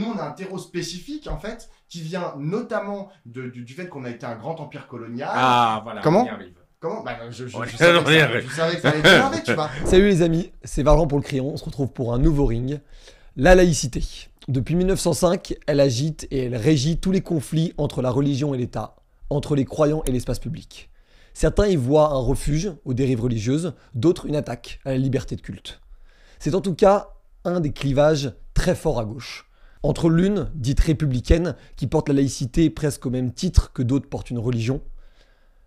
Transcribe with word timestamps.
nous, 0.00 0.06
on 0.14 0.18
a 0.18 0.24
un 0.24 0.32
terreau 0.32 0.58
spécifique, 0.58 1.28
en 1.28 1.38
fait, 1.38 1.68
qui 1.88 2.00
vient 2.00 2.34
notamment 2.38 3.08
de- 3.26 3.48
du, 3.48 3.62
du 3.64 3.74
fait 3.74 3.88
qu'on 3.88 4.04
a 4.04 4.10
été 4.10 4.26
un 4.26 4.36
grand 4.36 4.58
empire 4.60 4.86
colonial. 4.88 5.28
Ah, 5.32 5.80
voilà. 5.84 6.00
Comment 6.00 6.22
on 6.22 6.26
y 6.26 6.28
arrive. 6.30 6.54
Comment? 6.80 7.02
Bah, 7.02 7.16
je, 7.30 7.46
je, 7.46 7.56
Ouais, 7.56 7.66
je 7.68 7.76
savais 7.76 8.02
ça- 8.04 8.40
je 8.40 8.48
savais 8.54 8.74
que 8.76 8.80
ça 8.82 8.88
allait 8.90 9.02
t'énerver, 9.02 9.42
tu 9.44 9.52
vois. 9.54 9.68
Salut 9.84 10.04
les 10.08 10.22
amis, 10.22 10.50
c'est 10.64 10.82
Valjean 10.82 11.06
pour 11.06 11.18
le 11.18 11.24
crayon, 11.24 11.50
on 11.52 11.56
se 11.58 11.64
retrouve 11.64 11.88
pour 11.92 12.14
un 12.14 12.18
nouveau 12.18 12.46
ring. 12.46 12.80
La 13.36 13.54
laïcité. 13.54 14.02
Depuis 14.48 14.74
1905, 14.74 15.54
elle 15.66 15.78
agite 15.80 16.26
et 16.30 16.44
elle 16.46 16.56
régit 16.56 16.96
tous 16.98 17.12
les 17.12 17.20
conflits 17.20 17.74
entre 17.76 18.00
la 18.02 18.10
religion 18.10 18.54
et 18.54 18.58
l'État, 18.58 18.96
entre 19.28 19.54
les 19.54 19.64
croyants 19.66 20.02
et 20.06 20.10
l'espace 20.10 20.38
public. 20.38 20.88
Certains 21.34 21.66
y 21.68 21.76
voient 21.76 22.10
un 22.12 22.18
refuge 22.18 22.72
aux 22.84 22.94
dérives 22.94 23.20
religieuses, 23.20 23.74
d'autres 23.94 24.26
une 24.26 24.34
attaque 24.34 24.80
à 24.84 24.90
la 24.90 24.96
liberté 24.96 25.36
de 25.36 25.40
culte. 25.42 25.80
C'est 26.38 26.54
en 26.54 26.60
tout 26.62 26.74
cas 26.74 27.10
un 27.44 27.60
des 27.60 27.72
clivages 27.72 28.32
très 28.54 28.74
forts 28.74 28.98
à 28.98 29.04
gauche. 29.04 29.48
Entre 29.82 30.10
l'une, 30.10 30.50
dite 30.54 30.80
républicaine, 30.80 31.56
qui 31.76 31.86
porte 31.86 32.08
la 32.08 32.14
laïcité 32.14 32.68
presque 32.68 33.06
au 33.06 33.10
même 33.10 33.32
titre 33.32 33.72
que 33.72 33.82
d'autres 33.82 34.08
portent 34.08 34.30
une 34.30 34.38
religion, 34.38 34.82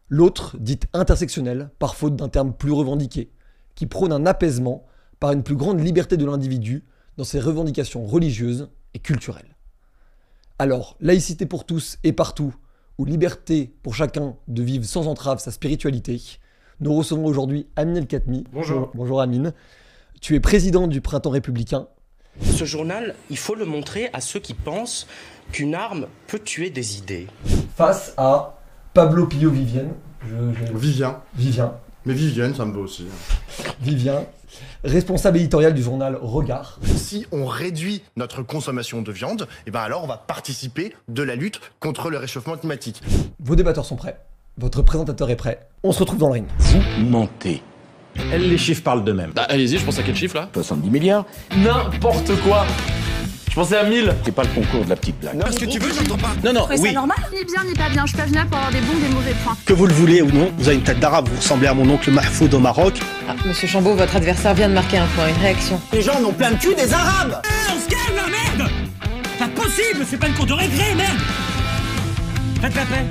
l'autre, 0.07 0.55
dite 0.59 0.87
intersectionnelle, 0.93 1.71
par 1.79 1.95
faute 1.95 2.15
d'un 2.15 2.29
terme 2.29 2.53
plus 2.53 2.71
revendiqué, 2.71 3.31
qui 3.75 3.87
prône 3.87 4.11
un 4.11 4.25
apaisement 4.25 4.85
par 5.19 5.31
une 5.31 5.41
plus 5.41 5.55
grande 5.55 5.79
liberté 5.79 6.17
de 6.17 6.25
l'individu 6.25 6.83
dans 7.17 7.23
ses 7.23 7.39
revendications 7.39 8.05
religieuses 8.05 8.69
et 8.93 8.99
culturelles. 8.99 9.55
Alors, 10.59 10.95
laïcité 10.99 11.45
pour 11.45 11.65
tous 11.65 11.97
et 12.03 12.13
partout, 12.13 12.53
ou 12.99 13.05
liberté 13.05 13.73
pour 13.81 13.95
chacun 13.95 14.35
de 14.47 14.61
vivre 14.61 14.85
sans 14.85 15.07
entrave 15.07 15.39
sa 15.39 15.51
spiritualité, 15.51 16.21
nous 16.79 16.93
recevons 16.93 17.25
aujourd'hui 17.25 17.67
Amine 17.75 17.97
El 17.97 18.07
Khatmi. 18.07 18.43
Bonjour. 18.51 18.91
Bonjour 18.93 19.21
Amine. 19.21 19.53
Tu 20.21 20.35
es 20.35 20.39
président 20.39 20.87
du 20.87 21.01
Printemps 21.01 21.31
républicain. 21.31 21.87
Ce 22.41 22.65
journal, 22.65 23.15
il 23.29 23.37
faut 23.37 23.55
le 23.55 23.65
montrer 23.65 24.09
à 24.13 24.21
ceux 24.21 24.39
qui 24.39 24.53
pensent 24.53 25.07
qu'une 25.51 25.75
arme 25.75 26.07
peut 26.27 26.39
tuer 26.39 26.69
des 26.69 26.97
idées. 26.97 27.27
Face 27.75 28.13
à 28.17 28.55
Pablo 28.93 29.27
Pio 29.27 29.49
Vivienne. 29.49 29.91
Je- 30.25 30.65
je- 30.67 30.73
Vivien. 30.77 31.21
Vivien. 31.35 31.73
Mais 32.05 32.13
Vivienne, 32.13 32.53
ça 32.55 32.65
me 32.65 32.73
va 32.73 32.79
aussi. 32.79 33.05
Vivien. 33.81 34.25
Responsable 34.83 35.37
éditorial 35.37 35.73
du 35.73 35.81
journal 35.81 36.17
Regard. 36.21 36.79
Si 36.95 37.25
on 37.31 37.45
réduit 37.45 38.03
notre 38.17 38.43
consommation 38.43 39.01
de 39.01 39.11
viande, 39.11 39.47
et 39.65 39.71
ben 39.71 39.79
alors 39.79 40.03
on 40.03 40.07
va 40.07 40.17
participer 40.17 40.93
de 41.07 41.23
la 41.23 41.35
lutte 41.35 41.59
contre 41.79 42.09
le 42.09 42.17
réchauffement 42.17 42.55
climatique. 42.57 43.01
Vos 43.39 43.55
débatteurs 43.55 43.85
sont 43.85 43.95
prêts. 43.95 44.19
Votre 44.57 44.81
présentateur 44.83 45.29
est 45.31 45.35
prêt. 45.35 45.67
On 45.83 45.91
se 45.91 45.99
retrouve 45.99 46.19
dans 46.19 46.27
le 46.27 46.33
ring. 46.33 46.45
Vous 46.59 46.81
mentez. 47.05 47.63
Les 48.37 48.57
chiffres 48.57 48.83
parlent 48.83 49.03
d'eux-mêmes. 49.03 49.31
Bah, 49.35 49.45
allez-y, 49.49 49.77
je 49.77 49.83
pense 49.85 49.97
à 49.99 50.03
quel 50.03 50.15
chiffre 50.15 50.35
là? 50.35 50.49
70 50.53 50.89
milliards. 50.89 51.25
N'importe 51.57 52.31
quoi 52.41 52.65
Je 53.49 53.55
pensais 53.55 53.77
à 53.77 53.83
1000 53.83 54.13
C'est 54.25 54.31
pas 54.33 54.43
le 54.43 54.49
concours 54.49 54.83
de 54.85 54.89
la 54.89 54.95
petite 54.95 55.19
blague. 55.19 55.39
Parce 55.39 55.55
que 55.57 55.65
tu 55.65 55.79
veux, 55.79 55.91
j'entends 55.93 56.17
pas. 56.17 56.33
Non, 56.43 56.53
non, 56.53 56.67
oui. 56.79 56.93
normal 56.93 57.17
Ni 57.33 57.43
bien 57.45 57.63
ni 57.67 57.73
pas 57.73 57.89
bien, 57.89 58.05
je 58.05 58.13
peux 58.13 58.23
venir 58.23 58.45
pour 58.47 58.57
avoir 58.57 58.71
des 58.71 58.81
bons, 58.81 58.97
des 59.07 59.13
mauvais 59.13 59.33
points. 59.43 59.57
Que 59.65 59.73
vous 59.73 59.85
le 59.87 59.93
voulez 59.93 60.21
ou 60.21 60.31
non, 60.31 60.51
vous 60.57 60.67
avez 60.67 60.77
une 60.77 60.83
tête 60.83 60.99
d'arabe, 60.99 61.27
vous 61.29 61.35
ressemblez 61.37 61.67
à 61.67 61.73
mon 61.73 61.89
oncle 61.89 62.11
Mahfoud 62.11 62.53
au 62.53 62.59
Maroc. 62.59 62.99
Ah, 63.27 63.35
Monsieur 63.45 63.67
Chambaud, 63.67 63.95
votre 63.95 64.15
adversaire 64.15 64.53
vient 64.53 64.69
de 64.69 64.73
marquer 64.73 64.97
un 64.97 65.07
point, 65.15 65.27
une 65.27 65.41
réaction. 65.41 65.79
Les 65.91 66.01
gens 66.01 66.19
n'ont 66.21 66.33
plein 66.33 66.51
de 66.51 66.57
cul 66.57 66.75
des 66.75 66.93
arabes 66.93 67.41
On 67.75 67.79
se 67.79 67.87
calme 67.89 68.15
là, 68.15 68.23
merde 68.57 68.69
Pas 69.39 69.47
possible, 69.61 70.05
c'est 70.07 70.17
pas 70.17 70.27
une 70.27 70.33
cour 70.33 70.45
de 70.45 70.53
récré, 70.53 70.95
merde 70.95 71.17
Faites 72.61 72.75
la 72.75 72.81
paix 72.85 73.05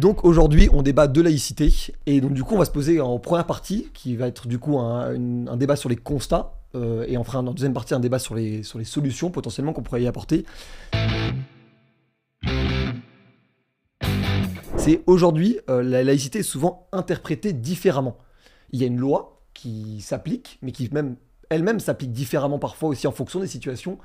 Donc 0.00 0.24
aujourd'hui, 0.24 0.70
on 0.72 0.80
débat 0.80 1.08
de 1.08 1.20
laïcité. 1.20 1.70
Et 2.06 2.22
donc 2.22 2.32
du 2.32 2.42
coup, 2.42 2.54
on 2.54 2.58
va 2.58 2.64
se 2.64 2.70
poser 2.70 3.02
en 3.02 3.18
première 3.18 3.44
partie, 3.44 3.90
qui 3.92 4.16
va 4.16 4.28
être 4.28 4.48
du 4.48 4.58
coup 4.58 4.78
un, 4.78 5.56
débat 5.58 5.76
sur 5.76 5.90
les 5.90 5.96
constats. 5.96 6.54
euh, 6.74 7.04
et 7.06 7.18
on 7.18 7.24
fera 7.24 7.40
en 7.40 7.42
deuxième 7.42 7.74
partie 7.74 7.92
un 7.92 8.00
débat 8.00 8.18
sur 8.18 8.34
les, 8.34 8.62
sur 8.62 8.78
les 8.78 8.86
solutions 8.86 9.30
potentiellement 9.30 9.74
qu'on 9.74 9.82
pourrait 9.82 10.02
y 10.02 10.06
apporter. 10.06 10.46
C'est 14.78 15.02
aujourd'hui, 15.06 15.58
euh, 15.68 15.82
la 15.82 16.02
laïcité 16.02 16.38
est 16.38 16.44
souvent 16.44 16.88
interprétée 16.92 17.52
différemment. 17.52 18.16
Il 18.72 18.80
y 18.80 18.84
a 18.84 18.86
une 18.86 18.98
loi 18.98 19.42
qui 19.52 20.00
s'applique, 20.00 20.58
mais 20.62 20.72
qui 20.72 20.88
même 20.90 21.16
elle-même 21.50 21.78
s'applique 21.78 22.12
différemment 22.12 22.58
parfois 22.58 22.88
aussi 22.88 23.06
en 23.06 23.12
fonction 23.12 23.40
des 23.40 23.48
situations. 23.48 23.98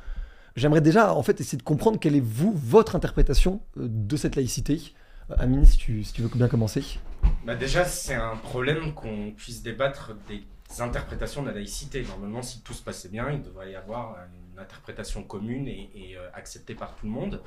J'aimerais 0.57 0.81
déjà 0.81 1.13
en 1.13 1.23
fait 1.23 1.39
essayer 1.39 1.57
de 1.57 1.63
comprendre 1.63 1.99
quelle 1.99 2.15
est 2.15 2.23
vous, 2.23 2.51
votre 2.53 2.97
interprétation 2.97 3.61
euh, 3.77 3.87
de 3.89 4.17
cette 4.17 4.35
laïcité. 4.35 4.93
Euh, 5.31 5.35
Amine, 5.37 5.65
si 5.65 5.77
tu, 5.77 6.21
veux 6.21 6.29
bien 6.29 6.47
commencer. 6.47 6.99
Bah 7.45 7.55
déjà, 7.55 7.85
c'est 7.85 8.15
un 8.15 8.37
problème 8.37 8.93
qu'on 8.93 9.31
puisse 9.31 9.63
débattre 9.63 10.13
des 10.27 10.43
interprétations 10.79 11.41
de 11.41 11.47
la 11.49 11.55
laïcité. 11.55 12.03
Normalement, 12.03 12.41
si 12.41 12.61
tout 12.61 12.73
se 12.73 12.83
passait 12.83 13.09
bien, 13.09 13.31
il 13.31 13.41
devrait 13.41 13.71
y 13.71 13.75
avoir 13.75 14.17
une 14.53 14.59
interprétation 14.59 15.23
commune 15.23 15.67
et, 15.67 16.15
euh, 16.17 16.29
acceptée 16.33 16.75
par 16.75 16.95
tout 16.95 17.05
le 17.05 17.11
monde. 17.11 17.41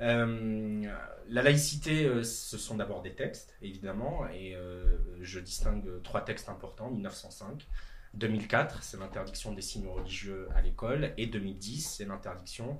Euh, 0.00 0.84
la 1.28 1.42
laïcité, 1.42 2.04
euh, 2.04 2.22
ce 2.22 2.56
sont 2.56 2.76
d'abord 2.76 3.02
des 3.02 3.14
textes, 3.14 3.56
évidemment, 3.62 4.28
et 4.28 4.54
euh, 4.54 4.98
je 5.20 5.40
distingue 5.40 6.02
trois 6.02 6.24
textes 6.24 6.48
importants 6.48 6.90
1905, 6.90 7.66
2004, 8.14 8.82
c'est 8.82 8.96
l'interdiction 8.96 9.52
des 9.52 9.62
signes 9.62 9.88
religieux 9.88 10.48
à 10.54 10.60
l'école, 10.60 11.12
et 11.16 11.26
2010, 11.26 11.96
c'est 11.96 12.04
l'interdiction 12.04 12.78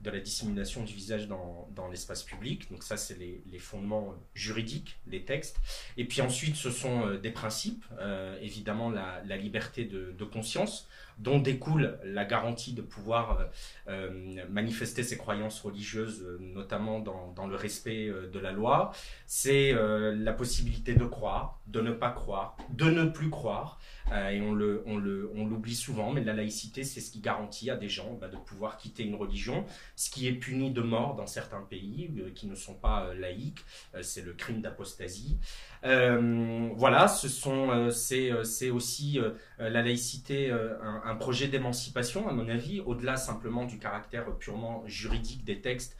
de 0.00 0.10
la 0.10 0.20
dissémination 0.20 0.82
du 0.82 0.94
visage 0.94 1.28
dans, 1.28 1.68
dans 1.74 1.88
l'espace 1.88 2.22
public. 2.22 2.70
Donc 2.70 2.82
ça, 2.82 2.96
c'est 2.96 3.18
les, 3.18 3.42
les 3.46 3.58
fondements 3.58 4.14
juridiques, 4.34 4.98
les 5.06 5.24
textes. 5.24 5.58
Et 5.96 6.04
puis 6.06 6.22
ensuite, 6.22 6.56
ce 6.56 6.70
sont 6.70 7.06
euh, 7.06 7.18
des 7.18 7.30
principes, 7.30 7.84
euh, 7.98 8.38
évidemment 8.40 8.90
la, 8.90 9.22
liberté 9.36 9.84
de 9.84 10.24
conscience, 10.24 10.88
dont 11.20 11.38
découle 11.38 11.98
la 12.02 12.24
garantie 12.24 12.72
de 12.72 12.82
pouvoir 12.82 13.40
euh, 13.40 13.44
euh, 13.88 14.44
manifester 14.48 15.02
ses 15.02 15.18
croyances 15.18 15.60
religieuses, 15.60 16.22
euh, 16.22 16.38
notamment 16.40 16.98
dans, 17.00 17.46
le 17.46 17.56
respect 17.56 18.08
de 18.08 18.38
la 18.38 18.52
loi. 18.52 18.92
C'est 19.26 19.72
la 19.72 20.32
possibilité 20.32 20.94
de 20.94 21.04
croire, 21.04 21.60
de 21.66 21.80
ne 21.80 21.90
pas 21.90 22.10
croire, 22.10 22.56
de 22.70 22.84
ne 22.84 23.04
plus 23.04 23.30
croire. 23.30 23.80
Et 24.12 24.40
on 24.40 24.54
l'oublie 24.54 25.74
souvent, 25.74 26.12
mais 26.12 26.22
la 26.22 26.34
laïcité, 26.34 26.84
c'est 26.84 27.00
ce 27.00 27.10
qui 27.10 27.20
garantit 27.20 27.70
à 27.70 27.76
des 27.76 27.88
gens 27.88 28.14
bah, 28.20 28.28
de 28.28 28.36
pouvoir 28.36 28.76
quitter 28.76 29.04
une 29.04 29.14
religion, 29.14 29.64
ce 29.96 30.10
qui 30.10 30.28
est 30.28 30.32
puni 30.32 30.70
de 30.70 30.82
mort 30.82 31.16
dans 31.16 31.26
certains 31.26 31.62
pays 31.62 32.10
qui 32.34 32.46
ne 32.46 32.54
sont 32.54 32.74
pas 32.74 33.14
laïques. 33.14 33.64
C'est 34.02 34.24
le 34.24 34.34
crime 34.34 34.60
d'apostasie. 34.60 35.38
Euh, 35.84 36.68
voilà, 36.74 37.08
ce 37.08 37.28
sont, 37.28 37.70
euh, 37.70 37.90
c'est, 37.90 38.30
euh, 38.30 38.44
c'est 38.44 38.68
aussi 38.70 39.18
la 39.58 39.82
laïcité 39.82 40.50
un, 40.50 41.02
un 41.04 41.14
projet 41.16 41.48
d'émancipation, 41.48 42.28
à 42.28 42.32
mon 42.32 42.48
avis, 42.48 42.80
au-delà 42.80 43.16
simplement 43.16 43.64
du 43.64 43.78
caractère 43.78 44.36
purement 44.38 44.82
juridique 44.86 45.44
des 45.44 45.60
textes. 45.60 45.96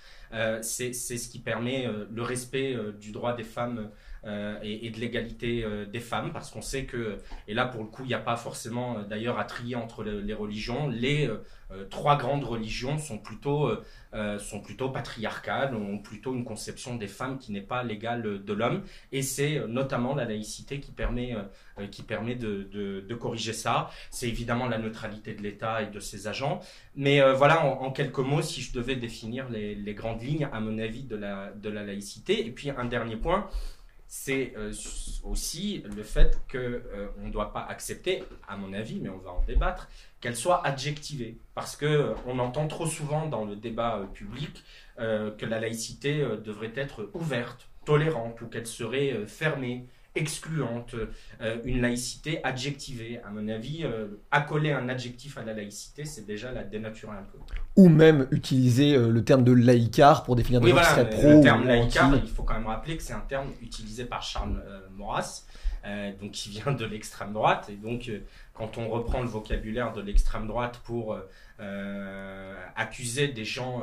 C'est, 0.63 0.93
ce 0.93 1.29
qui 1.29 1.41
permet 1.41 1.89
le 2.11 2.23
respect 2.23 2.77
du 3.01 3.11
droit 3.13 3.35
des 3.35 3.45
femmes 3.45 3.91
et, 4.63 4.87
et 4.87 4.91
de 4.91 4.99
l'égalité 5.01 5.65
euh, 5.65 5.87
des 5.87 6.01
femmes, 6.01 6.33
parce 6.33 6.51
qu'on 6.51 6.63
sait 6.63 6.85
que, 6.85 7.19
et 7.49 7.55
là 7.55 7.67
pour 7.67 7.83
le 7.83 7.89
coup, 7.89 8.03
il 8.05 8.09
n'y 8.09 8.15
a 8.15 8.19
pas 8.19 8.37
forcément 8.37 8.99
euh, 8.99 9.03
d'ailleurs 9.05 9.39
à 9.39 9.45
trier 9.45 9.77
entre 9.77 10.03
le- 10.05 10.21
les 10.21 10.35
religions, 10.35 10.89
les 10.89 11.27
euh, 11.27 11.39
euh, 11.73 11.85
trois 11.89 12.17
grandes 12.19 12.45
religions 12.45 12.99
sont 12.99 13.19
plutôt, 13.19 13.67
euh, 13.69 13.83
euh, 14.15 14.39
sont 14.39 14.61
plutôt 14.61 14.91
patriarcales, 14.91 15.75
ont 15.75 15.99
plutôt 15.99 16.35
une 16.35 16.45
conception 16.45 16.97
des 16.97 17.07
femmes 17.07 17.39
qui 17.39 17.53
n'est 17.53 17.61
pas 17.61 17.83
l'égale 17.85 18.45
de 18.45 18.53
l'homme, 18.53 18.83
et 19.13 19.23
c'est 19.23 19.59
euh, 19.59 19.67
notamment 19.69 20.15
la 20.15 20.25
laïcité 20.25 20.81
qui 20.81 20.91
permet, 20.93 21.35
euh, 21.35 21.43
euh, 21.79 21.87
qui 21.87 22.03
permet 22.03 22.35
de, 22.35 22.69
de, 22.73 23.15
corriger 23.15 23.53
ça. 23.53 23.91
C'est 24.11 24.29
évidemment 24.29 24.67
la 24.67 24.79
neutralité 24.79 25.35
de 25.35 25.43
l'État 25.43 25.83
et 25.83 25.87
de 25.87 26.01
ses 26.01 26.27
agents, 26.27 26.61
mais 26.97 27.21
euh, 27.23 27.35
voilà, 27.35 27.65
en, 27.65 27.83
en 27.83 27.91
quelques 27.93 28.19
mots, 28.19 28.43
si 28.43 28.63
je 28.63 28.73
devais 28.73 28.97
définir 28.97 29.49
les, 29.51 29.75
les 29.75 29.95
grandes 29.95 30.23
lignes, 30.23 30.49
à 30.53 30.59
mon 30.61 30.79
avis, 30.79 31.05
de 31.05 31.17
la, 31.17 31.53
de 31.53 31.69
la 31.71 31.85
laïcité. 31.85 32.47
Et 32.47 32.51
puis 32.51 32.71
un 32.71 32.85
dernier 32.87 33.17
point, 33.17 33.49
c'est 34.13 34.55
euh, 34.57 34.73
aussi 35.23 35.85
le 35.97 36.03
fait 36.03 36.43
qu'on 36.51 36.81
on 37.23 37.27
ne 37.29 37.31
doit 37.31 37.53
pas 37.53 37.63
accepter, 37.63 38.25
à 38.49 38.57
mon 38.57 38.73
avis, 38.73 38.99
mais 38.99 39.09
on 39.09 39.19
va 39.19 39.31
en 39.31 39.45
débattre, 39.45 39.89
qu'elle 40.21 40.35
soit 40.35 40.67
adjectivée. 40.67 41.39
Parce 41.55 41.77
que 41.77 41.87
euh, 41.87 42.15
entend 42.41 42.67
trop 42.67 42.87
souvent 42.87 43.27
dans 43.27 43.45
le 43.45 43.55
débat 43.55 43.99
euh, 43.99 44.07
public 44.07 44.65
euh, 44.99 45.31
que 45.31 45.47
la 45.47 45.61
laïcité 45.61 46.23
euh, 46.23 46.37
devrait 46.37 46.73
être 46.75 47.09
ouverte, 47.15 47.69
tolérante, 47.85 48.41
ou 48.41 48.49
qu'elle 48.49 48.67
serait 48.67 49.13
euh, 49.13 49.27
fermée, 49.29 49.87
excluante, 50.15 50.95
euh, 51.41 51.57
une 51.65 51.81
laïcité 51.81 52.43
adjectivée. 52.45 53.21
À 53.25 53.31
mon 53.31 53.49
avis, 53.49 53.85
euh, 53.85 54.07
accoler 54.31 54.73
un 54.73 54.89
adjectif 54.89 55.39
à 55.39 55.43
la 55.43 55.53
laïcité, 55.53 56.05
c'est 56.05 56.27
déjà 56.27 56.53
la 56.53 56.65
dénaturer 56.65 57.17
un 57.17 57.23
peu. 57.23 57.39
Ou 57.77 57.89
même 57.89 58.27
utiliser 58.31 58.95
euh, 58.95 59.09
le 59.09 59.25
terme 59.25 59.45
de 59.45 59.53
laïcard 59.53 60.25
pour 60.25 60.37
définir 60.37 60.61
des 60.61 60.67
Oui, 60.67 60.79
gens 60.79 60.83
voilà, 60.83 61.05
qui 61.05 61.17
pro 61.17 61.29
le 61.29 61.41
terme 61.41 61.67
laïcard, 61.67 62.17
il 62.17 62.29
faut 62.29 62.43
quand 62.43 62.55
même 62.55 62.67
rappeler 62.67 62.97
que 62.97 63.03
c'est 63.03 63.13
un 63.13 63.25
terme 63.29 63.49
utilisé 63.63 64.05
par 64.05 64.23
Charles 64.23 64.63
Maurras, 64.97 65.45
donc 66.21 66.33
qui 66.33 66.51
vient 66.51 66.73
de 66.73 66.85
l'extrême 66.85 67.33
droite. 67.33 67.71
Et 67.71 67.77
donc, 67.77 68.11
quand 68.53 68.79
on 68.79 68.89
reprend 68.89 69.23
le 69.23 69.29
vocabulaire 69.29 69.93
de 69.93 70.03
l'extrême 70.03 70.47
droite 70.47 70.81
pour 70.85 71.17
accuser 72.77 73.29
des 73.29 73.45
gens 73.45 73.83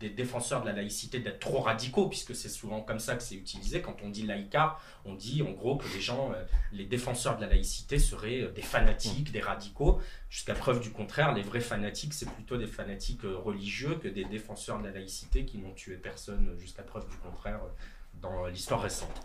des 0.00 0.10
défenseurs 0.10 0.62
de 0.62 0.66
la 0.66 0.72
laïcité 0.72 1.18
d'être 1.18 1.40
trop 1.40 1.60
radicaux, 1.60 2.08
puisque 2.08 2.34
c'est 2.34 2.48
souvent 2.48 2.80
comme 2.80 3.00
ça 3.00 3.16
que 3.16 3.22
c'est 3.22 3.34
utilisé. 3.34 3.82
Quand 3.82 3.96
on 4.02 4.10
dit 4.10 4.22
laïca, 4.22 4.78
on 5.04 5.14
dit 5.14 5.42
en 5.42 5.50
gros 5.50 5.76
que 5.76 5.88
les 5.94 6.00
gens, 6.00 6.32
euh, 6.32 6.44
les 6.72 6.84
défenseurs 6.84 7.36
de 7.36 7.42
la 7.42 7.48
laïcité 7.48 7.98
seraient 7.98 8.42
euh, 8.42 8.52
des 8.52 8.62
fanatiques, 8.62 9.32
des 9.32 9.40
radicaux. 9.40 10.00
Jusqu'à 10.30 10.54
preuve 10.54 10.80
du 10.80 10.90
contraire, 10.90 11.34
les 11.34 11.42
vrais 11.42 11.60
fanatiques, 11.60 12.14
c'est 12.14 12.30
plutôt 12.30 12.56
des 12.56 12.66
fanatiques 12.66 13.24
euh, 13.24 13.36
religieux 13.36 13.96
que 13.96 14.08
des 14.08 14.24
défenseurs 14.24 14.78
de 14.78 14.86
la 14.86 14.92
laïcité 14.92 15.44
qui 15.44 15.58
n'ont 15.58 15.74
tué 15.74 15.96
personne, 15.96 16.54
jusqu'à 16.58 16.82
preuve 16.82 17.08
du 17.08 17.16
contraire, 17.16 17.60
dans 18.14 18.46
l'histoire 18.46 18.82
récente. 18.82 19.20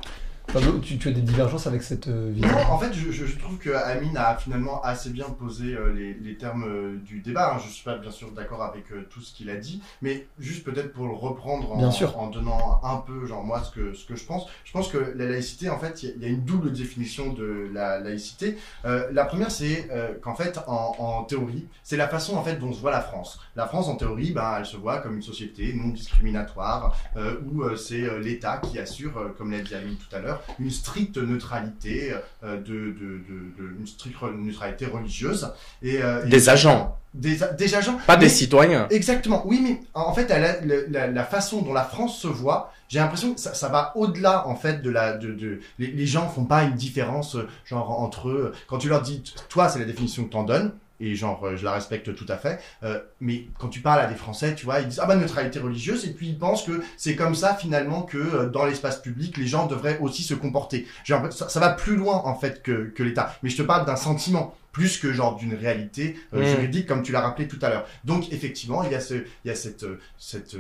Pablo, 0.52 0.78
tu, 0.80 0.98
tu 1.00 1.08
as 1.08 1.12
des 1.12 1.22
divergences 1.22 1.66
avec 1.66 1.82
cette 1.82 2.08
euh, 2.10 2.30
vision 2.32 2.56
en 2.70 2.78
fait, 2.78 2.94
je, 2.94 3.38
trouve 3.40 3.58
que 3.58 3.72
Amine 3.72 4.18
a 4.18 4.36
finalement 4.36 4.82
assez 4.84 5.10
bien 5.10 5.26
posé 5.26 5.74
euh, 5.74 5.92
les, 5.94 6.14
les 6.14 6.38
termes 6.38 6.66
euh, 6.68 6.98
du 7.04 7.22
débat. 7.22 7.54
hein. 7.56 7.60
Je 7.66 7.72
suis 7.72 7.84
pas 7.84 7.98
bien 7.98 8.12
sûr 8.12 8.32
d'accord 8.32 8.62
avec 8.62 8.92
euh, 8.92 9.08
tout 9.10 9.22
ce 9.22 9.34
qu'il 9.34 9.50
a 9.50 9.56
dit, 9.56 9.82
mais 10.04 10.28
juste 10.38 10.64
peut-être 10.64 10.94
pour 10.94 11.08
le 11.08 11.14
reprendre 11.14 11.72
en, 11.72 11.78
Bien 11.78 11.90
sûr. 11.92 12.20
en 12.20 12.28
donnant 12.28 12.80
un 12.84 12.98
peu, 12.98 13.26
genre 13.26 13.44
moi, 13.44 13.64
ce 13.64 13.72
que, 13.72 13.94
ce 13.94 14.06
que 14.06 14.16
je 14.16 14.26
pense. 14.26 14.46
Je 14.64 14.72
pense 14.74 14.90
que 14.90 14.98
la 15.16 15.26
laïcité, 15.26 15.70
en 15.70 15.80
fait, 15.80 16.04
il 16.04 16.10
y 16.10 16.12
a- 16.12 16.16
il 16.18 16.22
y, 16.22 16.26
a 16.26 16.30
une 16.30 16.44
double 16.44 16.72
définition 16.72 17.34
de 17.34 17.70
la 17.74 18.00
laïcité. 18.00 18.58
La 18.84 19.26
première, 19.26 19.50
c'est 19.52 19.90
qu'en 20.22 20.36
fait, 20.36 20.60
en, 20.68 20.96
en 21.00 21.24
théorie, 21.24 21.68
c'est 21.84 21.98
la 21.98 22.08
façon 22.08 22.36
en 22.36 22.44
fait 22.44 22.58
dont 22.58 22.72
se 22.74 22.80
voit 22.80 22.92
la 22.92 23.02
France. 23.02 23.40
La 23.56 23.66
France, 23.68 23.88
en 23.88 23.96
théorie, 23.96 24.32
ben, 24.32 24.58
elle 24.60 24.66
se 24.66 24.78
voit 24.78 25.00
comme 25.00 25.16
une 25.16 25.22
société 25.22 25.74
non 25.74 25.90
discriminatoire, 25.90 26.96
où 27.46 27.76
c'est 27.76 28.20
l'État 28.20 28.58
qui 28.58 28.78
assure, 28.80 29.34
comme 29.38 29.52
l'a 29.52 29.60
dit 29.62 29.74
Amine 29.76 29.96
tout 29.98 30.16
à 30.16 30.20
l'heure, 30.20 30.33
une 30.60 30.72
stricte 30.72 31.18
neutralité, 31.18 32.14
euh, 32.44 32.58
de, 32.58 32.64
de, 32.64 33.22
de, 33.28 33.64
de- 33.64 33.80
une 33.80 33.88
stricte 33.88 34.18
neutralité 34.22 34.86
religieuse. 34.86 35.52
Et, 35.82 36.02
euh, 36.02 36.26
et- 36.26 36.30
Des 36.30 36.50
agents. 36.50 36.98
Des, 37.14 37.44
agents. 37.76 38.00
Pas 38.08 38.18
des 38.18 38.28
citoyens. 38.30 38.88
Exactement. 38.90 39.44
Oui, 39.46 39.60
mais 39.64 39.80
en 39.94 40.14
fait, 40.16 40.28
la, 40.30 40.60
la- 40.90 41.08
la 41.08 41.24
façon 41.24 41.62
dont 41.62 41.74
la 41.74 41.84
France 41.84 42.18
se 42.20 42.28
voit, 42.28 42.74
j'ai 42.90 42.98
l'impression 43.00 43.34
que 43.36 43.40
ça, 43.40 43.54
ça 43.54 43.68
va 43.70 43.92
au-delà 43.96 44.48
en 44.48 44.56
fait 44.56 44.82
de 44.82 44.90
la 44.90 45.14
de, 45.18 45.32
de 45.34 45.60
les, 45.78 45.88
les 45.88 46.06
gens 46.08 46.28
font 46.28 46.46
pas 46.46 46.64
une 46.64 46.74
différence 46.74 47.36
euh, 47.36 47.48
genre 47.66 48.00
entre 48.02 48.30
eux. 48.30 48.52
Quand 48.68 48.80
tu 48.80 48.90
leur 48.90 49.02
dis 49.04 49.22
toi, 49.50 49.70
c'est 49.70 49.78
la 49.80 49.86
définition 49.86 50.24
que 50.26 50.32
t'en 50.32 50.44
donnes. 50.44 50.72
Et 51.00 51.16
genre, 51.16 51.44
euh, 51.44 51.58
je 51.58 51.66
la 51.66 51.74
respecte 51.74 52.16
tout 52.16 52.26
à 52.30 52.38
fait. 52.38 52.62
Euh, 52.84 53.00
mais 53.20 53.48
quand 53.60 53.68
tu 53.68 53.82
parles 53.82 54.00
à 54.00 54.06
des 54.06 54.16
Français, 54.16 54.56
tu 54.56 54.66
vois, 54.66 54.80
ils 54.80 54.88
disent 54.88 55.00
ah 55.02 55.06
bah 55.06 55.16
neutralité 55.16 55.60
religieuse, 55.60 56.06
et 56.06 56.12
puis 56.14 56.30
ils 56.30 56.38
pensent 56.38 56.64
que 56.64 56.82
c'est 56.98 57.16
comme 57.16 57.36
ça 57.36 57.56
finalement 57.56 58.04
que 58.04 58.18
euh, 58.18 58.50
dans 58.50 58.66
l'espace 58.66 59.02
public, 59.02 59.38
les 59.38 59.48
gens 59.48 59.66
devraient 59.66 59.98
aussi 60.00 60.24
se 60.24 60.34
comporter. 60.34 60.88
Ça, 61.06 61.30
ça 61.50 61.60
va 61.60 61.70
plus 61.70 61.96
loin 61.96 62.22
en 62.24 62.36
fait 62.36 62.62
que, 62.62 62.90
que 62.96 63.04
l'État. 63.04 63.36
Mais 63.44 63.50
je 63.50 63.58
te 63.58 63.64
parle 63.64 63.86
d'un 63.86 63.96
sentiment 63.96 64.56
plus 64.72 64.98
que 64.98 65.12
genre 65.12 65.36
d'une 65.36 65.56
réalité 65.56 66.16
euh, 66.34 66.42
Mm. 66.44 66.56
juridique 66.56 66.88
comme 66.88 67.04
tu 67.04 67.12
l'as 67.12 67.22
rappelé 67.22 67.48
tout 67.48 67.60
à 67.62 67.70
l'heure. 67.70 67.86
Donc 68.06 68.32
effectivement, 68.32 68.84
il 68.84 68.92
y 68.92 68.96
a 68.96 69.00
ce, 69.00 69.16
il 69.16 69.48
y 69.48 69.52
a 69.52 69.56
cette, 69.56 69.86
cette, 70.18 70.56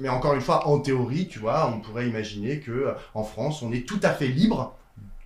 mais 0.00 0.08
encore 0.08 0.34
une 0.34 0.40
fois, 0.40 0.66
en 0.66 0.80
théorie, 0.80 1.28
tu 1.28 1.38
vois, 1.38 1.72
on 1.72 1.80
pourrait 1.80 2.08
imaginer 2.08 2.60
que 2.60 2.92
en 3.14 3.24
France, 3.24 3.62
on 3.62 3.72
est 3.72 3.86
tout 3.86 4.00
à 4.02 4.10
fait 4.10 4.26
libre 4.28 4.76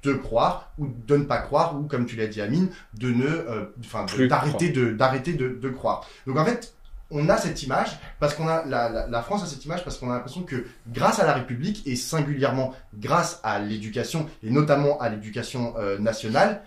de 0.04 0.12
croire 0.12 0.70
ou 0.78 0.86
de 1.06 1.16
ne 1.16 1.24
pas 1.24 1.38
croire 1.38 1.76
ou 1.76 1.84
comme 1.84 2.06
tu 2.06 2.16
l'as 2.16 2.26
dit 2.26 2.40
Amine 2.40 2.68
de 2.98 3.10
ne 3.10 3.24
euh, 3.26 3.64
de- 4.04 4.10
d'arrêter 4.28 4.68
de 4.70 4.92
d'arrêter 4.92 5.32
de, 5.32 5.48
de 5.48 5.68
croire. 5.70 6.06
Donc 6.26 6.36
en 6.38 6.44
fait 6.44 6.74
on 7.10 7.28
a 7.28 7.36
cette 7.36 7.62
image 7.62 7.98
parce 8.18 8.34
qu'on 8.34 8.48
a 8.48 8.64
la, 8.64 8.88
la, 8.88 9.06
la 9.06 9.22
France 9.22 9.42
a 9.42 9.46
cette 9.46 9.64
image 9.64 9.84
parce 9.84 9.98
qu'on 9.98 10.10
a 10.10 10.14
l'impression 10.14 10.42
que 10.42 10.64
grâce 10.88 11.20
à 11.20 11.26
la 11.26 11.34
République 11.34 11.82
et 11.86 11.96
singulièrement 11.96 12.74
grâce 12.98 13.40
à 13.44 13.58
l'éducation 13.58 14.26
et 14.42 14.50
notamment 14.50 14.98
à 15.00 15.08
l'éducation 15.10 15.74
euh, 15.78 15.98
nationale 15.98 16.62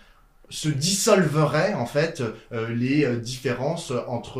se 0.50 0.70
dissolveraient 0.70 1.74
en 1.74 1.86
fait 1.86 2.22
euh, 2.52 2.70
les 2.70 3.04
euh, 3.06 3.18
différences 3.18 3.92
entre 4.08 4.40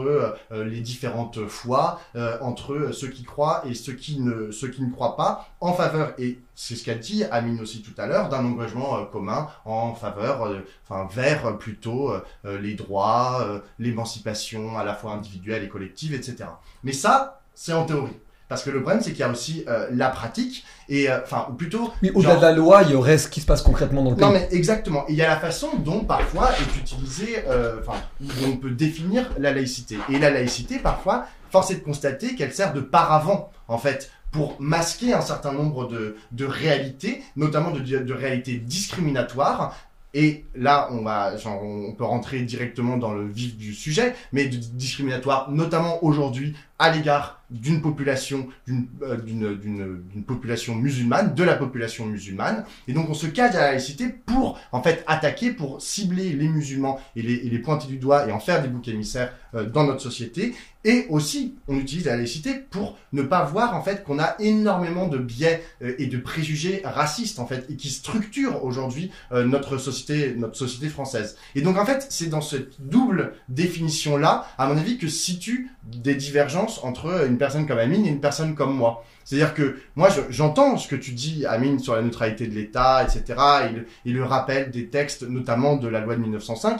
euh, 0.52 0.64
les 0.64 0.80
différentes 0.82 1.48
foi, 1.48 2.00
euh, 2.16 2.38
entre 2.42 2.92
ceux 2.94 3.10
qui 3.10 3.24
croient 3.24 3.64
et 3.66 3.74
ceux 3.74 3.94
qui 3.94 4.20
ne 4.20 4.52
ceux 4.52 4.70
qui 4.70 4.82
ne 4.84 4.92
croient 4.92 5.18
pas 5.18 5.50
en 5.60 5.74
faveur. 5.74 6.14
Et 6.18 6.40
c'est 6.56 6.76
ce 6.76 6.84
qu'a 6.84 6.96
dit 6.96 7.24
Amine 7.26 7.62
aussi 7.62 7.82
tout 7.82 8.00
à 8.02 8.08
l'heure 8.08 8.30
d'un 8.30 8.44
engagement 8.46 8.98
euh, 8.98 9.06
commun 9.06 9.48
en 9.66 9.94
faveur 9.94 10.44
euh, 10.44 10.60
enfin 10.88 11.08
vers 11.14 11.46
euh, 11.46 11.54
plutôt 11.54 12.12
euh, 12.12 12.60
les 12.60 12.74
droits 12.74 13.42
euh, 13.42 13.60
l'émancipation 13.80 14.78
à 14.78 14.84
la 14.84 14.96
fois 14.96 15.12
individuelle 15.14 15.64
et 15.64 15.70
collective 15.70 16.14
etc 16.14 16.46
mais 16.84 16.94
ça 16.94 17.42
c'est 17.54 17.74
en 17.74 17.86
théorie 17.86 18.18
parce 18.50 18.64
que 18.64 18.70
le 18.70 18.82
problème 18.82 19.02
c'est 19.04 19.12
qu'il 19.12 19.20
y 19.20 19.24
a 19.24 19.30
aussi 19.30 19.64
euh, 19.68 19.88
la 19.92 20.10
pratique 20.10 20.64
et 20.90 21.10
euh, 21.10 21.20
enfin 21.24 21.48
ou 21.50 21.54
plutôt 21.54 21.92
Oui, 22.02 22.12
au-delà 22.16 22.34
genre- 22.34 22.42
de 22.42 22.46
la 22.46 22.52
loi, 22.54 22.84
il 22.84 22.92
y 22.92 22.96
aurait 22.96 23.18
ce 23.18 23.28
qui 23.28 23.42
se 23.42 23.46
passe 23.46 23.62
concrètement 23.62 24.04
dans 24.04 24.12
le 24.12 24.16
pays. 24.16 24.26
non 24.26 24.32
mais 24.32 24.48
exactement. 24.52 25.06
Il 25.10 25.16
y 25.16 25.22
a 25.22 25.28
la 25.28 25.38
façon 25.38 25.68
dont 25.80 26.02
parfois 26.06 26.52
est 26.54 26.78
utilisée, 26.80 27.44
euh, 27.48 27.78
enfin, 27.82 28.00
où 28.22 28.28
on 28.48 28.58
peut 28.58 28.72
définir 28.72 29.30
la 29.38 29.52
laïcité. 29.54 29.98
Et 30.10 30.18
la 30.20 30.30
laïcité, 30.30 30.80
parfois, 30.80 31.26
force 31.52 31.72
est 31.72 31.76
de 31.76 31.80
constater 31.84 32.36
qu'elle 32.36 32.54
sert 32.54 32.74
de 32.74 32.80
paravent, 32.82 33.52
en 33.68 33.78
fait, 33.78 34.12
pour 34.32 34.56
masquer 34.60 35.14
un 35.14 35.22
certain 35.22 35.52
nombre 35.52 35.88
de, 35.88 36.16
de 36.32 36.46
réalités, 36.46 37.22
notamment 37.36 37.72
de, 37.72 37.80
de 37.80 38.14
réalités 38.14 38.58
discriminatoires. 38.58 39.76
Et 40.14 40.46
là, 40.56 40.88
on 40.92 41.04
va, 41.04 41.36
genre, 41.38 41.62
on 41.62 41.92
peut 41.94 42.04
rentrer 42.06 42.42
directement 42.42 42.98
dans 42.98 43.14
le 43.14 43.28
vif 43.28 43.56
du 43.58 43.74
sujet, 43.74 44.16
mais 44.32 44.46
de 44.48 44.56
discriminatoire, 44.58 45.52
notamment 45.52 46.04
aujourd'hui, 46.04 46.56
à 46.80 46.92
l'égard 46.92 47.42
d'une 47.50 47.82
population, 47.82 48.50
d'une 48.68 48.88
euh, 49.02 49.18
d'une 49.56 50.24
population 50.26 50.76
musulmane, 50.76 51.34
de 51.34 51.44
la 51.44 51.56
population 51.56 52.06
musulmane. 52.06 52.66
Et 52.88 52.94
donc 52.94 53.10
on 53.10 53.14
se 53.14 53.28
cache 53.28 53.56
à 53.56 53.60
la 53.60 53.72
laïcité 53.72 54.10
pour 54.10 54.60
en 54.72 54.82
fait 54.82 55.04
attaquer, 55.08 55.52
pour 55.52 55.82
cibler 55.82 56.34
les 56.34 56.50
musulmans 56.50 57.00
et 57.16 57.22
les, 57.22 57.38
les 57.38 57.60
pointer 57.60 57.88
du 57.88 57.98
doigt 57.98 58.28
et 58.28 58.32
en 58.32 58.40
faire 58.40 58.62
des 58.62 58.68
boucs 58.68 58.88
émissaires 58.90 59.34
euh, 59.56 59.66
dans 59.66 59.86
notre 59.86 60.02
société. 60.02 60.56
Et 60.84 61.06
aussi, 61.10 61.56
on 61.68 61.78
utilise 61.78 62.06
la 62.06 62.16
laïcité 62.16 62.54
pour 62.70 62.98
ne 63.12 63.22
pas 63.22 63.44
voir 63.44 63.76
en 63.76 63.82
fait 63.82 64.04
qu'on 64.04 64.20
a 64.20 64.36
énormément 64.40 65.08
de 65.08 65.18
biais 65.18 65.64
euh, 65.82 65.96
et 65.98 66.08
de 66.08 66.18
préjugés 66.18 66.82
racistes 66.84 67.40
en 67.40 67.46
fait 67.46 67.66
et 67.70 67.76
qui 67.76 67.90
structurent 67.90 68.64
aujourd'hui 68.64 69.12
euh, 69.32 69.46
notre 69.46 69.78
société, 69.78 70.34
notre 70.36 70.56
société 70.56 70.90
française. 70.90 71.38
Et 71.56 71.62
donc 71.62 71.78
en 71.78 71.86
fait, 71.86 72.08
c'est 72.10 72.28
dans 72.28 72.42
cette 72.42 72.80
double 72.80 73.34
définition 73.50 74.18
là, 74.18 74.48
à 74.58 74.68
mon 74.68 74.78
avis, 74.78 74.98
que 74.98 75.08
se 75.08 75.18
situent 75.18 75.70
des 75.84 76.16
divergences 76.16 76.67
entre 76.84 77.26
une 77.28 77.38
personne 77.38 77.66
comme 77.68 77.80
Amine 77.80 78.06
et 78.06 78.10
une 78.10 78.20
personne 78.22 78.56
comme 78.56 78.76
moi. 78.76 79.04
C'est-à-dire 79.26 79.54
que 79.54 79.78
moi, 79.96 80.10
je- 80.10 80.22
j'entends 80.30 80.78
ce 80.78 80.88
que 80.88 80.96
tu 80.96 81.12
dis, 81.12 81.46
Amine, 81.46 81.80
sur 81.80 81.96
la 81.96 82.02
neutralité 82.02 82.48
de 82.48 82.56
l'État, 82.56 83.04
etc. 83.04 83.24
Et 83.70 83.74
le, 83.74 83.88
et 84.06 84.12
le 84.12 84.24
rappel 84.24 84.72
des 84.72 84.88
textes, 84.88 85.24
notamment 85.24 85.76
de 85.76 85.88
la 85.88 86.00
loi 86.00 86.16
de 86.16 86.22
1905. 86.22 86.80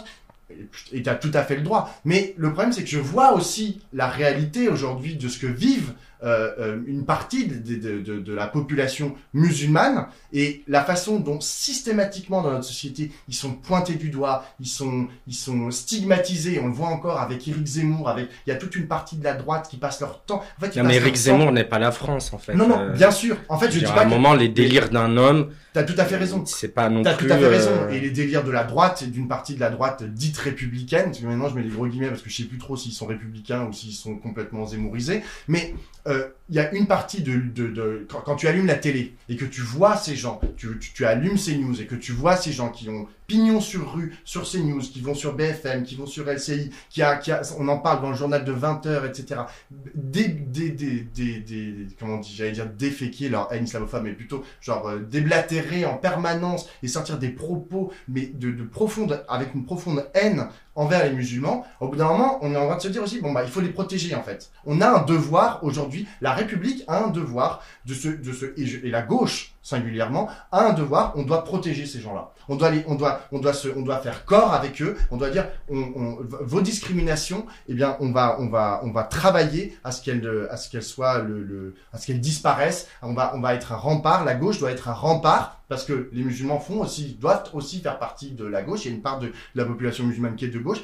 Et 0.94 1.04
tu 1.04 1.10
as 1.10 1.16
tout 1.16 1.32
à 1.34 1.44
fait 1.44 1.56
le 1.58 1.62
droit. 1.62 1.90
Mais 2.06 2.34
le 2.38 2.54
problème, 2.54 2.72
c'est 2.72 2.84
que 2.84 2.90
je 2.90 3.00
vois 3.00 3.34
aussi 3.34 3.82
la 3.94 4.08
réalité 4.08 4.70
aujourd'hui 4.70 5.16
de 5.16 5.28
ce 5.28 5.40
que 5.40 5.48
vivent 5.48 5.92
euh, 6.24 6.52
euh, 6.60 6.82
une 6.88 7.06
partie 7.06 7.48
de, 7.48 7.56
de, 7.56 8.00
de, 8.02 8.20
de 8.20 8.34
la 8.34 8.48
population 8.48 9.16
musulmane 9.34 10.08
et 10.34 10.64
la 10.68 10.84
façon 10.84 11.20
dont 11.20 11.40
systématiquement 11.40 12.42
dans 12.42 12.52
notre 12.52 12.64
société 12.66 13.12
ils 13.28 13.36
sont 13.36 13.52
pointés 13.54 13.96
du 13.96 14.10
doigt, 14.10 14.46
ils 14.60 14.68
sont 14.68 15.08
ils 15.28 15.36
sont 15.36 15.70
stigmatisés. 15.72 16.60
On 16.64 16.68
le 16.68 16.74
voit 16.74 16.88
encore 16.90 17.20
avec 17.20 17.48
Éric 17.48 17.66
Zemmour, 17.66 18.10
avec 18.10 18.30
il 18.46 18.50
y 18.50 18.54
a 18.54 18.56
toute 18.56 18.76
une 18.76 18.88
partie 18.88 19.16
de 19.18 19.24
la 19.24 19.34
droite 19.34 19.68
qui 19.70 19.78
passe 19.78 20.00
leur 20.02 20.24
temps. 20.24 20.42
En 20.58 20.66
fait, 20.66 20.76
Non, 20.76 20.84
mais 20.88 21.00
leur 21.00 21.16
Zemmour 21.16 21.52
n'est 21.52 21.64
pas 21.64 21.80
la 21.80 21.92
France, 21.92 22.34
en 22.34 22.38
fait. 22.38 22.54
Non, 22.54 22.68
non, 22.68 22.80
Euh, 22.80 22.90
bien 22.94 23.12
sûr. 23.12 23.38
En 23.50 23.58
fait, 23.58 23.72
je 23.72 23.80
dis 23.80 23.86
pas 23.86 23.92
à 23.92 24.02
un 24.02 24.06
que- 24.06 24.10
moment, 24.10 24.34
les 24.34 24.50
délires 24.50 24.90
d'un 24.90 25.18
homme. 25.18 25.52
T'as 25.74 25.84
tout 25.84 25.94
à 25.98 26.06
fait 26.06 26.16
raison. 26.18 26.44
C'est 26.46 26.70
pas 26.74 26.90
non 26.90 27.04
T'as 27.04 27.14
plus. 27.16 27.28
tout 27.28 27.34
à 27.34 27.38
fait 27.38 27.48
raison. 27.48 27.70
euh, 27.72 27.90
Et 27.92 28.00
les 28.00 28.10
délires 28.10 28.44
de 28.44 28.50
la 28.52 28.64
droite, 28.64 29.04
et 29.04 29.08
d'une 29.08 29.28
partie 29.28 29.54
de 29.56 29.60
la 29.60 29.70
droite 29.70 30.04
dite 30.04 30.38
républicaine, 30.38 31.06
parce 31.06 31.20
que 31.20 31.26
maintenant 31.26 31.50
je 31.50 31.56
mets 31.56 31.62
les 31.64 31.70
gros 31.70 31.86
guillemets 31.88 32.08
parce 32.10 32.22
que 32.22 32.30
je 32.30 32.36
sais 32.38 32.44
plus 32.44 32.58
trop 32.58 32.76
s'ils 32.76 32.94
sont 32.94 33.06
républicains 33.06 33.66
ou 33.66 33.74
s'ils 33.74 33.94
sont 33.94 34.16
complètement 34.16 34.66
zémourisés, 34.66 35.22
mais 35.48 35.76
euh, 36.08 36.37
il 36.50 36.56
y 36.56 36.60
a 36.60 36.72
une 36.74 36.88
partie 36.88 37.22
de, 37.22 37.38
de, 37.38 37.68
de 37.68 38.08
quand, 38.10 38.36
tu 38.36 38.48
allumes 38.48 38.68
la 38.68 38.76
télé 38.76 39.16
et 39.28 39.36
que 39.36 39.46
tu 39.46 39.62
vois 39.62 39.98
ces 39.98 40.16
gens, 40.16 40.40
tu, 40.56 40.80
tu, 40.80 41.06
allumes 41.06 41.38
ces 41.38 41.58
news 41.58 41.80
et 41.82 41.86
que 41.86 41.96
tu 41.96 42.14
vois 42.14 42.38
ces 42.38 42.54
gens 42.54 42.70
qui 42.70 42.90
ont 42.90 43.08
pignon 43.28 43.60
sur 43.60 43.94
rue 43.94 44.16
sur 44.24 44.48
ces 44.48 44.64
news, 44.64 44.80
qui 44.80 45.02
vont 45.02 45.14
sur 45.14 45.34
BFM, 45.34 45.84
qui 45.84 45.96
vont 45.96 46.06
sur 46.06 46.26
LCI, 46.26 46.72
qui 46.90 47.02
a, 47.02 47.18
qui 47.18 47.32
a, 47.32 47.42
on 47.60 47.68
en 47.68 47.78
parle 47.78 48.02
dans 48.02 48.10
le 48.10 48.16
journal 48.16 48.46
de 48.46 48.54
20 48.54 48.86
heures, 48.86 49.06
etc. 49.06 49.42
Des, 49.70 50.30
des, 50.30 50.70
des, 50.70 51.02
des, 51.02 51.40
des 51.40 51.88
comment 52.00 52.16
on 52.16 52.20
dit, 52.20 52.34
j'allais 52.34 52.54
dire 52.54 52.68
déféquer 52.68 53.28
leur 53.28 53.52
haine 53.52 53.66
islamophobe, 53.66 54.04
mais 54.04 54.14
plutôt 54.14 54.44
genre 54.62 54.88
euh, 54.88 55.00
déblatérer 55.00 55.86
en 55.86 55.98
permanence 55.98 56.70
et 56.82 56.88
sortir 56.88 57.20
des 57.20 57.30
propos, 57.30 57.92
mais 58.08 58.28
de, 58.28 58.52
de 58.52 58.64
profonde, 58.64 59.26
avec 59.28 59.54
une 59.54 59.66
profonde 59.66 60.10
haine 60.14 60.48
envers 60.76 61.04
les 61.04 61.12
musulmans, 61.12 61.66
au 61.82 61.88
bout 61.90 61.96
d'un 61.96 62.08
moment, 62.08 62.38
on 62.42 62.54
est 62.54 62.58
en 62.58 62.68
train 62.68 62.78
de 62.78 62.82
se 62.82 62.88
dire 62.88 63.02
aussi, 63.04 63.20
bon 63.20 63.34
bah, 63.34 63.44
il 63.44 63.50
faut 63.50 63.62
les 63.62 63.70
protéger 63.70 64.16
en 64.16 64.22
fait. 64.22 64.52
On 64.66 64.80
a 64.80 64.88
un 64.88 65.04
devoir 65.04 65.64
aujourd'hui, 65.64 66.08
la 66.22 66.34
République 66.38 66.84
a 66.88 67.04
un 67.04 67.10
devoir 67.10 67.64
de 67.86 67.94
se, 67.94 68.08
de 68.08 68.54
et 68.58 68.90
la 68.90 69.02
gauche 69.02 69.54
singulièrement, 69.68 70.30
a 70.54 70.68
un 70.68 70.74
devoir, 70.74 71.12
on 71.18 71.24
doit 71.24 71.44
protéger 71.44 71.86
ces 71.86 72.00
gens-là. 72.00 72.32
On 72.48 72.56
doit, 72.56 72.72
on, 72.88 72.96
doit, 72.96 73.20
on, 73.34 73.40
doit 73.40 73.52
se, 73.52 73.68
on 73.68 73.82
doit 73.82 73.98
faire 73.98 74.24
corps 74.24 74.54
avec 74.54 74.82
eux, 74.82 74.96
on 75.12 75.18
doit 75.18 75.30
dire, 75.30 75.46
vos 75.68 76.62
discriminations, 76.62 77.46
eh 77.68 77.74
bien, 77.74 77.98
on 78.00 78.14
va, 78.14 78.38
on 78.40 78.48
va, 78.48 78.80
on 78.84 78.92
va 78.92 79.04
travailler 79.04 79.78
à 79.84 79.92
ce 79.92 80.02
qu'elles, 80.02 80.48
à 80.50 80.56
qu'elles 80.56 80.84
soient 80.84 81.20
le, 81.20 81.76
à 81.92 81.98
disparaissent. 82.14 82.88
On 83.02 83.14
va, 83.14 83.34
on 83.36 83.42
va 83.42 83.56
être 83.56 83.74
un 83.74 83.78
rempart. 83.78 84.24
La 84.24 84.36
gauche 84.36 84.60
doit 84.60 84.72
être 84.72 84.88
un 84.88 84.94
rempart 84.94 85.58
parce 85.68 85.84
que 85.84 86.10
les 86.14 86.24
musulmans 86.24 86.60
font 86.60 86.82
aussi, 86.82 87.18
doivent 87.20 87.50
aussi 87.54 87.80
faire 87.82 88.00
partie 88.00 88.32
de 88.32 88.46
la 88.46 88.64
gauche. 88.64 88.86
Il 88.86 88.90
y 88.90 88.92
a 88.92 88.96
une 88.96 89.02
part 89.02 89.20
de, 89.20 89.32
la 89.56 89.66
population 89.66 90.06
musulmane 90.06 90.36
qui 90.36 90.46
est 90.46 90.50
de 90.50 90.60
gauche. 90.60 90.80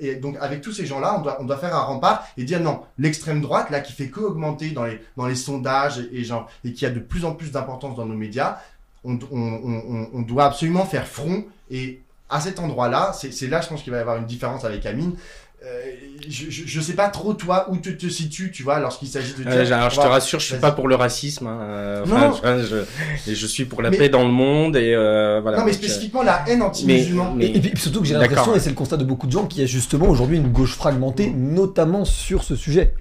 Et, 0.00 0.16
donc, 0.16 0.36
avec 0.40 0.62
tous 0.62 0.72
ces 0.72 0.86
gens-là, 0.86 1.16
on 1.18 1.22
doit, 1.22 1.40
on 1.40 1.44
doit 1.44 1.58
faire 1.58 1.74
un 1.74 1.82
rempart 1.82 2.26
et 2.36 2.44
dire 2.44 2.60
non, 2.60 2.82
l'extrême 2.98 3.40
droite, 3.40 3.70
là, 3.70 3.80
qui 3.80 3.92
fait 3.92 4.08
que 4.08 4.20
augmenter 4.20 4.70
dans 4.70 4.84
les, 4.84 5.00
dans 5.16 5.26
les 5.26 5.34
sondages 5.34 6.00
et 6.12 6.24
genre, 6.24 6.48
et 6.64 6.72
qui 6.72 6.86
a 6.86 6.90
de 6.90 7.00
plus 7.00 7.24
en 7.24 7.34
plus 7.34 7.52
d'importance 7.52 7.96
dans 7.96 8.06
nos 8.06 8.14
médias, 8.22 8.58
on, 9.04 9.18
on, 9.30 9.38
on, 9.40 9.82
on- 9.96 10.08
on 10.14 10.22
doit 10.22 10.44
absolument 10.46 10.84
faire 10.86 11.06
front. 11.06 11.44
Et 11.70 12.00
à 12.30 12.40
cet 12.40 12.58
endroit-là, 12.58 13.12
c'est 13.12 13.46
là, 13.48 13.60
je 13.60 13.68
pense 13.68 13.82
qu'il 13.82 13.92
va 13.92 13.98
y 13.98 14.00
avoir 14.00 14.16
une 14.16 14.26
différence 14.26 14.64
avec 14.64 14.86
Amine. 14.86 15.12
Euh, 15.64 15.80
je, 16.28 16.50
je, 16.50 16.62
je 16.66 16.80
sais 16.80 16.94
pas 16.94 17.08
trop 17.08 17.34
toi 17.34 17.68
où 17.70 17.76
tu 17.76 17.96
te 17.96 18.08
situes, 18.08 18.50
tu 18.50 18.64
vois, 18.64 18.80
lorsqu'il 18.80 19.06
s'agit 19.06 19.32
de 19.34 19.44
dire. 19.44 19.52
Euh, 19.52 19.72
alors, 19.72 19.90
je 19.90 19.96
te 20.00 20.00
rassure, 20.06 20.40
je 20.40 20.46
suis 20.46 20.56
pas 20.56 20.72
pour 20.72 20.88
le 20.88 20.96
racisme. 20.96 21.46
hein, 21.46 21.58
euh, 21.62 22.04
Non, 22.06 22.16
enfin, 22.30 22.56
non. 22.56 22.62
je, 22.64 22.84
je- 23.24 23.30
et 23.30 23.34
je 23.36 23.46
suis 23.46 23.64
pour 23.66 23.80
la 23.80 23.90
Mais- 23.90 23.96
paix 23.96 24.08
dans 24.08 24.24
le 24.24 24.32
monde 24.32 24.74
et 24.76 24.92
euh, 24.92 25.38
voilà. 25.40 25.58
Non, 25.58 25.64
mais 25.64 25.70
euh, 25.70 25.74
spécifiquement 25.74 26.24
la 26.24 26.42
haine 26.48 26.62
anti-musulman. 26.62 27.34
mais- 27.36 27.44
Et, 27.46 27.56
et 27.58 27.60
puis 27.60 27.80
surtout 27.80 28.00
que 28.00 28.06
j'ai 28.08 28.14
l'impression, 28.14 28.56
et 28.56 28.58
c'est 28.60 28.70
le 28.70 28.74
constat 28.74 28.96
de 28.96 29.04
beaucoup 29.04 29.28
de 29.28 29.32
gens, 29.32 29.46
qu'il 29.46 29.60
y 29.60 29.62
a 29.62 29.66
justement 29.66 30.08
aujourd'hui 30.08 30.38
une 30.38 30.50
gauche 30.50 30.74
fragmentée, 30.74 31.30
notamment 31.30 32.04
sur 32.04 32.42
ce 32.42 32.56
sujet. 32.56 32.94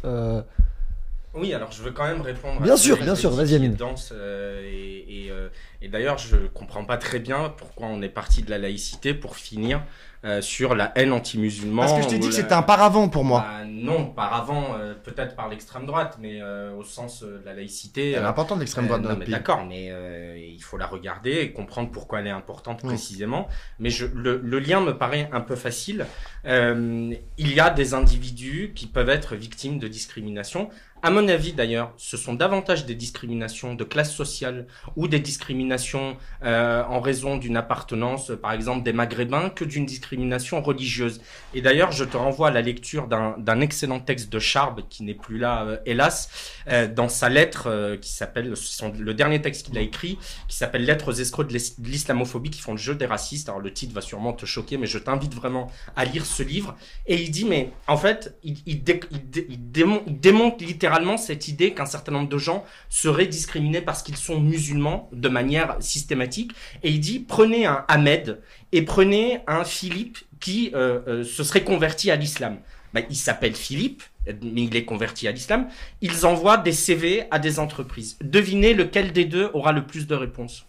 Oui, 1.34 1.54
alors 1.54 1.72
je 1.72 1.82
veux 1.82 1.92
quand 1.92 2.04
même 2.06 2.22
répondre. 2.22 2.60
Bien 2.62 2.74
à 2.74 2.78
sûr, 2.78 2.96
cette 2.96 3.06
bien 3.06 3.16
sûr, 3.16 3.32
vas-y, 3.32 3.56
Amine. 3.56 3.76
dense, 3.76 4.12
euh, 4.14 4.62
et 4.66 5.26
et, 5.26 5.32
euh, 5.32 5.48
et 5.82 5.88
d'ailleurs, 5.88 6.18
je 6.18 6.36
comprends 6.54 6.84
pas 6.86 6.98
très 6.98 7.20
bien 7.20 7.54
pourquoi 7.58 7.88
on 7.88 8.02
est 8.02 8.10
parti 8.10 8.44
de 8.44 8.50
la 8.50 8.58
laïcité 8.58 9.14
pour 9.14 9.36
finir 9.38 9.82
euh, 10.24 10.42
sur 10.42 10.76
la 10.76 10.92
haine 10.96 11.12
anti-musulman. 11.14 11.82
Parce 11.84 11.94
que 11.98 12.04
je 12.04 12.08
t'ai 12.10 12.20
dit 12.20 12.28
que 12.28 12.34
la- 12.34 12.42
c'était 12.42 12.54
un 12.54 12.62
paravent 12.62 13.08
pour 13.10 13.24
moi. 13.24 13.46
Bah, 13.48 13.66
non, 13.66 14.06
par 14.08 14.34
avant, 14.36 14.76
euh, 14.78 14.94
peut-être 14.94 15.36
par 15.36 15.50
l'extrême 15.50 15.86
droite, 15.86 16.18
mais 16.22 16.42
euh, 16.42 16.76
au 16.76 16.84
sens 16.84 17.24
euh, 17.24 17.40
de 17.40 17.46
la 17.46 17.54
laïcité. 17.54 18.12
Elle 18.12 18.22
est 18.22 18.26
euh, 18.26 18.30
importante 18.30 18.60
l'extrême 18.60 18.86
droite 18.88 19.00
euh, 19.00 19.04
dans 19.04 19.10
non, 19.10 19.16
notre 19.16 19.20
mais 19.22 19.26
pays. 19.26 19.34
D'accord, 19.34 19.66
mais 19.66 19.88
euh, 19.90 20.38
il 20.38 20.62
faut 20.62 20.78
la 20.78 20.86
regarder 20.86 21.32
et 21.42 21.52
comprendre 21.54 21.90
pourquoi 21.92 22.20
elle 22.20 22.28
est 22.28 22.32
importante 22.32 22.82
Oui. 22.84 22.90
précisément. 22.90 23.48
Mais 23.80 23.90
je, 23.90 24.06
le, 24.06 24.38
le 24.44 24.60
lien 24.60 24.80
me 24.82 24.96
paraît 24.98 25.30
un 25.32 25.42
peu 25.42 25.56
facile. 25.56 26.06
Euh, 26.46 27.14
il 27.38 27.54
y 27.54 27.60
a 27.60 27.70
des 27.72 27.94
individus 27.96 28.74
qui 28.76 28.86
peuvent 28.88 29.10
être 29.10 29.36
victimes 29.36 29.80
de 29.80 29.88
discrimination. 29.88 30.70
À 31.03 31.10
mon 31.10 31.27
avis, 31.29 31.53
d'ailleurs, 31.53 31.93
ce 31.98 32.15
sont 32.15 32.36
davantage 32.36 32.86
des 32.86 32.93
discriminations 32.93 33.74
de 33.74 33.84
classe 33.84 34.13
sociale 34.13 34.67
ou 34.96 35.08
des 35.08 35.20
discriminations 35.20 36.15
euh, 36.43 36.84
en 36.84 37.00
raison 37.01 37.38
d'une 37.38 37.58
appartenance, 37.58 38.31
par 38.39 38.51
exemple, 38.51 38.84
des 38.84 38.93
Maghrébins, 38.93 39.50
que 39.50 39.65
d'une 39.65 39.88
discrimination 39.88 40.62
religieuse. 40.62 41.20
Et 41.55 41.62
d'ailleurs, 41.62 41.91
je 41.91 42.03
te 42.03 42.17
renvoie 42.17 42.50
à 42.50 42.51
la 42.51 42.62
lecture 42.62 43.08
d'un 43.08 43.62
excellent 43.62 44.00
texte 44.00 44.31
de 44.31 44.38
Charb, 44.38 44.81
qui 44.89 45.01
n'est 45.01 45.15
plus 45.15 45.39
là, 45.39 45.63
euh, 45.63 45.77
hélas, 45.88 46.29
euh, 46.67 46.88
dans 46.88 47.10
sa 47.10 47.29
lettre 47.29 47.63
euh, 47.65 47.98
qui 47.98 48.12
s'appelle, 48.12 48.53
le 49.00 49.13
dernier 49.15 49.41
texte 49.41 49.65
qu'il 49.65 49.77
a 49.79 49.81
écrit, 49.81 50.20
qui 50.48 50.55
s'appelle 50.55 50.86
Lettres 50.86 51.10
aux 51.10 51.13
escrocs 51.13 51.48
de 51.48 51.53
l'is- 51.53 51.79
de 51.79 51.88
l'islamophobie 51.88 52.51
qui 52.51 52.62
font 52.62 52.74
le 52.74 52.77
jeu 52.77 52.93
des 52.93 53.08
racistes. 53.08 53.50
Alors 53.50 53.60
le 53.62 53.74
titre 53.74 53.96
va 53.96 54.01
sûrement 54.01 54.34
te 54.34 54.46
choquer, 54.46 54.77
mais 54.77 54.86
je 54.86 55.00
t'invite 55.00 55.34
vraiment 55.34 55.72
à 55.96 56.05
lire 56.05 56.27
ce 56.27 56.43
livre. 56.43 56.75
Et 57.08 57.20
il 57.24 57.31
dit, 57.31 57.46
mais 57.46 57.72
en 57.88 57.98
fait, 57.98 58.38
il, 58.43 58.60
il, 58.67 58.75
il 58.75 58.84
dé- 58.84 59.48
il 59.50 60.91
démonte 61.00 61.12
littéralement 61.12 61.18
cette 61.18 61.48
idée 61.48 61.74
qu'un 61.74 61.86
certain 61.86 62.12
nombre 62.12 62.30
de 62.30 62.38
gens 62.38 62.64
seraient 62.90 63.28
discriminés 63.28 63.82
parce 63.82 64.04
qu'ils 64.04 64.18
sont 64.18 64.40
musulmans 64.40 65.10
de 65.14 65.30
manière 65.30 65.78
systématique. 65.80 66.52
Et 66.84 66.90
il 66.90 67.00
dit, 67.00 67.20
prenez 67.20 67.66
un 67.66 67.86
Ahmed 67.88 68.40
et 68.72 68.82
prenez 68.84 69.40
un 69.48 69.64
Philippe 69.64 70.18
qui 70.40 70.72
euh, 70.74 71.00
euh, 71.08 71.24
se 71.24 71.44
serait 71.44 71.64
converti 71.64 72.12
à 72.12 72.16
l'islam. 72.16 72.58
Ben, 72.94 73.04
il 73.10 73.16
s'appelle 73.16 73.54
Philippe, 73.56 74.04
mais 74.28 74.64
il 74.64 74.76
est 74.76 74.84
converti 74.86 75.28
à 75.28 75.32
l'islam. 75.32 75.68
Ils 76.02 76.26
envoient 76.26 76.58
des 76.58 76.74
CV 76.74 77.24
à 77.32 77.40
des 77.40 77.60
entreprises. 77.60 78.18
Devinez 78.22 78.74
lequel 78.74 79.14
des 79.14 79.26
deux 79.26 79.50
aura 79.54 79.72
le 79.72 79.86
plus 79.86 80.08
de 80.08 80.16
réponses. 80.16 80.66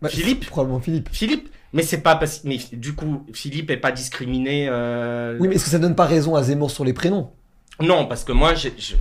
bah, 0.00 0.08
Philippe 0.08 0.46
Probablement 0.46 0.80
Philippe. 0.80 1.08
Philippe 1.12 1.48
Mais 1.72 1.82
c'est 1.82 2.02
pas 2.02 2.14
parce 2.16 2.44
mais 2.44 2.58
du 2.72 2.94
coup 2.94 3.24
Philippe 3.32 3.70
est 3.70 3.76
pas 3.76 3.90
discriminé. 3.92 4.68
euh, 4.68 5.36
Oui, 5.40 5.48
mais 5.48 5.56
est-ce 5.56 5.64
que 5.64 5.70
ça 5.70 5.78
donne 5.80 5.96
pas 5.96 6.06
raison 6.06 6.36
à 6.36 6.42
Zemmour 6.44 6.70
sur 6.70 6.84
les 6.84 6.92
prénoms? 6.92 7.32
Non, 7.80 8.06
parce 8.06 8.24
que 8.24 8.32
moi, 8.32 8.54
j'ai- 8.54 8.74
je, 8.78 8.94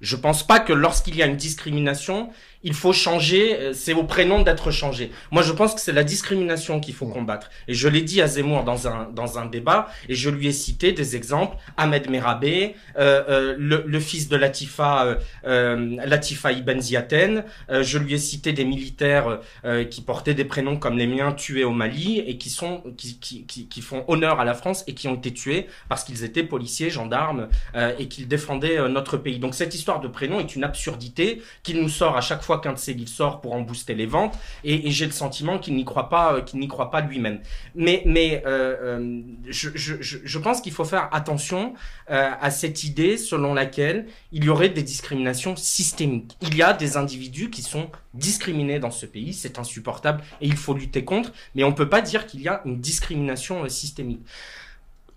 je 0.00 0.16
pense 0.16 0.44
pas 0.46 0.58
que 0.58 0.72
lorsqu'il 0.72 1.16
y 1.16 1.22
a 1.22 1.26
une 1.26 1.36
discrimination, 1.36 2.30
il 2.66 2.74
faut 2.74 2.92
changer, 2.92 3.44
euh, 3.54 3.72
c'est 3.72 3.94
au 3.94 4.02
prénom 4.02 4.42
d'être 4.42 4.70
changé. 4.72 5.10
Moi, 5.30 5.42
je 5.42 5.52
pense 5.52 5.72
que 5.74 5.80
c'est 5.80 5.92
la 5.92 6.02
discrimination 6.04 6.80
qu'il 6.80 6.94
faut 6.94 7.06
combattre. 7.06 7.48
Et 7.68 7.74
je 7.74 7.86
l'ai 7.88 8.02
dit 8.02 8.20
à 8.20 8.26
Zemmour 8.26 8.64
dans 8.64 8.88
un, 8.88 9.08
dans 9.20 9.38
un 9.38 9.46
débat, 9.46 9.88
et 10.08 10.14
je 10.14 10.28
lui 10.30 10.48
ai 10.48 10.52
cité 10.52 10.90
des 10.92 11.14
exemples. 11.14 11.56
Ahmed 11.76 12.10
Merabé, 12.10 12.74
euh, 12.98 13.22
euh, 13.28 13.54
le, 13.56 13.84
le 13.86 14.00
fils 14.00 14.28
de 14.28 14.36
Latifa, 14.36 15.04
euh, 15.04 15.14
euh, 15.46 15.96
Latifa 16.04 16.50
Ibn 16.50 16.80
Ziaten. 16.80 17.44
Euh, 17.70 17.82
je 17.84 17.98
lui 17.98 18.14
ai 18.14 18.18
cité 18.18 18.52
des 18.52 18.64
militaires 18.64 19.38
euh, 19.64 19.84
qui 19.84 20.00
portaient 20.00 20.34
des 20.34 20.44
prénoms 20.44 20.76
comme 20.76 20.98
les 20.98 21.06
miens 21.06 21.32
tués 21.32 21.64
au 21.64 21.70
Mali 21.72 22.18
et 22.18 22.36
qui 22.36 22.50
sont, 22.50 22.82
qui, 22.96 23.18
qui, 23.20 23.46
qui, 23.46 23.68
qui 23.68 23.80
font 23.80 24.04
honneur 24.08 24.40
à 24.40 24.44
la 24.44 24.54
France 24.54 24.82
et 24.88 24.94
qui 24.94 25.06
ont 25.06 25.14
été 25.14 25.32
tués 25.32 25.68
parce 25.88 26.02
qu'ils 26.02 26.24
étaient 26.24 26.42
policiers, 26.42 26.90
gendarmes, 26.90 27.48
euh, 27.76 27.92
et 28.00 28.08
qu'il 28.08 28.26
défendait 28.26 28.78
euh, 28.78 28.88
notre 28.88 29.16
pays. 29.16 29.38
Donc 29.38 29.54
cette 29.54 29.74
histoire 29.74 30.00
de 30.00 30.08
prénom 30.08 30.40
est 30.40 30.56
une 30.56 30.64
absurdité 30.64 31.42
qu'il 31.62 31.80
nous 31.80 31.88
sort 31.88 32.16
à 32.16 32.20
chaque 32.20 32.42
fois 32.42 32.55
qu'un 32.60 32.72
de 32.72 32.78
ses 32.78 32.94
livres 32.94 33.10
sort 33.10 33.40
pour 33.40 33.54
en 33.54 33.60
booster 33.60 33.94
les 33.94 34.06
ventes, 34.06 34.38
et, 34.64 34.90
j'ai 34.90 35.06
le 35.06 35.12
sentiment 35.12 35.58
qu'il 35.58 35.74
n'y 35.74 35.84
croit 35.84 36.08
pas, 36.08 36.34
euh, 36.34 36.40
qu'il 36.40 36.60
n'y 36.60 36.68
croit 36.68 36.90
pas 36.90 37.00
lui-même. 37.00 37.40
Mais, 37.74 38.02
mais 38.06 38.42
euh, 38.46 38.76
euh, 38.80 39.20
je, 39.48 39.70
je, 39.74 39.94
je, 40.00 40.38
pense 40.38 40.60
qu'il 40.60 40.72
faut 40.72 40.84
faire 40.84 41.08
attention 41.12 41.74
à 42.08 42.50
cette 42.50 42.84
idée 42.84 43.16
selon 43.16 43.54
laquelle 43.54 44.06
il 44.32 44.44
y 44.44 44.48
aurait 44.48 44.68
des 44.68 44.82
discriminations 44.82 45.56
systémiques. 45.56 46.36
Il 46.40 46.54
y 46.56 46.62
a 46.62 46.72
des 46.72 46.96
individus 46.96 47.50
qui 47.50 47.62
sont 47.62 47.90
discriminés 48.14 48.78
dans 48.78 48.90
ce 48.90 49.06
pays, 49.06 49.34
c'est 49.34 49.58
insupportable 49.58 50.22
et 50.40 50.46
il 50.46 50.56
faut 50.56 50.74
lutter 50.74 51.04
contre, 51.04 51.32
mais 51.54 51.64
on 51.64 51.72
peut 51.72 51.88
pas 51.88 52.00
dire 52.00 52.26
qu'il 52.26 52.42
y 52.42 52.48
a 52.48 52.62
une 52.64 52.80
discrimination 52.80 53.68
systémique. 53.68 54.24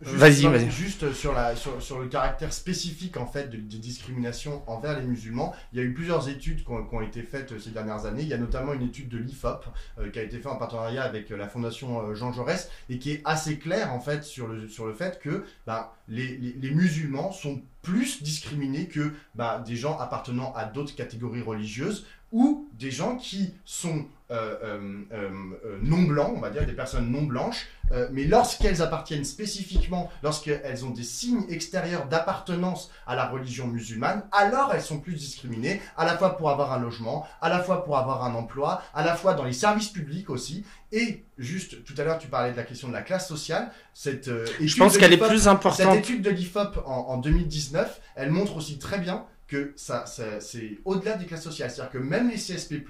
Juste- 0.02 0.16
Vas-y, 0.16 0.44
vas-y. 0.44 0.72
Juste 0.72 1.12
sur, 1.14 1.34
la, 1.34 1.58
sur, 1.58 1.82
sur 1.82 2.00
le 2.00 2.08
caractère 2.08 2.54
spécifique 2.54 3.18
en 3.18 3.26
fait 3.26 3.50
de, 3.50 3.58
de 3.58 3.78
discrimination 3.78 4.64
envers 4.68 4.98
les 4.98 5.06
musulmans, 5.06 5.54
il 5.74 5.80
y 5.80 5.82
a 5.82 5.86
eu 5.86 5.94
plusieurs 5.94 6.30
études 6.30 6.64
qui 6.64 6.72
ont, 6.72 6.86
qui 6.86 6.96
ont 6.96 7.02
été 7.02 7.22
faites 7.22 7.52
euh, 7.52 7.60
ces 7.60 7.72
dernières 7.72 8.06
années. 8.06 8.22
Il 8.22 8.30
y 8.30 8.34
a 8.34 8.38
notamment 8.38 8.72
une 8.74 8.84
étude 8.84 9.10
de 9.10 9.18
l'IFOP 9.18 9.66
euh, 9.98 10.10
qui 10.10 10.20
a 10.20 10.24
été 10.24 10.38
faite 10.38 10.48
en 10.48 10.56
partenariat 10.56 11.04
avec 11.04 11.30
euh, 11.32 11.38
la 11.38 11.50
fondation 11.50 12.00
euh, 12.02 12.16
Jean 12.16 12.32
Jaurès 12.32 12.70
et 12.90 12.98
qui 12.98 13.12
est 13.12 13.22
assez 13.26 13.58
claire 13.60 13.92
en 13.92 14.00
fait 14.00 14.24
sur 14.24 14.48
le, 14.48 14.70
sur 14.70 14.86
le 14.88 14.94
fait 14.94 15.20
que 15.20 15.44
bah, 15.68 15.94
les, 16.08 16.38
les, 16.38 16.54
les 16.54 16.72
musulmans 16.72 17.34
sont 17.34 17.62
plus 17.82 18.24
discriminés 18.24 18.88
que 18.88 19.12
bah, 19.36 19.62
des 19.68 19.76
gens 19.76 19.98
appartenant 19.98 20.54
à 20.54 20.64
d'autres 20.66 20.96
catégories 20.96 21.42
religieuses 21.42 22.06
ou 22.32 22.70
des 22.78 22.92
gens 22.92 23.18
qui 23.18 23.54
sont 23.66 24.06
euh, 24.32 24.56
euh, 24.64 24.98
euh, 25.14 25.78
non 25.82 26.04
blancs, 26.04 26.34
on 26.36 26.40
va 26.40 26.50
dire 26.50 26.66
des 26.66 26.74
personnes 26.74 27.10
non 27.12 27.24
blanches, 27.24 27.68
mais 28.12 28.26
lorsqu'elles 28.26 28.84
appartiennent 28.84 29.26
spécifiquement, 29.26 30.12
lorsqu'elles 30.22 30.86
ont 30.86 30.92
des 30.92 31.02
signes 31.04 31.44
extérieurs 31.50 32.06
d'appartenance 32.06 32.92
à 33.08 33.16
la 33.16 33.26
religion 33.28 33.66
musulmane, 33.66 34.24
alors 34.32 34.72
elles 34.76 34.84
sont 34.84 35.00
plus 35.00 35.16
discriminées, 35.16 35.82
à 35.98 36.06
la 36.06 36.16
fois 36.16 36.38
pour 36.38 36.52
avoir 36.52 36.72
un 36.72 36.80
logement, 36.80 37.26
à 37.42 37.50
la 37.50 37.60
fois 37.60 37.84
pour 37.84 37.98
avoir 37.98 38.24
un 38.24 38.36
emploi, 38.36 38.84
à 38.94 39.04
la 39.04 39.16
fois 39.16 39.34
dans 39.34 39.44
les 39.44 39.54
services 39.54 39.90
publics 39.90 40.30
aussi. 40.30 40.64
Et 40.92 41.24
juste, 41.40 41.84
tout 41.84 41.94
à 41.98 42.04
l'heure, 42.04 42.20
tu 42.20 42.28
parlais 42.28 42.52
de 42.52 42.58
la 42.58 42.64
question 42.64 42.88
de 42.90 42.94
la 42.94 43.02
classe 43.02 43.28
sociale. 43.28 43.72
Cette, 43.96 44.28
euh, 44.28 44.46
Je 44.60 44.66
étude 44.66 44.78
pense 44.78 44.98
qu'elle 44.98 45.14
est 45.14 45.18
l'IFOP- 45.18 45.28
plus 45.28 45.38
Cette 45.40 45.48
importante. 45.48 45.96
étude 45.98 46.22
de 46.22 46.30
l'IFOP 46.30 46.78
en, 46.86 46.92
en 46.92 47.18
2019, 47.18 48.02
elle 48.16 48.30
montre 48.32 48.56
aussi 48.58 48.78
très 48.78 49.00
bien 49.00 49.26
que 49.50 49.74
ça, 49.76 50.06
c'est 50.06 50.80
au-delà 50.86 51.16
des 51.16 51.26
classes 51.26 51.44
sociales. 51.44 51.72
C'est-à-dire 51.72 51.92
que 51.92 51.98
même 51.98 52.30
les 52.30 52.36
CSP+, 52.36 52.84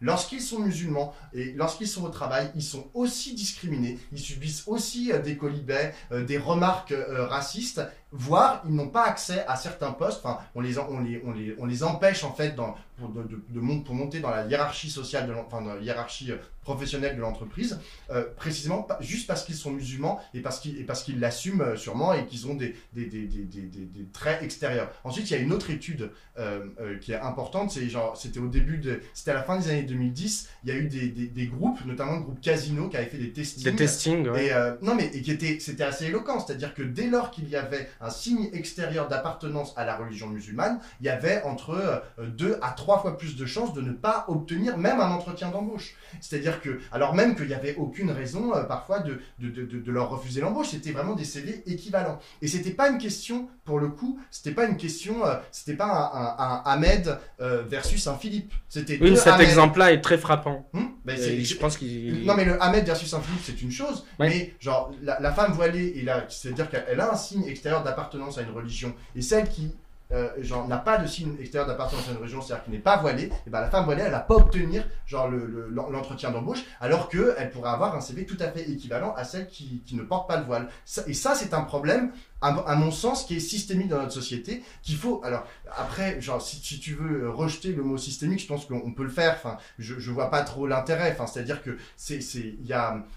lorsqu'ils 0.00 0.42
sont 0.42 0.58
musulmans 0.58 1.14
et 1.32 1.52
lorsqu'ils 1.52 1.88
sont 1.88 2.04
au 2.04 2.10
travail, 2.10 2.50
ils 2.54 2.62
sont 2.62 2.90
aussi 2.94 3.34
discriminés. 3.34 3.98
Ils 4.12 4.18
subissent 4.18 4.64
aussi 4.66 5.10
euh, 5.10 5.20
des 5.20 5.36
colibets, 5.36 5.94
euh, 6.12 6.24
des 6.24 6.38
remarques 6.38 6.92
euh, 6.92 7.26
racistes, 7.26 7.80
voire 8.12 8.62
ils 8.68 8.74
n'ont 8.74 8.88
pas 8.88 9.04
accès 9.04 9.44
à 9.46 9.56
certains 9.56 9.92
postes. 9.92 10.20
Enfin, 10.24 10.38
on 10.54 10.60
les, 10.60 10.78
on 10.78 11.00
les, 11.00 11.22
on 11.24 11.32
les, 11.32 11.54
on 11.58 11.66
les 11.66 11.82
empêche 11.82 12.24
en 12.24 12.32
fait 12.32 12.54
dans, 12.54 12.74
pour, 12.98 13.08
de, 13.08 13.22
de- 13.22 13.42
de 13.48 13.82
pour 13.84 13.94
monter 13.94 14.20
dans 14.20 14.30
la 14.30 14.46
hiérarchie 14.46 14.90
sociale, 14.90 15.26
de 15.26 15.32
enfin, 15.34 15.62
dans 15.62 15.74
la 15.74 15.80
hiérarchie 15.80 16.30
euh, 16.30 16.36
professionnelle 16.62 17.16
de 17.16 17.20
l'entreprise, 17.20 17.80
euh, 18.10 18.24
précisément 18.36 18.86
juste 19.00 19.26
parce 19.26 19.44
qu'ils 19.44 19.56
sont 19.56 19.70
musulmans 19.72 20.20
et 20.34 20.40
parce 20.40 20.60
qu'ils 20.60 20.78
et 20.78 20.84
parce 20.84 21.02
qu'ils 21.02 21.18
l'assument 21.18 21.62
euh, 21.62 21.76
sûrement 21.76 22.12
et 22.12 22.24
qu'ils 22.26 22.46
ont 22.46 22.54
des, 22.54 22.76
des, 22.92 23.06
des, 23.06 23.26
des, 23.26 23.62
des, 23.62 24.06
traits 24.12 24.42
extérieurs. 24.42 24.90
Ensuite, 25.04 25.30
il 25.30 25.34
y 25.34 25.36
a 25.36 25.40
une 25.40 25.52
autre 25.52 25.70
étude 25.70 26.10
euh, 26.38 26.66
euh, 26.80 26.98
qui 26.98 27.12
est 27.12 27.18
importante, 27.20 27.70
c'est 27.70 27.88
genre 27.88 28.16
c'était 28.16 28.38
au 28.38 28.46
début 28.48 28.78
de, 28.78 29.00
c'était 29.14 29.32
à 29.32 29.34
la 29.34 29.42
fin 29.42 29.58
des 29.58 29.70
années 29.70 29.82
2010, 29.82 30.48
il 30.64 30.70
y 30.70 30.72
a 30.72 30.76
eu 30.76 30.86
des, 30.88 31.08
des, 31.08 31.26
des 31.26 31.46
groupes, 31.46 31.84
notamment 31.84 32.16
le 32.16 32.22
groupe 32.22 32.40
Casino, 32.40 32.88
qui 32.88 32.96
avait 32.96 33.06
fait 33.06 33.18
des 33.18 33.32
testings. 33.32 33.64
Des 33.64 33.74
testings, 33.74 34.28
ouais. 34.28 34.46
Et 34.46 34.52
euh, 34.52 34.74
non 34.82 34.94
mais 34.94 35.06
et 35.06 35.22
qui 35.22 35.30
était, 35.32 35.58
c'était 35.60 35.84
assez 35.84 36.06
éloquent, 36.06 36.38
c'est-à-dire 36.40 36.74
que 36.74 36.82
dès 36.82 37.06
lors 37.08 37.30
qu'il 37.30 37.48
y 37.48 37.56
avait 37.56 37.88
un 38.02 38.10
signe 38.10 38.50
extérieur 38.52 39.08
d'appartenance 39.08 39.72
à 39.76 39.84
la 39.86 39.96
religion 39.96 40.26
musulmane, 40.28 40.80
il 41.00 41.06
y 41.06 41.08
avait 41.08 41.42
entre 41.44 41.70
euh, 42.18 42.26
deux 42.26 42.58
à 42.60 42.72
trois 42.72 42.98
fois 42.98 43.16
plus 43.16 43.36
de 43.36 43.46
chances 43.46 43.72
de 43.72 43.80
ne 43.80 43.92
pas 43.92 44.24
obtenir 44.28 44.76
même 44.76 45.00
un 45.00 45.10
entretien 45.10 45.50
d'embauche. 45.50 45.94
C'est-à-dire 46.20 46.60
que, 46.60 46.80
alors 46.90 47.14
même 47.14 47.36
qu'il 47.36 47.46
n'y 47.46 47.54
avait 47.54 47.76
aucune 47.76 48.10
raison 48.10 48.54
euh, 48.54 48.64
parfois 48.64 48.98
de, 49.00 49.20
de, 49.38 49.48
de, 49.64 49.92
leur 49.92 50.10
refuser 50.10 50.40
l'embauche, 50.40 50.68
c'était 50.70 50.92
vraiment 50.92 51.14
des 51.14 51.24
CV 51.24 51.62
équivalents. 51.66 52.18
Et 52.42 52.48
c'était 52.48 52.70
pas 52.72 52.88
une 52.90 52.98
question, 52.98 53.48
pour 53.64 53.78
le 53.78 53.88
coup, 53.88 54.20
c'était 54.30 54.52
pas 54.52 54.64
une 54.66 54.76
question, 54.76 55.24
euh, 55.24 55.36
c'était 55.50 55.76
pas 55.76 55.86
un, 55.86 56.44
un- 56.44 56.52
un 56.56 56.62
Ahmed 56.64 57.18
euh, 57.40 57.62
versus 57.68 58.06
un 58.08 58.16
Philippe. 58.16 58.52
C'était 58.68 58.98
Oui, 59.00 59.16
cet 59.16 59.28
Ahmed. 59.28 59.48
exemple-là 59.48 59.92
est 59.92 60.00
très 60.00 60.18
frappant. 60.18 60.68
Hmm? 60.72 60.86
Ben, 61.04 61.16
c'est- 61.16 61.40
je 61.44 61.56
pense 61.56 61.76
qu'il. 61.76 62.24
non 62.24 62.34
mais 62.34 62.44
le 62.44 62.62
Ahmed 62.62 62.84
versus 62.84 63.12
un 63.14 63.20
Philippe 63.20 63.42
c'est 63.44 63.60
une 63.62 63.70
chose, 63.72 64.04
Ouais. 64.18 64.28
mais 64.28 64.54
genre 64.60 64.92
la, 65.02 65.18
la 65.20 65.32
femme 65.32 65.52
voilée 65.52 65.92
et 65.96 66.02
là 66.02 66.24
c'est-à-dire 66.28 66.70
qu'elle 66.70 67.00
a 67.00 67.12
un 67.12 67.16
signe 67.16 67.44
extérieur 67.46 67.82
d'appartenance 67.92 68.38
à 68.38 68.42
une 68.42 68.50
religion 68.50 68.94
et 69.14 69.22
celle 69.22 69.48
qui 69.48 69.70
euh, 70.12 70.28
n'a 70.68 70.76
pas 70.76 70.98
de 70.98 71.06
signe 71.06 71.34
extérieur 71.40 71.66
d'appartenance 71.66 72.06
à 72.06 72.12
une 72.12 72.18
religion, 72.18 72.42
c'est-à-dire 72.42 72.64
qui 72.66 72.70
n'est 72.70 72.78
pas 72.78 72.98
voilée, 72.98 73.30
et 73.46 73.50
ben 73.50 73.62
la 73.62 73.70
femme 73.70 73.86
voilée 73.86 74.02
elle 74.02 74.10
va 74.10 74.20
pas 74.20 74.34
obtenir 74.34 74.86
genre 75.06 75.26
le- 75.30 75.46
le- 75.46 75.68
l'entretien 75.70 76.30
d'embauche 76.30 76.64
alors 76.80 77.08
que 77.08 77.34
elle 77.38 77.50
pourrait 77.50 77.70
avoir 77.70 77.96
un 77.96 78.00
CV 78.02 78.26
tout 78.26 78.36
à 78.40 78.48
fait 78.48 78.68
équivalent 78.70 79.14
à 79.16 79.24
celle 79.24 79.48
qui, 79.48 79.82
qui 79.86 79.94
ne 79.96 80.02
porte 80.02 80.28
pas 80.28 80.36
le 80.36 80.44
voile. 80.44 80.68
Et 81.06 81.14
ça 81.14 81.34
c'est 81.34 81.54
un 81.54 81.62
problème 81.62 82.12
à, 82.42 82.74
mon 82.74 82.90
sens 82.90 83.24
qui 83.24 83.36
est 83.36 83.40
systémique 83.40 83.88
dans 83.88 83.98
notre 84.02 84.12
société 84.12 84.62
qu'il 84.82 84.96
faut 84.96 85.22
alors 85.24 85.46
après 85.78 86.20
genre 86.20 86.42
si, 86.42 86.60
tu 86.60 86.92
veux 86.94 87.30
rejeter 87.30 87.72
le 87.72 87.82
mot 87.82 87.96
systémique 87.96 88.40
je 88.42 88.48
pense 88.48 88.66
qu'on 88.66 88.92
peut 88.92 89.04
le 89.04 89.08
faire 89.08 89.32
enfin 89.36 89.56
je, 89.78 89.98
je 89.98 90.10
vois 90.10 90.28
pas 90.30 90.42
trop 90.42 90.66
l'intérêt 90.66 91.10
enfin 91.12 91.26
c'est 91.26 91.40
à 91.40 91.44
dire 91.44 91.62
que 91.62 91.78
c'est 91.96 92.18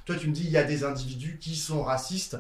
toi 0.05 0.15
tu 0.17 0.29
me 0.29 0.33
dis 0.33 0.43
il 0.45 0.51
y 0.51 0.57
a 0.57 0.63
des 0.63 0.85
individus 0.85 1.39
qui 1.41 1.55
sont 1.57 1.83
racistes 1.83 2.37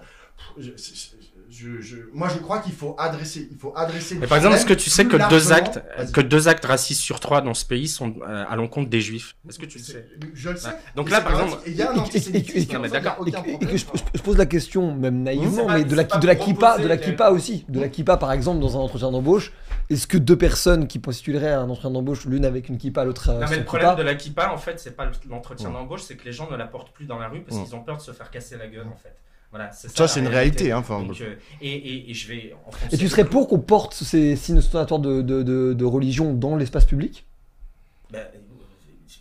je- 1.49 1.97
moi 2.13 2.29
je 2.29 2.39
crois 2.39 2.59
qu'il 2.59 2.73
faut 2.73 2.95
adresser 2.97 3.47
il 3.51 3.57
faut 3.57 3.73
adresser 3.75 4.15
Mais 4.15 4.27
par 4.27 4.37
exemple, 4.37 4.55
est-ce 4.55 4.65
que 4.65 4.73
tu 4.73 4.89
sais 4.89 5.05
que 5.05 5.17
deux 5.29 5.51
actes, 5.53 5.81
que 6.13 6.21
deux 6.21 6.47
actes 6.47 6.65
racistes 6.65 7.01
sur 7.01 7.19
trois 7.19 7.41
dans 7.41 7.53
ce 7.53 7.65
pays 7.65 7.87
sont 7.87 8.15
euh, 8.21 8.45
à 8.49 8.55
l'encontre 8.55 8.89
des 8.89 9.01
juifs? 9.01 9.35
Est-ce 9.47 9.59
que 9.59 9.65
tu 9.65 9.77
le 9.77 9.83
sais? 9.83 10.07
je 10.33 10.49
le 10.49 10.57
sais 10.57 10.67
Ouais. 10.67 10.73
Donc 10.95 11.07
Et 11.07 11.11
là, 11.11 11.21
par 11.21 11.39
exemple, 11.39 11.61
il 11.67 11.75
y 11.75 11.81
a 11.81 11.91
un 11.91 11.97
antisémitisme 11.97 12.77
Non, 12.77 12.83
je, 12.85 14.21
pose 14.21 14.37
la 14.37 14.45
question, 14.45 14.93
même 14.95 15.23
naïvement, 15.23 15.67
mais 15.69 15.83
de 15.83 15.95
la, 15.95 16.03
de 16.03 16.27
la 16.27 16.35
kippa, 16.35 16.77
de 16.79 16.87
la 16.87 16.97
kippa 16.97 17.29
aussi. 17.29 17.65
De 17.69 17.79
la 17.79 17.89
kippa, 17.89 18.17
par 18.17 18.31
exemple, 18.31 18.59
dans 18.59 18.77
un 18.77 18.81
entretien 18.81 19.11
d'embauche. 19.11 19.51
Est-ce 19.89 20.07
que 20.07 20.17
deux 20.17 20.37
personnes 20.37 20.87
qui 20.87 20.97
postuleraient 20.97 21.51
à 21.51 21.61
un 21.61 21.69
entretien 21.69 21.91
d'embauche, 21.91 22.25
l'une 22.25 22.43
avec 22.45 22.69
une 22.69 22.77
kippa, 22.79 23.03
l'autre 23.03 23.31
Non, 23.31 23.41
sans 23.41 23.49
mais 23.51 23.57
le 23.57 23.63
kippa, 23.63 23.63
problème 23.65 23.95
de 23.97 24.01
la 24.01 24.15
kippa, 24.15 24.51
en 24.51 24.57
fait, 24.57 24.79
c'est 24.79 24.95
pas 24.95 25.11
l'entretien 25.29 25.69
d'embauche, 25.69 26.01
c'est 26.01 26.15
que 26.15 26.25
les 26.25 26.31
gens 26.31 26.49
ne 26.49 26.55
la 26.57 26.65
portent 26.65 26.91
plus 26.91 27.05
dans 27.05 27.19
la 27.19 27.27
rue 27.27 27.41
parce 27.41 27.61
qu'ils 27.61 27.75
ont 27.75 27.81
peur 27.81 27.97
de 27.97 28.01
se 28.01 28.11
faire 28.11 28.31
casser 28.31 28.57
la 28.57 28.67
gueule, 28.67 28.87
en 28.87 28.95
fait. 28.95 29.15
Voilà, 29.55 29.71
ça. 29.71 30.07
c'est 30.07 30.19
une 30.19 30.27
réalité 30.27 30.71
hein, 30.73 30.79
enfin, 30.79 31.01
Donc, 31.01 31.19
euh, 31.21 31.35
et, 31.61 31.71
et, 31.71 32.09
et 32.11 32.13
je 32.13 32.27
vais 32.27 32.55
enfoncer 32.67 32.93
Et 32.93 32.97
tu 32.97 33.07
serais 33.07 33.23
pour 33.25 33.47
qu'on 33.47 33.59
porte 33.59 33.93
ces 33.93 34.35
signes 34.35 34.57
ostentatoires 34.57 34.99
de, 34.99 35.21
de, 35.21 35.43
de, 35.43 35.73
de 35.73 35.85
religion 35.85 36.33
dans 36.33 36.55
l'espace 36.57 36.85
public? 36.85 37.25
Ben, 38.11 38.19
euh, 38.19 38.37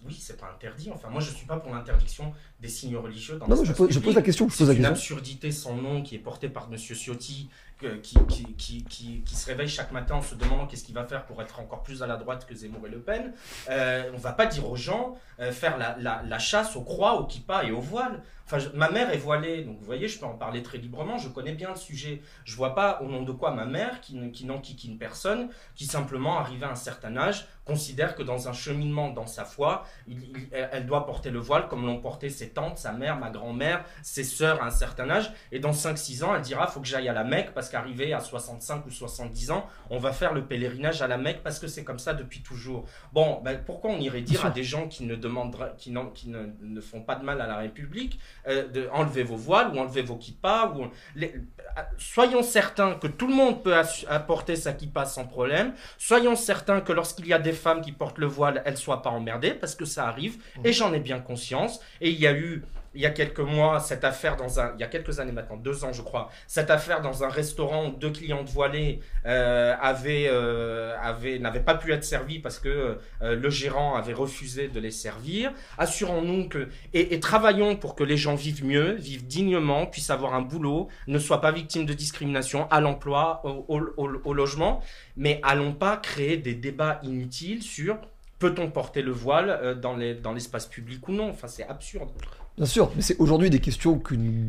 oui, 0.07 0.19
c'est 0.21 0.37
pas 0.39 0.51
interdit. 0.55 0.91
Enfin, 0.93 1.09
moi, 1.09 1.21
je 1.21 1.31
suis 1.31 1.47
pas 1.47 1.57
pour 1.57 1.73
l'interdiction 1.73 2.33
des 2.61 2.69
signes 2.69 2.97
religieux 2.97 3.37
dans 3.39 3.47
Non, 3.49 3.57
non, 3.57 3.63
je 3.63 3.69
l'espace 3.69 3.77
pose, 3.79 3.89
je 3.89 3.95
public. 3.95 4.05
pose 4.07 4.15
la 4.17 4.23
question. 4.23 4.49
Je 4.49 4.53
C'est 4.55 4.59
pose 4.59 4.69
la 4.69 4.75
une 4.75 4.79
question. 4.81 4.93
absurdité 5.17 5.51
sans 5.53 5.77
nom 5.77 6.03
qui 6.03 6.15
est 6.17 6.19
portée 6.19 6.49
par 6.49 6.69
Monsieur 6.69 6.95
Ciotti, 6.95 7.49
que- 7.81 7.97
qui, 7.97 8.17
qui, 8.29 8.45
qui, 8.55 8.85
qui, 8.85 9.21
qui 9.25 9.35
se 9.37 9.47
réveille 9.47 9.69
chaque 9.69 9.93
matin 9.93 10.17
en 10.17 10.23
se 10.23 10.35
demandant 10.35 10.67
qu'est-ce 10.67 10.85
qu'il 10.85 10.95
va 10.95 11.05
faire 11.05 11.25
pour 11.25 11.41
être 11.43 11.59
encore 11.61 11.83
plus 11.83 12.03
à 12.03 12.07
la 12.07 12.17
droite 12.17 12.45
que 12.47 12.55
Zemmour 12.55 12.87
et 12.87 12.91
Le 12.91 12.99
Pen. 13.01 13.33
Euh, 13.71 14.11
on 14.15 14.19
va 14.19 14.33
pas 14.33 14.47
dire 14.47 14.69
aux 14.69 14.77
gens 14.77 15.17
euh, 15.41 15.53
faire 15.53 15.79
la, 15.79 15.97
la, 16.01 16.23
la 16.27 16.39
chasse 16.39 16.77
aux 16.77 16.83
croix, 16.83 17.19
aux 17.21 17.25
kippas 17.27 17.63
et 17.65 17.71
aux 17.73 17.81
voiles. 17.81 18.23
Enfin, 18.47 18.59
je- 18.59 18.69
ma 18.71 18.91
mère 18.91 19.11
est 19.11 19.17
voilée, 19.19 19.63
donc 19.65 19.79
vous 19.79 19.85
voyez, 19.87 20.07
je 20.07 20.19
peux 20.19 20.27
en 20.27 20.35
parler 20.35 20.63
très 20.63 20.77
librement. 20.79 21.17
Je 21.19 21.29
connais 21.29 21.53
bien 21.53 21.71
le 21.71 21.77
sujet. 21.77 22.21
Je 22.45 22.55
vois 22.57 22.75
pas 22.75 23.01
au 23.01 23.07
nom 23.07 23.23
de 23.23 23.33
quoi 23.33 23.53
ma 23.53 23.65
mère, 23.65 24.01
qui, 24.03 24.31
qui 24.33 24.45
n'enquiquine 24.45 24.99
personne, 24.99 25.49
qui 25.75 25.87
simplement 25.87 26.39
arrivé 26.39 26.67
à 26.67 26.71
un 26.71 26.75
certain 26.75 27.17
âge, 27.17 27.47
considère 27.65 28.15
que 28.15 28.23
dans 28.23 28.47
un 28.49 28.53
cheminement 28.53 29.09
dans 29.09 29.27
sa 29.27 29.47
foi, 29.47 29.87
il- 30.07 30.23
il- 30.25 30.49
elle 30.53 30.85
doit 30.85 31.07
porter 31.07 31.31
le 31.31 31.39
voile 31.39 31.69
comme 31.69 31.87
l'ont 31.87 32.01
porté 32.01 32.29
ses 32.29 32.51
tantes, 32.51 32.77
sa 32.77 32.93
mère, 32.93 33.17
ma 33.19 33.31
grand-mère, 33.31 33.83
ses 34.03 34.25
sœurs 34.25 34.63
à 34.63 34.67
un 34.67 34.71
certain 34.71 35.09
âge. 35.09 35.33
Et 35.51 35.59
dans 35.61 35.73
5-6 35.73 36.23
ans, 36.23 36.35
elle 36.35 36.43
dira 36.43 36.67
faut 36.67 36.81
que 36.81 36.87
j'aille 36.87 37.09
à 37.09 37.15
la 37.15 37.25
Mecque 37.25 37.53
parce 37.55 37.71
qu'arrivé 37.71 38.13
à 38.13 38.21
65 38.21 38.85
ou 38.85 38.91
70 38.91 39.51
ans, 39.51 39.67
on 39.89 39.99
va 39.99 40.13
faire 40.13 40.35
le 40.35 40.45
pèlerinage 40.45 41.01
à 41.01 41.09
la 41.09 41.17
Mecque 41.17 41.43
parce 41.43 41.59
que 41.59 41.67
c'est 41.67 41.85
comme 41.85 41.99
ça 41.99 42.13
depuis 42.13 42.43
toujours. 42.43 42.85
Bon, 43.15 43.41
ben, 43.43 43.59
pourquoi 43.65 43.91
on 43.93 43.99
irait 43.99 44.21
dire 44.21 44.45
à 44.45 44.51
des 44.51 44.65
gens 44.65 44.87
qui 44.87 45.05
ne 45.05 45.15
demandera- 45.17 45.71
qui, 45.79 45.95
qui 46.15 46.29
ne, 46.29 46.47
ne 46.61 46.81
font 46.83 47.01
pas 47.01 47.15
de 47.15 47.25
mal 47.25 47.41
à 47.41 47.47
la 47.47 47.57
République 47.57 48.19
euh, 48.49 48.69
de 48.69 48.89
enlever 48.93 49.23
vos 49.23 49.37
voiles 49.37 49.71
ou 49.75 49.79
enlever 49.79 50.03
vos 50.03 50.17
kippas 50.17 50.73
ou 50.77 50.87
les- 51.15 51.35
euh, 51.35 51.81
soyons 51.99 52.43
certains 52.43 52.95
que 52.95 53.07
tout 53.07 53.27
le 53.27 53.35
monde 53.35 53.63
peut 53.63 53.75
apporter 54.09 54.57
sa 54.57 54.73
kippa 54.73 55.07
sans 55.07 55.25
problème. 55.27 55.73
Soyons 55.99 56.37
certains 56.37 56.81
que 56.81 56.93
lorsqu'il 56.93 57.27
y 57.27 57.33
a 57.33 57.39
des 57.39 57.53
femmes 57.53 57.81
qui 57.81 57.93
portent 57.93 58.19
le 58.19 58.27
voile, 58.27 58.63
elles 58.65 58.77
soient 58.77 59.03
pas 59.03 59.11
emmerdées 59.11 59.53
parce 59.55 59.75
que 59.75 59.85
ça 59.85 60.07
arrive 60.07 60.37
et 60.65 60.73
j'en 60.73 60.93
ai 60.93 61.01
bien 61.01 61.21
conscience. 61.21 61.81
Et 62.01 62.11
il 62.11 62.21
y 62.21 62.27
a 62.27 62.33
eu 62.33 62.63
il 62.95 63.01
y 63.01 63.07
a 63.07 63.11
quelques 63.11 63.41
mois 63.41 63.81
cette 63.81 64.05
affaire 64.05 64.37
dans 64.37 64.61
un 64.61 64.73
il 64.77 64.81
y 64.81 64.85
a 64.85 64.89
quelques 64.89 65.21
années 65.21 65.33
maintenant 65.33 65.57
deux 65.57 65.85
ans 65.85 65.93
je 65.93 66.03
crois 66.03 66.31
cette 66.47 66.71
affaire 66.71 67.01
dans 67.01 67.25
un 67.25 67.29
restaurant 67.29 67.89
où 67.89 67.91
deux 67.93 68.11
clientes 68.11 68.49
voilées 68.49 69.01
euh, 69.27 69.75
avaient 69.81 70.27
euh, 70.29 70.97
avaient 71.01 71.39
n'avaient 71.39 71.61
pas 71.61 71.75
pu 71.75 71.93
être 71.93 72.05
servies 72.05 72.39
parce 72.39 72.59
que 72.59 72.99
euh, 73.23 73.37
le 73.37 73.51
gérant 73.51 73.95
avait 73.95 74.13
refusé 74.13 74.69
de 74.69 74.81
les 74.81 74.91
servir. 74.91 75.53
Assurons-nous 75.79 76.49
que 76.49 76.69
et, 76.93 77.19
travaillons 77.21 77.77
pour 77.77 77.95
que 77.95 78.05
les 78.05 78.17
gens 78.17 78.35
vivent 78.35 78.65
mieux 78.65 78.93
vivent 78.93 79.27
dignement 79.27 79.87
puissent 79.87 80.11
avoir 80.11 80.35
un 80.35 80.43
boulot 80.43 80.89
ne 81.07 81.19
soient 81.19 81.41
pas 81.41 81.53
victimes 81.53 81.87
de 81.87 81.93
discrimination 81.93 82.69
à 82.71 82.81
l'emploi 82.81 83.43
au, 83.45 84.33
logement. 84.33 84.81
Mais 85.17 85.41
allons 85.43 85.73
pas 85.73 85.97
créer 85.97 86.37
des 86.37 86.55
débats 86.55 87.01
inutiles 87.03 87.63
sur 87.63 87.99
peut-on 88.39 88.71
porter 88.71 89.03
le 89.03 89.13
voile 89.13 89.79
dans 89.81 89.97
les 89.97 90.15
dans 90.15 90.33
l'espace 90.33 90.67
public 90.67 91.09
ou 91.09 91.13
non. 91.13 91.31
Enfin 91.31 91.49
c'est 91.49 91.67
absurde 91.67 92.11
Bien 92.57 92.67
sûr, 92.67 92.93
mais 92.95 93.03
c'est 93.03 93.17
aujourd'hui 93.19 93.51
des 93.51 93.59
questions 93.59 93.99
qu'une 93.99 94.49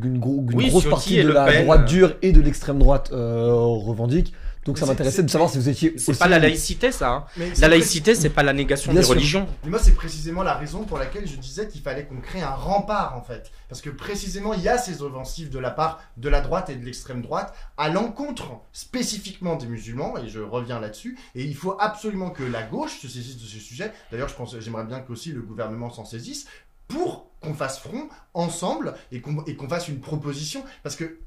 Oui, 0.54 0.70
grosse 0.70 0.84
Ciotti 0.84 0.90
partie 0.90 1.24
de 1.24 1.30
la 1.32 1.46
Pen, 1.46 1.64
droite 1.64 1.82
euh. 1.82 1.86
dure 1.86 2.16
et 2.22 2.32
de 2.32 2.42
l'extrême 2.42 2.78
droite 2.78 3.10
euh, 3.12 3.52
revendique. 3.54 4.32
Donc 4.64 4.80
ça 4.80 4.88
m'intéressait 4.88 5.22
de 5.22 5.30
savoir 5.30 5.52
si 5.52 5.60
vous 5.60 5.70
étiez 5.70 5.94
C'est 5.98 6.18
pas 6.18 6.28
la 6.28 6.40
laïcité, 6.40 6.92
ça. 6.92 7.10
hein. 7.12 7.26
Mais 7.38 7.52
La 7.60 7.68
laïcité, 7.68 8.16
c'est 8.16 8.32
pas 8.32 8.42
la 8.42 8.52
négation 8.52 8.92
Bien 8.92 9.02
des 9.02 9.06
sûr. 9.06 9.14
religions. 9.16 9.48
Mais 9.64 9.70
moi, 9.70 9.80
c'est 9.80 9.94
précisément 9.94 10.42
la 10.42 10.56
raison 10.56 10.86
pour 10.86 10.98
laquelle 10.98 11.28
je 11.28 11.36
disais 11.36 11.68
qu'il 11.68 11.82
fallait 11.82 12.06
qu'on 12.06 12.20
crée 12.20 12.42
un 12.42 12.50
rempart, 12.50 13.16
en 13.16 13.22
fait. 13.22 13.52
Parce 13.70 13.82
que 13.82 13.92
précisément, 13.92 14.56
il 14.56 14.62
y 14.64 14.68
a 14.70 14.80
ces 14.80 15.04
offensives 15.04 15.52
de 15.52 15.60
la 15.60 15.70
part 15.70 16.02
de 16.18 16.30
la 16.30 16.42
droite 16.42 16.72
et 16.72 16.76
de 16.76 16.84
l'extrême 16.84 17.22
droite 17.22 17.54
à 17.78 17.90
l'encontre 17.90 18.54
spécifiquement 18.74 19.56
des 19.56 19.68
musulmans, 19.68 20.18
et 20.18 20.28
je 20.28 20.40
reviens 20.40 20.80
là-dessus. 20.80 21.16
Et 21.36 21.44
il 21.44 21.56
faut 21.56 21.78
absolument 21.80 22.32
que 22.32 22.42
la 22.44 22.64
gauche 22.64 23.00
se 23.00 23.08
saisisse 23.08 23.38
de 23.38 23.46
ce 23.46 23.60
sujet. 23.60 23.92
D'ailleurs, 24.12 24.30
je 24.30 24.36
pense, 24.36 24.60
j'aimerais 24.60 24.86
bien 24.86 25.00
qu'aussi 25.00 25.32
le 25.32 25.42
gouvernement 25.42 25.92
s'en 25.92 26.06
saisisse 26.06 26.48
pour 26.88 27.30
qu'on 27.42 27.54
fasse 27.54 27.80
front 27.80 28.10
ensemble 28.34 28.96
et 29.12 29.22
qu'on 29.22 29.70
fasse 29.70 29.88
une 29.88 30.00
proposition. 30.00 30.64
Parce 30.84 30.96
que 30.96 31.18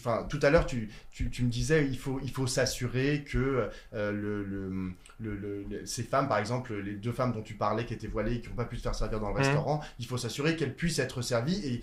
Enfin, 0.00 0.26
tout 0.28 0.40
à 0.42 0.50
l'heure, 0.50 0.66
tu, 0.66 0.90
tu, 1.12 1.30
tu 1.30 1.44
me 1.44 1.48
disais 1.48 1.86
il 1.86 1.96
faut, 1.96 2.18
il 2.24 2.30
faut 2.32 2.48
s'assurer 2.48 3.22
que 3.22 3.70
euh, 3.94 4.10
le, 4.10 4.42
le, 4.42 4.94
le- 5.20 5.86
ces 5.86 6.02
femmes, 6.02 6.26
par 6.26 6.38
exemple, 6.38 6.74
les 6.74 6.94
deux 6.94 7.12
femmes 7.12 7.32
dont 7.32 7.42
tu 7.42 7.54
parlais 7.54 7.84
qui 7.86 7.94
étaient 7.94 8.08
voilées 8.08 8.34
et 8.34 8.40
qui 8.40 8.48
n'ont 8.48 8.56
pas 8.56 8.64
pu 8.64 8.76
se 8.78 8.82
faire 8.82 8.96
servir 8.96 9.20
dans 9.20 9.28
le 9.28 9.34
Mhm. 9.34 9.38
restaurant, 9.38 9.80
il 10.00 10.06
faut 10.06 10.18
s'assurer 10.18 10.56
qu'elles 10.56 10.74
puissent 10.74 10.98
être 10.98 11.22
servies. 11.22 11.60
Et 11.64 11.82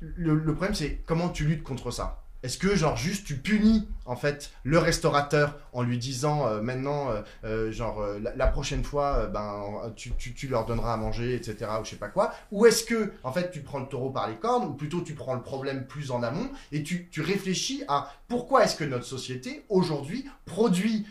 le, 0.00 0.34
le 0.34 0.54
problème, 0.54 0.74
c'est 0.74 1.00
comment 1.06 1.28
tu 1.28 1.44
luttes 1.44 1.62
contre 1.62 1.90
ça 1.90 2.21
est-ce 2.42 2.58
que 2.58 2.74
genre 2.74 2.96
juste 2.96 3.26
tu 3.26 3.36
punis 3.36 3.86
en 4.04 4.16
fait 4.16 4.52
le 4.64 4.78
restaurateur 4.78 5.58
en 5.72 5.82
lui 5.82 5.98
disant 5.98 6.46
euh, 6.46 6.60
maintenant 6.60 7.10
euh, 7.10 7.22
euh, 7.44 7.72
genre 7.72 8.04
la, 8.20 8.46
prochaine 8.48 8.82
fois 8.82 9.26
ben 9.26 9.92
tu, 9.96 10.48
leur 10.48 10.66
donneras 10.66 10.94
à 10.94 10.96
manger 10.96 11.34
etc 11.34 11.70
ou 11.80 11.84
je 11.84 11.90
sais 11.90 11.96
pas 11.96 12.08
quoi. 12.08 12.34
Ou 12.50 12.66
est-ce 12.66 12.84
que 12.84 13.12
en 13.22 13.32
fait 13.32 13.50
tu 13.50 13.60
prends 13.60 13.78
le 13.78 13.86
taureau 13.86 14.10
par 14.10 14.28
les 14.28 14.36
cornes 14.36 14.64
ou 14.64 14.74
plutôt 14.74 15.00
tu 15.00 15.14
prends 15.14 15.34
le 15.34 15.42
problème 15.42 15.86
plus 15.86 16.10
en 16.10 16.22
amont 16.22 16.50
et 16.72 16.82
tu, 16.82 17.08
tu 17.10 17.20
réfléchis 17.20 17.84
à 17.88 18.12
pourquoi 18.28 18.64
est-ce 18.64 18.76
que 18.76 18.84
notre 18.84 19.04
société 19.04 19.64
aujourd'hui 19.68 20.28
produit 20.44 21.06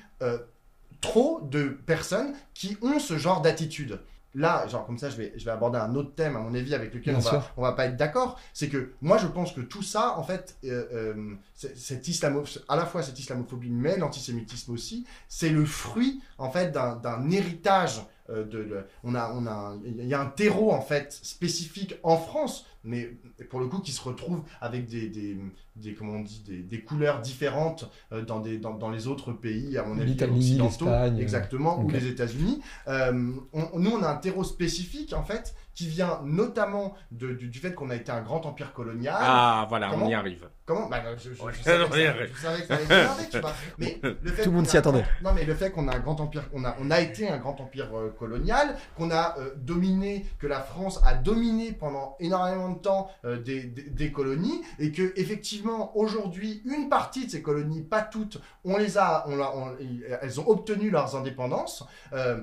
trop 1.00 1.42
de 1.50 1.70
personnes 1.86 2.34
qui 2.54 2.78
ont 2.82 3.00
ce 3.00 3.18
genre 3.18 3.42
d'attitude? 3.42 4.00
Là, 4.36 4.68
genre 4.68 4.86
comme 4.86 4.98
ça, 4.98 5.10
je 5.10 5.18
vais, 5.18 5.34
je 5.36 5.44
vais 5.46 5.52
aborder 5.52 5.78
un 5.78 5.94
autre 5.96 6.14
thème, 6.16 6.36
à 6.36 6.40
mon 6.40 6.54
avis, 6.54 6.74
avec 6.74 6.94
lequel 6.94 7.16
Bien 7.16 7.20
on 7.20 7.22
va, 7.40 7.54
on 7.58 7.62
va 7.62 7.72
pas 7.74 7.86
être 7.86 7.98
d'accord. 7.98 8.40
C'est 8.54 8.70
que 8.70 8.92
moi, 9.02 9.18
je 9.18 9.28
pense 9.28 9.52
que 9.54 9.62
tout 9.62 9.84
ça, 9.84 10.18
en 10.18 10.24
fait, 10.24 10.56
euh, 10.66 10.86
euh, 10.94 11.36
cette 11.76 12.08
islamo, 12.08 12.44
à 12.70 12.76
la 12.76 12.86
fois 12.86 13.04
cette 13.04 13.20
islamophobie, 13.20 13.70
mais 13.70 13.98
l'antisémitisme 13.98 14.72
aussi, 14.74 15.06
c'est 15.28 15.50
le 15.50 15.66
fruit, 15.66 16.22
en 16.38 16.50
fait, 16.52 16.72
d'un 16.72 17.30
héritage. 17.32 18.02
euh, 18.30 18.46
de, 18.46 18.60
le- 18.60 18.86
on 19.04 19.14
a, 19.16 19.32
on 19.34 19.46
a, 19.48 19.76
il 19.84 20.06
y 20.08 20.14
a 20.14 20.22
un 20.22 20.28
terreau 20.28 20.72
en 20.72 20.80
fait 20.82 21.12
spécifique 21.12 21.96
en 22.04 22.18
France 22.18 22.66
mais 22.84 23.12
pour 23.50 23.60
le 23.60 23.68
coup 23.68 23.80
qui 23.80 23.92
se 23.92 24.02
retrouvent 24.02 24.44
avec 24.60 24.88
des, 24.88 25.08
des, 25.10 25.38
des 25.76 25.94
comment 25.94 26.14
on 26.14 26.22
dit, 26.22 26.44
des, 26.46 26.58
des 26.64 26.82
couleurs 26.82 27.20
différentes 27.22 27.90
euh, 28.12 28.22
dans, 28.24 28.40
des, 28.40 28.58
dans, 28.58 28.74
dans 28.74 28.90
les 28.90 29.08
autres 29.08 29.32
pays, 29.34 29.78
à 29.78 29.84
mon 29.84 29.98
avis, 30.00 30.12
L'Italie, 30.12 30.38
occidentaux, 30.38 30.86
l'Espagne, 30.86 31.18
euh, 31.18 31.22
exactement, 31.22 31.80
ou 31.80 31.90
les 31.90 32.08
États-Unis. 32.08 32.62
Euh, 32.88 33.32
on- 33.54 33.80
nous, 33.80 33.92
on 33.92 34.04
a 34.04 34.10
un 34.10 34.16
terreau 34.18 34.44
spécifique, 34.44 35.14
en 35.14 35.24
fait, 35.24 35.56
qui 35.74 35.88
vient 35.88 36.20
notamment 36.26 36.96
de- 37.12 37.34
du, 37.34 37.48
du 37.48 37.60
fait 37.60 37.74
qu'on 37.74 37.90
a 37.90 37.96
été 37.96 38.12
un 38.12 38.22
grand 38.22 38.46
empire 38.46 38.74
colonial. 38.74 39.16
Ah, 39.18 39.66
voilà, 39.70 39.90
Comment 39.90 40.06
on 40.08 40.10
y 40.10 40.14
arrive. 40.14 40.50
Comment 40.66 40.90
bah, 40.90 41.02
je, 41.18 41.34
je- 41.34 41.42
Ouais, 41.42 41.52
je 41.54 41.62
savais 41.64 41.86
que 42.30 42.38
ça- 42.38 42.58
je 42.58 42.66
savais 42.68 42.84
que 42.84 42.88
ça 42.88 43.14
allait 43.14 43.30
tu 43.30 43.40
vois. 43.40 43.54
Mais 43.78 44.00
le 44.04 44.32
fait 44.32 44.44
Tout 44.44 44.50
le 44.50 44.56
monde 44.58 44.66
qu'on 44.66 44.72
s'y 44.72 44.78
a- 44.78 44.80
attendait. 44.80 45.06
Non, 45.24 45.32
mais 45.34 45.46
le 45.46 45.56
fait 45.56 45.72
qu'on 45.72 45.88
a 45.88 45.96
un 45.96 46.00
grand 46.00 46.20
empire, 46.20 46.44
on 46.54 46.64
a, 46.66 46.76
on 46.82 46.92
a 46.92 47.00
été 47.02 47.28
un 47.30 47.38
grand 47.38 47.60
empire 47.62 47.90
euh, 47.96 48.10
colonial, 48.10 48.76
qu'on 48.98 49.12
a 49.12 49.36
euh, 49.40 49.52
dominé, 49.58 50.26
que 50.40 50.48
la 50.48 50.60
France 50.60 51.00
a 51.06 51.14
dominé 51.16 51.72
pendant 51.72 52.16
énormément 52.20 52.71
de 52.72 52.80
temps 52.80 53.10
euh, 53.26 53.38
des, 53.42 53.64
colonies, 54.12 54.62
et 54.80 54.92
que 54.92 55.14
effectivement 55.16 55.96
aujourd'hui 55.98 56.62
une 56.66 56.90
partie 56.90 57.26
de 57.26 57.32
ces 57.32 57.42
colonies, 57.42 57.82
pas 57.82 58.02
toutes, 58.02 58.40
on 58.66 58.78
les 58.78 58.98
a, 58.98 59.26
on, 59.28 59.40
on- 59.40 59.76
elles 60.22 60.40
ont 60.40 60.48
obtenu 60.48 60.90
leurs 60.90 61.16
indépendances. 61.16 61.84
euh, 62.14 62.42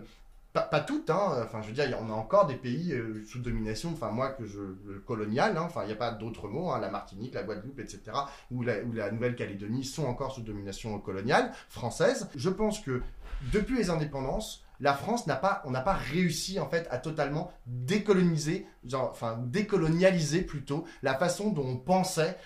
pas, 0.54 0.62
toutes, 0.80 1.10
hein. 1.10 1.42
Enfin, 1.44 1.60
je 1.62 1.68
veux 1.68 1.72
dire, 1.74 1.84
a- 1.84 2.02
on 2.02 2.10
a 2.10 2.14
encore 2.14 2.46
des 2.46 2.56
pays 2.56 2.92
euh, 2.92 3.22
sous 3.28 3.38
domination. 3.38 3.90
Enfin, 3.92 4.10
moi 4.10 4.30
que 4.30 4.44
je 4.46 4.60
colonial. 5.06 5.56
hein. 5.56 5.62
Enfin, 5.66 5.82
il 5.84 5.86
n'y 5.86 5.92
a 5.92 5.96
pas 5.96 6.10
d'autres 6.10 6.48
mots. 6.48 6.70
hein. 6.72 6.80
La 6.80 6.90
Martinique, 6.90 7.34
la 7.34 7.44
Guadeloupe, 7.44 7.78
etc. 7.78 8.00
Ou 8.50 8.62
la 8.62 9.10
Nouvelle-Calédonie 9.12 9.84
sont 9.84 10.06
encore 10.06 10.32
sous 10.32 10.40
domination 10.40 10.98
coloniale 10.98 11.52
française. 11.68 12.28
Je 12.34 12.48
pense 12.50 12.80
que 12.80 13.02
depuis 13.52 13.76
les 13.76 13.90
indépendances, 13.90 14.64
la 14.80 14.94
France 14.94 15.26
n'a 15.26 15.36
pas, 15.36 15.62
on 15.64 15.70
n'a 15.70 15.80
pas 15.80 15.94
réussi 15.94 16.60
en 16.60 16.68
fait 16.68 16.86
à 16.90 16.98
totalement 16.98 17.50
décoloniser, 17.66 18.66
enfin 18.94 19.38
décolonialiser 19.46 20.42
plutôt 20.42 20.84
la 21.02 21.14
façon 21.14 21.50
dont 21.50 21.66
on 21.66 21.76
pensait 21.76 22.36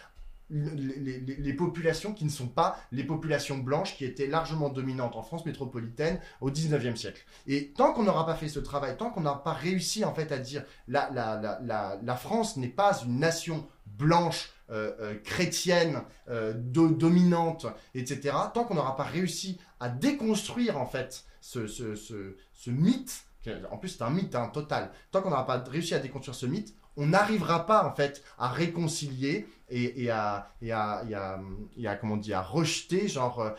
les, 0.53 1.53
populations 1.55 2.12
qui 2.12 2.25
ne 2.25 2.31
sont 2.31 2.49
pas 2.49 2.77
les 2.92 3.05
populations 3.05 3.59
blanches 3.59 3.97
qui 3.97 4.05
étaient 4.05 4.27
largement 4.27 4.68
dominantes 4.68 5.16
en 5.16 5.23
France 5.23 5.47
métropolitaine 5.47 6.21
au 6.40 6.51
19e 6.51 6.97
siècle. 6.97 7.25
Et 7.47 7.68
tant 7.73 7.92
qu'on 7.92 8.03
n'aura 8.03 8.27
pas 8.27 8.35
fait 8.35 8.49
ce 8.49 8.61
travail, 8.61 8.97
tant 8.97 9.11
qu'on 9.11 9.23
n'aura 9.23 9.42
pas 9.42 9.55
réussi 9.55 10.05
en 10.05 10.14
fait 10.14 10.31
à 10.33 10.38
dire 10.38 10.64
la, 10.88 11.11
la, 11.11 12.16
France 12.16 12.57
n'est 12.57 12.68
pas 12.68 13.01
une 13.05 13.18
nation 13.18 13.66
blanche, 13.87 14.51
euh, 14.71 14.92
euh, 15.01 15.14
chrétienne, 15.25 16.03
euh, 16.29 16.53
do- 16.55 16.90
dominante, 16.90 17.66
etc., 17.95 18.35
tant 18.55 18.64
qu'on 18.64 18.75
n'aura 18.75 18.97
pas 18.97 19.05
réussi 19.05 19.59
à 19.81 19.88
déconstruire 19.88 20.79
en 20.79 20.87
fait 20.87 21.25
ce, 21.42 21.66
ce, 21.66 21.96
ce, 21.96 22.70
mythe, 22.70 23.24
en 23.70 23.76
plus 23.76 23.88
c'est 23.90 24.02
un 24.02 24.11
mythe 24.11 24.35
hein, 24.37 24.48
total, 24.48 24.92
tant 25.11 25.20
qu'on 25.20 25.31
n'aura 25.31 25.44
pas 25.44 25.59
réussi 25.59 25.92
à 25.94 25.98
déconstruire 25.98 26.37
ce 26.37 26.46
mythe, 26.46 26.74
on 26.96 27.07
n'arrivera 27.07 27.66
pas 27.66 27.85
en 27.85 27.94
fait 27.94 28.22
à 28.38 28.48
réconcilier 28.48 29.48
et, 29.68 30.05
et 30.05 30.11
à, 30.11 30.50
et, 30.61 30.72
à, 30.72 31.02
et, 31.09 31.14
à, 31.87 31.98
à 32.38 32.42
rejeter 32.42 33.09
genre 33.09 33.40
euh, 33.40 33.50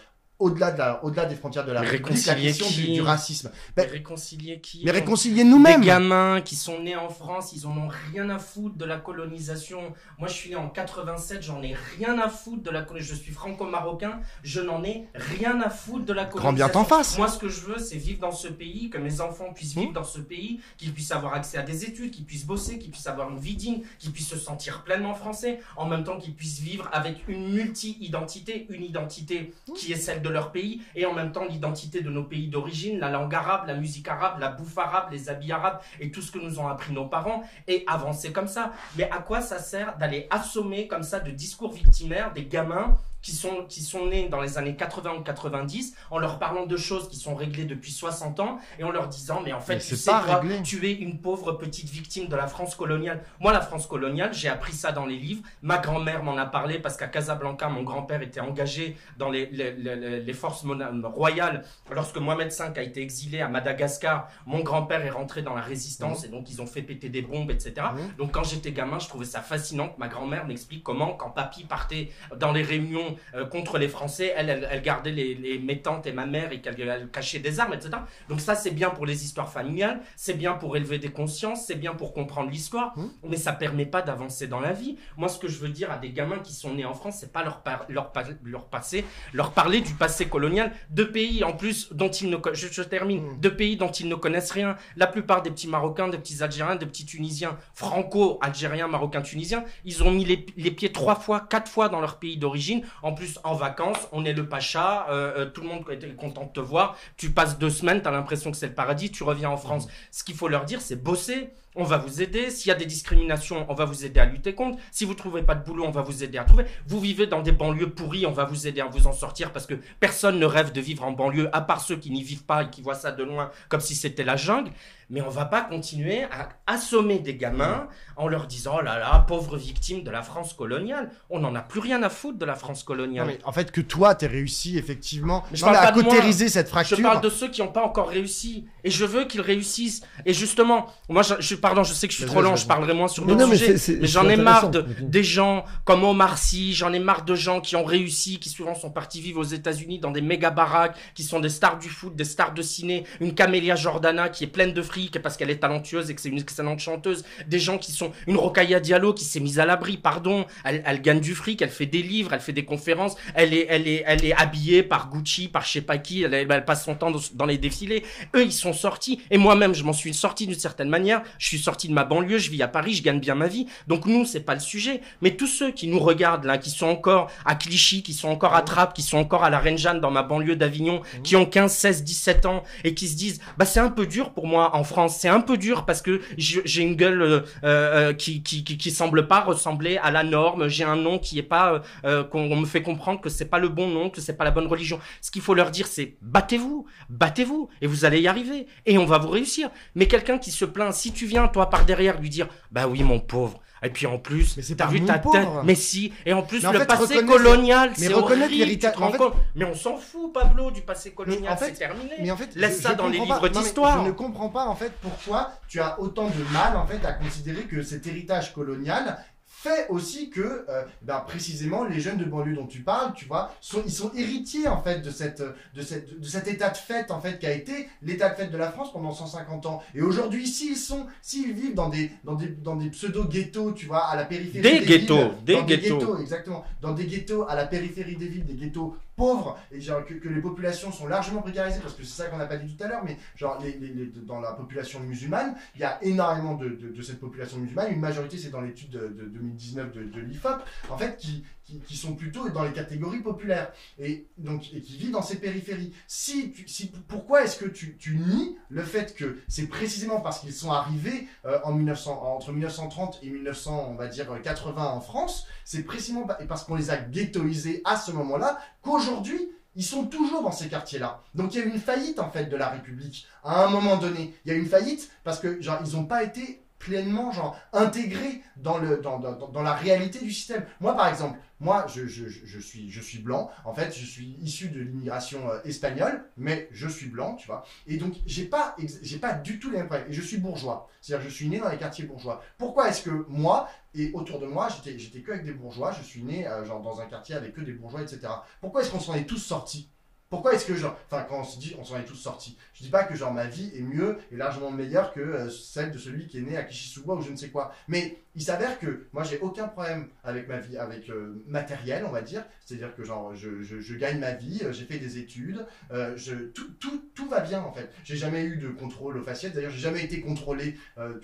au-delà 0.43 0.71
de 0.71 0.77
la, 0.77 1.03
au-delà 1.03 1.25
des 1.25 1.35
frontières 1.35 1.65
de 1.65 1.71
la 1.71 1.81
République 1.81 2.03
la 2.25 2.33
réconcilier 2.33 2.47
question 2.49 2.67
du, 2.69 2.85
qui 2.87 2.93
du 2.93 3.01
racisme. 3.01 3.51
Mais 3.77 3.83
Ben, 3.85 3.91
réconcilier 3.91 4.59
qui 4.61 4.81
mais 4.85 4.91
On- 4.91 4.93
réconcilier 4.93 5.43
nous-mêmes. 5.43 5.81
Des 5.81 5.87
gamins 5.87 6.41
qui 6.41 6.55
sont 6.55 6.79
nés 6.81 6.95
en 6.95 7.09
France, 7.09 7.53
ils 7.55 7.65
en 7.65 7.75
ont 7.77 7.89
rien 8.11 8.29
à 8.29 8.39
foutre 8.39 8.77
de 8.77 8.85
la 8.85 8.97
colonisation. 8.97 9.93
Moi, 10.19 10.27
je 10.27 10.33
suis 10.33 10.49
né 10.49 10.55
en 10.55 10.69
87, 10.69 11.41
j'en 11.43 11.61
ai 11.63 11.75
rien 11.97 12.17
à 12.19 12.29
foutre 12.29 12.63
de 12.63 12.69
la 12.69 12.81
colonisation. 12.81 13.15
Je 13.15 13.21
suis 13.21 13.31
franco-marocain, 13.33 14.19
je 14.43 14.61
n'en 14.61 14.83
ai 14.83 15.07
rien 15.13 15.59
à 15.61 15.69
foutre 15.69 16.05
de 16.05 16.13
la 16.13 16.25
colonisation. 16.25 16.39
Grand 16.41 16.53
bien 16.53 16.69
t'en 16.69 16.83
fasse. 16.85 17.17
Moi, 17.17 17.27
ce 17.27 17.37
que 17.39 17.49
je 17.49 17.61
veux, 17.61 17.79
c'est 17.79 17.97
vivre 17.97 18.19
dans 18.19 18.31
ce 18.31 18.47
pays, 18.47 18.89
que 18.89 18.97
mes 18.97 19.21
enfants 19.21 19.51
puissent 19.53 19.75
Mmh. 19.75 19.79
vivre 19.81 19.93
dans 19.93 20.03
ce 20.03 20.19
pays, 20.19 20.59
qu'ils 20.77 20.93
puissent 20.93 21.11
avoir 21.11 21.33
accès 21.33 21.57
à 21.57 21.63
des 21.63 21.85
études, 21.85 22.11
qu'ils 22.11 22.25
puissent 22.25 22.45
bosser, 22.45 22.77
qu'ils 22.79 22.91
puissent 22.91 23.07
avoir 23.07 23.29
une 23.31 23.39
vie 23.39 23.55
digne, 23.55 23.81
qu'ils 23.99 24.11
puissent 24.11 24.27
se 24.29 24.37
sentir 24.37 24.83
pleinement 24.83 25.15
français, 25.15 25.59
en 25.77 25.85
même 25.87 26.03
temps 26.03 26.17
qu'ils 26.19 26.33
puissent 26.35 26.59
vivre 26.59 26.89
avec 26.91 27.27
une 27.27 27.53
multi-identité, 27.53 28.65
une 28.69 28.83
identité 28.83 29.53
qui 29.75 29.91
est 29.93 29.97
celle 29.97 30.21
de 30.21 30.29
leur 30.33 30.51
pays, 30.51 30.81
et 30.95 31.05
en 31.05 31.13
même 31.13 31.31
temps 31.31 31.45
l'identité 31.45 32.01
de 32.01 32.09
nos 32.09 32.23
pays 32.23 32.49
d'origine, 32.49 32.99
la 32.99 33.09
langue 33.09 33.33
arabe, 33.33 33.67
la 33.67 33.75
musique 33.75 34.07
arabe, 34.07 34.39
la 34.39 34.49
bouffe 34.49 34.77
arabe, 34.77 35.11
les 35.11 35.29
habits 35.29 35.51
arabes, 35.51 35.79
et 35.99 36.11
tout 36.11 36.21
ce 36.21 36.31
que 36.31 36.39
nous 36.39 36.59
ont 36.59 36.67
appris 36.67 36.91
nos 36.91 37.05
parents, 37.05 37.43
et 37.67 37.85
avancer 37.87 38.33
comme 38.33 38.47
ça. 38.47 38.73
Mais 38.97 39.09
à 39.09 39.19
quoi 39.19 39.41
ça 39.41 39.59
sert 39.59 39.97
d'aller 39.97 40.27
assommer 40.29 40.87
comme 40.87 41.03
ça 41.03 41.19
de 41.19 41.31
discours 41.31 41.71
victimaires 41.71 42.33
des 42.33 42.45
gamins 42.45 42.97
qui 43.23 43.31
sont, 43.31 43.65
qui 43.67 43.81
sont 43.81 44.05
nés 44.05 44.29
dans 44.29 44.41
les 44.41 44.59
années 44.59 44.75
80 44.75 45.13
ou 45.15 45.21
90 45.23 45.95
en 46.11 46.19
leur 46.19 46.37
parlant 46.37 46.67
de 46.67 46.77
choses 46.77 47.09
qui 47.09 47.15
sont 47.17 47.33
réglées 47.33 47.65
depuis 47.65 47.91
60 47.91 48.39
ans 48.41 48.59
et 48.77 48.83
en 48.83 48.91
leur 48.91 49.07
disant 49.07 49.41
mais 49.43 49.53
en 49.53 49.59
fait 49.61 49.75
Mais 49.75 49.81
tu 49.81 49.95
sais 49.95 50.11
quoi, 50.11 50.35
réglé. 50.41 50.61
tu 50.61 50.85
es 50.87 50.93
une 50.93 51.19
pauvre 51.19 51.53
petite 51.53 51.89
victime 51.89 52.27
de 52.27 52.35
la 52.35 52.45
France 52.47 52.75
coloniale. 52.75 53.23
Moi 53.39 53.51
la 53.53 53.61
France 53.61 53.87
coloniale, 53.87 54.33
j'ai 54.33 54.49
appris 54.49 54.73
ça 54.73 54.91
dans 54.91 55.05
les 55.07 55.17
livres. 55.17 55.41
Ma 55.63 55.79
grand-mère 55.79 56.21
m'en 56.23 56.37
a 56.37 56.45
parlé 56.45 56.77
parce 56.77 56.97
qu'à 56.97 57.07
Casablanca, 57.07 57.69
mon 57.69 57.81
grand-père 57.83 58.21
était 58.21 58.41
engagé 58.41 58.95
dans 59.17 59.29
les, 59.31 59.47
les, 59.47 59.71
les- 59.71 60.19
les 60.21 60.33
forces 60.33 60.65
royales. 61.03 61.63
Lorsque 61.91 62.17
Mohamed 62.17 62.49
V 62.51 62.65
a 62.75 62.83
été 62.83 63.01
exilé 63.01 63.39
à 63.41 63.47
Madagascar, 63.47 64.27
mon 64.45 64.59
grand-père 64.61 65.05
est 65.05 65.09
rentré 65.09 65.41
dans 65.41 65.55
la 65.55 65.61
résistance 65.61 66.25
et 66.25 66.27
donc 66.27 66.49
ils 66.49 66.61
ont 66.61 66.67
fait 66.67 66.81
péter 66.81 67.09
des 67.09 67.21
bombes, 67.21 67.51
etc. 67.51 67.73
Mhm. 67.95 68.15
Donc 68.17 68.31
quand 68.33 68.43
j'étais 68.43 68.71
gamin, 68.73 68.99
je 68.99 69.07
trouvais 69.07 69.25
ça 69.25 69.41
fascinant 69.41 69.89
que 69.89 69.99
ma 69.99 70.09
grand-mère 70.09 70.45
m'explique 70.45 70.83
comment, 70.83 71.13
quand 71.13 71.29
papy 71.29 71.63
partait 71.63 72.11
dans 72.37 72.51
les 72.51 72.63
réunions 72.63 73.12
euh, 73.35 73.45
contre 73.45 73.77
les 73.77 73.87
Français, 73.87 74.33
elle, 74.35 74.49
elle, 74.49 74.67
elle 74.71 74.81
gardait 74.81 75.11
les, 75.11 75.35
les, 75.35 75.59
mes 75.59 75.81
tantes 75.81 76.05
et 76.07 76.11
ma 76.11 76.25
mère 76.25 76.51
et 76.51 76.61
qu'elle 76.61 76.79
elle 76.81 77.09
cachait 77.09 77.39
des 77.39 77.59
armes, 77.59 77.73
etc. 77.73 77.91
Donc 78.29 78.39
ça, 78.41 78.55
c'est 78.55 78.71
bien 78.71 78.89
pour 78.89 79.05
les 79.05 79.23
histoires 79.23 79.51
familiales, 79.51 80.01
c'est 80.15 80.33
bien 80.33 80.53
pour 80.53 80.75
élever 80.77 80.97
des 80.99 81.09
consciences, 81.11 81.65
c'est 81.67 81.75
bien 81.75 81.93
pour 81.93 82.13
comprendre 82.13 82.49
l'histoire, 82.49 82.93
Mhm. 82.97 83.09
mais 83.29 83.37
ça 83.37 83.53
permet 83.53 83.85
pas 83.85 84.01
d'avancer 84.01 84.47
dans 84.47 84.59
la 84.59 84.73
vie. 84.73 84.97
Moi, 85.17 85.29
ce 85.29 85.39
que 85.39 85.47
je 85.47 85.59
veux 85.59 85.69
dire 85.69 85.91
à 85.91 85.97
des 85.97 86.11
gamins 86.11 86.39
qui 86.39 86.53
sont 86.53 86.73
nés 86.73 86.85
en 86.85 86.93
France, 86.93 87.17
c'est 87.19 87.31
pas 87.31 87.43
leur, 87.43 87.61
par- 87.61 87.85
leur, 87.89 88.11
leur 88.43 88.65
passé, 88.67 89.05
leur 89.33 89.51
parler 89.51 89.81
du 89.81 89.93
passé 89.93 90.27
colonial 90.27 90.71
de 90.89 91.03
pays 91.03 91.43
en 91.43 91.53
plus 91.53 91.91
dont 91.93 92.09
ils 92.09 92.29
ne 92.29 92.37
je, 92.53 92.67
je 92.71 92.81
termine 92.83 93.39
de 93.39 93.49
pays 93.49 93.77
dont 93.77 93.91
ils 93.91 94.07
ne 94.07 94.15
connaissent 94.15 94.51
rien. 94.51 94.75
La 94.97 95.07
plupart 95.07 95.41
des 95.41 95.51
petits 95.51 95.67
Marocains, 95.67 96.07
des 96.09 96.17
petits 96.17 96.43
Algériens, 96.43 96.75
des 96.75 96.85
petits 96.85 97.05
Tunisiens, 97.05 97.57
franco-algériens, 97.73 98.87
marocains, 98.87 99.21
tunisiens, 99.21 99.63
ils 99.85 100.03
ont 100.03 100.11
mis 100.11 100.25
les, 100.25 100.45
les 100.57 100.71
pieds 100.71 100.91
trois 100.91 101.15
fois, 101.15 101.39
quatre 101.41 101.69
fois 101.71 101.89
dans 101.89 102.01
leur 102.01 102.17
pays 102.19 102.37
d'origine. 102.37 102.83
En 103.03 103.13
plus, 103.13 103.37
en 103.43 103.53
vacances, 103.53 104.07
on 104.13 104.23
est 104.23 104.31
le 104.31 104.47
pacha, 104.47 105.07
euh, 105.09 105.33
euh, 105.39 105.45
tout 105.45 105.59
le 105.61 105.67
monde 105.67 105.83
est 105.91 106.15
content 106.15 106.45
de 106.45 106.51
te 106.53 106.61
voir. 106.61 106.97
Tu 107.17 107.31
passes 107.31 107.59
deux 107.59 107.69
semaines, 107.69 108.01
tu 108.01 108.07
as 108.07 108.11
l'impression 108.11 108.49
que 108.49 108.55
c'est 108.55 108.67
le 108.67 108.73
paradis, 108.73 109.11
tu 109.11 109.23
reviens 109.23 109.49
en 109.49 109.57
France. 109.57 109.87
Ce 110.09 110.23
qu'il 110.23 110.35
faut 110.35 110.47
leur 110.47 110.63
dire, 110.63 110.79
c'est 110.79 110.95
bosser. 110.95 111.49
On 111.75 111.83
va 111.83 111.97
vous 111.97 112.21
aider. 112.21 112.49
S'il 112.49 112.69
y 112.69 112.71
a 112.71 112.75
des 112.75 112.85
discriminations, 112.85 113.65
on 113.69 113.73
va 113.73 113.85
vous 113.85 114.05
aider 114.05 114.19
à 114.19 114.25
lutter 114.25 114.53
contre. 114.53 114.77
Si 114.91 115.05
vous 115.05 115.13
trouvez 115.13 115.41
pas 115.43 115.55
de 115.55 115.63
boulot, 115.63 115.85
on 115.85 115.91
va 115.91 116.01
vous 116.01 116.23
aider 116.23 116.37
à 116.37 116.43
trouver. 116.43 116.65
Vous 116.87 116.99
vivez 116.99 117.27
dans 117.27 117.41
des 117.41 117.51
banlieues 117.51 117.89
pourries, 117.89 118.25
on 118.25 118.31
va 118.31 118.45
vous 118.45 118.67
aider 118.67 118.81
à 118.81 118.85
vous 118.85 119.07
en 119.07 119.13
sortir 119.13 119.51
parce 119.51 119.65
que 119.65 119.75
personne 119.99 120.39
ne 120.39 120.45
rêve 120.45 120.71
de 120.71 120.81
vivre 120.81 121.03
en 121.03 121.11
banlieue, 121.11 121.49
à 121.55 121.61
part 121.61 121.81
ceux 121.81 121.95
qui 121.95 122.11
n'y 122.11 122.23
vivent 122.23 122.43
pas 122.45 122.63
et 122.63 122.69
qui 122.69 122.81
voient 122.81 122.95
ça 122.95 123.11
de 123.11 123.23
loin 123.23 123.49
comme 123.69 123.81
si 123.81 123.95
c'était 123.95 124.23
la 124.23 124.35
jungle. 124.35 124.71
Mais 125.09 125.21
on 125.21 125.29
va 125.29 125.45
pas 125.45 125.61
continuer 125.61 126.23
à 126.23 126.49
assommer 126.65 127.19
des 127.19 127.35
gamins 127.35 127.87
en 128.15 128.27
leur 128.27 128.47
disant, 128.47 128.77
oh 128.79 128.81
là 128.81 128.97
là, 128.97 129.19
pauvre 129.27 129.57
victime 129.57 130.01
de 130.03 130.09
la 130.09 130.23
France 130.23 130.53
coloniale. 130.53 131.11
On 131.29 131.39
n'en 131.39 131.53
a 131.53 131.61
plus 131.61 131.81
rien 131.81 132.01
à 132.03 132.09
foutre 132.09 132.39
de 132.39 132.45
la 132.45 132.55
France 132.55 132.79
Non, 132.79 132.85
coloniale. 132.85 133.27
mais 133.27 133.39
en 133.43 133.51
fait, 133.51 133.71
que 133.71 133.81
toi, 133.81 134.15
t'aies 134.15 134.27
réussi, 134.27 134.77
effectivement, 134.77 135.43
Mais 135.51 135.57
je 135.57 135.65
non, 135.65 135.71
parle 135.71 135.85
à 135.85 135.91
pas 135.91 135.97
de 135.97 136.01
moi. 136.03 136.13
cautériser 136.13 136.49
cette 136.49 136.69
fracture. 136.69 136.97
Je 136.97 137.03
parle 137.03 137.21
de 137.21 137.29
ceux 137.29 137.49
qui 137.49 137.61
n'ont 137.61 137.67
pas 137.71 137.83
encore 137.83 138.07
réussi. 138.09 138.65
Et 138.83 138.89
je 138.89 139.05
veux 139.05 139.25
qu'ils 139.25 139.41
réussissent. 139.41 140.01
Et 140.25 140.33
justement, 140.33 140.87
moi, 141.09 141.21
je, 141.21 141.33
je- 141.39 141.55
pardon, 141.63 141.83
je 141.83 141.93
sais 141.93 142.07
que 142.07 142.13
je 142.13 142.17
suis 142.17 142.27
trop 142.27 142.41
lent, 142.41 142.57
je 142.57 142.67
parlerai 142.67 142.93
moins 142.93 143.07
sur 143.07 143.25
d'autres 143.25 143.39
non, 143.39 143.47
mais 143.47 144.05
j'en 144.05 144.27
ai 144.27 144.35
marre 144.35 144.69
de, 144.69 144.85
des 144.99 145.23
gens 145.23 145.63
comme 145.85 146.03
Omar 146.03 146.37
Sy, 146.37 146.73
j'en 146.73 146.91
ai 146.91 146.99
marre 146.99 147.23
de 147.23 147.35
gens 147.35 147.61
qui 147.61 147.77
ont 147.77 147.85
réussi, 147.85 148.37
qui 148.37 148.49
souvent 148.49 148.75
sont 148.75 148.91
partis 148.91 149.21
vivre 149.21 149.39
aux 149.39 149.45
États-Unis 149.45 149.99
dans 149.99 150.11
des 150.11 150.21
méga 150.21 150.49
baraques, 150.49 150.97
qui 151.15 151.23
sont 151.23 151.39
des 151.39 151.47
stars 151.47 151.79
du 151.79 151.87
foot, 151.87 152.17
des 152.17 152.25
stars 152.25 152.53
de 152.53 152.61
ciné, 152.61 153.05
une 153.21 153.33
Camélia 153.33 153.77
Jordana 153.77 154.27
qui 154.27 154.43
est 154.43 154.47
pleine 154.47 154.73
de 154.73 154.81
fric 154.81 155.21
parce 155.21 155.37
qu'elle 155.37 155.49
est 155.49 155.59
talentueuse 155.59 156.09
et 156.09 156.15
que 156.15 156.19
c'est 156.19 156.27
une 156.27 156.37
excellente 156.37 156.79
chanteuse, 156.79 157.23
des 157.47 157.59
gens 157.59 157.77
qui 157.77 157.93
sont 157.93 158.11
une 158.27 158.35
Rokhaya 158.35 158.81
Diallo 158.81 159.13
qui 159.13 159.23
s'est 159.23 159.39
mise 159.39 159.57
à 159.57 159.65
l'abri, 159.65 159.95
pardon, 159.95 160.45
elle, 160.65 160.83
elle 160.85 161.01
gagne 161.01 161.21
du 161.21 161.33
fric, 161.33 161.61
elle 161.61 161.69
fait 161.69 161.85
des 161.85 162.01
livres, 162.01 162.33
elle 162.33 162.41
fait 162.41 162.51
des 162.51 162.65
conférences, 162.65 163.15
elle 163.35 163.53
est, 163.53 163.67
elle 163.69 163.87
est, 163.87 164.03
elle 164.05 164.25
est 164.25 164.33
habillée 164.33 164.83
par 164.83 165.09
Gucci, 165.09 165.47
par 165.47 165.63
je 165.63 165.71
sais 165.71 165.81
pas 165.81 165.97
qui, 165.97 166.23
elle, 166.23 166.33
elle 166.33 166.65
passe 166.65 166.83
son 166.83 166.95
temps 166.95 167.09
dans, 167.09 167.21
dans 167.35 167.45
les 167.45 167.57
défilés. 167.57 168.03
Eux, 168.35 168.43
ils 168.43 168.51
sont 168.51 168.73
sortis 168.73 169.21
et 169.31 169.37
moi-même, 169.37 169.73
je 169.73 169.85
m'en 169.85 169.93
suis 169.93 170.13
sorti 170.13 170.45
d'une 170.45 170.59
certaine 170.59 170.89
manière. 170.89 171.21
Je 171.39 171.52
suis 171.55 171.63
sorti 171.63 171.87
de 171.87 171.93
ma 171.93 172.03
banlieue, 172.03 172.37
je 172.37 172.49
vis 172.49 172.61
à 172.61 172.67
Paris, 172.67 172.93
je 172.93 173.03
gagne 173.03 173.19
bien 173.19 173.35
ma 173.35 173.47
vie. 173.47 173.67
Donc 173.87 174.05
nous, 174.05 174.25
c'est 174.25 174.41
pas 174.41 174.53
le 174.53 174.59
sujet. 174.59 175.01
Mais 175.21 175.31
tous 175.35 175.47
ceux 175.47 175.71
qui 175.71 175.87
nous 175.87 175.99
regardent 175.99 176.45
là, 176.45 176.57
qui 176.57 176.69
sont 176.69 176.87
encore 176.87 177.29
à 177.45 177.55
Clichy, 177.55 178.03
qui 178.03 178.13
sont 178.13 178.29
encore 178.29 178.55
à 178.55 178.61
Trappes, 178.61 178.93
qui 178.93 179.01
sont 179.01 179.17
encore 179.17 179.43
à 179.43 179.49
la 179.49 179.59
Reine 179.59 179.77
Jeanne 179.77 179.99
dans 179.99 180.11
ma 180.11 180.23
banlieue 180.23 180.55
d'Avignon, 180.55 181.01
qui 181.23 181.35
ont 181.35 181.45
15, 181.45 181.71
16, 181.71 182.03
17 182.03 182.45
ans 182.45 182.63
et 182.83 182.93
qui 182.93 183.07
se 183.07 183.15
disent, 183.15 183.39
bah 183.57 183.65
c'est 183.65 183.79
un 183.79 183.89
peu 183.89 184.05
dur 184.05 184.31
pour 184.31 184.47
moi 184.47 184.75
en 184.75 184.83
France, 184.83 185.17
c'est 185.19 185.29
un 185.29 185.41
peu 185.41 185.57
dur 185.57 185.85
parce 185.85 186.01
que 186.01 186.21
j'ai 186.37 186.81
une 186.81 186.95
gueule 186.95 187.21
euh, 187.21 187.41
euh, 187.63 188.13
qui, 188.13 188.43
qui, 188.43 188.63
qui, 188.63 188.77
qui 188.77 188.91
semble 188.91 189.27
pas 189.27 189.41
ressembler 189.41 189.97
à 189.97 190.11
la 190.11 190.23
norme, 190.23 190.67
j'ai 190.67 190.83
un 190.83 190.95
nom 190.95 191.19
qui 191.19 191.39
est 191.39 191.43
pas, 191.43 191.81
euh, 192.05 192.23
qu'on 192.23 192.51
on 192.51 192.57
me 192.57 192.65
fait 192.65 192.81
comprendre 192.81 193.21
que 193.21 193.29
c'est 193.29 193.45
pas 193.45 193.59
le 193.59 193.69
bon 193.69 193.87
nom, 193.87 194.09
que 194.09 194.21
c'est 194.21 194.37
pas 194.37 194.43
la 194.43 194.51
bonne 194.51 194.67
religion. 194.67 194.99
Ce 195.21 195.31
qu'il 195.31 195.41
faut 195.41 195.53
leur 195.53 195.71
dire, 195.71 195.87
c'est 195.87 196.15
battez-vous, 196.21 196.85
battez-vous 197.09 197.69
et 197.81 197.87
vous 197.87 198.05
allez 198.05 198.21
y 198.21 198.27
arriver 198.27 198.67
et 198.85 198.97
on 198.97 199.05
va 199.05 199.17
vous 199.17 199.29
réussir. 199.29 199.69
Mais 199.95 200.07
quelqu'un 200.07 200.37
qui 200.37 200.51
se 200.51 200.65
plaint, 200.65 200.93
si 200.93 201.11
tu 201.11 201.25
viens 201.25 201.42
toi 201.47 201.69
par 201.69 201.85
derrière 201.85 202.19
lui 202.19 202.29
dire, 202.29 202.47
bah 202.71 202.87
oui 202.87 203.03
mon 203.03 203.19
pauvre, 203.19 203.59
Et 203.85 203.89
puis 203.89 204.05
en 204.07 204.17
plus, 204.17 204.57
t'as 204.77 204.87
vu 204.87 205.03
ta 205.03 205.19
pauvre. 205.19 205.35
tête. 205.37 205.47
Mais 205.65 205.75
si. 205.75 206.13
Et 206.25 206.31
en 206.31 206.41
plus, 206.41 206.65
en 206.65 206.71
le 206.71 206.79
fait, 206.79 206.85
passé 206.85 207.25
colonial, 207.25 207.89
mais 207.99 208.07
c'est 208.07 208.13
l'héritage- 208.47 208.93
en 209.01 209.11
fait- 209.11 209.17
Mais 209.55 209.65
on 209.65 209.75
s'en 209.75 209.97
fout, 209.97 210.31
Pablo, 210.33 210.71
du 210.71 210.81
passé 210.81 211.11
colonial. 211.11 211.41
Mais 211.43 211.49
en 211.49 211.57
fait- 211.57 211.65
c'est 211.65 211.79
terminé. 211.79 212.11
Mais 212.21 212.31
en 212.31 212.37
fait, 212.37 212.55
Laisse 212.55 212.77
je- 212.77 212.81
ça 212.81 212.91
je 212.91 212.95
dans 212.95 213.07
les 213.09 213.19
livres 213.19 213.49
d'histoire. 213.49 214.01
Je 214.03 214.07
ne 214.07 214.13
comprends 214.13 214.47
pas 214.47 214.65
en 214.67 214.75
fait 214.75 214.93
pourquoi 215.01 215.51
tu 215.67 215.81
as 215.81 215.99
autant 215.99 216.27
de 216.29 216.53
mal 216.53 216.77
en 216.77 216.87
fait 216.87 217.03
à 217.05 217.11
considérer 217.11 217.63
que 217.63 217.81
cet 217.83 218.07
héritage 218.07 218.53
colonial 218.53 219.17
fait 219.63 219.87
aussi 219.89 220.29
que 220.29 220.65
euh, 220.69 220.83
ben, 221.01 221.19
précisément 221.21 221.83
les 221.85 221.99
jeunes 221.99 222.17
de 222.17 222.25
banlieue 222.25 222.53
dont 222.55 222.67
tu 222.67 222.81
parles, 222.81 223.13
tu 223.15 223.25
vois, 223.25 223.53
sont 223.61 223.81
ils 223.85 223.91
sont 223.91 224.11
héritiers 224.15 224.67
en 224.67 224.81
fait 224.81 224.99
de 225.01 225.09
cette 225.09 225.41
de 225.73 225.81
cette 225.81 226.19
de 226.19 226.25
cet 226.25 226.47
état 226.47 226.69
de 226.69 226.77
fait 226.77 227.09
en 227.11 227.21
fait 227.21 227.39
qui 227.39 227.45
a 227.45 227.53
été 227.53 227.87
l'état 228.01 228.29
de 228.29 228.35
fait 228.35 228.47
de 228.47 228.57
la 228.57 228.69
France 228.71 228.91
pendant 228.91 229.13
150 229.13 229.65
ans. 229.65 229.81
Et 229.95 230.01
aujourd'hui, 230.01 230.45
s'ils 230.47 230.77
sont 230.77 231.05
s'ils 231.21 231.53
vivent 231.53 231.75
dans 231.75 231.89
des 231.89 232.11
dans 232.23 232.35
des 232.35 232.47
dans 232.47 232.75
des 232.75 232.89
pseudo 232.89 233.23
ghettos, 233.25 233.71
tu 233.71 233.85
vois, 233.85 234.05
à 234.05 234.15
la 234.15 234.25
périphérie 234.25 234.61
Des 234.61 234.79
villes, 234.79 234.87
ghettos, 234.87 235.31
des 235.45 235.53
dans 235.55 235.63
ghettos. 235.65 236.17
exactement, 236.19 236.65
dans 236.81 236.93
des 236.93 237.05
ghettos 237.05 237.45
à 237.47 237.55
la 237.55 237.65
périphérie 237.65 238.15
des 238.17 238.27
villes, 238.27 238.45
des 238.45 238.55
ghettos 238.55 238.95
pauvres 239.15 239.59
et 239.71 239.79
genre 239.79 240.03
que, 240.05 240.15
que 240.15 240.27
les 240.27 240.41
populations 240.41 240.91
sont 240.91 241.05
largement 241.05 241.43
précarisées 241.43 241.79
parce 241.81 241.93
que 241.93 242.03
c'est 242.03 242.23
ça 242.23 242.29
qu'on 242.29 242.37
n'a 242.37 242.47
pas 242.47 242.57
dit 242.57 242.75
tout 242.75 242.83
à 242.83 242.87
l'heure, 242.87 243.03
mais 243.05 243.15
genre 243.35 243.59
les, 243.61 243.73
les- 243.73 243.93
les- 243.93 244.05
dans 244.25 244.39
la 244.41 244.53
population 244.53 244.99
musulmane, 245.01 245.55
il 245.75 245.81
y 245.81 245.83
a 245.83 246.03
énormément 246.03 246.55
de, 246.55 246.69
de- 246.69 246.89
de 246.89 247.01
cette 247.03 247.19
population 247.19 247.57
musulmane, 247.59 247.93
une 247.93 247.99
majorité 247.99 248.37
c'est 248.39 248.49
dans 248.49 248.61
l'étude 248.61 248.89
de, 248.89 248.99
de 249.31 249.39
2019 249.53 249.91
de, 249.93 250.19
l'IFOP, 250.19 250.61
en 250.89 250.97
fait 250.97 251.17
qui, 251.17 251.43
qui, 251.87 251.95
sont 251.95 252.15
plutôt 252.15 252.49
dans 252.49 252.63
les 252.63 252.73
catégories 252.73 253.21
populaires 253.21 253.71
et 253.99 254.27
donc 254.37 254.73
et 254.73 254.81
qui 254.81 254.97
vivent 254.97 255.11
dans 255.11 255.21
ces 255.21 255.37
périphéries. 255.37 255.93
Si, 256.07 256.53
si 256.67 256.91
pourquoi 257.07 257.43
est-ce 257.43 257.57
que 257.57 257.65
tu, 257.65 257.95
tu 257.97 258.17
nies 258.17 258.57
le 258.69 258.83
fait 258.83 259.15
que 259.15 259.39
c'est 259.47 259.67
précisément 259.67 260.21
parce 260.21 260.39
qu'ils 260.39 260.53
sont 260.53 260.71
arrivés 260.71 261.27
euh, 261.45 261.59
en 261.63 261.73
1900 261.73 262.21
entre 262.23 262.51
1930 262.51 263.19
et 263.23 263.29
1900 263.29 263.87
on 263.91 263.95
va 263.95 264.07
dire 264.07 264.27
80 264.41 264.83
en 264.83 265.01
France, 265.01 265.47
c'est 265.65 265.83
précisément 265.83 266.27
parce 266.47 266.63
qu'on 266.63 266.75
les 266.75 266.89
a 266.89 266.97
ghettoisés 266.97 267.81
à 267.85 267.97
ce 267.97 268.11
moment-là 268.11 268.59
qu'aujourd'hui 268.81 269.49
ils 269.75 269.83
sont 269.83 270.05
toujours 270.05 270.43
dans 270.43 270.51
ces 270.51 270.67
quartiers-là. 270.67 271.23
Donc 271.33 271.53
il 271.53 271.59
y 271.59 271.63
a 271.63 271.65
eu 271.65 271.69
une 271.69 271.79
faillite 271.79 272.19
en 272.19 272.29
fait 272.29 272.45
de 272.45 272.55
la 272.55 272.69
République 272.69 273.27
à 273.43 273.65
un 273.65 273.69
moment 273.69 273.97
donné. 273.97 274.33
Il 274.45 274.51
y 274.51 274.55
a 274.55 274.57
eu 274.57 274.59
une 274.59 274.67
faillite 274.67 275.09
parce 275.23 275.39
que 275.39 275.61
genre 275.61 275.79
ils 275.85 275.95
n'ont 275.95 276.05
pas 276.05 276.23
été 276.23 276.62
pleinement 276.83 277.31
genre 277.31 277.57
intégrés 277.71 278.41
dans 278.57 278.77
le 278.77 278.97
dans, 278.97 279.19
dans, 279.19 279.33
dans- 279.47 279.61
la 279.61 279.73
réalité 279.73 280.19
du 280.19 280.31
système. 280.31 280.65
Moi 280.81 280.95
par 280.95 281.07
exemple, 281.07 281.39
moi 281.59 281.85
je, 281.87 282.05
je, 282.07 282.27
je, 282.27 282.59
suis 282.59 282.91
je 282.91 283.01
suis 283.01 283.19
blanc. 283.19 283.49
En 283.63 283.73
fait, 283.73 283.95
je 283.97 284.05
suis 284.05 284.35
issu 284.41 284.67
de 284.69 284.81
l'immigration 284.81 285.49
euh, 285.49 285.59
espagnole, 285.63 286.25
mais 286.37 286.67
je 286.71 286.87
suis 286.87 287.07
blanc, 287.07 287.35
tu 287.35 287.47
vois. 287.47 287.63
Et 287.87 287.97
donc 287.97 288.15
j'ai 288.25 288.45
pas 288.45 288.75
j'ai 289.01 289.17
pas 289.17 289.33
du 289.33 289.59
tout 289.59 289.71
les 289.71 289.77
mêmes 289.77 289.87
problèmes. 289.87 290.09
Et 290.09 290.13
je 290.13 290.21
suis 290.21 290.37
bourgeois. 290.37 290.89
C'est-à-dire 291.01 291.27
je 291.29 291.33
suis 291.33 291.47
né 291.49 291.59
dans 291.59 291.69
les 291.69 291.77
quartiers 291.77 292.05
bourgeois. 292.05 292.41
Pourquoi 292.57 292.89
est-ce 292.89 293.03
que 293.03 293.25
moi 293.29 293.69
et 293.95 294.11
autour 294.13 294.39
de 294.39 294.47
moi, 294.47 294.67
j'étais 294.69 294.97
j'étais 294.97 295.21
que 295.21 295.31
avec 295.31 295.45
des 295.45 295.53
bourgeois, 295.53 295.91
je 295.97 296.03
suis 296.03 296.23
né 296.23 296.47
euh, 296.47 296.65
genre 296.65 296.81
dans 296.81 296.99
un 296.99 297.05
quartier 297.05 297.35
avec 297.35 297.53
que 297.53 297.61
des 297.61 297.73
bourgeois, 297.73 298.01
etc. 298.01 298.21
Pourquoi 298.59 298.81
est-ce 298.81 298.91
qu'on 298.91 298.99
s'en 298.99 299.13
est 299.13 299.25
tous 299.25 299.37
sortis? 299.37 299.89
Pourquoi 300.33 300.55
est-ce 300.55 300.65
que 300.65 300.73
genre, 300.73 300.97
enfin 301.05 301.23
quand 301.29 301.41
on 301.41 301.43
se 301.43 301.59
dit 301.59 301.75
on 301.77 301.85
s'en 301.85 301.95
est 301.99 302.05
tous 302.05 302.15
sortis, 302.15 302.57
je 302.73 302.81
dis 302.81 302.89
pas 302.89 303.03
que 303.03 303.13
genre 303.13 303.31
ma 303.31 303.45
vie 303.45 303.71
est 303.75 303.83
mieux 303.83 304.17
et 304.31 304.35
largement 304.35 304.71
meilleure 304.71 305.13
que 305.13 305.19
euh, 305.19 305.47
celle 305.51 305.91
de 305.91 305.99
celui 305.99 306.25
qui 306.25 306.39
est 306.39 306.41
né 306.41 306.57
à 306.57 306.63
Kishizuba 306.63 307.13
ou 307.13 307.21
je 307.21 307.29
ne 307.29 307.35
sais 307.35 307.49
quoi. 307.49 307.71
Mais 307.87 308.17
il 308.35 308.41
s'avère 308.41 308.79
que 308.79 309.07
moi 309.13 309.23
j'ai 309.23 309.39
aucun 309.39 309.67
problème 309.67 310.09
avec 310.23 310.47
ma 310.47 310.59
vie, 310.59 310.77
avec 310.77 311.09
euh, 311.09 311.43
matériel 311.47 312.03
on 312.05 312.11
va 312.11 312.21
dire, 312.21 312.43
c'est-à-dire 312.65 312.95
que 312.95 313.03
genre 313.03 313.35
je, 313.35 313.95
gagne 313.95 314.19
ma 314.19 314.31
vie, 314.31 314.61
euh, 314.63 314.73
j'ai 314.73 314.85
fait 314.85 314.97
des 314.97 315.17
études, 315.17 315.65
euh, 315.91 316.17
tout, 316.53 316.71
tout, 316.79 317.03
tout 317.13 317.27
va 317.29 317.41
bien 317.41 317.61
en 317.61 317.71
fait. 317.71 317.89
J'ai 318.03 318.15
jamais 318.15 318.43
eu 318.43 318.57
de 318.57 318.69
contrôle 318.69 319.17
aux 319.17 319.23
faciès, 319.23 319.53
d'ailleurs 319.53 319.71
j'ai 319.71 319.81
jamais 319.81 320.03
été 320.03 320.21
contrôlé 320.21 320.77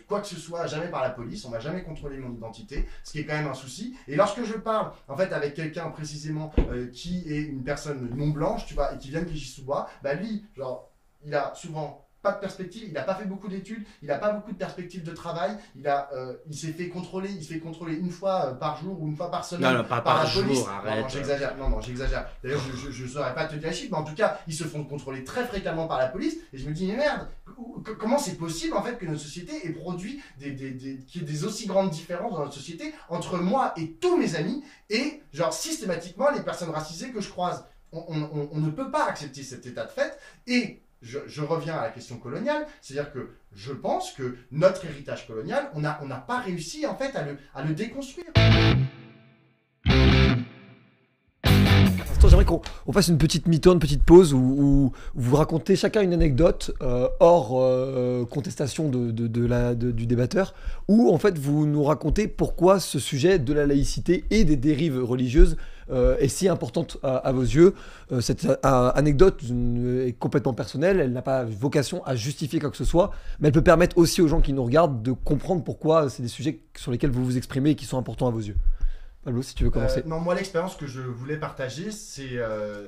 quoi 0.07 0.21
que 0.21 0.27
ce 0.27 0.37
soit, 0.37 0.67
jamais 0.67 0.87
par 0.87 1.01
la 1.01 1.09
police, 1.09 1.45
on 1.45 1.49
m'a 1.49 1.59
jamais 1.59 1.83
contrôlé 1.83 2.17
mon 2.17 2.33
identité, 2.33 2.85
ce 3.03 3.11
qui 3.11 3.19
est 3.19 3.25
quand 3.25 3.35
même 3.35 3.47
un 3.47 3.53
souci. 3.53 3.95
Et 4.07 4.15
lorsque 4.15 4.43
je 4.43 4.53
parle 4.53 4.91
en 5.07 5.17
fait 5.17 5.33
avec 5.33 5.53
quelqu'un 5.53 5.89
précisément 5.89 6.51
qui 6.93 7.23
est 7.27 7.41
une 7.41 7.63
personne 7.63 8.09
non 8.15 8.27
blanche, 8.27 8.65
tu 8.65 8.73
vois, 8.73 8.93
et 8.93 8.97
qui 8.97 9.09
vient 9.09 9.21
de 9.21 9.25
Kijisuba, 9.25 9.89
bah 10.03 10.13
lui, 10.13 10.45
genre, 10.55 10.91
il 11.25 11.33
a 11.33 11.53
souvent 11.55 12.08
pas 12.21 12.33
de 12.33 12.39
perspective, 12.39 12.83
il 12.87 12.93
n'a 12.93 13.03
pas 13.03 13.15
fait 13.15 13.25
beaucoup 13.25 13.47
d'études, 13.47 13.83
il 14.01 14.07
n'a 14.09 14.17
pas 14.17 14.31
beaucoup 14.31 14.51
de 14.51 14.57
perspectives 14.57 15.03
de 15.03 15.11
travail, 15.11 15.57
il 15.75 15.87
a, 15.87 16.09
euh, 16.13 16.35
il 16.49 16.55
s'est 16.57 16.73
fait 16.73 16.89
contrôler, 16.89 17.29
il 17.29 17.43
se 17.43 17.53
fait 17.53 17.59
contrôler 17.59 17.95
une 17.95 18.09
fois 18.11 18.47
euh, 18.47 18.53
par 18.53 18.77
jour 18.81 19.01
ou 19.01 19.07
une 19.07 19.15
fois 19.15 19.31
par 19.31 19.45
semaine 19.45 19.71
Non, 19.71 19.77
non, 19.79 19.83
pas 19.83 20.01
par, 20.01 20.03
par 20.03 20.23
la 20.25 20.29
police. 20.29 20.57
jour, 20.59 20.67
Non, 20.67 20.73
arrête. 20.73 21.01
non, 21.03 21.09
j'exagère, 21.09 21.57
non, 21.57 21.69
non, 21.69 21.81
j'exagère. 21.81 22.29
D'ailleurs, 22.43 22.61
je, 22.75 22.91
je 22.91 23.07
saurais 23.07 23.33
pas 23.33 23.45
te 23.45 23.55
dire 23.55 23.69
les 23.69 23.73
chiffres, 23.75 23.91
mais 23.91 23.97
en 23.97 24.03
tout 24.03 24.15
cas, 24.15 24.39
ils 24.47 24.53
se 24.53 24.65
font 24.65 24.83
contrôler 24.83 25.23
très 25.23 25.45
fréquemment 25.45 25.87
par 25.87 25.97
la 25.97 26.07
police, 26.07 26.35
et 26.51 26.57
je 26.57 26.67
me 26.67 26.73
dis, 26.73 26.87
mais 26.87 26.97
merde, 26.97 27.27
comment 27.99 28.17
c'est 28.19 28.35
possible 28.35 28.75
en 28.75 28.83
fait 28.83 28.97
que 28.97 29.05
notre 29.05 29.19
société 29.21 29.65
ait 29.67 29.71
produit 29.71 30.21
des, 30.39 30.51
des, 30.51 30.71
des, 30.71 30.97
qu'il 30.99 31.21
y 31.21 31.23
ait 31.23 31.27
des 31.27 31.45
aussi 31.45 31.67
grandes 31.67 31.89
différences 31.89 32.33
dans 32.33 32.39
notre 32.39 32.53
société 32.53 32.93
entre 33.09 33.37
moi 33.37 33.73
et 33.77 33.91
tous 33.93 34.17
mes 34.17 34.35
amis, 34.35 34.63
et 34.89 35.21
genre 35.33 35.53
systématiquement 35.53 36.29
les 36.31 36.41
personnes 36.41 36.69
racisées 36.69 37.11
que 37.11 37.21
je 37.21 37.29
croise 37.29 37.63
on, 37.91 38.03
on- 38.09 38.49
on 38.51 38.59
ne 38.59 38.69
peut 38.69 38.91
pas 38.91 39.07
accepter 39.07 39.41
cet 39.41 39.65
état 39.65 39.83
de 39.85 39.89
fait. 39.91 40.17
Et 40.45 40.81
je, 41.01 41.41
reviens 41.41 41.75
à 41.75 41.83
la 41.83 41.89
question 41.89 42.17
coloniale, 42.17 42.65
c'est-à-dire 42.81 43.11
que 43.11 43.29
je 43.53 43.71
pense 43.71 44.11
que 44.11 44.35
notre 44.51 44.85
héritage 44.85 45.27
colonial, 45.27 45.69
on 45.73 45.81
n'a 45.81 46.25
pas 46.27 46.39
réussi 46.39 46.85
en 46.85 46.95
fait 46.95 47.15
à 47.15 47.63
le, 47.63 47.73
déconstruire. 47.73 48.27
J'aimerais 52.27 52.45
qu'on 52.45 52.61
on 52.85 52.91
fasse 52.91 53.07
une 53.07 53.17
petite 53.17 53.47
mi-temps, 53.47 53.73
une 53.73 53.79
petite 53.79 54.03
pause 54.03 54.35
où, 54.35 54.91
vous 55.15 55.35
racontez 55.35 55.75
chacun 55.75 56.01
une 56.03 56.13
anecdote 56.13 56.69
euh, 56.83 57.07
hors 57.19 57.59
euh, 57.59 58.23
contestation 58.25 58.87
de, 58.87 59.09
du 59.09 60.05
débatteur, 60.05 60.53
où 60.87 61.11
en 61.11 61.17
fait 61.17 61.39
vous 61.39 61.65
nous 61.65 61.83
racontez 61.83 62.27
pourquoi 62.27 62.79
ce 62.79 62.99
sujet 62.99 63.39
de 63.39 63.51
la 63.51 63.65
laïcité 63.65 64.25
et 64.29 64.43
des 64.43 64.57
dérives 64.57 65.03
religieuses 65.03 65.57
est 65.91 66.27
si 66.27 66.47
importante 66.47 66.97
à, 67.03 67.17
à 67.17 67.31
vos 67.31 67.41
yeux. 67.41 67.73
Euh, 68.11 68.21
cette 68.21 68.45
euh, 68.45 68.55
anecdote 68.63 69.41
euh, 69.51 70.07
est 70.07 70.13
complètement 70.13 70.53
personnelle, 70.53 70.99
elle 70.99 71.13
n'a 71.13 71.21
pas 71.21 71.43
vocation 71.43 72.03
à 72.05 72.15
justifier 72.15 72.59
quoi 72.59 72.69
que 72.69 72.77
ce 72.77 72.85
soit, 72.85 73.11
mais 73.39 73.47
elle 73.47 73.53
peut 73.53 73.63
permettre 73.63 73.97
aussi 73.97 74.21
aux 74.21 74.27
gens 74.27 74.41
qui 74.41 74.53
nous 74.53 74.63
regardent 74.63 75.01
de 75.01 75.11
comprendre 75.11 75.63
pourquoi 75.63 76.09
c'est 76.09 76.21
des 76.21 76.29
sujets 76.29 76.61
sur 76.75 76.91
lesquels 76.91 77.11
vous 77.11 77.25
vous 77.25 77.37
exprimez 77.37 77.71
et 77.71 77.75
qui 77.75 77.85
sont 77.85 77.97
importants 77.97 78.27
à 78.27 78.31
vos 78.31 78.39
yeux. 78.39 78.55
Pablo, 79.23 79.41
si 79.41 79.53
tu 79.53 79.65
veux 79.65 79.69
commencer. 79.69 79.99
Euh, 79.99 80.07
non, 80.09 80.19
moi 80.19 80.33
l'expérience 80.33 80.77
que 80.77 80.87
je 80.87 81.01
voulais 81.01 81.35
partager, 81.35 81.91
c'est 81.91 82.37
euh, 82.37 82.87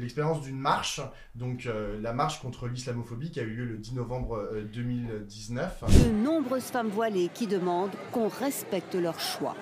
l'expérience 0.00 0.40
d'une 0.40 0.58
marche, 0.58 1.00
donc 1.36 1.66
euh, 1.66 2.00
la 2.00 2.12
marche 2.12 2.40
contre 2.40 2.66
l'islamophobie 2.66 3.30
qui 3.30 3.38
a 3.38 3.44
eu 3.44 3.54
lieu 3.54 3.64
le 3.64 3.78
10 3.78 3.94
novembre 3.94 4.36
euh, 4.52 4.64
2019. 4.72 5.84
De 6.04 6.10
nombreuses 6.10 6.64
femmes 6.64 6.88
voilées 6.88 7.30
qui 7.32 7.46
demandent 7.46 7.94
qu'on 8.10 8.28
respecte 8.28 8.96
leur 8.96 9.20
choix. 9.20 9.54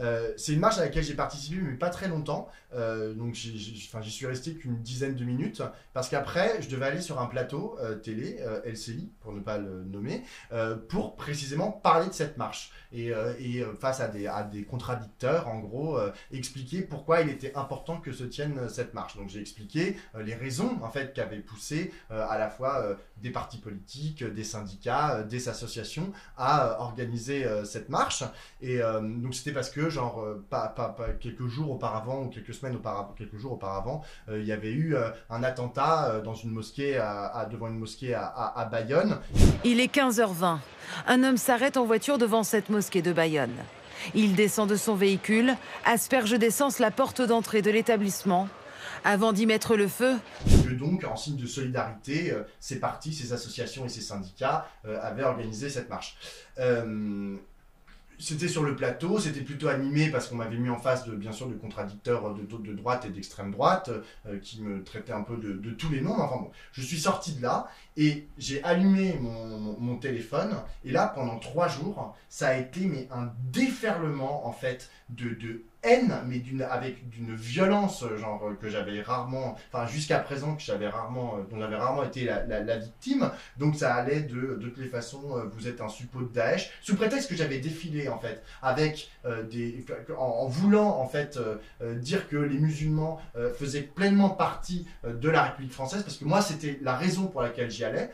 Euh, 0.00 0.32
c'est 0.36 0.52
une 0.52 0.60
marche 0.60 0.78
à 0.78 0.82
laquelle 0.82 1.04
j'ai 1.04 1.14
participé, 1.14 1.60
mais 1.60 1.74
pas 1.74 1.90
très 1.90 2.08
longtemps. 2.08 2.48
Euh, 2.76 3.14
donc 3.14 3.34
j'y 3.34 4.10
suis 4.10 4.26
resté 4.26 4.54
qu'une 4.54 4.76
dizaine 4.82 5.14
de 5.14 5.24
minutes, 5.24 5.62
parce 5.92 6.08
qu'après, 6.08 6.60
je 6.62 6.68
devais 6.68 6.86
aller 6.86 7.00
sur 7.00 7.20
un 7.20 7.26
plateau 7.26 7.76
euh, 7.80 7.96
télé, 7.96 8.38
euh, 8.40 8.60
LCI, 8.64 9.10
pour 9.20 9.32
ne 9.32 9.40
pas 9.40 9.58
le 9.58 9.84
nommer, 9.84 10.22
pour 10.88 11.16
précisément 11.16 11.70
parler 11.70 12.08
de 12.08 12.12
cette 12.12 12.36
marche. 12.36 12.72
Et, 12.92 13.08
et, 13.40 13.64
face 13.80 14.00
à 14.00 14.08
des, 14.08 14.26
à 14.26 14.42
des 14.42 14.64
contradicteurs, 14.64 15.48
en 15.48 15.58
gros, 15.58 15.98
expliquer 16.32 16.82
pourquoi 16.82 17.20
il 17.20 17.28
était 17.28 17.54
important 17.56 18.00
que 18.00 18.12
se 18.12 18.24
tienne 18.24 18.68
cette 18.68 18.94
marche. 18.94 19.16
Donc 19.16 19.28
j'ai 19.28 19.40
expliqué 19.40 19.96
les 20.18 20.34
raisons, 20.34 20.78
en 20.82 20.90
fait, 20.90 21.12
qui 21.12 21.20
avaient 21.20 21.40
poussé 21.40 21.92
à 22.10 22.38
la 22.38 22.48
fois 22.48 22.96
des 23.22 23.30
partis 23.30 23.58
politiques, 23.58 24.24
des 24.24 24.44
syndicats, 24.44 25.22
des 25.22 25.48
associations 25.48 26.12
à 26.36 26.80
organiser 26.80 27.46
cette 27.64 27.88
marche. 27.88 28.22
Et 28.62 28.78
donc 28.78 29.34
c'était 29.34 29.52
parce 29.52 29.70
que 29.70 29.85
genre 29.88 30.20
euh, 30.22 30.44
pas, 30.50 30.68
pas, 30.68 30.88
pas 30.90 31.08
quelques 31.20 31.46
jours 31.46 31.70
auparavant 31.70 32.22
ou 32.22 32.28
quelques 32.28 32.54
semaines 32.54 32.76
auparavant, 32.76 33.14
quelques 33.16 33.36
jours 33.36 33.52
auparavant, 33.52 34.02
euh, 34.28 34.40
il 34.40 34.46
y 34.46 34.52
avait 34.52 34.72
eu 34.72 34.94
euh, 34.94 35.10
un 35.30 35.42
attentat 35.42 36.20
dans 36.24 36.34
une 36.34 36.50
mosquée 36.50 36.96
à, 36.98 37.26
à- 37.26 37.46
devant 37.46 37.68
une 37.68 37.78
mosquée 37.78 38.14
à, 38.14 38.24
à, 38.26 38.60
à 38.60 38.64
Bayonne. 38.66 39.18
Il 39.64 39.80
est 39.80 39.92
15h20. 39.94 40.58
Un 41.06 41.24
homme 41.24 41.36
s'arrête 41.36 41.76
en 41.76 41.84
voiture 41.84 42.18
devant 42.18 42.42
cette 42.42 42.70
mosquée 42.70 43.02
de 43.02 43.12
Bayonne. 43.12 43.54
Il 44.14 44.34
descend 44.34 44.68
de 44.68 44.76
son 44.76 44.94
véhicule, 44.94 45.54
asperge 45.84 46.38
d'essence 46.38 46.78
la 46.78 46.90
porte 46.90 47.22
d'entrée 47.22 47.62
de 47.62 47.70
l'établissement. 47.70 48.48
Avant 49.04 49.32
d'y 49.32 49.46
mettre 49.46 49.76
le 49.76 49.88
feu, 49.88 50.14
Que 50.64 50.72
donc 50.74 51.04
en 51.04 51.16
signe 51.16 51.36
de 51.36 51.46
solidarité, 51.46 52.32
euh, 52.32 52.42
ces 52.60 52.80
partis, 52.80 53.12
ces 53.14 53.32
associations 53.32 53.84
et 53.84 53.88
ces 53.88 54.00
syndicats 54.00 54.66
euh, 54.84 54.98
avaient 55.02 55.22
organisé 55.22 55.68
cette 55.70 55.88
marche. 55.88 56.16
Euh, 56.58 57.36
c'était 58.18 58.48
sur 58.48 58.62
le 58.62 58.76
plateau, 58.76 59.18
c'était 59.18 59.40
plutôt 59.40 59.68
animé 59.68 60.10
parce 60.10 60.28
qu'on 60.28 60.36
m'avait 60.36 60.56
mis 60.56 60.70
en 60.70 60.78
face 60.78 61.04
de 61.06 61.14
bien 61.14 61.32
sûr 61.32 61.48
de 61.48 61.54
contradicteurs 61.54 62.34
de, 62.34 62.72
droite 62.72 63.04
et 63.06 63.10
d'extrême 63.10 63.50
droite 63.50 63.90
euh, 64.26 64.38
qui 64.38 64.62
me 64.62 64.82
traitaient 64.82 65.12
un 65.12 65.22
peu 65.22 65.36
de, 65.36 65.70
tous 65.72 65.90
les 65.90 66.00
noms. 66.00 66.18
Enfin 66.18 66.36
bon, 66.36 66.50
je 66.72 66.82
suis 66.82 66.98
sorti 66.98 67.34
de 67.34 67.42
là 67.42 67.68
et 67.96 68.28
j'ai 68.38 68.62
allumé 68.64 69.18
mon, 69.20 69.96
téléphone 69.96 70.54
et 70.84 70.90
là 70.92 71.10
pendant 71.14 71.38
trois 71.38 71.68
jours, 71.68 72.14
ça 72.28 72.48
a 72.48 72.56
été 72.56 72.80
mais 72.84 73.08
un 73.10 73.32
déferlement 73.50 74.46
en 74.46 74.52
fait 74.52 74.90
de 75.08 75.62
mais 76.26 76.38
d'une 76.38 76.62
avec 76.62 77.08
d'une 77.08 77.34
violence, 77.34 78.04
genre 78.16 78.52
que 78.60 78.68
j'avais 78.68 79.00
rarement, 79.02 79.56
enfin 79.72 79.86
jusqu'à 79.86 80.18
présent 80.18 80.56
que 80.56 80.62
j'avais 80.62 80.88
rarement, 80.88 81.36
euh, 81.36 81.42
dont 81.50 81.60
j'avais 81.60 81.76
rarement 81.76 82.02
été 82.02 82.24
la, 82.24 82.76
victime. 82.76 83.30
Donc 83.56 83.76
ça 83.76 83.94
allait 83.94 84.20
de 84.20 84.58
toutes 84.60 84.78
les 84.78 84.88
façons, 84.88 85.36
euh, 85.36 85.44
vous 85.54 85.68
êtes 85.68 85.80
un 85.80 85.88
suppôt 85.88 86.20
de 86.20 86.32
Daesh, 86.32 86.70
sous 86.82 86.96
prétexte 86.96 87.30
que 87.30 87.36
j'avais 87.36 87.58
défilé 87.58 88.08
en 88.08 88.18
fait 88.18 88.42
avec 88.62 89.10
euh, 89.24 89.42
des, 89.44 89.84
en, 90.16 90.46
voulant 90.46 90.98
en 90.98 91.06
fait 91.06 91.38
dire 91.80 92.28
que 92.28 92.36
les 92.36 92.58
musulmans 92.58 93.20
faisaient 93.58 93.82
pleinement 93.82 94.30
partie 94.30 94.86
de 95.04 95.28
la 95.28 95.42
République 95.42 95.72
française, 95.72 96.02
parce 96.02 96.16
que 96.16 96.24
moi 96.24 96.42
c'était 96.42 96.78
la 96.82 96.96
raison 96.96 97.26
pour 97.26 97.42
laquelle 97.42 97.70
j'y 97.70 97.84
allais. 97.84 98.10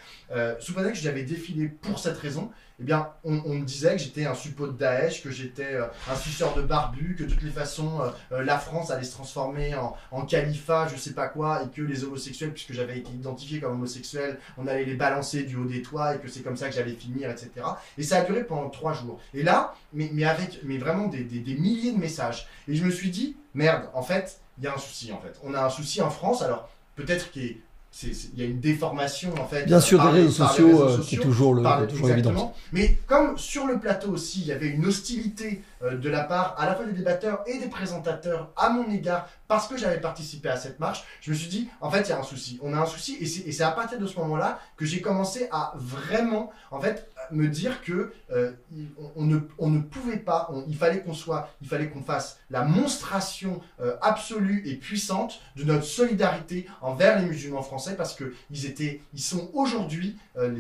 Sous 0.58 0.72
prétexte 0.72 1.02
que 1.02 1.08
j'avais 1.08 1.22
défilé 1.22 1.68
pour 1.68 1.98
cette 1.98 2.18
raison, 2.18 2.50
eh 2.82 2.84
bien, 2.84 3.10
on, 3.22 3.30
me 3.30 3.64
disait 3.64 3.92
que 3.92 4.02
j'étais 4.02 4.26
un 4.26 4.34
suppôt 4.34 4.66
de 4.66 4.72
Daesh, 4.72 5.22
que 5.22 5.30
j'étais 5.30 5.74
euh, 5.74 5.86
un 6.10 6.16
suceur 6.16 6.52
de 6.54 6.62
barbu, 6.62 7.14
que 7.16 7.22
de 7.22 7.28
toutes 7.28 7.42
les 7.42 7.52
façons, 7.52 8.00
euh, 8.00 8.10
euh, 8.32 8.42
la 8.42 8.58
France 8.58 8.90
allait 8.90 9.04
se 9.04 9.12
transformer 9.12 9.76
en, 10.10 10.26
califat, 10.26 10.88
je 10.88 10.96
sais 10.96 11.12
pas 11.12 11.28
quoi, 11.28 11.62
et 11.62 11.68
que 11.68 11.80
les 11.80 12.02
homosexuels, 12.02 12.52
puisque 12.52 12.72
j'avais 12.72 12.98
été 12.98 13.12
identifié 13.12 13.60
comme 13.60 13.74
homosexuel, 13.74 14.40
on 14.58 14.66
allait 14.66 14.84
les 14.84 14.96
balancer 14.96 15.44
du 15.44 15.54
haut 15.54 15.64
des 15.64 15.80
toits, 15.80 16.16
et 16.16 16.18
que 16.18 16.26
c'est 16.26 16.42
comme 16.42 16.56
ça 16.56 16.68
que 16.68 16.74
j'allais 16.74 16.94
finir, 16.94 17.30
etc. 17.30 17.50
Et 17.98 18.02
ça 18.02 18.18
a 18.18 18.22
duré 18.22 18.42
pendant 18.42 18.68
trois 18.68 18.94
jours. 18.94 19.20
Et 19.32 19.44
là, 19.44 19.76
mais, 19.92 20.10
avec 20.24 20.58
mais 20.64 20.78
vraiment 20.78 21.06
des, 21.06 21.24
milliers 21.56 21.92
de 21.92 21.98
messages. 21.98 22.48
Et 22.66 22.74
je 22.74 22.84
me 22.84 22.90
suis 22.90 23.10
dit, 23.10 23.36
merde, 23.54 23.90
en 23.94 24.02
fait, 24.02 24.40
il 24.58 24.64
y 24.64 24.66
a 24.66 24.74
un 24.74 24.78
souci, 24.78 25.12
en 25.12 25.20
fait. 25.20 25.38
On 25.44 25.54
a 25.54 25.62
un 25.64 25.70
souci 25.70 26.02
en 26.02 26.10
France, 26.10 26.42
alors 26.42 26.68
peut-être 26.96 27.30
c'est- 27.32 27.40
c'est- 27.40 27.56
il 28.02 28.38
y 28.40 28.42
a 28.42 28.46
une 28.46 28.58
déformation 28.60 29.34
en 29.38 29.46
fait 29.46 29.66
Bien 29.66 29.80
sûr, 29.80 29.98
par 29.98 30.12
des 30.12 30.20
les- 30.20 30.24
réseaux 30.26 30.38
par 30.44 30.52
les 30.52 30.56
sociaux, 30.62 30.66
réseaux 30.78 30.82
euh, 30.82 30.96
qui 30.96 31.14
est 31.14 31.18
sociaux, 31.18 31.22
toujours 31.22 31.54
le- 31.54 31.62
toujours 31.86 32.08
exactement. 32.08 32.30
évident. 32.32 32.54
Mais 32.72 32.96
comme 33.06 33.36
sur 33.38 33.66
le 33.66 33.78
plateau 33.78 34.10
aussi, 34.12 34.40
il 34.40 34.46
y 34.46 34.52
avait 34.52 34.68
une 34.68 34.86
hostilité 34.86 35.60
euh, 35.60 35.71
de 35.82 36.08
la 36.08 36.24
part 36.24 36.54
à 36.58 36.66
la 36.66 36.74
fois 36.74 36.84
des 36.84 36.92
débatteurs 36.92 37.42
et 37.46 37.58
des 37.58 37.68
présentateurs 37.68 38.52
à 38.56 38.70
mon 38.70 38.88
égard 38.90 39.28
parce 39.48 39.68
que 39.68 39.76
j'avais 39.76 40.00
participé 40.00 40.48
à 40.48 40.56
cette 40.56 40.80
marche, 40.80 41.04
je 41.20 41.30
me 41.30 41.36
suis 41.36 41.48
dit, 41.48 41.68
en 41.82 41.90
fait, 41.90 42.02
il 42.02 42.08
y 42.08 42.12
a 42.12 42.18
un 42.18 42.22
souci. 42.22 42.58
On 42.62 42.72
a 42.72 42.78
un 42.78 42.86
souci 42.86 43.18
et 43.20 43.26
c'est 43.26 43.62
à 43.62 43.70
partir 43.70 43.98
de 43.98 44.06
ce 44.06 44.16
moment-là 44.20 44.58
que 44.78 44.86
j'ai 44.86 45.02
commencé 45.02 45.46
à 45.50 45.74
vraiment, 45.76 46.50
en 46.70 46.80
fait, 46.80 47.06
me 47.30 47.48
dire 47.48 47.82
que 47.82 48.12
euh, 48.30 48.52
on, 49.16 49.26
ne, 49.26 49.78
pouvait 49.78 50.16
pas, 50.16 50.50
il 50.68 50.76
fallait 50.76 51.00
qu'on 51.00 51.14
soit, 51.14 51.50
il 51.60 51.68
fallait 51.68 51.88
qu'on 51.88 52.02
fasse 52.02 52.38
la 52.50 52.64
monstration 52.64 53.60
euh, 53.80 53.96
absolue 54.00 54.62
et 54.66 54.76
puissante 54.76 55.40
de 55.56 55.64
notre 55.64 55.84
solidarité 55.84 56.66
envers 56.80 57.20
les 57.20 57.26
musulmans 57.26 57.62
français 57.62 57.94
parce 57.94 58.14
que 58.14 58.34
ils 58.50 58.66
étaient, 58.66 59.02
ils 59.12 59.20
sont 59.20 59.50
aujourd'hui 59.52 60.16
euh, 60.38 60.50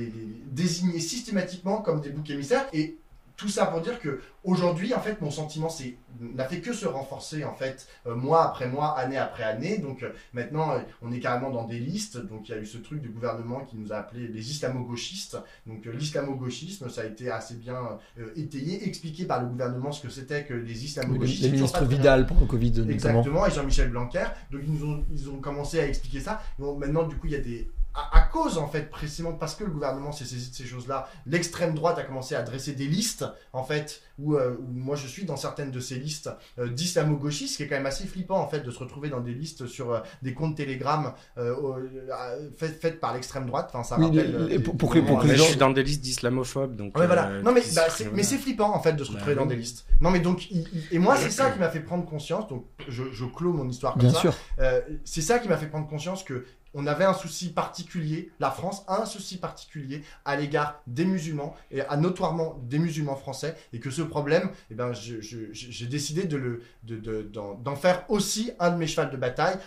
désignés 0.46 1.00
systématiquement 1.00 1.78
comme 1.78 2.00
des 2.00 2.10
boucs 2.10 2.28
émissaires 2.30 2.66
et 2.72 2.98
tout 3.42 3.48
ça 3.48 3.66
pour 3.66 3.80
dire 3.80 4.00
que 4.00 4.20
aujourd'hui 4.44 4.94
en 4.94 5.00
fait 5.00 5.20
mon 5.20 5.30
sentiment 5.30 5.68
c'est 5.68 5.96
n'a 6.20 6.44
fait 6.44 6.60
que 6.60 6.72
se 6.72 6.86
renforcer 6.86 7.44
en 7.44 7.54
fait 7.54 7.88
euh, 8.06 8.14
mois 8.14 8.44
après 8.44 8.68
mois 8.68 8.96
année 8.98 9.18
après 9.18 9.44
année 9.44 9.78
donc 9.78 10.02
euh, 10.02 10.10
maintenant 10.32 10.72
euh, 10.72 10.78
on 11.02 11.12
est 11.12 11.20
carrément 11.20 11.50
dans 11.50 11.64
des 11.64 11.78
listes 11.78 12.18
donc 12.18 12.48
il 12.48 12.52
y 12.52 12.54
a 12.54 12.60
eu 12.60 12.66
ce 12.66 12.78
truc 12.78 13.00
du 13.00 13.08
gouvernement 13.08 13.60
qui 13.60 13.76
nous 13.76 13.92
a 13.92 13.96
appelé 13.96 14.28
les 14.28 14.50
islamo-gauchistes 14.50 15.36
donc 15.66 15.84
l'islamo-gauchisme 15.84 16.88
ça 16.88 17.02
a 17.02 17.04
été 17.04 17.30
assez 17.30 17.54
bien 17.54 17.98
étayé 18.36 18.86
expliqué 18.86 19.24
par 19.24 19.42
le 19.42 19.48
gouvernement 19.48 19.92
ce 19.92 20.02
que 20.02 20.10
c'était 20.10 20.44
que 20.44 20.54
les 20.54 20.84
islamo-gauchistes 20.84 21.72
pas 21.72 21.78
très 21.78 21.86
bien 21.86 21.98
Vidal 21.98 22.26
pendant 22.26 22.40
le 22.40 22.46
Covid 22.46 22.70
notamment. 22.70 22.92
Exactement, 22.92 23.46
et 23.46 23.50
Jean-Michel 23.50 23.90
Blanquer. 23.90 24.26
Donc 24.50 24.62
ils, 24.64 24.72
nous 24.72 24.86
ont, 24.86 25.04
ils 25.12 25.28
ont 25.30 25.38
commencé 25.38 25.80
à 25.80 25.86
expliquer 25.86 26.20
ça. 26.20 26.42
Bon, 26.58 26.76
maintenant, 26.76 27.04
du 27.04 27.16
coup, 27.16 27.26
il 27.26 27.32
y 27.32 27.36
a 27.36 27.40
des. 27.40 27.68
À, 27.94 28.18
à 28.18 28.22
cause, 28.22 28.56
en 28.56 28.68
fait, 28.68 28.88
précisément 28.90 29.32
parce 29.34 29.54
que 29.54 29.64
le 29.64 29.70
gouvernement 29.70 30.12
s'est 30.12 30.24
saisi 30.24 30.50
de 30.50 30.54
ces 30.54 30.64
choses-là, 30.64 31.08
l'extrême 31.26 31.74
droite 31.74 31.98
a 31.98 32.04
commencé 32.04 32.34
à 32.34 32.42
dresser 32.42 32.72
des 32.72 32.86
listes, 32.86 33.26
en 33.52 33.64
fait, 33.64 34.00
où, 34.18 34.34
euh, 34.36 34.56
où 34.58 34.66
moi 34.72 34.96
je 34.96 35.06
suis 35.06 35.24
dans 35.26 35.36
certaines 35.36 35.70
de 35.70 35.78
ces 35.80 35.96
listes 35.96 36.30
euh, 36.58 36.68
d'islamo-gauchistes, 36.68 37.52
ce 37.52 37.56
qui 37.58 37.62
est 37.64 37.68
quand 37.68 37.74
même 37.76 37.84
assez 37.86 38.06
flippant, 38.06 38.38
en 38.40 38.48
fait, 38.48 38.60
de 38.60 38.70
se 38.70 38.78
retrouver 38.78 39.10
dans 39.10 39.20
des 39.20 39.34
listes 39.34 39.66
sur 39.66 39.92
euh, 39.92 40.00
des 40.22 40.32
comptes 40.32 40.56
Telegram 40.56 41.12
euh, 41.36 41.54
euh, 41.54 42.50
faites, 42.56 42.80
faites 42.80 43.00
par 43.00 43.12
l'extrême 43.14 43.46
droite. 43.46 43.70
Enfin, 43.74 43.84
ça 43.84 43.96
rappelle. 43.96 44.46
les- 44.46 44.58
pour- 44.58 44.74
que- 44.74 44.78
pour 44.78 44.94
moments 44.94 45.18
que 45.20 45.26
les 45.26 45.34
à- 45.34 45.36
je 45.36 45.42
suis 45.42 45.56
dans 45.56 45.70
des 45.70 45.82
listes 45.82 46.00
d'islamophobes, 46.02 46.76
donc. 46.76 46.96
Ouais, 46.96 47.06
voilà. 47.06 47.28
Non, 47.42 47.52
mais, 47.52 47.60
bah, 47.74 47.84
c'est, 47.90 48.04
voilà. 48.04 48.16
mais 48.16 48.22
c'est 48.22 48.38
flippant 48.38 48.74
en 48.74 48.80
fait 48.80 48.94
de 48.94 49.04
se 49.04 49.10
Bah 49.10 49.16
retrouver 49.18 49.34
dans 49.34 49.42
oui. 49.42 49.48
des 49.48 49.56
listes. 49.56 49.84
Non, 50.00 50.10
mais 50.10 50.20
donc, 50.20 50.50
il- 50.50 50.66
il- 50.72 50.84
et 50.92 50.98
moi, 50.98 51.16
c'est 51.16 51.30
ça 51.30 51.50
qui 51.50 51.58
m'a 51.58 51.68
fait 51.68 51.80
prendre 51.80 52.04
conscience. 52.06 52.48
Donc, 52.48 52.64
je, 52.88 53.04
je 53.12 53.24
clôt 53.26 53.52
mon 53.52 53.68
histoire 53.68 53.92
comme 53.94 54.02
Bien 54.02 54.12
ça. 54.12 54.18
sûr. 54.20 54.34
Euh, 54.60 54.80
c'est 55.04 55.20
ça 55.22 55.38
qui 55.38 55.48
m'a 55.48 55.56
fait 55.58 55.66
prendre 55.66 55.86
conscience 55.88 56.22
que 56.24 56.46
on 56.74 56.86
avait 56.86 57.04
un 57.04 57.14
souci 57.14 57.50
particulier, 57.52 58.30
la 58.40 58.50
France 58.50 58.84
a 58.86 59.02
un 59.02 59.06
souci 59.06 59.38
particulier 59.38 60.02
à 60.24 60.36
l'égard 60.36 60.80
des 60.86 61.04
musulmans 61.04 61.54
et 61.70 61.82
notoirement 61.98 62.58
des 62.62 62.78
musulmans 62.78 63.16
français 63.16 63.56
et 63.72 63.80
que 63.80 63.90
ce 63.90 64.02
problème, 64.02 64.50
eh 64.70 64.74
ben, 64.74 64.92
j'ai 64.92 65.86
décidé 65.86 66.24
d'en, 66.24 67.76
faire 67.76 68.04
aussi 68.08 68.52
un 68.58 68.70
de 68.70 68.76
mes 68.76 68.86
chevals 68.86 69.10
de 69.10 69.16
bataille 69.16 69.58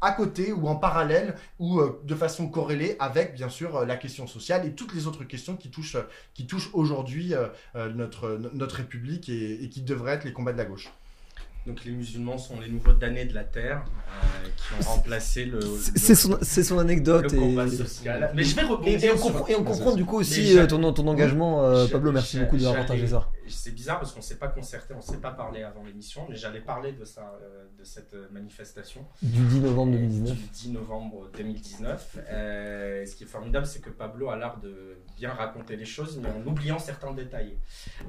à 0.00 0.12
côté 0.12 0.52
ou 0.52 0.68
en 0.68 0.76
parallèle 0.76 1.34
ou 1.58 1.80
euh, 1.80 2.00
de 2.04 2.14
façon 2.14 2.48
corrélée 2.48 2.96
avec 2.98 3.34
bien 3.34 3.48
sûr 3.48 3.76
euh, 3.76 3.86
la 3.86 3.96
question 3.96 4.26
sociale 4.26 4.66
et 4.66 4.72
toutes 4.72 4.94
les 4.94 5.06
autres 5.06 5.24
questions 5.24 5.56
qui 5.56 5.70
touchent, 5.70 5.96
aujourd'hui 6.74 7.32
euh, 7.34 7.48
notre, 7.94 8.76
République 8.76 9.30
et 9.30 9.68
qui 9.70 9.80
devraient 9.80 10.12
être 10.12 10.24
les 10.24 10.32
combats 10.32 10.52
de 10.52 10.58
la 10.58 10.66
gauche. 10.66 10.90
Donc 11.66 11.82
les 11.86 11.92
musulmans 11.92 12.36
sont 12.36 12.60
les 12.60 12.68
nouveaux 12.68 12.92
damnés 12.92 13.24
de 13.24 13.32
la 13.34 13.42
terre 13.44 13.84
euh, 13.86 14.48
qui 14.56 14.86
ont 14.86 14.90
remplacé 14.90 15.46
le. 15.46 15.60
C'est 15.96 16.14
son, 16.14 16.78
anecdote. 16.78 17.32
le 17.32 17.66
et... 17.72 17.76
social. 17.76 18.30
Mais 18.34 18.44
je 18.44 18.54
vais 18.54 18.62
Et, 18.62 18.64
rebondir 18.66 19.04
et 19.04 19.10
on 19.12 19.16
sur- 19.16 19.22
comprend, 19.32 19.46
et 19.48 19.54
on 19.56 19.64
comprend 19.64 19.94
du 19.94 20.04
coup 20.04 20.18
aussi 20.18 20.58
euh, 20.58 20.66
ton, 20.66 20.92
ton 20.92 21.06
engagement, 21.08 21.64
euh, 21.64 21.86
Pablo. 21.86 22.12
Merci 22.12 22.38
beaucoup 22.38 22.56
d'avoir 22.56 22.74
j'allais- 22.74 22.86
partagé 22.86 23.06
ça. 23.08 23.30
C'est 23.48 23.74
bizarre 23.74 23.98
parce 23.98 24.12
qu'on 24.12 24.20
ne 24.20 24.24
s'est 24.24 24.38
pas 24.38 24.48
concerté, 24.48 24.94
on 24.94 24.98
ne 24.98 25.02
s'est 25.02 25.20
pas 25.20 25.32
parlé 25.32 25.62
avant 25.62 25.82
l'émission, 25.84 26.26
mais 26.28 26.36
j'allais 26.36 26.60
parler 26.60 26.92
de, 26.92 27.04
ça, 27.04 27.38
euh, 27.42 27.64
de 27.78 27.84
cette 27.84 28.14
euh, 28.14 28.28
manifestation. 28.30 29.06
Du 29.22 29.42
10 29.42 29.60
novembre 29.60 29.92
2019. 29.92 30.36
Du 30.36 30.48
10 30.48 30.70
novembre 30.70 31.30
2019. 31.36 32.18
Euh, 32.28 33.06
ce 33.06 33.14
qui 33.14 33.24
est 33.24 33.28
formidable, 33.28 33.66
c'est 33.66 33.80
que 33.80 33.90
Pablo 33.90 34.30
a 34.30 34.36
l'art 34.36 34.58
de 34.60 34.98
bien 35.16 35.32
raconter 35.32 35.76
les 35.76 35.84
choses, 35.84 36.18
mais 36.18 36.28
en 36.28 36.46
oubliant 36.46 36.78
certains 36.78 37.12
détails. 37.12 37.58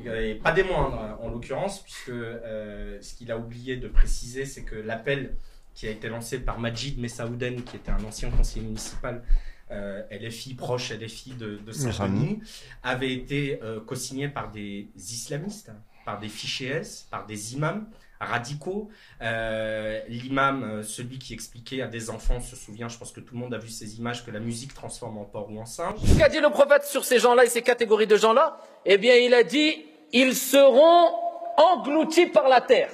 Et 0.04 0.36
pas 0.36 0.52
des 0.52 0.64
moindres, 0.64 1.18
en 1.22 1.30
l'occurrence, 1.30 1.82
puisque 1.84 2.10
euh, 2.10 3.00
ce 3.02 3.14
qu'il 3.16 3.32
a 3.32 3.38
oublié 3.38 3.78
de 3.78 3.88
préciser, 3.88 4.46
c'est 4.46 4.64
que 4.64 4.76
l'appel 4.76 5.36
qui 5.74 5.88
a 5.88 5.92
été 5.92 6.08
lancé 6.08 6.40
par 6.40 6.60
Majid 6.60 7.00
Messaouden, 7.00 7.64
qui 7.64 7.76
était 7.76 7.92
un 7.92 8.04
ancien 8.04 8.30
conseiller 8.32 8.66
municipal, 8.66 9.24
euh, 9.72 10.02
LFI, 10.12 10.54
proche 10.54 10.92
LFI 10.92 11.32
de, 11.32 11.58
de 11.58 11.72
Saint-Denis, 11.72 12.40
avait 12.84 13.14
été 13.14 13.60
euh, 13.64 13.80
co-signé 13.80 14.28
par 14.30 14.52
des 14.52 14.88
islamistes, 14.96 15.72
par 16.06 16.20
des 16.20 16.30
fichiers 16.30 16.70
S, 16.70 17.08
par 17.10 17.26
des 17.26 17.56
imams 17.56 17.88
radicaux. 18.20 18.90
Euh, 19.22 20.02
L'imam, 20.08 20.64
euh, 20.64 20.84
celui 20.84 21.20
qui 21.20 21.34
expliquait 21.34 21.82
à 21.82 21.88
des 21.88 22.10
enfants, 22.10 22.40
se 22.40 22.56
souvient, 22.56 22.88
je 22.88 22.98
pense 22.98 23.12
que 23.12 23.20
tout 23.20 23.34
le 23.34 23.40
monde 23.40 23.54
a 23.54 23.58
vu 23.58 23.70
ces 23.70 23.98
images, 23.98 24.26
que 24.26 24.32
la 24.32 24.40
musique 24.40 24.74
transforme 24.74 25.18
en 25.18 25.26
porc 25.26 25.52
ou 25.52 25.60
en 25.60 25.66
singe. 25.66 26.00
Qu'a 26.18 26.30
dit 26.30 26.40
le 26.40 26.50
prophète 26.50 26.84
sur 26.84 27.04
ces 27.04 27.20
gens-là 27.20 27.46
et 27.46 27.50
ces 27.50 27.62
catégories 27.62 28.08
de 28.08 28.18
gens-là? 28.18 28.58
Eh 28.86 28.98
bien, 28.98 29.16
il 29.16 29.34
a 29.34 29.44
dit 29.44 29.86
ils 30.14 30.36
seront 30.36 31.10
engloutis 31.58 32.28
par 32.28 32.48
la 32.48 32.62
terre. 32.62 32.90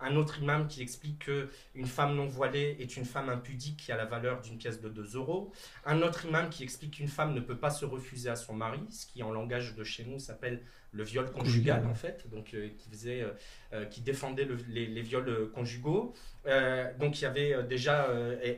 Un 0.00 0.16
autre 0.16 0.40
imam 0.42 0.68
qui 0.68 0.82
explique 0.82 1.20
que 1.26 1.48
une 1.74 1.86
femme 1.86 2.14
non 2.14 2.26
voilée 2.26 2.76
est 2.80 2.96
une 2.96 3.04
femme 3.04 3.28
impudique 3.28 3.76
qui 3.78 3.92
a 3.92 3.96
la 3.96 4.04
valeur 4.04 4.40
d'une 4.40 4.58
pièce 4.58 4.80
de 4.80 4.88
2 4.88 5.16
euros. 5.16 5.52
Un 5.84 6.02
autre 6.02 6.24
imam 6.26 6.48
qui 6.50 6.62
explique 6.62 6.92
qu'une 6.94 7.08
femme 7.08 7.34
ne 7.34 7.40
peut 7.40 7.56
pas 7.56 7.70
se 7.70 7.84
refuser 7.84 8.28
à 8.30 8.36
son 8.36 8.54
mari, 8.54 8.80
ce 8.90 9.06
qui 9.06 9.22
en 9.22 9.32
langage 9.32 9.74
de 9.74 9.84
chez 9.84 10.04
nous 10.04 10.18
s'appelle 10.18 10.60
le 10.92 11.02
viol 11.04 11.30
conjugal 11.30 11.84
en 11.86 11.94
fait, 11.94 12.26
donc 12.30 12.54
euh, 12.54 12.68
qui 12.78 12.88
faisait, 12.88 13.20
euh, 13.20 13.30
euh, 13.74 13.84
qui 13.84 14.00
défendait 14.00 14.44
le- 14.46 14.56
les, 14.68 14.86
les 14.86 15.02
viols 15.02 15.50
conjugaux. 15.52 16.14
Euh, 16.46 16.90
donc 16.98 17.20
il 17.20 17.24
y 17.24 17.26
avait 17.26 17.62
déjà 17.64 18.08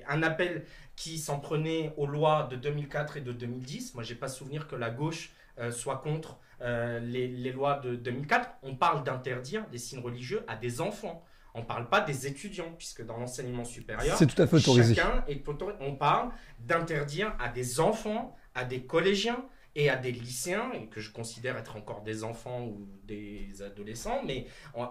un 0.08 0.22
appel 0.22 0.64
qui 0.94 1.18
s'en 1.18 1.40
prenait 1.40 1.92
aux 1.96 2.06
lois 2.06 2.46
de 2.50 2.56
2004 2.56 3.16
et 3.16 3.20
de 3.22 3.32
2010. 3.32 3.94
Moi 3.94 4.02
j'ai 4.04 4.14
pas 4.14 4.28
souvenir 4.28 4.68
que 4.68 4.76
la 4.76 4.90
gauche 4.90 5.30
soit 5.70 5.96
contre 5.98 6.38
euh, 6.60 6.98
les, 7.00 7.28
les 7.28 7.52
lois 7.52 7.78
de 7.78 7.94
2004. 7.96 8.48
On 8.62 8.74
parle 8.76 9.04
d'interdire 9.04 9.66
des 9.70 9.78
signes 9.78 10.00
religieux 10.00 10.42
à 10.48 10.56
des 10.56 10.80
enfants. 10.80 11.24
On 11.54 11.60
ne 11.60 11.64
parle 11.66 11.88
pas 11.88 12.00
des 12.00 12.26
étudiants, 12.26 12.72
puisque 12.76 13.04
dans 13.04 13.16
l'enseignement 13.16 13.64
supérieur, 13.64 14.16
C'est 14.16 14.26
tout 14.26 14.40
à 14.40 14.46
fait 14.46 14.56
autorisé. 14.56 14.94
chacun 14.94 15.24
est 15.28 15.46
autorisé. 15.48 15.78
On 15.80 15.94
parle 15.94 16.30
d'interdire 16.60 17.34
à 17.40 17.48
des 17.48 17.80
enfants, 17.80 18.36
à 18.54 18.64
des 18.64 18.82
collégiens 18.82 19.44
et 19.74 19.90
à 19.90 19.96
des 19.96 20.12
lycéens, 20.12 20.70
et 20.74 20.86
que 20.86 21.00
je 21.00 21.10
considère 21.12 21.56
être 21.56 21.76
encore 21.76 22.02
des 22.02 22.22
enfants 22.24 22.64
ou 22.64 22.88
des 23.04 23.62
adolescents, 23.62 24.22
mais 24.26 24.46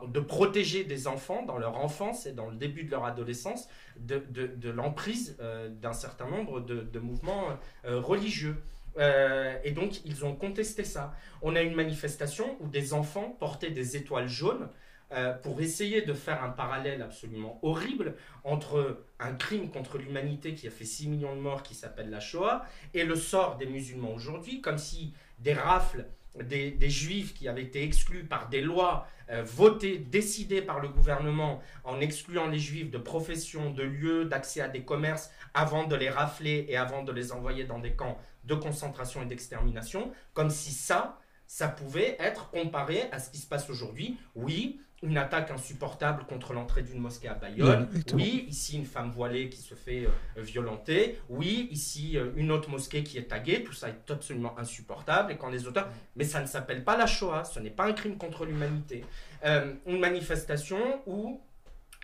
de 0.08 0.20
protéger 0.20 0.84
des 0.84 1.08
enfants 1.08 1.44
dans 1.46 1.58
leur 1.58 1.78
enfance 1.78 2.26
et 2.26 2.32
dans 2.32 2.50
le 2.50 2.56
début 2.56 2.84
de 2.84 2.92
leur 2.92 3.04
adolescence 3.06 3.68
de, 4.00 4.24
de- 4.30 4.48
de 4.48 4.70
l'emprise 4.70 5.38
euh, 5.42 5.70
d'un 5.70 5.94
certain 5.94 6.28
nombre 6.30 6.60
de, 6.62 6.82
de 6.82 7.00
mouvements 7.00 7.46
euh, 7.86 8.00
religieux. 8.00 8.56
Euh, 8.98 9.58
et 9.64 9.72
donc, 9.72 10.04
ils 10.06 10.26
ont 10.26 10.36
contesté 10.36 10.84
ça. 10.84 11.14
On 11.42 11.56
a 11.56 11.62
une 11.62 11.76
manifestation 11.76 12.58
où 12.60 12.68
des 12.68 12.94
enfants 12.94 13.36
portaient 13.40 13.72
des 13.72 13.96
étoiles 13.96 14.28
jaunes 14.28 14.70
euh, 15.14 15.34
pour 15.34 15.62
essayer 15.62 16.02
de 16.02 16.14
faire 16.14 16.44
un 16.44 16.50
parallèle 16.50 17.02
absolument 17.02 17.60
horrible 17.62 18.16
entre 18.44 19.06
un 19.20 19.34
crime 19.34 19.70
contre 19.70 19.98
l'humanité 19.98 20.54
qui 20.54 20.68
a 20.68 20.72
fait 20.72 20.86
6 20.86 21.08
millions 21.08 21.36
de 21.36 21.40
morts, 21.40 21.64
qui 21.64 21.76
s'appelle 21.76 22.10
la 22.10 22.20
Shoah, 22.20 22.66
et 22.94 23.04
le 23.06 23.16
sort 23.16 23.58
des 23.58 23.68
musulmans 23.68 24.14
aujourd'hui, 24.14 24.62
comme 24.62 24.78
si 24.78 25.14
des 25.40 25.54
rafles 25.54 26.06
des, 26.44 26.90
juifs 26.90 27.34
qui 27.34 27.48
avaient 27.48 27.64
été 27.64 27.84
exclus 27.84 28.24
par 28.24 28.50
des 28.50 28.62
lois 28.62 29.08
euh, 29.30 29.44
votées, 29.44 29.98
décidées 29.98 30.62
par 30.62 30.80
le 30.80 30.90
gouvernement, 30.90 31.62
en 31.84 32.00
excluant 32.00 32.48
les 32.48 32.60
juifs 32.60 32.92
de 32.92 32.98
profession, 32.98 33.72
de 33.72 33.84
lieux, 33.84 34.26
d'accès 34.26 34.62
à 34.62 34.68
des 34.68 34.82
commerces, 34.82 35.32
avant 35.54 35.86
de 35.86 35.96
les 35.96 36.10
rafler 36.10 36.66
et 36.70 36.78
avant 36.78 37.04
de 37.04 37.12
les 37.12 37.32
envoyer 37.32 37.64
dans 37.64 37.80
des 37.80 37.94
camps 37.94 38.18
de 38.48 38.56
concentration 38.56 39.22
et 39.22 39.26
d'extermination, 39.26 40.12
comme 40.34 40.50
si 40.50 40.72
ça, 40.72 41.20
ça 41.46 41.68
pouvait 41.68 42.18
être 42.20 42.50
comparé 42.50 43.04
à 43.12 43.20
ce 43.20 43.30
qui 43.30 43.38
se 43.38 43.48
passe 43.48 43.70
aujourd'hui. 43.70 44.18
Oui, 44.36 44.80
une 45.04 45.18
attaque 45.18 45.52
insupportable 45.52 46.26
contre 46.26 46.54
l'entrée 46.54 46.82
d'une 46.82 47.00
mosquée 47.00 47.28
à 47.28 47.36
Bayonne. 47.36 47.88
Oui, 48.14 48.46
ici 48.50 48.78
une 48.78 48.86
femme 48.86 49.12
voilée 49.12 49.50
qui 49.50 49.62
se 49.62 49.76
fait 49.76 50.06
euh, 50.06 50.42
violenter. 50.42 51.20
Oui, 51.30 51.68
ici 51.72 52.18
euh, 52.18 52.32
une 52.36 52.52
autre 52.52 52.70
mosquée 52.70 53.04
qui 53.04 53.18
est 53.18 53.28
taguée. 53.30 53.64
Tout 53.64 53.74
ça 53.74 53.90
est 53.90 54.10
absolument 54.10 54.58
insupportable. 54.58 55.32
Et 55.32 55.38
quand 55.38 55.50
les 55.50 55.68
auteurs, 55.68 55.90
mais 56.16 56.24
ça 56.24 56.42
ne 56.42 56.48
s'appelle 56.48 56.84
pas 56.84 56.98
la 56.98 57.06
Shoah. 57.06 57.44
Ce 57.44 57.60
n'est 57.60 57.70
pas 57.70 57.86
un 57.86 57.94
crime 57.94 58.18
contre 58.18 58.46
l'humanité. 58.46 59.06
Euh, 59.46 59.74
une 59.86 60.00
manifestation 60.00 60.80
où 61.06 61.40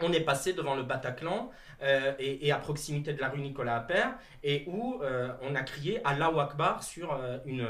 on 0.01 0.11
est 0.11 0.21
passé 0.21 0.53
devant 0.53 0.75
le 0.75 0.83
Bataclan 0.83 1.49
euh, 1.81 2.13
et, 2.19 2.51
à 2.51 2.57
proximité 2.57 3.13
de 3.13 3.21
la 3.21 3.29
rue 3.29 3.41
Nicolas 3.41 3.77
Appert 3.77 4.15
et 4.43 4.63
où 4.67 4.99
euh, 5.01 5.29
on 5.41 5.55
a 5.55 5.61
crié 5.63 6.01
Allahu 6.05 6.39
Akbar 6.39 6.83
sur 6.83 7.13
euh, 7.13 7.37
une, 7.45 7.65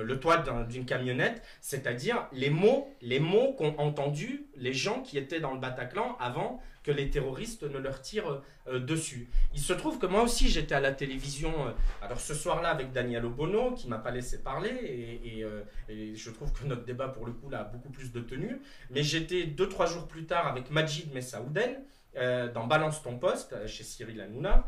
le 0.00 0.20
toit 0.20 0.38
d'un- 0.38 0.64
d'une 0.64 0.84
camionnette, 0.84 1.42
c'est-à-dire 1.60 2.26
les 2.32 2.50
mots, 2.50 2.88
les 3.02 3.20
mots 3.20 3.54
qu'ont 3.54 3.74
entendus 3.78 4.46
les 4.56 4.72
gens 4.72 5.00
qui 5.02 5.18
étaient 5.18 5.40
dans 5.40 5.52
le 5.52 5.60
Bataclan 5.60 6.16
avant 6.20 6.60
que 6.88 6.92
les 6.92 7.10
terroristes 7.10 7.64
ne 7.64 7.76
leur 7.76 8.00
tirent 8.00 8.40
euh, 8.66 8.78
dessus. 8.78 9.28
Il 9.52 9.60
se 9.60 9.74
trouve 9.74 9.98
que 9.98 10.06
moi 10.06 10.22
aussi 10.22 10.48
j'étais 10.48 10.74
à 10.74 10.80
la 10.80 10.92
télévision, 10.92 11.52
euh, 11.66 11.72
alors 12.00 12.18
ce 12.18 12.32
soir-là 12.32 12.70
avec 12.70 12.92
Daniel 12.92 13.26
Obono 13.26 13.72
qui 13.72 13.88
m'a 13.88 13.98
pas 13.98 14.10
laissé 14.10 14.38
parler 14.42 15.20
et, 15.22 15.44
euh, 15.44 15.60
je 15.88 16.30
trouve 16.30 16.50
que 16.50 16.64
notre 16.64 16.84
débat 16.84 17.08
pour 17.08 17.26
le 17.26 17.32
coup 17.32 17.50
a 17.52 17.64
beaucoup 17.64 17.90
plus 17.90 18.10
de 18.10 18.20
tenue. 18.20 18.62
Mais 18.88 19.02
j'étais 19.02 19.44
deux 19.44 19.68
trois 19.68 19.84
jours 19.84 20.08
plus 20.08 20.24
tard 20.24 20.46
avec 20.46 20.70
Majid 20.70 21.12
Messaouden 21.12 21.76
euh, 22.18 22.52
dans 22.52 22.66
Balance 22.66 23.02
ton 23.02 23.18
poste 23.18 23.52
euh, 23.52 23.66
chez 23.66 23.84
Cyril 23.84 24.20
Hanouna. 24.20 24.66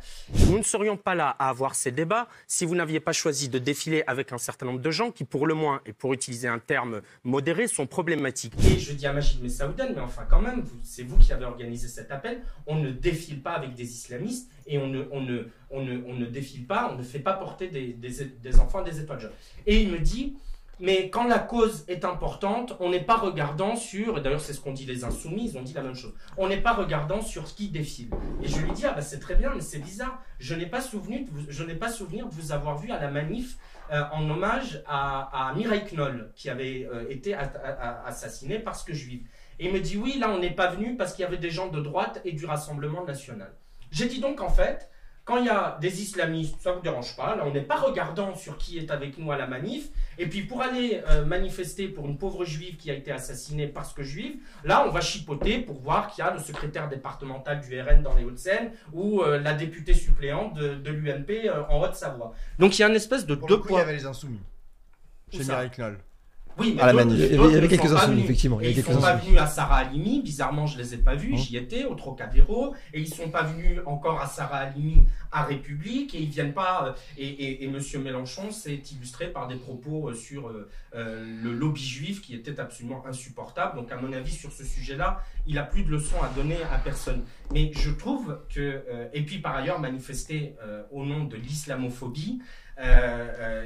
Nous 0.49 0.59
ne 0.59 0.63
serions 0.63 0.97
pas 0.97 1.15
là 1.15 1.35
à 1.39 1.49
avoir 1.49 1.75
ces 1.75 1.91
débats 1.91 2.29
si 2.47 2.65
vous 2.65 2.75
n'aviez 2.75 3.01
pas 3.01 3.13
choisi 3.13 3.49
de 3.49 3.59
défiler 3.59 4.03
avec 4.07 4.33
un 4.33 4.39
certain 4.39 4.67
nombre 4.67 4.81
de 4.81 4.91
gens 4.91 5.11
qui, 5.11 5.25
pour 5.25 5.47
le 5.47 5.55
moins, 5.55 5.81
et 5.87 5.93
pour 5.93 6.13
utiliser 6.13 6.49
un 6.49 6.59
terme 6.59 7.03
modéré, 7.25 7.67
sont 7.67 7.87
problématiques. 7.87 8.55
Et 8.65 8.79
je 8.79 8.93
dis 8.93 9.07
à 9.07 9.13
Majid 9.13 9.43
Messaouden, 9.43 9.93
mais 9.95 10.01
enfin 10.01 10.27
quand 10.29 10.41
même, 10.41 10.65
c'est 10.83 11.03
vous 11.03 11.19
qui 11.19 11.33
avez 11.33 11.45
organisé 11.45 11.89
cet 11.89 12.11
appel. 12.11 12.43
On 12.67 12.77
ne 12.77 12.91
défile 12.91 13.43
pas 13.43 13.53
avec 13.53 13.75
des 13.75 13.91
islamistes 13.93 14.51
et 14.67 14.79
on 14.79 14.87
ne, 14.87 15.05
on 15.11 15.21
ne, 15.21 15.49
on 15.71 15.83
ne, 15.83 16.03
on 16.07 16.15
ne 16.15 16.27
défile 16.27 16.67
pas, 16.67 16.91
on 16.93 16.99
ne 16.99 17.03
fait 17.03 17.19
pas 17.19 17.35
porter 17.35 17.69
des, 17.69 17.89
des, 17.93 18.25
des 18.25 18.61
enfants 18.61 18.83
des 18.83 19.01
étoiles 19.01 19.21
jaunes. 19.21 19.33
Et 19.67 19.83
il 19.83 19.91
me 19.91 19.99
dit, 19.99 20.37
mais 20.81 21.11
quand 21.11 21.25
la 21.29 21.39
cause 21.39 21.85
est 21.89 22.05
importante, 22.05 22.77
on 22.81 22.91
n'est 22.91 23.05
pas 23.05 23.17
regardant 23.17 23.77
sur, 23.77 24.21
d'ailleurs 24.21 24.41
c'est 24.41 24.53
ce 24.53 24.61
qu'ont 24.61 24.73
dit 24.73 24.87
les 24.87 25.05
insoumis, 25.05 25.51
ils 25.51 25.59
ont 25.59 25.63
dit 25.63 25.73
la 25.75 25.83
même 25.83 25.95
chose, 25.95 26.13
on 26.37 26.49
n'est 26.49 26.61
pas 26.61 26.73
regardant 26.73 27.21
sur 27.23 27.47
ce 27.47 27.55
qui 27.55 27.69
défile. 27.69 28.11
Et 28.43 28.49
je 28.49 28.59
lui 28.61 28.73
dis, 28.73 28.85
ah 28.87 28.93
bah 28.93 29.03
c'est 29.03 29.21
très 29.21 29.35
bien, 29.37 29.53
mais 29.55 29.61
c'est 29.61 29.79
bizarre, 29.79 30.23
je 30.39 30.55
n'ai 30.55 30.67
pas, 30.67 30.81
souvenir 30.81 31.25
de 32.27 32.33
vous 32.35 32.53
avoir 32.53 32.77
vu 32.79 32.91
à 32.91 33.01
la 33.01 33.11
manif 33.11 33.57
euh, 33.93 34.03
en 34.13 34.29
hommage 34.31 34.83
à, 34.87 35.49
à 35.51 35.55
Mireille 35.55 35.85
Knoll, 35.93 36.33
qui 36.35 36.49
avait 36.51 36.89
euh, 36.93 37.07
été 37.09 37.35
a- 37.35 37.41
a- 37.43 38.07
assassinée 38.07 38.59
parce 38.59 38.83
que 38.83 38.93
juive. 38.95 39.27
Et 39.59 39.67
il 39.67 39.73
me 39.73 39.81
dit, 39.81 39.97
oui, 39.97 40.19
là 40.19 40.31
on 40.31 40.39
n'est 40.39 40.55
pas 40.55 40.69
venu 40.69 40.97
parce 40.97 41.13
qu'il 41.15 41.23
y 41.23 41.27
avait 41.27 41.37
des 41.39 41.51
gens 41.51 41.69
de 41.69 41.81
droite 41.81 42.21
et 42.25 42.33
du 42.33 42.47
Rassemblement 42.47 43.05
national. 43.05 43.53
J'ai 43.91 44.07
dit 44.07 44.21
donc 44.21 44.41
en 44.41 44.49
fait, 44.51 44.90
quand 45.31 45.39
il 45.39 45.47
y 45.47 45.49
a 45.49 45.79
des 45.81 46.03
islamistes, 46.03 46.57
ça 46.61 46.71
ne 46.71 46.77
vous 46.77 46.83
dérange 46.83 47.15
pas, 47.15 47.37
là 47.37 47.45
on 47.47 47.53
n'est 47.53 47.61
pas 47.61 47.77
regardant 47.77 48.35
sur 48.35 48.59
qui 48.59 48.79
est 48.79 48.91
avec 48.91 49.17
nous 49.17 49.31
à 49.31 49.37
la 49.37 49.47
manif, 49.47 49.89
et 50.19 50.27
puis 50.27 50.43
pour 50.43 50.61
aller 50.61 51.03
euh, 51.09 51.25
manifester 51.25 51.87
pour 51.87 52.07
une 52.07 52.19
pauvre 52.19 52.45
juive 52.45 52.77
qui 52.77 52.91
a 52.91 52.95
été 52.95 53.13
assassinée 53.13 53.69
parce 53.69 53.93
que 53.93 54.03
juive, 54.03 54.39
là 54.65 54.85
on 54.89 54.91
va 54.91 55.01
chipoter 55.01 55.61
pour 55.61 55.81
voir 55.81 56.09
qu'il 56.09 56.25
y 56.25 56.27
a 56.27 56.33
le 56.33 56.41
secrétaire 56.41 56.89
départemental 56.89 57.61
du 57.61 57.81
RN 57.81 58.03
dans 58.03 58.17
les 58.17 58.25
Hauts-de-Seine 58.25 58.73
ou 58.93 59.23
euh, 59.23 59.39
la 59.39 59.55
députée 59.55 59.95
suppléante 59.95 60.55
de, 60.55 60.75
de 60.75 60.91
l'UMP 60.91 61.31
euh, 61.47 61.63
en 61.69 61.81
Haute-Savoie. 61.81 62.35
Donc 62.59 62.77
il 62.77 62.83
y 62.83 62.85
a 62.85 62.89
une 62.89 62.97
espèce 62.97 63.25
de 63.25 63.37
Pour 63.37 63.47
deux 63.47 63.55
le 63.55 63.63
coup, 63.63 63.69
il 63.71 63.77
y 63.77 63.81
avait 63.81 63.93
les 63.93 64.07
insoumis. 64.07 64.41
Chez 65.31 65.45
Mireille 65.45 65.71
Knoll. 65.71 65.99
Oui, 66.59 66.75
mais 66.77 66.83
À 66.83 66.87
la 66.87 66.93
d'autres- 66.93 67.05
manif. 67.07 67.19
Il 67.19 67.23
y 67.23 67.25
avait- 67.27 67.37
d'autres 67.37 67.49
il 67.51 67.55
y 67.55 67.57
avait 67.59 67.67
ne 67.67 67.71
quelques 67.71 67.93
insoumis, 67.93 68.13
venus. 68.15 68.25
effectivement, 68.25 68.61
il 68.61 68.67
y 68.67 68.71
ils 68.71 68.75
quelques 68.75 68.93
sont 68.93 69.01
pas 69.01 69.17
venus 69.17 69.39
à 69.39 69.47
Sarah 69.47 69.77
Halimi, 69.79 70.21
bizarrement 70.23 70.67
je 70.67 70.77
les 70.79 70.95
ai 70.95 70.99
pas 70.99 71.15
vus, 71.15 71.37
j'y 71.39 71.57
étais 71.57 71.85
au 71.85 71.95
Trocadéro, 71.95 72.75
et 72.93 73.01
ils 73.01 73.09
sont 73.09 73.31
pas 73.31 73.45
venus 73.45 73.79
encore 73.87 74.21
à 74.21 74.27
Sarah 74.27 74.59
Halimi 74.59 75.03
à 75.33 75.45
République, 75.45 76.15
et 76.15 76.19
ils 76.21 76.29
viennent 76.29 76.53
pas, 76.53 76.89
euh, 76.89 76.93
et, 77.17 77.27
et, 77.29 77.65
et 77.65 77.69
Monsieur 77.69 77.99
Mélenchon 78.01 78.51
s'est 78.51 78.83
illustré 78.93 79.29
par 79.29 79.47
des 79.49 79.57
propos 79.57 80.11
euh, 80.11 80.15
sur 80.15 80.49
euh, 80.49 80.69
le 81.43 81.53
lobby 81.53 81.83
juif 81.83 82.21
qui 82.21 82.35
était 82.35 82.59
absolument 82.61 83.03
insupportable, 83.07 83.77
donc 83.77 83.91
à 83.93 83.97
mon 83.97 84.13
avis 84.13 84.33
sur 84.33 84.53
ce 84.53 84.65
sujet-là, 84.65 85.23
il 85.47 85.57
a 85.57 85.63
plus 85.63 85.85
de 85.85 85.91
leçons 85.91 86.21
à 86.23 86.29
donner 86.37 86.57
à 86.73 86.79
personne. 86.79 87.23
Mais 87.53 87.71
je 87.75 87.91
trouve 87.91 88.39
que, 88.55 88.61
euh, 88.61 89.09
et 89.15 89.23
puis 89.23 89.39
par 89.39 89.55
ailleurs 89.57 89.79
manifester 89.81 90.57
euh, 90.63 90.83
au 90.91 91.05
nom 91.07 91.25
de 91.25 91.37
l'islamophobie, 91.37 92.41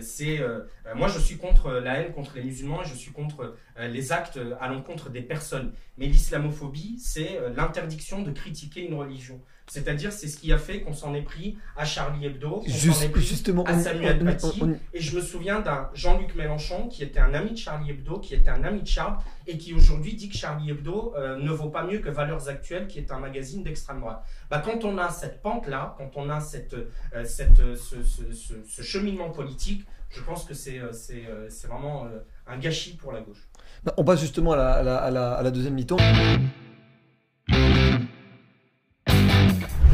c'est 0.04 0.40
euh, 0.40 0.60
euh, 0.86 0.94
moi 0.94 1.08
je 1.08 1.18
suis 1.18 1.36
contre 1.36 1.72
la 1.72 1.98
haine 1.98 2.12
contre 2.12 2.32
les 2.36 2.44
musulmans 2.44 2.84
je 2.84 2.94
suis 2.94 3.12
contre 3.12 3.42
euh, 3.44 3.73
les 3.88 4.12
actes 4.12 4.36
euh, 4.36 4.54
à 4.60 4.68
l'encontre 4.68 5.10
des 5.10 5.22
personnes. 5.22 5.72
Mais 5.98 6.06
l'islamophobie, 6.06 6.96
c'est 6.98 7.38
euh, 7.38 7.50
l'interdiction 7.56 8.22
de 8.22 8.30
critiquer 8.30 8.86
une 8.86 8.94
religion. 8.94 9.40
C'est-à-dire, 9.66 10.12
c'est 10.12 10.28
ce 10.28 10.36
qui 10.36 10.52
a 10.52 10.58
fait 10.58 10.82
qu'on 10.82 10.92
s'en 10.92 11.14
est 11.14 11.22
pris 11.22 11.56
à 11.76 11.86
Charlie 11.86 12.26
Hebdo, 12.26 12.56
qu'on 12.60 12.68
Juste- 12.68 12.98
s'en 12.98 13.04
est 13.06 13.08
pris 13.08 13.22
justement, 13.22 13.64
à 13.64 13.78
Samuel 13.78 14.18
on- 14.20 14.24
Paty. 14.26 14.58
on- 14.62 14.68
on- 14.72 14.78
Et 14.92 15.00
je 15.00 15.16
me 15.16 15.22
souviens 15.22 15.60
d'un 15.60 15.88
Jean-Luc 15.94 16.34
Mélenchon 16.34 16.88
qui 16.88 17.02
était 17.02 17.20
un 17.20 17.32
ami 17.32 17.52
de 17.52 17.56
Charlie 17.56 17.90
Hebdo, 17.90 18.18
qui 18.18 18.34
était 18.34 18.50
un 18.50 18.62
ami 18.62 18.82
de 18.82 18.86
Charles, 18.86 19.16
et 19.46 19.56
qui 19.56 19.72
aujourd'hui 19.72 20.14
dit 20.14 20.28
que 20.28 20.36
Charlie 20.36 20.70
Hebdo 20.70 21.14
euh, 21.16 21.38
ne 21.38 21.50
vaut 21.50 21.70
pas 21.70 21.84
mieux 21.84 22.00
que 22.00 22.10
Valeurs 22.10 22.46
Actuelles, 22.50 22.86
qui 22.88 22.98
est 22.98 23.10
un 23.10 23.18
magazine 23.20 23.62
d'extrême 23.62 24.00
droite. 24.00 24.22
Bah, 24.50 24.60
quand 24.62 24.84
on 24.84 24.98
a 24.98 25.08
cette 25.08 25.40
pente-là, 25.40 25.94
quand 25.96 26.10
on 26.16 26.28
a 26.28 26.40
cette, 26.40 26.74
euh, 26.74 27.24
cette, 27.24 27.58
euh, 27.60 27.74
ce, 27.74 28.02
ce- 28.02 28.32
ce- 28.34 28.62
ce 28.68 28.82
cheminement 28.82 29.30
politique, 29.30 29.86
je 30.10 30.20
pense 30.20 30.44
que 30.44 30.52
c'est 30.52 30.78
euh, 30.78 30.92
c'est, 30.92 31.24
euh, 31.26 31.48
c'est 31.48 31.68
vraiment 31.68 32.04
euh, 32.04 32.18
un 32.46 32.58
gâchis 32.58 32.96
pour 32.96 33.12
la 33.12 33.20
gauche. 33.22 33.48
On 33.96 34.04
passe 34.04 34.20
justement 34.20 34.52
à 34.52 34.82
la, 34.82 35.50
deuxième 35.50 35.74
mi-temps. 35.74 35.96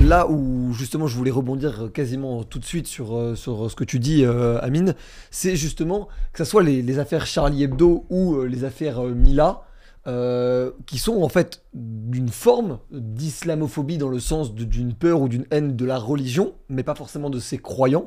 Là 0.01 0.29
où 0.29 0.73
justement 0.73 1.07
je 1.07 1.17
voulais 1.17 1.31
rebondir 1.31 1.91
quasiment 1.93 2.43
tout 2.43 2.59
de 2.59 2.65
suite 2.65 2.87
sur, 2.87 3.17
euh, 3.17 3.35
sur 3.37 3.71
ce 3.71 3.77
que 3.77 3.85
tu 3.85 3.99
dis, 3.99 4.25
euh, 4.25 4.59
Amine, 4.61 4.95
c'est 5.31 5.57
justement 5.57 6.09
que 6.33 6.43
ce 6.43 6.51
soit 6.51 6.63
les, 6.63 6.99
affaires 6.99 7.27
Charlie 7.27 7.63
Hebdo 7.65 8.07
ou 8.09 8.37
euh, 8.37 8.47
les 8.47 8.65
affaires 8.65 9.05
euh, 9.05 9.13
Mila, 9.13 9.63
euh, 10.07 10.71
qui 10.87 10.97
sont 10.97 11.23
en 11.23 11.29
fait 11.29 11.63
d'une 11.75 12.31
forme 12.31 12.79
d'islamophobie 12.91 13.99
dans 13.99 14.09
le 14.09 14.19
sens 14.19 14.55
d'une 14.55 14.95
peur 14.95 15.21
ou 15.21 15.29
d'une 15.29 15.45
haine 15.51 15.77
de 15.77 15.85
la 15.85 15.99
religion, 15.99 16.55
mais 16.71 16.83
pas 16.83 16.95
forcément 16.95 17.29
de 17.29 17.39
ses 17.39 17.59
croyants. 17.59 18.07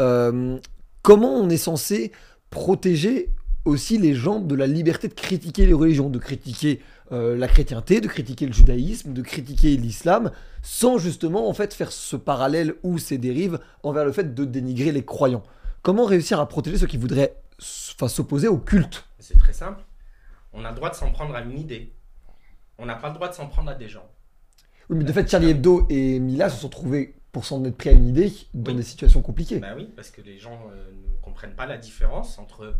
Euh, 0.00 0.58
comment 1.02 1.32
on 1.34 1.48
est 1.48 1.56
censé 1.56 2.10
protéger 2.50 3.30
aussi 3.68 3.98
les 3.98 4.14
gens 4.14 4.40
de 4.40 4.54
la 4.54 4.66
liberté 4.66 5.08
de 5.08 5.14
critiquer 5.14 5.66
les 5.66 5.72
religions, 5.72 6.08
de 6.08 6.18
critiquer 6.18 6.80
euh, 7.12 7.36
la 7.36 7.48
chrétienté, 7.48 8.00
de 8.00 8.08
critiquer 8.08 8.46
le 8.46 8.52
judaïsme, 8.52 9.12
de 9.12 9.22
critiquer 9.22 9.76
l'islam, 9.76 10.30
sans 10.62 10.98
justement 10.98 11.48
en 11.48 11.54
fait 11.54 11.72
faire 11.74 11.92
ce 11.92 12.16
parallèle 12.16 12.74
ou 12.82 12.98
ces 12.98 13.18
dérives 13.18 13.58
envers 13.82 14.04
le 14.04 14.12
fait 14.12 14.34
de 14.34 14.44
dénigrer 14.44 14.92
les 14.92 15.04
croyants. 15.04 15.42
Comment 15.82 16.04
réussir 16.04 16.40
à 16.40 16.48
protéger 16.48 16.78
ceux 16.78 16.86
qui 16.86 16.96
voudraient 16.96 17.36
s'opposer 17.58 18.48
au 18.48 18.58
culte? 18.58 19.04
C'est 19.18 19.38
très 19.38 19.52
simple. 19.52 19.82
On 20.52 20.64
a 20.64 20.70
le 20.70 20.76
droit 20.76 20.90
de 20.90 20.94
s'en 20.96 21.12
prendre 21.12 21.34
à 21.34 21.40
une 21.42 21.58
idée. 21.58 21.92
On 22.78 22.86
n'a 22.86 22.94
pas 22.94 23.08
le 23.08 23.14
droit 23.14 23.28
de 23.28 23.34
s'en 23.34 23.48
prendre 23.48 23.70
à 23.70 23.74
des 23.74 23.88
gens. 23.88 24.08
Oui, 24.90 24.96
mais 24.96 25.04
de 25.04 25.12
fait, 25.12 25.30
Charlie 25.30 25.50
Hebdo 25.50 25.86
et 25.90 26.18
Mila 26.18 26.48
se 26.48 26.60
sont 26.60 26.68
trouvés 26.68 27.14
pour 27.32 27.44
s'en 27.44 27.64
être 27.64 27.76
pris 27.76 27.90
à 27.90 27.92
une 27.92 28.08
idée 28.08 28.32
dans 28.54 28.74
des 28.74 28.82
situations 28.82 29.22
compliquées. 29.22 29.58
Bah 29.58 29.74
oui, 29.76 29.90
parce 29.94 30.10
que 30.10 30.20
les 30.22 30.38
gens 30.38 30.60
euh, 30.72 30.90
ne 30.92 31.22
comprennent 31.22 31.54
pas 31.54 31.66
la 31.66 31.76
différence 31.76 32.38
entre 32.38 32.64
euh, 32.64 32.72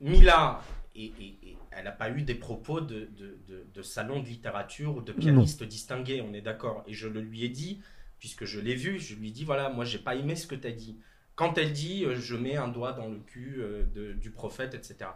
Mila 0.00 0.60
et, 0.94 1.04
et- 1.06 1.38
et 1.42 1.56
elle 1.70 1.84
n'a 1.84 1.92
pas 1.92 2.10
eu 2.10 2.22
des 2.22 2.34
propos 2.34 2.80
de, 2.80 3.08
de, 3.16 3.38
de- 3.48 3.66
de 3.72 3.82
salon 3.82 4.20
de 4.20 4.26
littérature 4.26 4.96
ou 4.96 5.00
de 5.00 5.12
pianiste 5.12 5.62
distingué, 5.62 6.20
on 6.28 6.34
est 6.34 6.40
d'accord. 6.42 6.82
Et 6.86 6.92
je 6.92 7.08
le 7.08 7.20
lui 7.20 7.44
ai 7.44 7.48
dit, 7.48 7.80
puisque 8.18 8.44
je 8.44 8.60
l'ai 8.60 8.74
vu, 8.74 8.98
je 9.00 9.14
lui 9.14 9.28
ai 9.28 9.30
dit 9.30 9.44
voilà, 9.44 9.70
moi 9.70 9.84
j'ai 9.84 9.98
pas 9.98 10.14
aimé 10.14 10.36
ce 10.36 10.46
que 10.46 10.54
tu 10.54 10.66
as 10.66 10.72
dit. 10.72 10.98
Quand 11.34 11.56
elle 11.56 11.72
dit 11.72 12.04
euh, 12.04 12.14
je 12.20 12.36
mets 12.36 12.56
un 12.56 12.68
doigt 12.68 12.92
dans 12.92 13.08
le 13.08 13.16
cul 13.20 13.56
euh, 13.58 13.84
de- 13.94 14.12
du 14.12 14.30
prophète, 14.30 14.74
etc. 14.74 15.10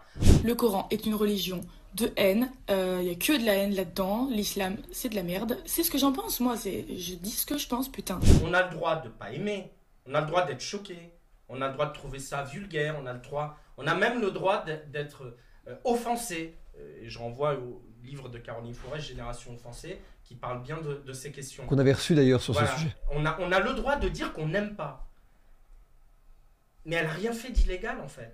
Le 0.44 0.54
Coran 0.54 0.86
est 0.90 1.04
une 1.04 1.14
religion 1.14 1.60
de 1.94 2.10
haine. 2.16 2.50
Il 2.70 3.04
y 3.04 3.10
a 3.10 3.14
que 3.16 3.38
de 3.38 3.44
la 3.44 3.54
haine 3.54 3.74
là-dedans. 3.74 4.28
L'islam, 4.30 4.76
c'est 4.92 5.08
de 5.10 5.14
la 5.14 5.22
merde. 5.22 5.58
C'est 5.66 5.82
ce 5.82 5.90
que 5.90 5.98
j'en 5.98 6.12
pense, 6.12 6.40
moi. 6.40 6.56
C'est, 6.56 6.86
je 6.96 7.14
dis 7.16 7.30
ce 7.30 7.44
que 7.44 7.58
je 7.58 7.68
pense, 7.68 7.90
putain. 7.90 8.18
On 8.44 8.54
a 8.54 8.62
le 8.64 8.70
droit 8.74 8.96
de 9.02 9.08
pas 9.10 9.30
aimer, 9.32 9.70
on 10.06 10.14
a 10.14 10.20
le 10.22 10.26
droit 10.26 10.46
d'être 10.46 10.60
choqué, 10.62 10.96
on 11.50 11.60
a 11.60 11.66
le 11.68 11.74
droit 11.74 11.86
de 11.86 11.92
trouver 11.94 12.18
ça 12.18 12.44
vulgaire, 12.44 12.96
on 13.02 13.06
a 13.06 13.12
le 13.12 13.20
droit, 13.20 13.58
on 13.76 13.86
a 13.86 13.94
même 13.94 14.20
le 14.20 14.30
droit 14.30 14.64
d'être- 14.64 15.36
euh, 15.68 15.76
offensé. 15.84 16.56
Euh, 16.78 17.02
et 17.02 17.08
je 17.08 17.18
renvoie 17.18 17.54
au 17.58 17.82
livre 18.02 18.28
de 18.28 18.38
Caroline 18.38 18.74
Forest, 18.74 19.08
Génération 19.08 19.52
offensée, 19.54 20.00
qui 20.22 20.34
parle 20.36 20.62
bien 20.62 20.80
de, 20.80 20.94
de 20.96 21.12
ces 21.12 21.32
questions. 21.32 21.66
Qu'on 21.66 21.78
avait 21.78 21.92
reçu 21.92 22.14
d'ailleurs 22.14 22.40
sur 22.40 22.52
Voilà. 22.52 22.68
ce 22.68 22.78
sujet. 22.80 22.96
On 23.10 23.24
a, 23.26 23.36
on 23.40 23.50
a 23.52 23.60
le 23.60 23.74
droit 23.74 23.96
de 23.96 24.08
dire 24.08 24.32
qu'on 24.32 24.46
n'aime 24.48 24.76
pas. 24.76 25.08
Mais 26.84 26.96
elle 26.96 27.06
n'a 27.06 27.12
rien 27.12 27.32
fait 27.32 27.50
d'illégal 27.50 28.00
en 28.00 28.08
fait. 28.08 28.32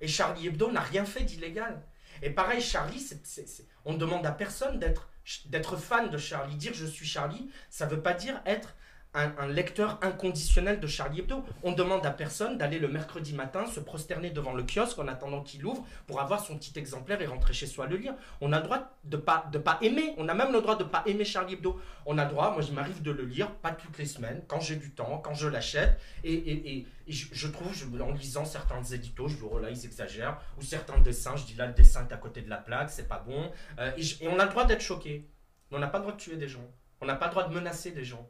Et 0.00 0.08
Charlie 0.08 0.46
Hebdo 0.48 0.70
n'a 0.70 0.80
rien 0.80 1.04
fait 1.04 1.24
d'illégal. 1.24 1.82
Et 2.22 2.30
pareil, 2.30 2.60
Charlie, 2.60 3.00
c'est- 3.00 3.66
on 3.84 3.94
demande 3.94 4.24
à 4.26 4.32
personne 4.32 4.78
d'être 4.78 5.76
fan 5.76 6.10
de 6.10 6.18
Charlie. 6.18 6.56
Dire 6.56 6.72
je 6.74 6.86
suis 6.86 7.06
Charlie, 7.06 7.50
ça 7.70 7.86
veut 7.86 8.00
pas 8.02 8.14
dire 8.14 8.40
être 8.46 8.74
un, 9.14 9.46
lecteur 9.46 9.98
inconditionnel 10.02 10.80
de 10.80 10.86
Charlie 10.86 11.20
Hebdo. 11.20 11.44
On 11.62 11.72
demande 11.72 12.06
à 12.06 12.10
personne 12.10 12.56
d'aller 12.56 12.78
le 12.78 12.88
mercredi 12.88 13.34
matin 13.34 13.66
se 13.66 13.80
prosterner 13.80 14.30
devant 14.30 14.54
le 14.54 14.64
kiosque 14.64 14.98
en 14.98 15.06
attendant 15.06 15.42
qu'il 15.42 15.64
ouvre 15.66 15.84
pour 16.06 16.20
avoir 16.20 16.44
son 16.44 16.56
petit 16.56 16.78
exemplaire 16.78 17.20
et 17.20 17.26
rentrer 17.26 17.52
chez 17.52 17.66
soi 17.66 17.86
le 17.86 17.96
lire. 17.96 18.14
On 18.40 18.52
a 18.52 18.58
le 18.58 18.64
droit 18.64 18.96
de 19.04 19.16
pas 19.18 19.46
de 19.52 19.58
pas 19.58 19.78
aimer. 19.82 20.14
On 20.16 20.28
a 20.28 20.34
même 20.34 20.52
le 20.52 20.60
droit 20.62 20.76
de 20.76 20.84
pas 20.84 21.02
aimer 21.06 21.24
Charlie 21.24 21.54
Hebdo. 21.54 21.78
On 22.06 22.16
a 22.16 22.24
le 22.24 22.30
droit. 22.30 22.52
Moi, 22.52 22.62
je 22.62 22.72
m'arrive 22.72 23.02
de 23.02 23.10
le 23.10 23.24
lire, 23.24 23.50
pas 23.56 23.72
toutes 23.72 23.98
les 23.98 24.06
semaines, 24.06 24.42
quand 24.48 24.60
j'ai 24.60 24.76
du 24.76 24.92
temps, 24.92 25.18
quand 25.18 25.34
je 25.34 25.48
l'achète. 25.48 26.00
Et, 26.24 26.86
je, 27.06 27.48
trouve, 27.48 27.72
en 28.00 28.12
lisant 28.12 28.44
certains 28.44 28.82
éditos, 28.82 29.28
je 29.28 29.36
dis 29.36 29.42
oh 29.44 29.60
ils 29.68 29.84
exagèrent. 29.84 30.40
Ou 30.58 30.62
certains 30.62 30.98
dessins, 30.98 31.36
je 31.36 31.44
dis 31.44 31.54
là 31.54 31.66
le 31.66 31.74
dessin 31.74 32.06
est 32.08 32.14
à 32.14 32.16
côté 32.16 32.40
de 32.40 32.48
la 32.48 32.56
plaque, 32.56 32.90
c'est 32.90 33.08
pas 33.08 33.18
bon. 33.18 33.50
Euh, 33.78 33.90
et, 33.98 34.28
on 34.28 34.38
a 34.38 34.44
le 34.44 34.50
droit 34.50 34.64
d'être 34.64 34.80
choqué. 34.80 35.28
On 35.70 35.78
n'a 35.78 35.88
pas 35.88 35.98
le 35.98 36.04
droit 36.04 36.14
de 36.14 36.20
tuer 36.20 36.36
des 36.36 36.48
gens. 36.48 36.66
On 37.00 37.06
n'a 37.06 37.16
pas 37.16 37.26
le 37.26 37.32
droit 37.32 37.48
de 37.48 37.54
menacer 37.54 37.90
des 37.90 38.04
gens. 38.04 38.26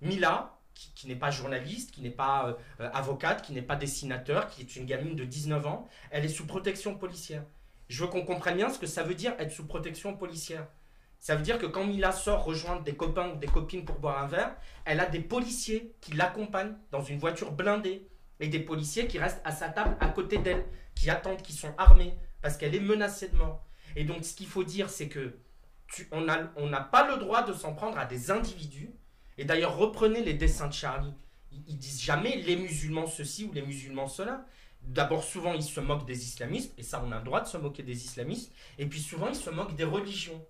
Mila, 0.00 0.58
qui, 0.74 1.08
n'est 1.08 1.16
pas 1.16 1.30
journaliste, 1.30 1.90
qui 1.90 2.00
n'est 2.00 2.10
pas 2.10 2.46
euh, 2.48 2.54
euh, 2.80 2.90
avocate, 2.92 3.42
qui 3.42 3.52
n'est 3.52 3.62
pas 3.62 3.76
dessinateur, 3.76 4.48
qui 4.48 4.62
est 4.62 4.76
une 4.76 4.86
gamine 4.86 5.14
de 5.14 5.24
19 5.24 5.66
ans, 5.66 5.88
elle 6.10 6.24
est 6.24 6.28
sous 6.28 6.46
protection 6.46 6.96
policière. 6.96 7.44
Je 7.88 8.02
veux 8.02 8.08
qu'on 8.08 8.24
comprenne 8.24 8.56
bien 8.56 8.70
ce 8.70 8.78
que 8.78 8.86
ça 8.86 9.02
veut 9.02 9.14
dire 9.14 9.34
être 9.38 9.50
sous 9.50 9.66
protection 9.66 10.16
policière. 10.16 10.66
Ça 11.18 11.36
veut 11.36 11.42
dire 11.42 11.58
que 11.58 11.66
quand 11.66 11.84
Mila 11.84 12.12
sort 12.12 12.44
rejoindre 12.44 12.82
des 12.82 12.94
copains 12.94 13.30
ou 13.30 13.36
des 13.36 13.46
copines 13.46 13.84
pour 13.84 13.98
boire 13.98 14.22
un 14.22 14.26
verre, 14.26 14.56
elle 14.86 15.00
a 15.00 15.06
des 15.06 15.20
policiers 15.20 15.92
qui 16.00 16.12
l'accompagnent 16.12 16.76
dans 16.92 17.02
une 17.02 17.18
voiture 17.18 17.52
blindée 17.52 18.08
et 18.38 18.48
des 18.48 18.60
policiers 18.60 19.06
qui 19.06 19.18
restent 19.18 19.42
à 19.44 19.52
sa 19.52 19.68
table 19.68 19.96
à 20.00 20.08
côté 20.08 20.38
d'elle, 20.38 20.64
qui 20.94 21.10
attendent, 21.10 21.42
qui 21.42 21.52
sont 21.52 21.74
armés 21.76 22.14
parce 22.40 22.56
qu'elle 22.56 22.74
est 22.74 22.80
menacée 22.80 23.28
de 23.28 23.36
mort. 23.36 23.66
Et 23.96 24.04
donc 24.04 24.24
ce 24.24 24.34
qu'il 24.34 24.46
faut 24.46 24.64
dire, 24.64 24.88
c'est 24.88 25.08
que 25.08 25.36
on 26.12 26.20
n'a 26.22 26.80
pas 26.80 27.10
le 27.10 27.18
droit 27.18 27.42
de 27.42 27.52
s'en 27.52 27.74
prendre 27.74 27.98
à 27.98 28.06
des 28.06 28.30
individus. 28.30 28.90
Et 29.40 29.46
d'ailleurs, 29.46 29.78
reprenez 29.78 30.22
les 30.22 30.34
dessins 30.34 30.68
de 30.68 30.74
Charlie. 30.74 31.14
Ils, 31.50 31.78
disent 31.78 32.02
jamais 32.02 32.36
les 32.36 32.56
musulmans 32.56 33.06
ceci 33.06 33.46
ou 33.46 33.52
les 33.54 33.62
musulmans 33.62 34.06
cela. 34.06 34.44
D'abord, 34.82 35.24
souvent, 35.24 35.54
ils 35.54 35.62
se 35.62 35.80
moquent 35.80 36.04
des 36.04 36.24
islamistes, 36.26 36.74
et 36.76 36.82
ça, 36.82 37.02
on 37.02 37.10
a 37.10 37.16
le 37.16 37.24
droit 37.24 37.40
de 37.40 37.46
se 37.46 37.56
moquer 37.56 37.82
des 37.82 38.04
islamistes. 38.04 38.52
Et 38.76 38.84
puis, 38.84 39.00
souvent, 39.00 39.28
ils 39.28 39.34
se 39.34 39.48
moquent 39.48 39.74
des 39.74 39.84
religions. 39.84 40.46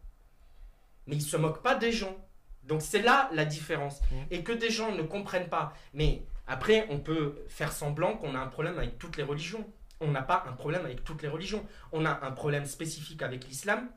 Mais 1.06 1.14
ils 1.14 1.22
se 1.22 1.36
moquent 1.36 1.62
pas 1.62 1.76
des 1.76 1.92
gens. 1.92 2.16
Donc, 2.64 2.82
c'est 2.82 3.00
là 3.00 3.30
la 3.32 3.44
différence. 3.44 4.00
Et 4.32 4.42
que 4.42 4.50
des 4.50 4.70
gens 4.70 4.90
ne 4.92 5.02
comprennent 5.02 5.48
pas. 5.48 5.72
Mais 5.94 6.24
après, 6.48 6.88
on 6.90 6.98
peut 6.98 7.44
faire 7.46 7.70
semblant 7.70 8.16
qu'on 8.16 8.34
a 8.34 8.40
un 8.40 8.48
problème 8.48 8.76
avec 8.76 8.98
toutes 8.98 9.16
les 9.16 9.22
religions. 9.22 9.64
On 10.00 10.10
n'a 10.10 10.22
pas 10.22 10.44
un 10.48 10.52
problème 10.52 10.84
avec 10.84 11.04
toutes 11.04 11.22
les 11.22 11.28
religions. 11.28 11.64
On 11.92 12.04
a 12.06 12.26
un 12.26 12.32
problème 12.32 12.66
spécifique 12.66 13.22
avec 13.22 13.46
l'islam, 13.46 13.88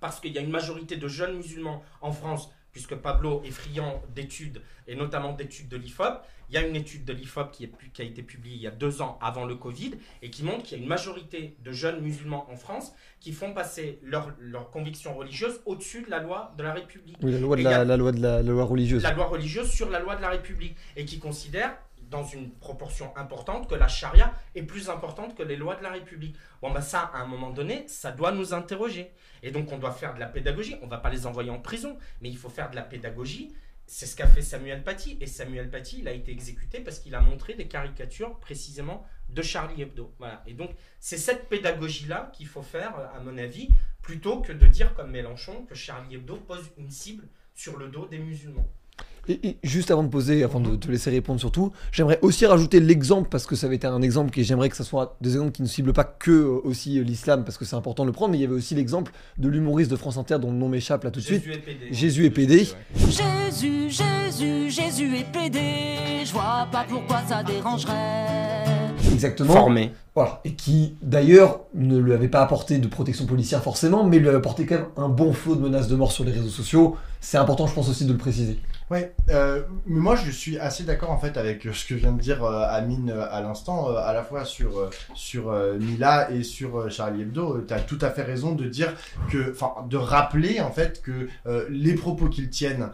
parce 0.00 0.18
qu'il 0.18 0.32
y 0.32 0.38
a 0.38 0.40
une 0.40 0.50
majorité 0.50 0.96
de 0.96 1.08
jeunes 1.08 1.36
musulmans 1.36 1.82
en 2.00 2.12
France, 2.12 2.50
puisque 2.72 2.94
Pablo 2.94 3.42
est 3.44 3.50
friand 3.50 4.02
d'études, 4.14 4.62
et 4.86 4.94
notamment 4.96 5.32
d'études 5.32 5.68
de 5.68 5.76
l'IFOP. 5.76 6.20
Il 6.48 6.54
y 6.54 6.58
a 6.58 6.66
une 6.66 6.74
étude 6.74 7.04
de 7.04 7.12
l'IFOP 7.12 7.52
qui, 7.52 7.62
est 7.64 7.68
pu- 7.68 7.90
qui 7.90 8.02
a 8.02 8.04
été 8.04 8.22
publiée 8.24 8.56
il 8.56 8.62
y 8.62 8.66
a 8.66 8.72
deux 8.72 9.02
ans 9.02 9.18
avant 9.22 9.44
le 9.44 9.54
Covid, 9.54 9.92
et 10.20 10.30
qui 10.30 10.42
montre 10.42 10.64
qu'il 10.64 10.78
y 10.78 10.80
a 10.80 10.82
une 10.82 10.88
majorité 10.88 11.56
de 11.62 11.70
jeunes 11.72 12.00
musulmans 12.00 12.46
en 12.50 12.56
France 12.56 12.92
qui 13.20 13.32
font 13.32 13.52
passer 13.54 14.00
leurs 14.02 14.32
leurs 14.40 14.70
convictions 14.70 15.14
religieuses 15.16 15.60
au-dessus 15.66 16.02
de 16.02 16.10
la 16.10 16.18
loi 16.20 16.52
de 16.58 16.62
la 16.64 16.72
République. 16.72 17.16
Oui, 17.22 17.32
la 17.32 17.38
loi 17.38 17.56
de 17.56 17.62
la, 17.62 17.80
a- 17.80 17.84
la 17.84 17.96
loi 17.96 18.10
de 18.12 18.20
la, 18.20 18.42
la 18.42 18.50
loi 18.50 18.64
religieuse. 18.64 19.02
la 19.02 19.12
loi 19.12 19.26
religieuse 19.26 19.70
sur 19.70 19.90
la 19.90 20.00
loi 20.00 20.16
de 20.16 20.22
la 20.22 20.30
République 20.30 20.74
et 20.96 21.04
qui 21.04 21.18
considère 21.20 21.76
dans 22.10 22.24
une 22.24 22.50
proportion 22.50 23.16
importante 23.16 23.68
que 23.68 23.74
la 23.74 23.88
charia 23.88 24.34
est 24.54 24.64
plus 24.64 24.90
importante 24.90 25.36
que 25.36 25.42
les 25.42 25.56
lois 25.56 25.76
de 25.76 25.82
la 25.82 25.90
République. 25.90 26.36
Bon, 26.60 26.70
bah 26.70 26.82
ça, 26.82 27.10
à 27.14 27.18
un 27.18 27.26
moment 27.26 27.50
donné, 27.50 27.86
ça 27.86 28.10
doit 28.10 28.32
nous 28.32 28.52
interroger. 28.52 29.10
Et 29.42 29.52
donc, 29.52 29.70
on 29.72 29.78
doit 29.78 29.92
faire 29.92 30.14
de 30.14 30.20
la 30.20 30.26
pédagogie. 30.26 30.76
On 30.82 30.88
va 30.88 30.98
pas 30.98 31.10
les 31.10 31.26
envoyer 31.26 31.50
en 31.50 31.60
prison, 31.60 31.96
mais 32.20 32.28
il 32.28 32.36
faut 32.36 32.50
faire 32.50 32.70
de 32.70 32.76
la 32.76 32.82
pédagogie. 32.82 33.54
C'est 33.86 34.06
ce 34.06 34.16
qu'a 34.16 34.26
fait 34.26 34.42
Samuel 34.42 34.82
Paty. 34.82 35.18
Et 35.20 35.26
Samuel 35.26 35.70
Paty, 35.70 36.00
il 36.00 36.08
a 36.08 36.12
été 36.12 36.32
exécuté 36.32 36.80
parce 36.80 36.98
qu'il 36.98 37.14
a 37.14 37.20
montré 37.20 37.54
des 37.54 37.68
caricatures 37.68 38.38
précisément 38.38 39.06
de 39.28 39.42
Charlie 39.42 39.82
Hebdo. 39.82 40.12
Et 40.46 40.54
donc, 40.54 40.70
c'est 40.98 41.16
cette 41.16 41.48
pédagogie-là 41.48 42.30
qu'il 42.34 42.48
faut 42.48 42.62
faire, 42.62 42.92
à 43.14 43.20
mon 43.20 43.38
avis, 43.38 43.68
plutôt 44.02 44.40
que 44.40 44.52
de 44.52 44.66
dire 44.66 44.94
comme 44.94 45.10
Mélenchon 45.10 45.64
que 45.66 45.74
Charlie 45.74 46.16
Hebdo 46.16 46.36
pose 46.36 46.70
une 46.76 46.90
cible 46.90 47.28
sur 47.54 47.78
le 47.78 47.88
dos 47.88 48.06
des 48.06 48.18
musulmans. 48.18 48.68
Et, 49.28 49.48
et 49.48 49.56
juste 49.62 49.90
avant 49.90 50.02
de 50.02 50.08
poser, 50.08 50.42
avant 50.42 50.60
de 50.60 50.76
te 50.76 50.90
laisser 50.90 51.10
répondre 51.10 51.40
surtout, 51.40 51.72
j'aimerais 51.92 52.18
aussi 52.22 52.46
rajouter 52.46 52.80
l'exemple 52.80 53.28
parce 53.30 53.46
que 53.46 53.56
ça 53.56 53.66
avait 53.66 53.76
été 53.76 53.86
un 53.86 54.02
exemple 54.02 54.38
et 54.38 54.44
j'aimerais 54.44 54.68
que 54.68 54.76
ça 54.76 54.84
soit 54.84 55.16
des 55.20 55.32
exemples 55.32 55.52
qui 55.52 55.62
ne 55.62 55.68
ciblent 55.68 55.92
pas 55.92 56.04
que 56.04 56.30
euh, 56.30 56.60
aussi 56.64 56.98
euh, 56.98 57.02
l'islam 57.02 57.44
parce 57.44 57.58
que 57.58 57.64
c'est 57.64 57.76
important 57.76 58.04
de 58.04 58.08
le 58.08 58.12
prendre, 58.12 58.32
mais 58.32 58.38
il 58.38 58.42
y 58.42 58.44
avait 58.44 58.54
aussi 58.54 58.74
l'exemple 58.74 59.12
de 59.38 59.48
l'humoriste 59.48 59.90
de 59.90 59.96
France 59.96 60.16
Inter 60.16 60.38
dont 60.40 60.50
le 60.50 60.56
nom 60.56 60.68
m'échappe 60.68 61.04
là 61.04 61.10
tout 61.10 61.20
de 61.20 61.24
Jésus 61.24 61.40
suite. 61.40 61.54
est 61.56 61.58
pédé. 61.58 61.86
Jésus 61.92 62.26
est 62.26 62.30
pédé. 62.30 62.68
Jésus, 62.96 63.90
Jésus, 63.90 64.70
Jésus 64.70 65.16
est 65.16 65.32
pédé. 65.32 66.24
Je 66.24 66.32
vois 66.32 66.66
pas 66.70 66.84
pourquoi 66.88 67.22
ça 67.28 67.42
dérangerait. 67.42 68.70
Exactement. 69.12 69.52
Formé. 69.52 69.92
Voilà. 70.14 70.40
Et 70.44 70.54
qui 70.54 70.94
d'ailleurs 71.02 71.60
ne 71.74 71.98
lui 71.98 72.12
avait 72.12 72.28
pas 72.28 72.42
apporté 72.42 72.78
de 72.78 72.88
protection 72.88 73.26
policière 73.26 73.62
forcément, 73.62 74.04
mais 74.04 74.18
lui 74.18 74.28
avait 74.28 74.36
apporté 74.38 74.66
quand 74.66 74.76
même 74.76 74.86
un 74.96 75.08
bon 75.08 75.32
flot 75.32 75.56
de 75.56 75.60
menaces 75.60 75.88
de 75.88 75.96
mort 75.96 76.12
sur 76.12 76.24
les 76.24 76.32
réseaux 76.32 76.48
sociaux. 76.48 76.96
C'est 77.20 77.38
important, 77.38 77.66
je 77.66 77.74
pense 77.74 77.88
aussi 77.88 78.04
de 78.04 78.12
le 78.12 78.18
préciser. 78.18 78.58
Ouais, 78.90 79.14
euh, 79.28 79.62
mais 79.86 80.00
moi 80.00 80.16
je 80.16 80.32
suis 80.32 80.58
assez 80.58 80.82
d'accord 80.82 81.12
en 81.12 81.18
fait 81.18 81.36
avec 81.36 81.62
ce 81.62 81.86
que 81.86 81.94
vient 81.94 82.10
de 82.10 82.20
dire 82.20 82.42
euh, 82.42 82.66
Amine 82.68 83.10
euh, 83.10 83.24
à 83.30 83.40
l'instant, 83.40 83.96
à 83.96 84.12
la 84.12 84.24
fois 84.24 84.44
sur 84.44 84.90
sur 85.14 85.52
Mila 85.78 86.32
et 86.32 86.42
sur 86.42 86.90
Charlie 86.90 87.22
Hebdo. 87.22 87.60
tu 87.68 87.72
as 87.72 87.78
tout 87.78 87.98
à 88.00 88.10
fait 88.10 88.24
raison 88.24 88.52
de 88.52 88.66
dire 88.66 88.92
que, 89.30 89.52
enfin, 89.52 89.86
de 89.88 89.96
rappeler 89.96 90.60
en 90.60 90.72
fait 90.72 91.02
que 91.02 91.28
les 91.68 91.94
propos 91.94 92.28
qu'ils 92.28 92.50
tiennent. 92.50 92.90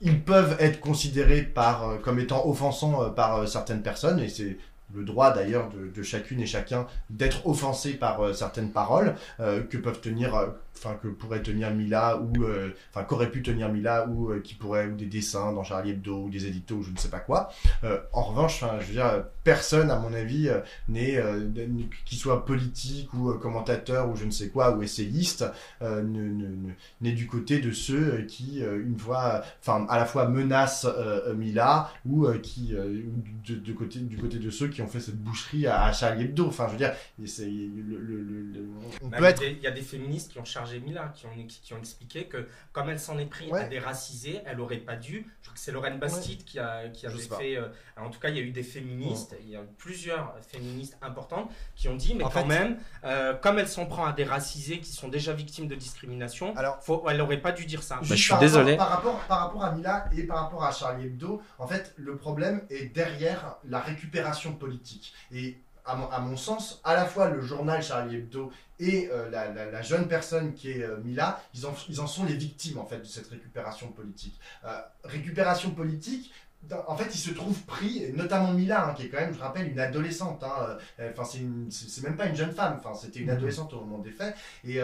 ils 0.00 0.22
peuvent 0.22 0.56
être 0.60 0.78
considérés 0.78 1.42
par, 1.42 2.00
comme 2.02 2.20
étant 2.20 2.46
offensants 2.46 3.10
par 3.10 3.48
certaines 3.48 3.82
personnes, 3.82 4.20
et 4.20 4.28
c'est 4.28 4.56
le 4.94 5.04
droit 5.04 5.32
d'ailleurs 5.32 5.68
de, 5.70 5.88
de 5.88 6.02
chacune 6.02 6.40
et 6.40 6.46
chacun 6.46 6.86
d'être 7.10 7.46
offensé 7.46 7.94
par 7.94 8.34
certaines 8.34 8.70
paroles 8.70 9.16
que 9.38 9.76
peuvent 9.76 10.00
tenir, 10.00 10.52
enfin 10.78 10.96
que 11.02 11.08
pourrait 11.08 11.42
tenir 11.42 11.70
Mila 11.72 12.18
ou, 12.18 12.44
euh, 12.44 12.70
enfin 12.92 13.04
qu'aurait 13.04 13.30
pu 13.30 13.42
tenir 13.42 13.68
Mila 13.70 14.06
ou 14.08 14.30
euh, 14.30 14.40
qui 14.40 14.54
pourrait 14.54 14.86
ou 14.86 14.94
des 14.96 15.06
dessins 15.06 15.52
dans 15.52 15.62
Charlie 15.64 15.90
Hebdo 15.90 16.24
ou 16.24 16.30
des 16.30 16.46
éditos 16.46 16.76
ou 16.76 16.82
je 16.82 16.90
ne 16.90 16.96
sais 16.96 17.08
pas 17.10 17.20
quoi. 17.20 17.50
Euh, 17.84 17.98
en 18.12 18.22
revanche, 18.22 18.64
je 18.80 18.86
veux 18.86 18.92
dire, 18.92 19.24
personne 19.44 19.90
à 19.90 19.98
mon 19.98 20.12
avis 20.12 20.48
n'est 20.88 21.16
euh, 21.16 21.48
qui 22.04 22.16
soit 22.16 22.44
politique 22.44 23.12
ou 23.14 23.32
commentateur 23.34 24.08
ou 24.10 24.16
je 24.16 24.24
ne 24.24 24.30
sais 24.30 24.48
quoi 24.48 24.76
ou 24.76 24.82
essayiste 24.82 25.44
euh, 25.82 26.02
ne- 26.02 26.20
ne- 26.22 26.46
ne- 26.48 26.72
n'est 27.00 27.12
du 27.12 27.26
côté 27.26 27.58
de 27.60 27.72
ceux 27.72 28.22
qui 28.28 28.60
une 28.60 28.98
fois, 28.98 29.42
enfin 29.60 29.86
à 29.88 29.96
la 29.98 30.04
fois 30.04 30.28
menacent 30.28 30.86
euh, 30.86 31.34
Mila 31.34 31.90
ou 32.06 32.26
qui 32.42 32.74
euh, 32.74 33.02
de, 33.46 33.54
de 33.54 33.72
côté 33.72 33.98
du 34.00 34.16
côté 34.16 34.38
de 34.38 34.50
ceux 34.50 34.68
qui 34.68 34.82
ont 34.82 34.86
fait 34.88 35.00
cette 35.00 35.18
boucherie 35.18 35.66
à, 35.66 35.82
à 35.84 35.92
Charlie 35.92 36.24
Hebdo. 36.24 36.46
Enfin, 36.46 36.66
je 36.66 36.72
veux 36.72 36.78
dire, 36.78 36.92
le, 37.18 37.26
le- 37.98 38.22
le- 38.22 38.66
on 39.02 39.08
Bah, 39.08 39.18
peut 39.18 39.24
être 39.24 39.42
il 39.42 39.60
y 39.62 39.66
a 39.66 39.70
des 39.70 39.82
féministes 39.82 40.32
qui 40.32 40.38
ont 40.38 40.44
chargé 40.44 40.67
Mila, 40.76 41.12
qui 41.14 41.26
ont, 41.26 41.30
qui 41.46 41.74
ont 41.74 41.78
expliqué 41.78 42.26
que 42.26 42.46
comme 42.72 42.90
elle 42.90 43.00
s'en 43.00 43.18
est 43.18 43.26
pris 43.26 43.50
à 43.52 43.64
des 43.64 43.78
racisés, 43.78 44.40
elle 44.46 44.60
aurait 44.60 44.76
pas 44.78 44.96
dû. 44.96 45.26
Je 45.40 45.46
crois 45.46 45.54
que 45.54 45.60
c'est 45.60 45.72
Lorraine 45.72 45.98
Bastide 45.98 46.44
qui, 46.44 46.58
a, 46.58 46.88
qui 46.90 47.02
Je 47.02 47.12
avait 47.12 47.22
fait. 47.36 47.56
euh, 47.56 47.68
en 47.96 48.10
tout 48.10 48.20
cas, 48.20 48.28
il 48.28 48.36
y 48.36 48.38
a 48.38 48.42
eu 48.42 48.50
des 48.50 48.62
féministes, 48.62 49.34
il 49.40 49.48
y 49.50 49.56
a 49.56 49.60
eu 49.60 49.66
plusieurs 49.78 50.34
féministes 50.46 50.96
importantes 51.02 51.50
qui 51.74 51.88
ont 51.88 51.96
dit, 51.96 52.14
mais 52.14 52.24
En 52.24 52.28
quand 52.30 52.42
fait- 52.42 52.46
même, 52.46 52.78
euh, 53.04 53.34
comme 53.34 53.58
elle 53.58 53.68
s'en 53.68 53.86
prend 53.86 54.04
à 54.04 54.12
des 54.12 54.24
racisés 54.24 54.80
qui 54.80 54.92
sont 54.92 55.08
déjà 55.08 55.32
victimes 55.32 55.66
de 55.68 55.74
discrimination, 55.74 56.54
faut, 56.82 57.04
elle 57.08 57.20
aurait 57.20 57.40
pas 57.40 57.52
dû 57.52 57.64
dire 57.66 57.82
ça. 57.82 57.98
Juste 58.02 58.28
par 58.28 58.40
Rapport, 58.40 58.76
par, 58.76 58.88
rapport, 58.90 59.20
par 59.26 59.38
rapport 59.40 59.64
à 59.64 59.72
Mila 59.72 60.04
et 60.16 60.22
par 60.24 60.42
rapport 60.44 60.64
à 60.64 60.72
Charlie 60.72 61.06
Hebdo, 61.06 61.42
en 61.58 61.66
fait, 61.66 61.94
le 61.96 62.16
problème 62.16 62.62
est 62.70 62.86
derrière 62.94 63.56
la 63.64 63.80
récupération 63.80 64.52
politique. 64.54 65.12
Et 65.32 65.58
à 65.88 65.96
mon, 65.96 66.08
à 66.10 66.18
mon 66.20 66.36
sens, 66.36 66.80
à 66.84 66.94
la 66.94 67.06
fois 67.06 67.28
le 67.30 67.40
journal 67.40 67.82
Charlie 67.82 68.16
Hebdo 68.16 68.52
et 68.78 69.08
euh, 69.10 69.28
la, 69.30 69.50
la- 69.52 69.70
la 69.70 69.82
jeune 69.82 70.06
personne 70.06 70.54
qui 70.54 70.70
est 70.70 70.82
euh, 70.82 70.98
Mila, 71.02 71.42
ils 71.54 71.66
en, 71.66 71.74
ils 71.88 72.00
en 72.00 72.06
sont 72.06 72.24
les 72.24 72.34
victimes 72.34 72.78
en 72.78 72.86
fait 72.86 72.98
de 72.98 73.04
cette 73.06 73.28
récupération 73.28 73.88
politique. 73.88 74.38
Euh, 74.64 74.78
récupération 75.04 75.70
politique. 75.70 76.32
dans- 76.62 76.84
En 76.88 76.96
fait, 76.96 77.12
ils 77.14 77.18
se 77.18 77.30
trouvent 77.32 77.62
pris, 77.62 78.04
et 78.04 78.12
notamment 78.12 78.52
Mila, 78.52 78.88
hein, 78.88 78.94
qui 78.94 79.04
est 79.04 79.08
quand 79.08 79.20
même, 79.20 79.34
je 79.34 79.40
rappelle, 79.40 79.68
une 79.70 79.80
adolescente. 79.80 80.42
hein, 80.44 80.76
Enfin, 81.12 81.24
c'est 81.24 81.42
c'est 81.70 82.02
même 82.02 82.16
pas 82.16 82.26
une 82.26 82.36
jeune 82.36 82.52
femme. 82.52 82.80
Enfin, 82.84 82.94
c'était 83.00 83.20
une 83.20 83.26
Mhm. 83.30 83.36
adolescente 83.38 83.72
au 83.74 83.80
moment 83.80 83.98
des 83.98 84.10
faits. 84.12 84.34
Et, 84.64 84.78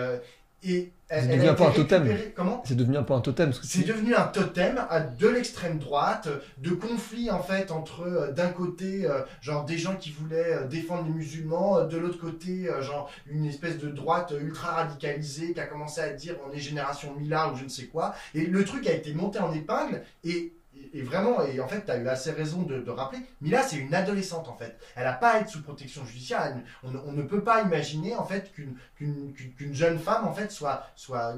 et 0.64 0.92
C'est 1.10 1.16
elle, 1.16 1.26
devenu 1.28 1.42
elle 1.42 1.48
a 1.48 1.52
un 1.52 1.54
peu 1.54 1.62
été 1.64 1.70
un 1.70 1.74
totem. 1.74 2.02
récupérée- 2.04 2.32
Comment 2.34 2.62
C'est 2.64 2.74
devenu 2.74 2.96
un 2.96 3.02
peu 3.02 3.12
un 3.12 3.20
totem. 3.20 3.50
que 3.52 3.56
c'est 3.62 3.86
devenu 3.86 4.14
un 4.14 4.24
totem 4.24 4.80
à- 4.88 5.00
de 5.00 5.28
l'extrême 5.28 5.78
droite, 5.78 6.28
de 6.58 6.70
conflits 6.70 7.30
en 7.30 7.42
fait 7.42 7.70
entre 7.70 8.02
euh, 8.02 8.32
d'un 8.32 8.48
côté 8.48 9.04
euh, 9.06 9.20
genre 9.42 9.64
des 9.66 9.76
gens 9.76 9.96
qui 9.96 10.10
voulaient 10.10 10.54
euh, 10.54 10.66
défendre 10.66 11.04
les 11.04 11.10
musulmans, 11.14 11.84
de 11.84 11.96
l'autre 11.98 12.18
côté 12.18 12.68
genre 12.80 13.10
une 13.28 13.44
espèce 13.44 13.76
de 13.78 13.88
droite 13.90 14.32
ultra 14.40 14.72
radicalisée 14.72 15.52
qui 15.52 15.60
a 15.60 15.66
commencé 15.66 16.00
à 16.00 16.08
dire 16.10 16.36
on 16.48 16.52
est 16.52 16.58
génération 16.58 17.14
Mila 17.14 17.50
ou 17.52 17.56
je 17.56 17.64
ne 17.64 17.68
sais 17.68 17.84
quoi. 17.86 18.14
Et 18.34 18.46
le 18.46 18.64
truc 18.64 18.86
a 18.86 18.92
été 18.92 19.12
monté 19.12 19.38
en 19.40 19.52
épingle 19.52 20.02
et 20.24 20.53
et 20.94 21.02
vraiment, 21.02 21.42
et 21.42 21.60
en 21.60 21.66
fait, 21.66 21.84
tu 21.84 21.90
as 21.90 21.96
eu 21.96 22.06
assez 22.08 22.30
raison 22.30 22.62
de, 22.62 22.88
rappeler, 22.88 23.20
Mila, 23.40 23.62
c'est 23.62 23.76
une 23.76 23.92
adolescente, 23.92 24.48
en 24.48 24.54
fait. 24.54 24.78
Elle 24.94 25.04
n'a 25.04 25.12
pas 25.12 25.32
à 25.32 25.40
être 25.40 25.48
sous 25.48 25.60
protection 25.60 26.06
judiciaire. 26.06 26.54
On, 26.84 27.12
ne- 27.12 27.22
peut 27.22 27.42
pas 27.42 27.62
imaginer, 27.62 28.14
en 28.14 28.24
fait, 28.24 28.52
qu'une 28.52 29.74
jeune 29.74 29.98
femme, 29.98 30.24
en 30.24 30.32
fait, 30.32 30.52
soit, 30.52 30.86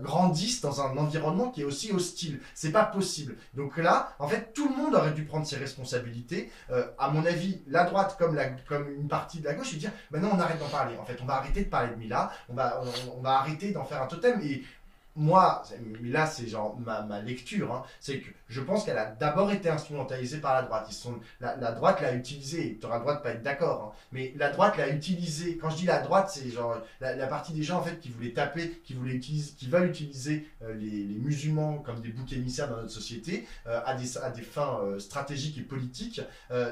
grandisse 0.01 0.61
dans 0.61 0.82
un 0.82 0.97
environnement 0.99 1.51
qui 1.51 1.62
est 1.62 1.64
aussi 1.64 1.91
hostile. 1.91 2.41
C'est 2.55 2.70
pas 2.70 2.84
possible. 2.84 3.37
Donc 3.55 3.78
là, 3.78 4.14
en 4.18 4.28
fait, 4.28 4.53
tout 4.53 4.68
le 4.68 4.76
monde 4.76 4.95
aurait 4.95 5.12
dû 5.12 5.24
prendre 5.24 5.47
ses 5.47 5.57
responsabilités. 5.57 6.51
Euh, 6.70 6.87
à 6.99 7.09
mon 7.09 7.24
avis, 7.24 7.62
la 7.66 7.84
droite, 7.84 8.16
comme, 8.18 8.39
une 8.89 9.09
partie 9.09 9.41
de 9.41 9.47
la 9.47 9.55
gauche, 9.55 9.72
et 9.72 9.76
dire, 9.76 9.93
maintenant, 10.11 10.32
on 10.34 10.39
arrête 10.39 10.59
d'en 10.59 10.68
parler. 10.68 10.99
En 10.99 11.05
fait, 11.07 11.18
on 11.22 11.26
va 11.26 11.37
arrêter 11.37 11.64
de 11.64 11.70
parler 11.70 11.95
de 11.95 11.99
Mila. 11.99 12.30
On 12.51 12.55
va, 12.55 12.82
arrêter 13.24 13.72
d'en 13.72 13.84
faire 13.84 14.03
un 14.03 14.07
totem. 14.07 14.39
Et 14.43 14.62
moi, 15.16 15.62
là 16.03 16.26
c'est 16.26 16.47
genre 16.47 16.78
ma, 16.78 17.01
ma 17.03 17.20
lecture, 17.20 17.72
hein, 17.72 17.82
c'est 18.01 18.20
que 18.20 18.28
je 18.49 18.61
pense 18.61 18.84
qu'elle 18.84 18.99
a 18.99 19.07
d'abord 19.07 19.51
été 19.51 19.68
instrumentalisée 19.68 20.38
par 20.38 20.55
la 20.55 20.62
droite. 20.62 20.86
Ils 20.88 20.94
sont, 20.94 21.14
la, 21.40 21.72
droite 21.72 22.01
l'a 22.01 22.14
utilisée, 22.14 22.78
tu 22.80 22.86
auras 22.86 22.97
le 22.97 23.03
droit 23.03 23.16
de 23.16 23.22
pas 23.22 23.30
être 23.30 23.42
d'accord, 23.42 23.92
hein, 23.92 24.07
mais 24.12 24.32
la 24.36 24.51
droite 24.51 24.76
l'a 24.76 24.88
utilisée. 24.88 25.57
Quand 25.57 25.70
je 25.70 25.76
dis 25.76 25.86
la 25.86 26.01
droite, 26.01 26.30
c'est 26.32 26.49
genre 26.51 26.76
la, 27.01 27.26
partie 27.26 27.53
des 27.53 27.62
gens 27.62 27.78
en 27.78 27.82
fait 27.82 27.99
qui 27.99 28.11
voulaient 28.11 28.32
taper, 28.32 28.80
qui, 28.84 28.94
voulaient 28.94 29.14
utiliser, 29.14 29.53
qui 29.59 29.68
veulent 29.68 29.88
utiliser 29.88 30.49
euh, 30.62 30.74
les, 30.74 31.16
musulmans 31.16 31.78
comme 31.78 32.01
des 32.01 32.11
boucs 32.11 32.32
émissaires 32.32 32.68
dans 32.68 32.76
notre 32.76 32.90
société 32.90 33.49
euh, 33.66 33.80
à, 33.84 33.94
des, 33.94 34.42
fins 34.42 34.80
euh, 34.82 34.99
stratégiques 34.99 35.59
et 35.59 35.62
politiques. 35.62 36.20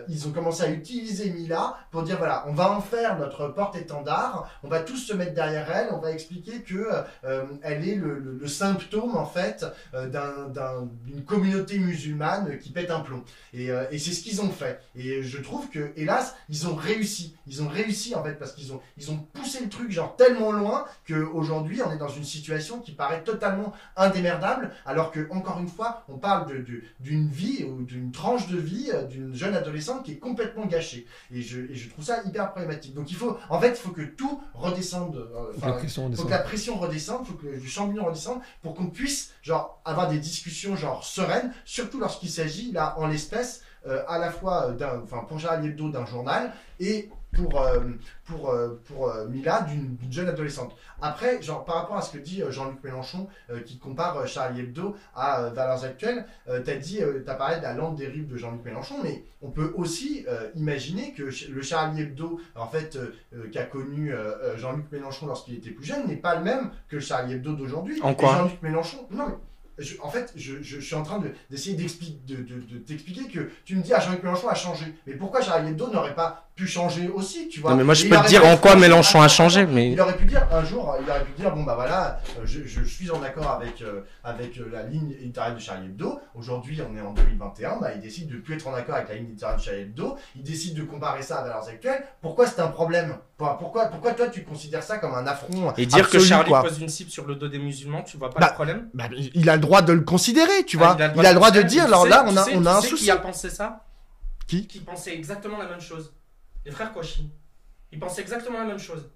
Ils 0.09 0.29
ont 0.29 0.33
commencé 0.33 0.63
à 0.63 0.71
utiliser 0.71 1.31
Mila 1.31 1.77
pour 1.91 2.03
dire 2.03 2.19
voilà, 2.19 2.45
on 2.47 2.53
va 2.53 2.71
en 2.71 2.81
faire 2.81 3.19
notre 3.19 3.49
porte-étendard, 3.49 4.49
on 4.63 4.69
va 4.69 4.81
tous 4.81 4.97
se 4.97 5.13
mettre 5.13 5.35
derrière 5.35 5.71
elle, 5.75 5.89
on 5.93 5.99
va 5.99 6.13
expliquer 6.13 6.63
que 6.63 6.89
elle 7.63 7.89
est 7.89 7.97
le, 7.97 8.47
symptôme 8.47 9.17
en 9.17 9.27
fait 9.27 9.65
d'un- 9.93 10.49
d'un- 10.49 10.89
d'une 11.05 11.25
communauté 11.65 11.79
musulmane 11.79 12.59
qui 12.59 12.71
pète 12.71 12.91
un 12.91 13.01
plomb. 13.01 13.25
Et, 13.53 13.71
euh, 13.71 13.85
et 13.91 13.99
c'est 13.99 14.13
ce 14.13 14.23
qu'ils 14.23 14.41
ont 14.41 14.51
fait. 14.51 14.81
Et 14.97 15.23
je 15.23 15.39
trouve 15.39 15.69
que, 15.71 15.93
hélas, 15.97 16.35
ils 16.49 16.67
ont 16.69 16.75
réussi. 16.75 17.35
Ils 17.47 17.63
ont 17.63 17.69
réussi 17.69 18.15
en 18.15 18.23
fait 18.23 18.35
parce 18.39 18.53
qu'ils 18.53 18.73
ont, 18.73 18.81
ils 18.97 19.11
ont 19.11 19.19
poussé 19.33 19.61
le 19.63 19.69
truc 19.69 19.91
genre 19.91 20.17
tellement 20.17 20.53
loin 20.53 20.85
qu'aujourd'hui 21.07 21.83
on 21.83 21.93
est 21.93 21.99
dans 21.99 22.09
une 22.09 22.25
situation 22.25 22.81
qui 22.81 22.93
paraît 22.93 23.23
totalement 23.23 23.73
indémerdable 23.97 24.73
alors 24.87 25.11
que, 25.11 25.29
encore 25.31 25.59
une 25.61 25.69
fois, 25.69 26.05
on 26.09 26.19
parle 26.19 26.49
de- 26.49 26.59
de- 26.63 26.83
d'une 27.01 27.29
vie 27.29 27.65
ou 27.65 27.83
d'une 27.83 28.13
tranche 28.13 28.49
de 28.49 28.57
vie 28.59 28.91
euh, 28.93 29.03
d'une 29.05 29.35
jeune 29.35 29.55
adolescente 29.55 30.05
qui 30.05 30.13
est 30.13 30.19
complètement 30.19 30.67
gâchée. 30.67 31.07
Et 31.33 31.43
je, 31.43 31.61
et 31.61 31.75
je 31.75 31.89
trouve 31.91 32.05
ça 32.05 32.23
hyper 32.25 32.51
problématique. 32.51 32.95
Donc 32.95 33.11
il 33.11 33.17
faut, 33.17 33.37
en 33.49 33.61
fait, 33.61 33.71
il 33.71 33.77
faut 33.77 33.91
que 33.91 34.03
tout 34.03 34.41
redescende. 34.55 35.17
euh, 35.17 35.53
Faut 35.55 35.61
que 35.61 35.67
la 35.67 35.73
pression 35.73 36.03
faut 36.03 36.07
redescende. 36.09 36.27
que 36.27 36.31
la 36.33 36.39
pression 36.39 36.79
redescende, 36.79 37.27
faut 37.27 37.35
que 37.35 37.59
du 37.59 37.69
champignon 37.69 38.05
redescende 38.07 38.41
pour 38.63 38.75
qu'on 38.75 38.87
puisse 38.87 39.33
genre 39.43 39.81
avoir 39.85 40.09
des 40.09 40.19
discussions 40.19 40.77
genre 40.77 41.05
sereines, 41.05 41.53
surtout 41.65 42.01
lorsqu'il 42.01 42.31
s'agit 42.31 42.73
là 42.73 42.95
en 42.99 43.07
l'espèce 43.07 43.63
euh, 43.87 44.03
à 44.09 44.19
la 44.19 44.31
fois 44.31 44.69
euh, 44.69 44.73
d'un, 44.73 45.03
enfin 45.03 45.25
pour 45.29 45.39
Charlie 45.39 45.69
Hebdo 45.69 45.91
d'un 45.91 46.07
journal 46.07 46.53
et 46.81 47.11
pour 47.33 47.61
euh, 47.61 47.81
pour 48.25 48.49
euh, 48.49 48.81
pour 48.87 49.13
Mila 49.29 49.61
d'une 49.63 49.97
d'une 49.97 50.13
jeune 50.13 50.29
adolescente. 50.29 50.75
Après, 51.03 51.43
genre 51.43 51.67
par 51.67 51.75
rapport 51.75 51.97
à 51.97 52.01
ce 52.03 52.17
que 52.17 52.19
dit 52.23 52.43
Jean-Luc 52.49 52.83
Mélenchon 52.83 53.29
qui 53.67 53.77
compare 53.79 54.27
Charlie 54.27 54.61
Hebdo 54.61 54.97
à 55.15 55.51
Valeurs 55.51 55.85
Actuelles, 55.85 56.25
t'as 56.47 56.77
dit, 56.77 57.01
t'as 57.27 57.35
parlé 57.35 57.57
de 57.59 57.63
la 57.63 57.75
lente 57.75 57.97
dérive 57.97 58.27
de 58.27 58.39
Jean-Luc 58.39 58.65
Mélenchon, 58.65 58.95
mais 59.03 59.25
on 59.43 59.51
peut 59.51 59.75
aussi 59.77 60.25
imaginer 60.55 61.13
que 61.13 61.25
le 61.25 61.63
Charlie 61.63 62.03
Hebdo, 62.03 62.41
en 62.55 62.69
fait, 62.69 62.97
qu'a 63.53 63.65
connu 63.65 64.15
Jean-Luc 64.57 64.91
Mélenchon 64.93 65.27
lorsqu'il 65.27 65.57
était 65.57 65.71
plus 65.71 65.85
jeune, 65.85 66.07
n'est 66.07 66.17
pas 66.17 66.37
le 66.37 66.45
même 66.45 66.71
que 66.89 66.97
le 66.97 67.03
Charlie 67.03 67.35
Hebdo 67.35 67.53
d'aujourd'hui. 67.53 68.01
En 68.01 68.11
Et 68.11 68.17
quoi 68.17 68.37
Jean-Luc 68.37 68.63
Mélenchon, 68.63 69.07
non 69.11 69.27
mais. 69.29 69.35
En 70.03 70.11
fait, 70.11 70.33
je, 70.37 70.63
suis 70.81 70.95
en 70.95 71.03
train 71.03 71.19
de- 71.19 71.33
d'essayer 71.51 71.77
d'expliquer, 71.77 72.19
de, 72.27 72.37
de- 72.37 72.61
de 72.61 72.79
t'expliquer 72.79 73.29
que 73.29 73.51
tu 73.65 73.75
me 73.77 73.83
dis, 73.83 73.93
ah, 73.93 74.01
Jean-Luc 74.01 74.23
Mélenchon 74.23 74.49
a 74.49 74.55
changé. 74.55 74.87
Mais 75.07 75.15
pourquoi 75.15 75.41
Charlie 75.43 75.71
Hebdo 75.71 75.91
n'aurait 75.91 76.15
pas 76.15 76.44
pu 76.55 76.69
changer 76.69 77.09
aussi, 77.09 77.49
tu 77.49 77.59
vois 77.61 77.73
Non, 77.73 77.79
mais 77.79 77.85
moi, 77.85 77.95
je 77.95 78.07
Et 78.07 78.09
peux 78.09 78.17
te 78.17 78.29
dire 78.29 78.47
en 78.47 78.57
quoi 78.57 78.77
Mélenchon 78.77 79.21
a 79.21 79.27
changé, 79.27 79.67
mais- 79.67 79.91
Il 79.91 80.01
aurait 80.01 80.17
pu 80.17 80.25
dire 80.25 80.47
un 80.53 80.65
jour, 80.65 80.95
il 81.03 81.11
aurait 81.11 81.25
pu 81.25 81.33
dire, 81.33 81.53
bon 81.53 81.65
bah 81.65 81.75
voilà, 81.75 82.21
euh, 82.39 82.43
je, 82.45 82.61
je 82.65 82.85
suis 82.85 83.11
en 83.11 83.21
accord 83.25 83.51
avec, 83.51 83.83
euh, 83.83 84.03
avec 84.23 84.57
euh, 84.59 84.69
la 84.73 84.85
ligne 84.85 85.11
éditoriale 85.21 85.57
de 85.57 85.61
Charlie 85.61 85.87
Hebdo. 85.87 86.21
Aujourd'hui, 86.37 86.81
on 86.89 86.97
est 86.97 87.01
en 87.01 87.13
2021, 87.13 87.79
bah, 87.81 87.89
il 87.97 88.01
décide 88.01 88.29
de 88.29 88.37
plus 88.37 88.55
être 88.55 88.69
en 88.69 88.75
accord 88.75 88.95
avec 88.95 89.09
la 89.09 89.17
ligne 89.17 89.31
éditoriale 89.31 89.59
de 89.59 89.63
Charlie 89.65 89.81
Hebdo. 89.81 90.17
Il 90.37 90.43
décide 90.45 90.75
de 90.77 90.83
comparer 90.85 91.23
ça 91.23 91.39
à 91.39 91.43
Valeurs 91.43 91.67
Actuelles. 91.69 92.05
Pourquoi 92.23 92.47
c'est 92.47 92.61
un 92.61 92.69
problème? 92.69 93.17
Pourquoi, 93.37 93.87
pourquoi, 93.87 94.13
toi 94.15 94.29
tu 94.29 94.45
considères 94.45 94.85
ça 94.85 94.99
comme 94.99 95.15
un 95.15 95.27
affront 95.27 95.73
Et 95.77 95.87
dire 95.87 96.03
que 96.09 96.17
absolu, 96.19 96.25
Charlie 96.25 96.51
quoi? 96.51 96.63
pose 96.63 96.81
une 96.81 96.89
cible 96.89 97.11
sur 97.11 97.27
le 97.27 97.35
dos 97.35 97.49
des 97.49 97.59
musulmans, 97.59 98.03
tu 98.03 98.17
vois 98.17 98.31
pas 98.31 98.39
Bah, 98.39 98.47
le 98.51 98.55
problème? 98.55 98.89
bah, 98.95 99.05
il 99.35 99.51
a 99.51 99.57
le 99.57 99.61
droit 99.61 99.83
de 99.83 99.93
le 99.93 100.03
considérer, 100.03 100.65
tu 100.65 100.77
vois. 100.77 100.97
Ah, 101.01 101.11
il 101.17 101.27
a 101.27 101.31
le 101.31 101.35
droit 101.35 101.51
de 101.51 101.63
dire, 101.63 101.85
alors 101.87 102.07
là, 102.07 102.25
on 102.29 102.37
a, 102.37 102.45
sais- 102.45 102.53
on 102.55 102.65
a 102.65 102.75
un 102.77 102.81
sais 102.81 102.89
souci. 102.89 103.05
Qui 103.07 103.11
a 103.11 103.17
pensé 103.17 103.51
ça? 103.51 103.85
Qui? 104.47 104.69
Qui 104.69 104.79
pensait 104.79 105.15
exactement 105.15 105.59
la 105.59 105.67
même 105.67 105.81
chose. 105.81 106.13
Les 106.65 106.71
frères 106.73 106.93
Kouachi. 106.93 107.31
Ils 107.93 107.99
pensaient 107.99 108.23
exactement 108.23 108.59
la 108.59 108.65
même 108.65 108.79
chose. 108.79 109.09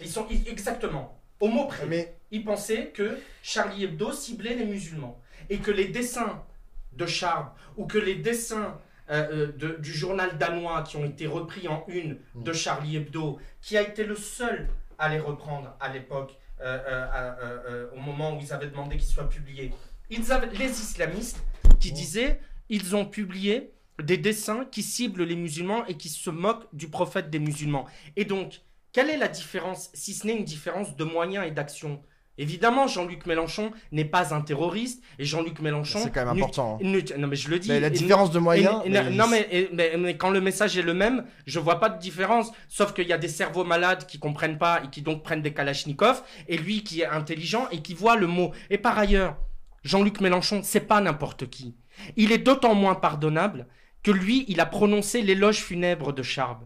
Ils 0.00 0.08
sont 0.08 0.26
ils- 0.30 0.48
exactement, 0.48 1.20
au 1.40 1.48
mot 1.48 1.66
près. 1.66 1.86
Ils 2.30 2.44
pensaient 2.44 2.88
que 2.88 3.18
Charlie 3.42 3.84
Hebdo 3.84 4.12
ciblait 4.12 4.54
les 4.54 4.64
musulmans. 4.66 5.20
Et 5.48 5.58
que 5.58 5.70
les 5.70 5.88
dessins 5.88 6.44
de 6.92 7.06
Charb 7.06 7.48
ou 7.76 7.86
que 7.86 7.98
les 7.98 8.16
dessins 8.16 8.78
euh, 9.10 9.48
euh, 9.48 9.52
de- 9.56 9.76
du 9.80 9.92
journal 9.92 10.38
danois 10.38 10.82
qui 10.84 10.96
ont 10.96 11.04
été 11.04 11.26
repris 11.26 11.66
en 11.66 11.84
une 11.88 12.18
de 12.36 12.52
Charlie 12.52 12.96
Hebdo, 12.96 13.40
qui 13.60 13.76
a 13.76 13.82
été 13.82 14.04
le 14.04 14.14
seul 14.14 14.68
à 14.98 15.08
les 15.08 15.18
reprendre 15.18 15.74
à 15.80 15.92
l'époque, 15.92 16.36
euh, 16.60 16.78
euh, 16.86 17.08
euh, 17.12 17.58
euh, 17.68 17.86
au 17.96 18.00
moment 18.00 18.36
où 18.36 18.40
ils 18.40 18.52
avaient 18.52 18.68
demandé 18.68 18.96
qu'ils 18.96 19.08
soient 19.08 19.28
publiés. 19.28 19.72
Ils 20.10 20.30
avaient, 20.30 20.46
les 20.54 20.70
islamistes 20.70 21.42
qui 21.80 21.90
disaient 21.90 22.40
ils 22.68 22.94
ont 22.94 23.04
publié 23.04 23.72
des 24.02 24.16
dessins 24.18 24.64
qui 24.70 24.82
ciblent 24.82 25.24
les 25.24 25.36
musulmans 25.36 25.84
et 25.86 25.94
qui 25.94 26.08
se 26.08 26.30
moquent 26.30 26.66
du 26.72 26.88
prophète 26.88 27.30
des 27.30 27.38
musulmans. 27.38 27.86
Et 28.16 28.24
donc, 28.24 28.60
quelle 28.92 29.10
est 29.10 29.16
la 29.16 29.28
différence, 29.28 29.90
si 29.94 30.14
ce 30.14 30.26
n'est 30.26 30.36
une 30.36 30.44
différence 30.44 30.96
de 30.96 31.04
moyens 31.04 31.46
et 31.46 31.50
d'action? 31.50 32.02
Évidemment, 32.38 32.86
Jean-Luc 32.86 33.26
Mélenchon 33.26 33.70
n'est 33.92 34.06
pas 34.06 34.32
un 34.34 34.40
terroriste 34.40 35.02
et 35.18 35.26
Jean-Luc 35.26 35.60
Mélenchon. 35.60 35.98
C'est 36.02 36.10
quand 36.10 36.24
même 36.24 36.36
important, 36.38 36.78
hein. 36.82 37.02
Non, 37.18 37.26
mais 37.28 37.36
je 37.36 37.50
le 37.50 37.58
dis. 37.58 37.68
Mais 37.68 37.80
la 37.80 37.90
différence 37.90 38.30
de 38.30 38.38
moyens, 38.38 38.76
mais- 38.88 39.10
non, 39.10 39.26
mais, 39.28 39.46
et- 39.50 39.68
mais- 39.74 39.94
mais 39.98 40.16
quand 40.16 40.30
le 40.30 40.40
message 40.40 40.78
est 40.78 40.82
le 40.82 40.94
même, 40.94 41.26
je 41.44 41.58
vois 41.58 41.80
pas 41.80 41.90
de 41.90 41.98
différence. 41.98 42.50
Sauf 42.68 42.94
qu'il 42.94 43.06
y 43.06 43.12
a 43.12 43.18
des 43.18 43.28
cerveaux 43.28 43.64
malades 43.64 44.06
qui 44.06 44.18
comprennent 44.18 44.56
pas 44.56 44.80
et 44.82 44.88
qui 44.88 45.02
donc 45.02 45.22
prennent 45.22 45.42
des 45.42 45.52
kalachnikovs, 45.52 46.22
et 46.48 46.56
lui 46.56 46.82
qui 46.82 47.02
est 47.02 47.06
intelligent 47.06 47.68
et 47.72 47.82
qui 47.82 47.92
voit 47.92 48.16
le 48.16 48.26
mot. 48.26 48.52
Et 48.70 48.78
par 48.78 48.98
ailleurs, 48.98 49.36
Jean-Luc 49.82 50.22
Mélenchon, 50.22 50.62
c'est 50.64 50.80
pas 50.80 51.00
n'importe 51.02 51.50
qui. 51.50 51.74
Il 52.16 52.32
est 52.32 52.38
d'autant 52.38 52.74
moins 52.74 52.94
pardonnable 52.94 53.66
que 54.02 54.10
lui, 54.10 54.44
il 54.48 54.60
a 54.60 54.66
prononcé 54.66 55.22
l'éloge 55.22 55.58
funèbre 55.58 56.12
de 56.12 56.22
Charb. 56.22 56.64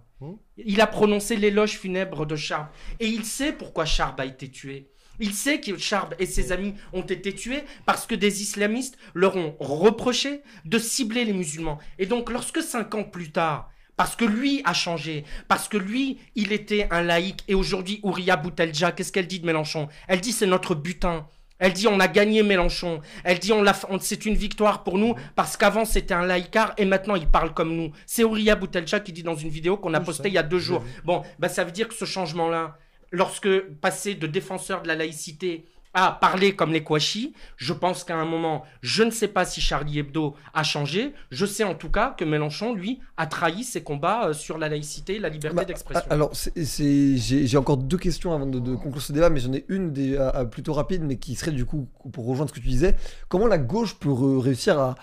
Il 0.56 0.80
a 0.80 0.86
prononcé 0.86 1.36
l'éloge 1.36 1.78
funèbre 1.78 2.26
de 2.26 2.36
Charb. 2.36 2.68
Et 3.00 3.06
il 3.06 3.24
sait 3.24 3.52
pourquoi 3.52 3.84
Charb 3.84 4.20
a 4.20 4.24
été 4.24 4.50
tué. 4.50 4.90
Il 5.20 5.32
sait 5.32 5.60
que 5.60 5.76
Charb 5.76 6.14
et 6.18 6.26
ses 6.26 6.50
amis 6.50 6.74
ont 6.92 7.02
été 7.02 7.34
tués 7.34 7.64
parce 7.86 8.06
que 8.06 8.14
des 8.14 8.42
islamistes 8.42 8.96
leur 9.14 9.36
ont 9.36 9.56
reproché 9.60 10.42
de 10.64 10.78
cibler 10.78 11.24
les 11.24 11.32
musulmans. 11.32 11.78
Et 11.98 12.06
donc, 12.06 12.30
lorsque 12.30 12.62
cinq 12.62 12.94
ans 12.94 13.04
plus 13.04 13.30
tard, 13.30 13.70
parce 13.96 14.16
que 14.16 14.24
lui 14.24 14.60
a 14.64 14.72
changé, 14.72 15.24
parce 15.46 15.68
que 15.68 15.76
lui, 15.76 16.18
il 16.34 16.52
était 16.52 16.88
un 16.90 17.02
laïc, 17.02 17.44
et 17.46 17.54
aujourd'hui, 17.54 18.00
Ouria 18.02 18.36
Boutelja, 18.36 18.90
qu'est-ce 18.90 19.12
qu'elle 19.12 19.28
dit 19.28 19.38
de 19.38 19.46
Mélenchon? 19.46 19.88
Elle 20.08 20.20
dit 20.20 20.32
c'est 20.32 20.46
notre 20.46 20.74
butin. 20.74 21.28
Elle 21.58 21.72
dit 21.72 21.86
on 21.86 22.00
a 22.00 22.08
gagné 22.08 22.42
Mélenchon. 22.42 23.00
Elle 23.22 23.38
dit 23.38 23.52
on 23.52 23.64
c'est 24.00 24.26
une 24.26 24.34
victoire 24.34 24.82
pour 24.82 24.98
nous 24.98 25.14
parce 25.36 25.56
qu'avant 25.56 25.84
c'était 25.84 26.14
un 26.14 26.26
laïcard 26.26 26.74
et 26.76 26.84
maintenant 26.84 27.14
il 27.14 27.28
parle 27.28 27.54
comme 27.54 27.74
nous. 27.74 27.92
C'est 28.06 28.24
Ouria 28.24 28.56
Boutelcha 28.56 29.00
qui 29.00 29.12
dit 29.12 29.22
dans 29.22 29.36
une 29.36 29.48
vidéo 29.48 29.76
qu'on 29.76 29.94
a 29.94 30.00
postée 30.00 30.28
il 30.28 30.34
y 30.34 30.38
a 30.38 30.42
deux 30.42 30.58
jours. 30.58 30.82
Bon, 31.04 31.22
bah 31.38 31.48
ça 31.48 31.64
veut 31.64 31.72
dire 31.72 31.88
que 31.88 31.94
ce 31.94 32.04
changement-là, 32.04 32.76
lorsque 33.10 33.60
passer 33.80 34.14
de 34.14 34.26
défenseur 34.26 34.82
de 34.82 34.88
la 34.88 34.96
laïcité 34.96 35.64
à 35.94 36.10
parler 36.20 36.54
comme 36.56 36.72
les 36.72 36.82
Kouachi, 36.82 37.34
je 37.56 37.72
pense 37.72 38.04
qu'à 38.04 38.16
un 38.16 38.24
moment, 38.24 38.64
je 38.82 39.02
ne 39.04 39.10
sais 39.10 39.28
pas 39.28 39.44
si 39.44 39.60
Charlie 39.60 40.00
Hebdo 40.00 40.34
a 40.52 40.62
changé. 40.64 41.14
Je 41.30 41.46
sais 41.46 41.64
en 41.64 41.74
tout 41.74 41.90
cas 41.90 42.14
que 42.18 42.24
Mélenchon, 42.24 42.74
lui, 42.74 43.00
a 43.16 43.26
trahi 43.26 43.62
ses 43.64 43.82
combats 43.82 44.26
euh, 44.28 44.32
sur 44.32 44.58
la 44.58 44.68
laïcité 44.68 45.16
et 45.16 45.18
la 45.20 45.28
liberté 45.28 45.56
Bah, 45.56 45.64
d'expression. 45.64 46.04
Alors, 46.10 46.32
j'ai 46.56 47.56
encore 47.56 47.76
deux 47.76 47.98
questions 47.98 48.32
avant 48.34 48.46
de, 48.46 48.58
de 48.58 48.74
conclure 48.74 49.02
ce 49.02 49.12
débat, 49.12 49.30
mais 49.30 49.40
j'en 49.40 49.52
ai 49.52 49.64
une 49.68 49.92
des, 49.92 50.16
à- 50.16 50.30
à 50.30 50.44
plutôt 50.44 50.72
rapide, 50.72 51.02
mais 51.04 51.16
qui 51.16 51.34
serait 51.36 51.52
du 51.52 51.64
coup, 51.64 51.88
pour 52.12 52.26
rejoindre 52.26 52.50
ce 52.50 52.54
que 52.54 52.60
tu 52.60 52.68
disais, 52.68 52.96
comment 53.28 53.46
la 53.46 53.58
gauche 53.58 53.94
peut 53.98 54.12
réussir 54.12 54.78
à- 54.78 54.94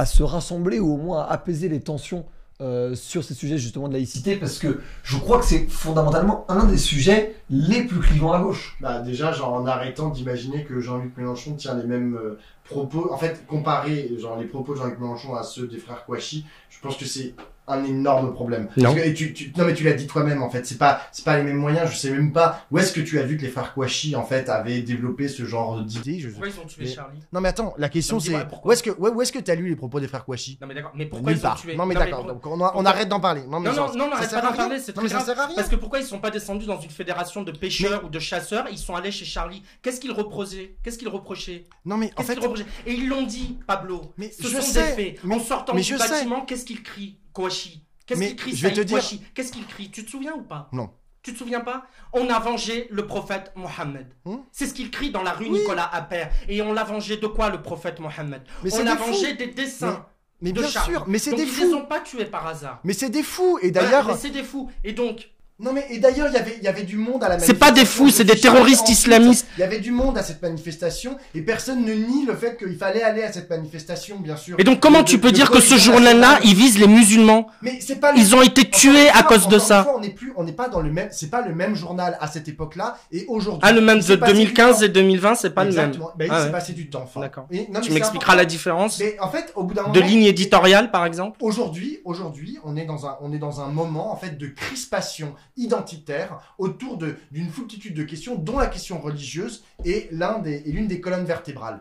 à 0.00 0.04
se 0.06 0.22
rassembler 0.22 0.80
ou 0.80 0.92
au 0.94 0.96
moins 0.96 1.22
à 1.22 1.32
apaiser 1.32 1.68
les 1.68 1.80
tensions 1.80 2.26
euh, 2.60 2.94
sur 2.94 3.22
ces 3.22 3.34
sujets 3.34 3.56
justement 3.56 3.86
de 3.86 3.92
laïcité 3.92 4.36
Parce 4.36 4.58
que 4.58 4.80
je 5.04 5.16
crois 5.16 5.38
que 5.38 5.44
c'est 5.44 5.68
fondamentalement 5.68 6.44
un 6.48 6.64
des 6.64 6.76
sujets 6.76 7.36
les 7.50 7.84
plus 7.84 8.00
clivants 8.00 8.32
à 8.32 8.40
gauche. 8.40 8.76
Bah 8.80 9.00
déjà, 9.00 9.32
genre 9.32 9.52
en 9.52 9.66
arrêtant 9.66 10.08
d'imaginer 10.08 10.64
que 10.64 10.80
Jean-Luc 10.80 11.16
Mélenchon 11.16 11.54
tient 11.54 11.74
les 11.74 11.86
mêmes 11.86 12.16
euh, 12.16 12.38
propos, 12.64 13.12
en 13.12 13.16
fait, 13.16 13.46
comparer 13.46 14.10
les 14.10 14.44
propos 14.46 14.74
de 14.74 14.78
Jean-Luc 14.78 14.98
Mélenchon 14.98 15.34
à 15.34 15.42
ceux 15.44 15.68
des 15.68 15.78
frères 15.78 16.04
Kouachi, 16.04 16.44
je 16.68 16.80
pense 16.80 16.96
que 16.96 17.04
c'est 17.04 17.34
un 17.68 17.84
énorme 17.84 18.32
problème. 18.32 18.68
Non. 18.76 18.84
Parce 18.84 18.96
que- 18.96 19.06
et 19.08 19.14
tu, 19.14 19.32
tu- 19.32 19.52
non 19.56 19.64
mais 19.64 19.74
tu 19.74 19.84
l'as 19.84 19.92
dit 19.92 20.06
toi-même 20.06 20.42
en 20.42 20.50
fait, 20.50 20.66
c'est 20.66 20.78
pas 20.78 21.00
c'est 21.12 21.24
pas 21.24 21.36
les 21.36 21.42
mêmes 21.44 21.56
moyens. 21.56 21.90
Je 21.90 21.96
sais 21.96 22.10
même 22.10 22.32
pas 22.32 22.62
où 22.70 22.78
est-ce 22.78 22.92
que 22.92 23.00
tu 23.00 23.18
as 23.18 23.22
vu 23.22 23.36
que 23.36 23.42
les 23.42 23.48
frères 23.48 23.74
Kouachi 23.74 24.16
en 24.16 24.24
fait 24.24 24.48
avaient 24.48 24.80
développé 24.82 25.28
ce 25.28 25.44
genre 25.44 25.80
d'idée. 25.82 26.18
Je... 26.20 26.28
Pourquoi 26.28 26.48
ils 26.48 26.60
ont 26.60 26.66
tué 26.66 26.84
Mais- 26.84 26.90
Charlie 26.90 27.18
Non 27.32 27.40
mais 27.40 27.48
attends, 27.50 27.74
la 27.78 27.88
question 27.88 28.20
c'est 28.20 28.32
où 28.64 28.72
est-ce 28.72 28.82
que 28.82 28.90
ouais, 28.90 29.10
où 29.10 29.22
est-ce 29.22 29.32
que 29.32 29.38
t'as 29.38 29.54
lu 29.54 29.68
les 29.68 29.76
propos 29.76 30.00
des 30.00 30.08
frères 30.08 30.24
Kouachi? 30.24 30.58
Non 30.60 30.66
mais 30.66 30.74
d'accord, 30.74 30.92
mais 30.94 31.06
pourquoi 31.06 31.32
ils 31.32 31.46
ont 31.46 31.54
tué 31.54 31.76
Non 31.76 31.86
mais 31.86 31.94
Non, 31.94 32.00
mais 32.00 32.06
d'accord, 32.06 32.24
donc 32.26 32.46
on, 32.46 32.50
a- 32.50 32.54
on 32.54 32.58
pourquoi- 32.72 32.90
arrête 32.90 33.08
d'en 33.08 33.20
parler. 33.20 33.42
Non 33.48 33.60
mais 33.60 33.68
non, 33.70 33.74
genre, 33.74 33.96
non, 33.96 34.04
non, 34.06 34.10
ça 34.12 34.16
arrête 34.18 34.30
sert 34.30 34.40
pas 34.40 34.46
à 34.46 34.50
d'en 34.50 34.56
rien. 34.56 34.66
parler, 34.68 34.80
c'est 34.80 34.92
très 34.92 35.02
mais 35.02 35.08
ça 35.08 35.14
grave. 35.16 35.26
sert 35.26 35.40
à 35.40 35.46
rien. 35.46 35.56
Parce 35.56 35.68
que 35.68 35.76
pourquoi 35.76 35.98
ils 36.00 36.04
sont 36.06 36.18
pas 36.18 36.30
descendus 36.30 36.66
dans 36.66 36.80
une 36.80 36.90
fédération 36.90 37.42
de 37.42 37.52
pêcheurs 37.52 38.04
ou 38.04 38.08
de 38.08 38.18
chasseurs? 38.18 38.66
Ils 38.70 38.78
sont 38.78 38.94
allés 38.94 39.10
chez 39.10 39.24
Charlie. 39.24 39.62
Qu'est-ce 39.82 40.00
qu'ils 40.00 40.12
reprochaient? 40.12 40.76
Qu'est-ce 40.82 40.98
qu'ils 40.98 41.08
reprochaient? 41.08 41.64
Non 41.84 41.96
mais 41.96 42.06
en 42.06 42.08
Qu'est-ce 42.16 42.26
fait 42.28 42.34
qu'ils 42.34 42.42
reprochaient? 42.42 42.66
Et 42.86 42.94
ils 42.94 43.08
l'ont 43.08 43.22
dit, 43.26 43.58
Pablo. 43.66 44.02
Mais 44.16 44.30
Ce 44.30 44.46
je 44.48 44.56
sont 44.56 44.62
sais, 44.62 44.96
des 44.96 45.02
faits. 45.14 45.20
en 45.30 45.38
sortant 45.40 45.74
du 45.74 45.96
bâtiment, 45.96 46.42
qu'est-ce 46.44 46.64
qu'ils 46.64 46.82
crient? 46.82 47.18
Kouachi 47.32 47.84
Qu'est-ce 48.06 48.20
qu'il 48.20 48.36
crie 48.36 48.56
Saïd 48.56 48.80
dire- 48.80 49.02
Qu'est-ce 49.34 49.52
qu'il 49.52 49.66
crie? 49.66 49.90
Tu 49.90 50.04
te 50.04 50.10
souviens 50.10 50.32
ou 50.34 50.42
pas? 50.42 50.68
Non. 50.72 50.90
Tu 51.22 51.32
te 51.34 51.38
souviens 51.38 51.60
pas? 51.60 51.84
On 52.14 52.30
a 52.30 52.38
vengé 52.38 52.86
le 52.90 53.06
prophète 53.06 53.52
Mohammed. 53.54 54.06
Hmm? 54.24 54.36
C'est 54.50 54.66
ce 54.66 54.72
qu'il 54.72 54.90
crie 54.90 55.10
dans 55.10 55.22
la 55.22 55.32
rue 55.32 55.50
Nicolas 55.50 55.90
Appert. 55.92 56.30
Et 56.48 56.62
on 56.62 56.72
l'a 56.72 56.84
vengé 56.84 57.18
de 57.18 57.26
quoi 57.26 57.50
le 57.50 57.60
prophète 57.60 58.00
Mohammed? 58.00 58.42
Mais 58.64 58.70
c'est 58.70 58.82
On 58.82 58.86
a 58.86 58.96
fous. 58.96 59.12
vengé 59.12 59.34
des 59.34 59.48
dessins. 59.48 60.06
Mais 60.40 60.52
de 60.52 60.60
bien 60.60 60.70
sûr, 60.70 61.04
mais 61.08 61.18
c'est 61.18 61.34
des 61.34 61.42
ils 61.42 61.48
fous. 61.48 61.64
les 61.66 61.74
ont 61.74 61.84
pas 61.84 62.00
tués 62.00 62.24
par 62.24 62.46
hasard. 62.46 62.80
Mais 62.84 62.92
c'est 62.92 63.10
des 63.10 63.24
fous 63.24 63.58
et 63.60 63.72
d'ailleurs 63.72 64.06
mais 64.06 64.16
c'est 64.16 64.30
des 64.30 64.44
fous. 64.44 64.70
Et 64.84 64.92
donc 64.92 65.28
Non 65.60 65.72
mais 65.72 65.84
et 65.90 65.98
d'ailleurs 65.98 66.28
il 66.28 66.34
y 66.34 66.36
avait 66.36 66.54
il 66.58 66.62
y 66.62 66.68
avait 66.68 66.84
du 66.84 66.96
monde 66.96 67.24
à 67.24 67.28
la 67.28 67.38
C'est 67.40 67.52
pas 67.54 67.72
des 67.72 67.80
manifestation. 67.80 68.04
fous, 68.04 68.10
c'est 68.12 68.22
des 68.24 68.36
terroristes 68.38 68.88
islamistes. 68.88 69.44
Il 69.56 69.60
y 69.60 69.64
avait 69.64 69.80
du 69.80 69.90
monde 69.90 70.16
à 70.16 70.22
cette 70.22 70.40
manifestation 70.40 71.16
et 71.34 71.42
personne 71.42 71.84
ne 71.84 71.92
nie 71.94 72.24
le 72.26 72.36
fait 72.36 72.56
qu'il 72.56 72.76
fallait 72.76 73.02
aller 73.02 73.24
à 73.24 73.32
cette 73.32 73.50
manifestation 73.50 74.18
bien 74.20 74.36
sûr. 74.36 74.54
Et 74.60 74.62
donc 74.62 74.78
comment 74.78 75.02
tu 75.02 75.16
de- 75.16 75.20
peux 75.22 75.30
de 75.30 75.34
dire 75.34 75.50
que 75.50 75.58
ce 75.60 75.76
journal-là, 75.76 76.38
il 76.44 76.54
vise 76.54 76.78
les 76.78 76.86
musulmans 76.86 77.48
Mais 77.62 77.80
c'est 77.80 77.96
pas 77.96 78.12
le- 78.12 78.18
Ils 78.20 78.36
ont 78.36 78.42
été 78.42 78.70
tués 78.70 79.08
à 79.08 79.24
cause 79.24 79.48
de 79.48 79.58
ça. 79.58 79.82
fois, 79.82 79.96
on 79.96 80.00
n'est 80.00 80.10
plus 80.10 80.32
on 80.36 80.44
n'est 80.44 80.52
pas 80.52 80.68
dans 80.68 80.80
le 80.80 80.92
même 80.92 81.08
c'est 81.10 81.28
pas 81.30 81.42
le 81.42 81.52
même 81.52 81.74
journal 81.74 82.16
à 82.20 82.28
cette 82.28 82.46
époque-là 82.46 82.96
et 83.10 83.24
aujourd'hui. 83.26 83.62
Ah, 83.64 83.72
le 83.72 83.80
même 83.80 83.98
de 83.98 84.14
passé 84.14 84.32
du 84.32 84.38
2015 84.44 84.78
temps. 84.78 84.84
et 84.84 84.88
2020, 84.90 85.34
c'est 85.34 85.50
pas 85.50 85.64
le 85.64 85.70
même. 85.72 85.78
Exactement. 85.88 86.12
Ben, 86.16 86.26
il 86.26 86.30
Ah 86.32 86.38
s'est 86.38 86.46
ouais. 86.46 86.52
passé 86.52 86.72
du 86.72 86.88
temps. 86.88 87.02
enfin. 87.02 87.20
D'accord. 87.20 87.46
Tu 87.50 87.58
c'est 87.82 87.90
m'expliqueras 87.90 88.36
la 88.36 88.44
différence 88.44 89.00
Mais 89.00 89.16
en 89.20 89.28
fait, 89.28 89.52
au 89.56 89.64
bout 89.64 89.74
d'un 89.74 89.82
moment, 89.82 89.92
de 89.94 90.00
ligne 90.00 90.22
éditoriale, 90.22 90.92
par 90.92 91.04
exemple? 91.04 91.36
Aujourd'hui, 91.42 91.98
aujourd'hui, 92.04 92.58
on 92.64 92.76
est 92.76 92.84
dans 92.84 93.06
un, 93.06 93.16
on 93.22 93.32
est 93.32 93.38
dans 93.38 93.60
un 93.60 93.66
moment 93.66 94.12
en 94.12 94.16
fait 94.16 94.38
de 94.38 94.46
crispation 94.46 95.34
identitaire 95.58 96.40
autour 96.58 96.96
d'une 96.96 97.50
foultitude 97.50 97.94
de 97.94 98.04
questions, 98.04 98.36
dont 98.36 98.58
la 98.58 98.66
question 98.68 98.98
religieuse 99.00 99.64
est 99.84 100.10
l'un 100.12 100.38
des, 100.38 100.60
l'une 100.60 100.86
des 100.88 101.00
colonnes 101.00 101.24
vertébrales. 101.26 101.80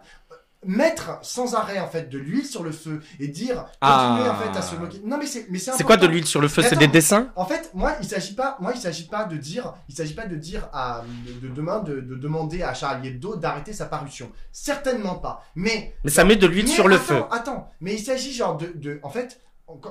Mettre 0.65 1.19
sans 1.21 1.53
arrêt 1.53 1.79
en 1.79 1.87
fait 1.87 2.09
de 2.09 2.17
l'huile 2.17 2.43
sur 2.43 2.63
le 2.63 2.71
feu 2.71 2.99
et 3.19 3.27
dire 3.27 3.57
continuer 3.79 4.27
Ah. 4.27 4.35
en 4.35 4.41
fait 4.51 4.57
à 4.57 4.61
se 4.63 4.75
moquer. 4.75 4.99
Non 5.05 5.17
mais 5.19 5.27
c'est 5.27 5.45
mais 5.51 5.59
c'est 5.59 5.71
C'est 5.73 5.83
quoi 5.83 5.97
de 5.97 6.07
l'huile 6.07 6.25
sur 6.25 6.41
le 6.41 6.47
feu? 6.47 6.63
C'est 6.63 6.75
des 6.75 6.87
dessins? 6.87 7.31
En 7.35 7.45
fait, 7.45 7.69
moi, 7.75 7.93
il 8.01 8.07
s'agit 8.07 8.33
pas, 8.33 8.57
moi, 8.59 8.71
il 8.73 8.81
s'agit 8.81 9.05
pas 9.05 9.25
de 9.25 9.37
dire, 9.37 9.75
il 9.87 9.95
s'agit 9.95 10.15
pas 10.15 10.25
de 10.25 10.35
dire 10.35 10.67
à 10.73 11.03
de, 11.27 11.47
de 11.47 11.53
demain 11.53 11.79
de, 11.83 12.01
de 12.01 12.15
demander 12.15 12.63
à 12.63 12.73
Charlie 12.73 13.09
Hebdo 13.09 13.35
d'arrêter 13.35 13.71
sa 13.71 13.85
parution. 13.85 14.31
Certainement 14.51 15.15
pas. 15.15 15.43
Mais 15.53 15.93
Mais 16.03 16.09
ça 16.09 16.25
met 16.25 16.35
de 16.35 16.47
l'huile 16.47 16.67
sur 16.67 16.87
le 16.87 16.95
attends, 16.95 17.03
feu. 17.05 17.23
Attends, 17.29 17.71
mais 17.79 17.93
il 17.93 17.99
s'agit 17.99 18.33
genre 18.33 18.57
de, 18.57 18.73
de 18.75 18.99
en 19.03 19.09
fait, 19.11 19.39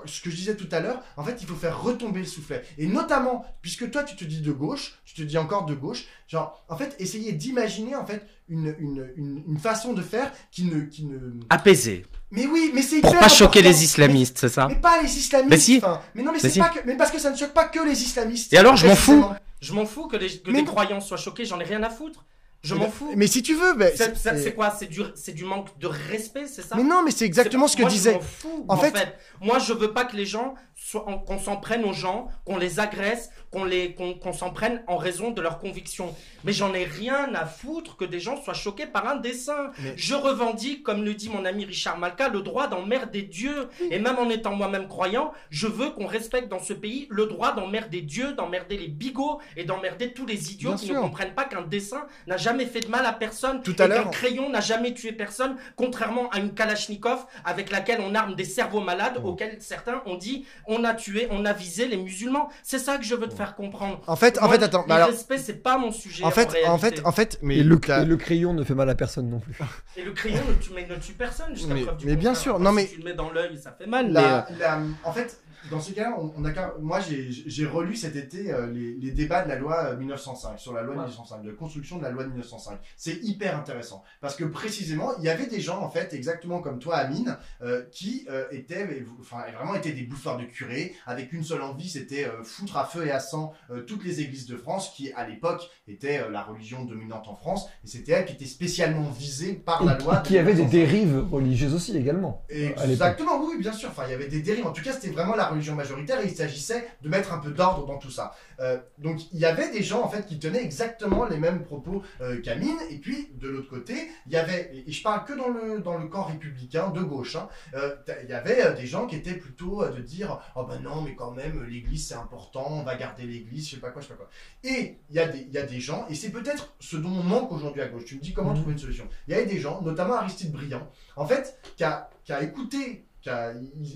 ce 0.06 0.20
que 0.20 0.30
je 0.30 0.36
disais 0.36 0.56
tout 0.56 0.68
à 0.72 0.80
l'heure, 0.80 1.02
en 1.16 1.24
fait, 1.24 1.38
il 1.40 1.46
faut 1.46 1.54
faire 1.54 1.82
retomber 1.82 2.20
le 2.20 2.26
soufflet. 2.26 2.64
Et 2.78 2.86
notamment, 2.86 3.44
puisque 3.60 3.90
toi, 3.90 4.04
tu 4.04 4.16
te 4.16 4.24
dis 4.24 4.40
de 4.40 4.52
gauche, 4.52 4.94
tu 5.04 5.14
te 5.14 5.22
dis 5.22 5.36
encore 5.38 5.66
de 5.66 5.74
gauche, 5.74 6.06
genre, 6.28 6.64
en 6.68 6.76
fait, 6.76 6.96
essayer 6.98 7.32
d'imaginer, 7.32 7.94
en 7.94 8.06
fait, 8.06 8.26
une, 8.48 8.74
une, 8.78 9.12
une, 9.16 9.42
une 9.46 9.58
façon 9.58 9.92
de 9.92 10.02
faire 10.02 10.32
qui 10.50 10.64
ne, 10.64 10.82
qui 10.82 11.04
ne... 11.04 11.18
Apaisé. 11.50 12.06
Mais 12.30 12.46
oui, 12.46 12.70
mais 12.74 12.82
c'est 12.82 13.00
Pour 13.00 13.10
hyper 13.10 13.20
pas 13.20 13.28
choquer 13.28 13.62
les 13.62 13.84
islamistes, 13.84 14.38
c'est 14.38 14.48
ça 14.48 14.66
Mais 14.68 14.76
pas 14.76 15.00
les 15.02 15.16
islamistes. 15.16 15.50
Mais 15.50 15.58
si. 15.58 15.76
enfin, 15.78 16.00
Mais 16.14 16.22
non, 16.22 16.32
mais 16.32 16.38
Mais 16.38 16.40
c'est 16.40 16.50
si. 16.50 16.58
pas 16.58 16.70
que, 16.70 16.80
mais 16.86 16.96
parce 16.96 17.10
que 17.10 17.18
ça 17.18 17.30
ne 17.30 17.36
choque 17.36 17.52
pas 17.52 17.66
que 17.66 17.80
les 17.86 18.02
islamistes. 18.02 18.52
Et 18.52 18.58
alors, 18.58 18.76
je 18.76 18.86
m'en 18.86 18.96
fous. 18.96 19.24
Je 19.60 19.72
m'en 19.72 19.86
fous 19.86 20.06
que 20.08 20.16
les, 20.16 20.38
que 20.38 20.50
les 20.50 20.64
croyants 20.64 21.00
soient 21.00 21.16
choqués, 21.16 21.44
j'en 21.44 21.60
ai 21.60 21.64
rien 21.64 21.82
à 21.82 21.90
foutre. 21.90 22.24
Je 22.66 22.74
m'en 22.74 22.90
fous. 22.90 23.12
Mais 23.16 23.26
si 23.26 23.42
tu 23.42 23.54
veux, 23.54 23.74
ben, 23.74 23.92
C'est- 23.94 24.54
quoi? 24.54 24.70
C'est 24.70 25.32
du, 25.32 25.44
manque 25.44 25.78
de 25.78 25.86
respect, 25.86 26.46
c'est 26.46 26.62
ça? 26.62 26.76
Mais 26.76 26.82
non, 26.82 27.02
mais 27.04 27.10
c'est 27.10 27.24
exactement 27.24 27.68
ce 27.68 27.76
que 27.76 27.82
moi, 27.82 27.90
disait- 27.90 28.10
Je 28.12 28.16
m'en 28.16 28.22
fous, 28.22 28.64
En 28.68 28.74
en, 28.74 28.76
fait- 28.78 28.96
fait, 28.96 29.16
moi, 29.40 29.58
je 29.58 29.72
veux 29.72 29.92
pas 29.92 30.04
que 30.04 30.16
les 30.16 30.26
gens 30.26 30.54
en- 30.94 31.18
qu'on 31.18 31.38
s'en 31.38 31.56
prenne 31.56 31.84
aux 31.84 31.92
gens, 31.92 32.28
qu'on 32.44 32.58
les 32.58 32.80
agresse, 32.80 33.30
qu'on 33.50 33.64
les, 33.64 33.94
qu'on, 33.94 34.32
s'en 34.32 34.50
prenne 34.50 34.82
en 34.86 34.96
raison 34.96 35.30
de 35.30 35.40
leurs 35.40 35.58
convictions. 35.58 36.14
Mais 36.44 36.52
j'en 36.52 36.74
ai 36.74 36.84
rien 36.84 37.34
à 37.34 37.46
foutre 37.46 37.96
que 37.96 38.04
des 38.04 38.20
gens 38.20 38.40
soient 38.42 38.54
choqués 38.54 38.86
par 38.86 39.06
un 39.08 39.16
dessin. 39.16 39.70
Mais- 39.82 39.94
Je 39.96 40.14
revendique, 40.14 40.82
comme 40.82 41.04
le 41.04 41.14
dit 41.14 41.28
mon 41.28 41.44
ami 41.44 41.64
Richard 41.64 41.98
Malka, 41.98 42.28
le 42.28 42.42
droit 42.42 42.68
d'emmerder 42.68 43.22
Dieu. 43.22 43.68
Et 43.90 43.98
même 43.98 44.18
en 44.18 44.28
étant 44.30 44.54
moi-même 44.54 44.88
croyant, 44.88 45.32
je 45.50 45.66
veux 45.66 45.90
qu'on 45.90 46.06
respecte 46.06 46.48
dans 46.48 46.60
ce 46.62 46.72
pays 46.72 47.06
le 47.10 47.26
droit 47.26 47.52
d'emmerder 47.54 48.00
Dieu, 48.02 48.32
d'emmerder 48.34 48.76
les 48.78 48.88
bigots 48.88 49.40
et 49.56 49.64
d'emmerder 49.64 50.12
tous 50.12 50.26
les 50.26 50.52
idiots 50.52 50.70
Bien 50.70 50.78
qui 50.78 50.86
sûr. 50.86 50.94
ne 50.96 51.00
comprennent 51.00 51.34
pas 51.34 51.44
qu'un 51.44 51.62
dessin 51.62 52.06
n'a 52.26 52.36
jamais 52.36 52.55
fait 52.64 52.80
de 52.80 52.88
mal 52.88 53.04
à 53.04 53.12
personne. 53.12 53.60
Tout 53.62 53.76
à 53.78 53.86
l'heure- 53.86 54.10
crayon 54.10 54.48
n'a 54.48 54.60
jamais 54.60 54.94
tué 54.94 55.12
personne, 55.12 55.56
contrairement 55.76 56.30
à 56.30 56.38
une 56.38 56.54
Kalachnikov 56.54 57.26
avec 57.44 57.70
laquelle 57.70 57.98
on 58.00 58.14
arme 58.14 58.34
des 58.34 58.44
cerveaux 58.44 58.80
malades 58.80 59.18
auxquels 59.22 59.58
certains 59.60 60.00
ont 60.06 60.16
dit 60.16 60.46
on 60.66 60.84
a 60.84 60.94
tué, 60.94 61.28
on 61.30 61.44
a 61.44 61.52
visé 61.52 61.86
les 61.88 61.96
musulmans. 61.98 62.48
C'est 62.62 62.78
ça 62.78 62.96
que 62.96 63.04
je 63.04 63.14
veux 63.14 63.28
te 63.28 63.34
faire 63.34 63.54
comprendre. 63.56 64.00
En 64.06 64.16
fait- 64.16 64.38
en 64.40 64.48
fait, 64.48 64.62
attends, 64.62 64.82
Le 64.82 64.88
bah 64.88 64.94
alors- 64.96 65.08
respect, 65.08 65.38
c'est 65.38 65.62
pas 65.62 65.76
mon 65.76 65.90
sujet. 65.92 66.24
En 66.24 66.30
fait, 66.30 66.56
en 66.66 66.78
fait, 66.78 67.02
en 67.04 67.12
fait, 67.12 67.38
mais 67.42 67.58
et, 67.58 67.62
le, 67.62 67.78
t'as- 67.78 68.02
et 68.02 68.04
le 68.06 68.16
crayon 68.16 68.52
ne 68.54 68.64
fait 68.64 68.74
mal 68.74 68.88
à 68.88 68.94
personne 68.94 69.28
non 69.28 69.40
plus. 69.40 69.54
Et 69.96 70.02
le 70.02 70.12
crayon 70.12 70.40
ne 70.48 70.54
tue, 70.54 70.70
mais 70.74 70.86
ne 70.86 70.94
tue 70.96 71.12
personne 71.12 71.54
jusqu'à 71.54 71.74
Mais- 71.74 71.82
preuve 71.82 71.96
du 71.98 72.06
mais 72.06 72.16
bien 72.16 72.34
sûr, 72.34 72.58
non, 72.58 72.70
si 72.70 72.76
mais- 72.76 72.86
tu 72.86 72.98
le 72.98 73.04
mets 73.04 73.14
dans 73.14 73.30
l'œil, 73.30 73.58
ça 73.58 73.72
fait 73.76 73.86
mal. 73.86 74.12
La- 74.12 74.46
mais, 74.48 74.56
euh, 74.56 74.58
la- 74.60 74.80
en 75.04 75.12
fait, 75.12 75.38
dans 75.70 75.80
ce 75.80 75.92
cas-là, 75.92 76.16
on, 76.18 76.32
on 76.36 76.44
a 76.44 76.74
moi 76.80 77.00
j'ai 77.00 77.66
relu 77.66 77.96
cet 77.96 78.16
été 78.16 78.52
euh, 78.52 78.66
les, 78.66 78.94
les 78.94 79.10
débats 79.10 79.42
de 79.42 79.48
la 79.48 79.56
loi 79.56 79.84
euh, 79.86 79.96
1905 79.96 80.58
sur 80.58 80.72
la 80.72 80.82
loi 80.82 80.94
de 80.94 81.00
1905, 81.00 81.42
de 81.42 81.52
construction 81.52 81.98
de 81.98 82.02
la 82.02 82.10
loi 82.10 82.24
de 82.24 82.28
1905. 82.28 82.78
C'est 82.96 83.18
hyper 83.22 83.56
intéressant 83.56 84.02
parce 84.20 84.36
que 84.36 84.44
précisément 84.44 85.12
il 85.18 85.24
y 85.24 85.28
avait 85.28 85.46
des 85.46 85.60
gens 85.60 85.80
en 85.82 85.90
fait 85.90 86.12
exactement 86.14 86.60
comme 86.60 86.78
toi 86.78 86.96
Amine 86.96 87.36
euh, 87.62 87.84
qui 87.90 88.26
euh, 88.30 88.44
étaient 88.50 89.04
enfin 89.20 89.44
vraiment 89.56 89.74
étaient 89.74 89.92
des 89.92 90.02
bouffeurs 90.02 90.36
de 90.38 90.44
curés 90.44 90.94
avec 91.06 91.32
une 91.32 91.44
seule 91.44 91.62
envie 91.62 91.88
c'était 91.88 92.24
euh, 92.26 92.42
foutre 92.42 92.76
à 92.76 92.84
feu 92.84 93.06
et 93.06 93.10
à 93.10 93.20
sang 93.20 93.52
euh, 93.70 93.82
toutes 93.82 94.04
les 94.04 94.20
églises 94.20 94.46
de 94.46 94.56
France 94.56 94.92
qui 94.94 95.12
à 95.12 95.26
l'époque 95.26 95.68
étaient 95.88 96.18
euh, 96.20 96.30
la 96.30 96.42
religion 96.42 96.84
dominante 96.84 97.28
en 97.28 97.34
France 97.34 97.66
et 97.84 97.88
c'était 97.88 98.12
elles 98.12 98.24
qui 98.26 98.32
étaient 98.34 98.44
spécialement 98.44 99.10
visées 99.10 99.54
par 99.54 99.84
la 99.84 99.96
loi. 99.98 100.18
qui, 100.18 100.28
qui 100.28 100.34
de 100.34 100.38
avait 100.40 100.54
des 100.54 100.64
1905. 100.64 100.70
dérives 100.70 101.24
religieuses 101.30 101.74
aussi 101.74 101.96
également. 101.96 102.44
Exactement, 102.48 103.40
oui, 103.40 103.54
oui, 103.54 103.60
bien 103.60 103.72
sûr. 103.72 103.90
Enfin, 103.90 104.02
il 104.06 104.10
y 104.10 104.14
avait 104.14 104.28
des 104.28 104.40
dérives. 104.40 104.66
En 104.66 104.72
tout 104.72 104.82
cas, 104.82 104.92
c'était 104.92 105.10
vraiment 105.10 105.36
la 105.36 105.46
religion 105.56 105.74
majoritaire 105.74 106.20
et 106.20 106.26
il 106.26 106.36
s'agissait 106.36 106.86
de 107.02 107.08
mettre 107.08 107.32
un 107.32 107.38
peu 107.38 107.50
d'ordre 107.50 107.86
dans 107.86 107.98
tout 107.98 108.10
ça. 108.10 108.34
Euh, 108.60 108.78
donc, 108.98 109.32
il 109.32 109.38
y 109.38 109.44
avait 109.44 109.70
des 109.70 109.82
gens 109.82 110.02
en 110.02 110.08
fait 110.08 110.26
qui 110.26 110.38
tenaient 110.38 110.62
exactement 110.62 111.24
les 111.26 111.38
mêmes 111.38 111.62
propos 111.64 112.02
euh, 112.20 112.40
qu'Amine. 112.40 112.78
Et 112.90 112.98
puis, 112.98 113.30
de 113.34 113.48
l'autre 113.48 113.68
côté, 113.68 113.94
il 114.26 114.32
y 114.32 114.36
avait, 114.36 114.84
et 114.86 114.92
je 114.92 115.02
parle 115.02 115.24
que 115.24 115.32
dans 115.32 115.48
le 115.48 115.80
dans 115.80 115.98
le 115.98 116.06
camp 116.06 116.24
républicain 116.24 116.90
de 116.90 117.02
gauche, 117.02 117.36
hein, 117.36 117.48
euh, 117.74 117.94
il 118.22 118.30
y 118.30 118.32
avait 118.32 118.74
des 118.74 118.86
gens 118.86 119.06
qui 119.06 119.16
étaient 119.16 119.34
plutôt 119.34 119.84
de 119.86 120.00
dire, 120.00 120.40
oh 120.54 120.64
ben 120.64 120.80
non, 120.80 121.02
mais 121.02 121.14
quand 121.14 121.32
même, 121.32 121.64
l'Église 121.64 122.08
c'est 122.08 122.14
important, 122.14 122.66
on 122.70 122.82
va 122.82 122.96
garder 122.96 123.24
l'Église, 123.24 123.68
je 123.68 123.74
sais 123.74 123.80
pas 123.80 123.90
quoi, 123.90 124.00
je 124.02 124.08
sais 124.08 124.14
pas 124.14 124.18
quoi. 124.18 124.30
Et 124.64 124.98
il 125.10 125.16
y 125.16 125.18
a 125.18 125.26
des 125.28 125.40
il 125.48 125.52
y 125.52 125.58
a 125.58 125.62
des 125.66 125.80
gens, 125.80 126.06
et 126.10 126.14
c'est 126.14 126.30
peut-être 126.30 126.74
ce 126.80 126.96
dont 126.96 127.10
on 127.10 127.22
manque 127.22 127.52
aujourd'hui 127.52 127.82
à 127.82 127.88
gauche. 127.88 128.04
Tu 128.04 128.16
me 128.16 128.20
dis 128.20 128.32
comment 128.32 128.50
Mhm. 128.50 128.56
trouver 128.56 128.72
une 128.72 128.78
solution. 128.78 129.08
Il 129.26 129.32
y 129.32 129.34
avait 129.36 129.46
des 129.46 129.58
gens, 129.58 129.80
notamment 129.82 130.14
Aristide 130.14 130.52
Briand, 130.52 130.88
en 131.16 131.26
fait, 131.26 131.58
qui 131.76 131.84
a, 131.84 132.10
qui 132.24 132.32
a 132.32 132.42
écouté, 132.42 133.05
qui 133.26 133.30
a- 133.30 133.52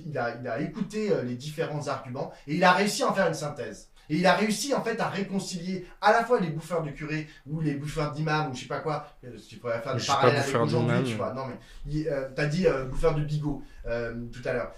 il, 0.06 0.18
a, 0.18 0.34
il 0.40 0.48
a 0.48 0.60
écouté 0.60 1.12
euh, 1.12 1.22
les 1.22 1.36
différents 1.36 1.86
arguments 1.86 2.32
et 2.48 2.54
il 2.56 2.64
a 2.64 2.72
réussi 2.72 3.02
à 3.04 3.08
en 3.10 3.14
faire 3.14 3.28
une 3.28 3.34
synthèse. 3.34 3.88
Et 4.08 4.16
il 4.16 4.26
a 4.26 4.34
réussi 4.34 4.74
en 4.74 4.82
fait 4.82 4.98
à 5.00 5.08
réconcilier 5.08 5.86
à 6.00 6.10
la 6.10 6.24
fois 6.24 6.40
les 6.40 6.48
bouffeurs 6.50 6.82
de 6.82 6.90
curés 6.90 7.28
ou 7.46 7.60
les 7.60 7.74
bouffeurs 7.74 8.10
d'imams 8.10 8.50
ou 8.50 8.54
je 8.56 8.62
sais 8.62 8.66
pas 8.66 8.80
quoi. 8.80 9.06
euh, 9.24 9.28
Tu 9.48 9.56
pourrais 9.58 9.80
faire 9.80 9.94
des 9.94 10.04
parallèles 10.04 10.34
avec 10.36 10.46
bouffeur 10.46 10.62
aujourd'hui, 10.62 10.88
d'imam. 10.96 11.04
tu 11.04 11.14
vois. 11.14 11.32
Non 11.32 11.44
mais 11.46 12.08
euh, 12.08 12.28
t'as 12.34 12.46
dit 12.46 12.66
euh, 12.66 12.86
bouffeurs 12.86 13.14
de 13.14 13.22
bigot 13.22 13.62
euh, 13.86 14.14
tout 14.32 14.42
à 14.48 14.52
l'heure. 14.52 14.72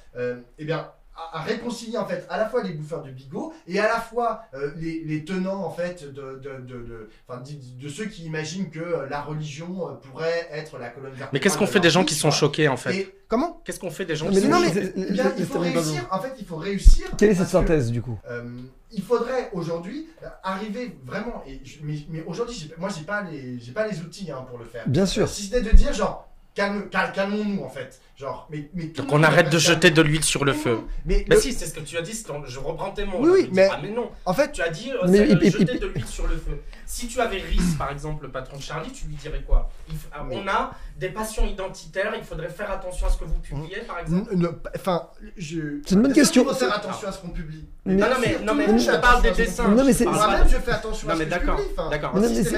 Eh 0.58 0.64
bien 0.66 0.90
à, 1.16 1.38
à 1.38 1.42
réconcilier 1.42 1.98
en 1.98 2.06
fait 2.06 2.26
à 2.30 2.38
la 2.38 2.48
fois 2.48 2.62
les 2.62 2.72
bouffeurs 2.72 3.02
de 3.02 3.10
bigot 3.10 3.52
et 3.66 3.78
à 3.78 3.86
la 3.88 4.00
fois 4.00 4.42
euh, 4.54 4.72
les, 4.76 5.02
les 5.04 5.24
tenants 5.24 5.62
en 5.64 5.70
fait 5.70 6.04
de 6.12 6.40
de, 6.42 6.60
de, 6.60 6.82
de, 6.82 7.08
enfin, 7.28 7.40
de- 7.40 7.82
de 7.82 7.88
ceux 7.88 8.06
qui 8.06 8.24
imaginent 8.24 8.70
que 8.70 8.78
euh, 8.80 9.08
la 9.08 9.20
religion 9.20 9.88
euh, 9.88 9.92
pourrait 9.94 10.48
être 10.52 10.78
la 10.78 10.88
colonne 10.88 11.10
vertébrale. 11.10 11.30
mais 11.32 11.40
qu'est-ce 11.40 11.58
qu'on 11.58 11.66
fait 11.66 11.80
des 11.80 11.90
gens 11.90 12.04
qui 12.04 12.14
sont 12.14 12.30
choqués 12.30 12.68
en 12.68 12.76
fait 12.76 12.94
Et 12.96 13.14
comment 13.28 13.60
Qu'est-ce 13.64 13.78
qu'on 13.80 13.90
fait 13.90 14.04
des 14.04 14.16
gens 14.16 14.26
Non, 14.26 14.30
qui 14.32 14.36
mais 14.36 14.42
sont 14.42 14.48
non, 14.48 14.60
mais 14.60 14.68
choqués 14.68 15.12
bien, 15.12 15.32
il 15.38 15.46
faut 15.46 15.58
réussir. 15.58 16.06
En 16.10 16.20
fait, 16.20 16.32
il 16.38 16.46
faut 16.46 16.56
réussir. 16.56 17.06
Quelle 17.18 17.30
est 17.30 17.34
cette 17.34 17.44
que, 17.46 17.50
synthèse 17.52 17.90
du 17.90 18.00
coup 18.02 18.18
euh, 18.30 18.42
Il 18.90 19.02
faudrait 19.02 19.50
aujourd'hui 19.52 20.08
arriver 20.42 20.96
vraiment. 21.04 21.42
Et 21.46 21.60
je- 21.64 21.78
mais 21.82 21.94
mais 22.10 22.22
aujourd'hui, 22.26 22.72
moi, 22.78 22.88
j'ai 22.96 23.04
pas 23.04 23.22
les, 23.22 23.58
j'ai 23.60 23.72
pas 23.72 23.86
les 23.86 24.00
outils 24.00 24.30
hein, 24.30 24.44
pour 24.48 24.58
le 24.58 24.64
faire. 24.64 24.84
Bien 24.88 25.06
sûr. 25.06 25.24
Euh, 25.24 25.26
si 25.28 25.44
ce 25.48 25.54
n'est 25.56 25.62
de 25.62 25.70
dire 25.76 25.92
genre 25.92 26.28
calme, 26.54 26.88
cal- 26.90 27.12
calmons-nous 27.12 27.62
en 27.62 27.68
fait. 27.70 28.00
Genre, 28.14 28.46
mais, 28.50 28.68
mais 28.74 28.88
tout 28.88 29.02
Donc 29.02 29.12
on 29.12 29.22
arrête 29.22 29.50
de 29.50 29.58
jeter 29.58 29.90
de 29.90 30.02
l'huile 30.02 30.22
sur 30.22 30.44
le 30.44 30.52
Mais 30.52 30.58
feu. 30.58 30.74
non, 30.76 30.84
mais 31.06 31.24
Mais 31.28 31.34
le- 31.34 31.40
si, 31.40 31.52
c'est 31.52 31.64
ce 31.66 31.74
que 31.74 31.80
tu 31.80 31.96
as 31.96 32.02
dit, 32.02 32.22
ton- 32.22 32.44
je 32.46 32.58
reprends 32.58 32.90
tes 32.92 33.04
mots. 33.06 33.18
Oui, 33.20 33.48
mais- 33.52 33.68
ah, 33.72 33.78
mais 33.82 33.90
non. 33.90 34.10
En 34.26 34.34
fait, 34.34 34.52
Tu 34.52 34.60
as 34.62 34.68
dit, 34.68 34.92
euh, 34.92 35.06
Mais- 35.08 35.20
euh, 35.20 35.38
et- 35.40 35.50
jeter 35.50 35.76
et- 35.76 35.78
de 35.78 35.86
l'huile 35.86 36.06
sur 36.06 36.26
le 36.26 36.36
feu. 36.36 36.60
Si 36.84 37.08
tu 37.08 37.20
avais 37.20 37.38
Rhys, 37.38 37.74
par 37.78 37.90
exemple, 37.90 38.24
le 38.24 38.30
patron 38.30 38.58
de 38.58 38.62
Charlie, 38.62 38.92
tu 38.92 39.06
lui 39.06 39.14
dirais 39.16 39.42
quoi? 39.46 39.70
Il 39.88 39.94
On 40.30 40.46
a 40.46 40.72
des 40.98 41.08
passions 41.08 41.46
identitaires, 41.46 42.12
il 42.16 42.22
faudrait 42.22 42.50
faire 42.50 42.70
attention 42.70 43.06
à 43.06 43.10
ce 43.10 43.16
que 43.16 43.24
vous 43.24 43.38
publiez, 43.40 43.78
par 43.86 43.98
exemple? 44.00 44.30
Enfin, 44.76 45.08
je. 45.38 45.80
C'est 45.86 45.94
une 45.94 46.02
bonne 46.02 46.12
question. 46.12 46.42
qu'il 46.44 46.52
faut 46.52 46.58
faire 46.58 46.74
attention 46.76 47.08
à 47.08 47.12
ce 47.12 47.18
qu'on 47.18 47.28
publie? 47.30 47.64
Mais- 47.86 47.94
Non, 47.94 48.06
non, 48.08 48.16
mais, 48.20 48.38
non, 48.44 48.54
mais 48.54 48.78
je 48.78 48.90
parle 49.00 49.22
des 49.22 49.30
dessins. 49.32 49.68
Non, 49.68 49.84
mais 49.84 49.92
je 49.92 49.98
c'est- 49.98 50.04
je 50.04 50.56
fais 50.58 50.70
attention 50.70 51.08
à 51.08 51.12
Non, 51.12 51.18
ce 51.18 51.24
mais 51.24 51.28
que 51.30 51.34
je 51.34 51.38
d'accord, 51.40 51.60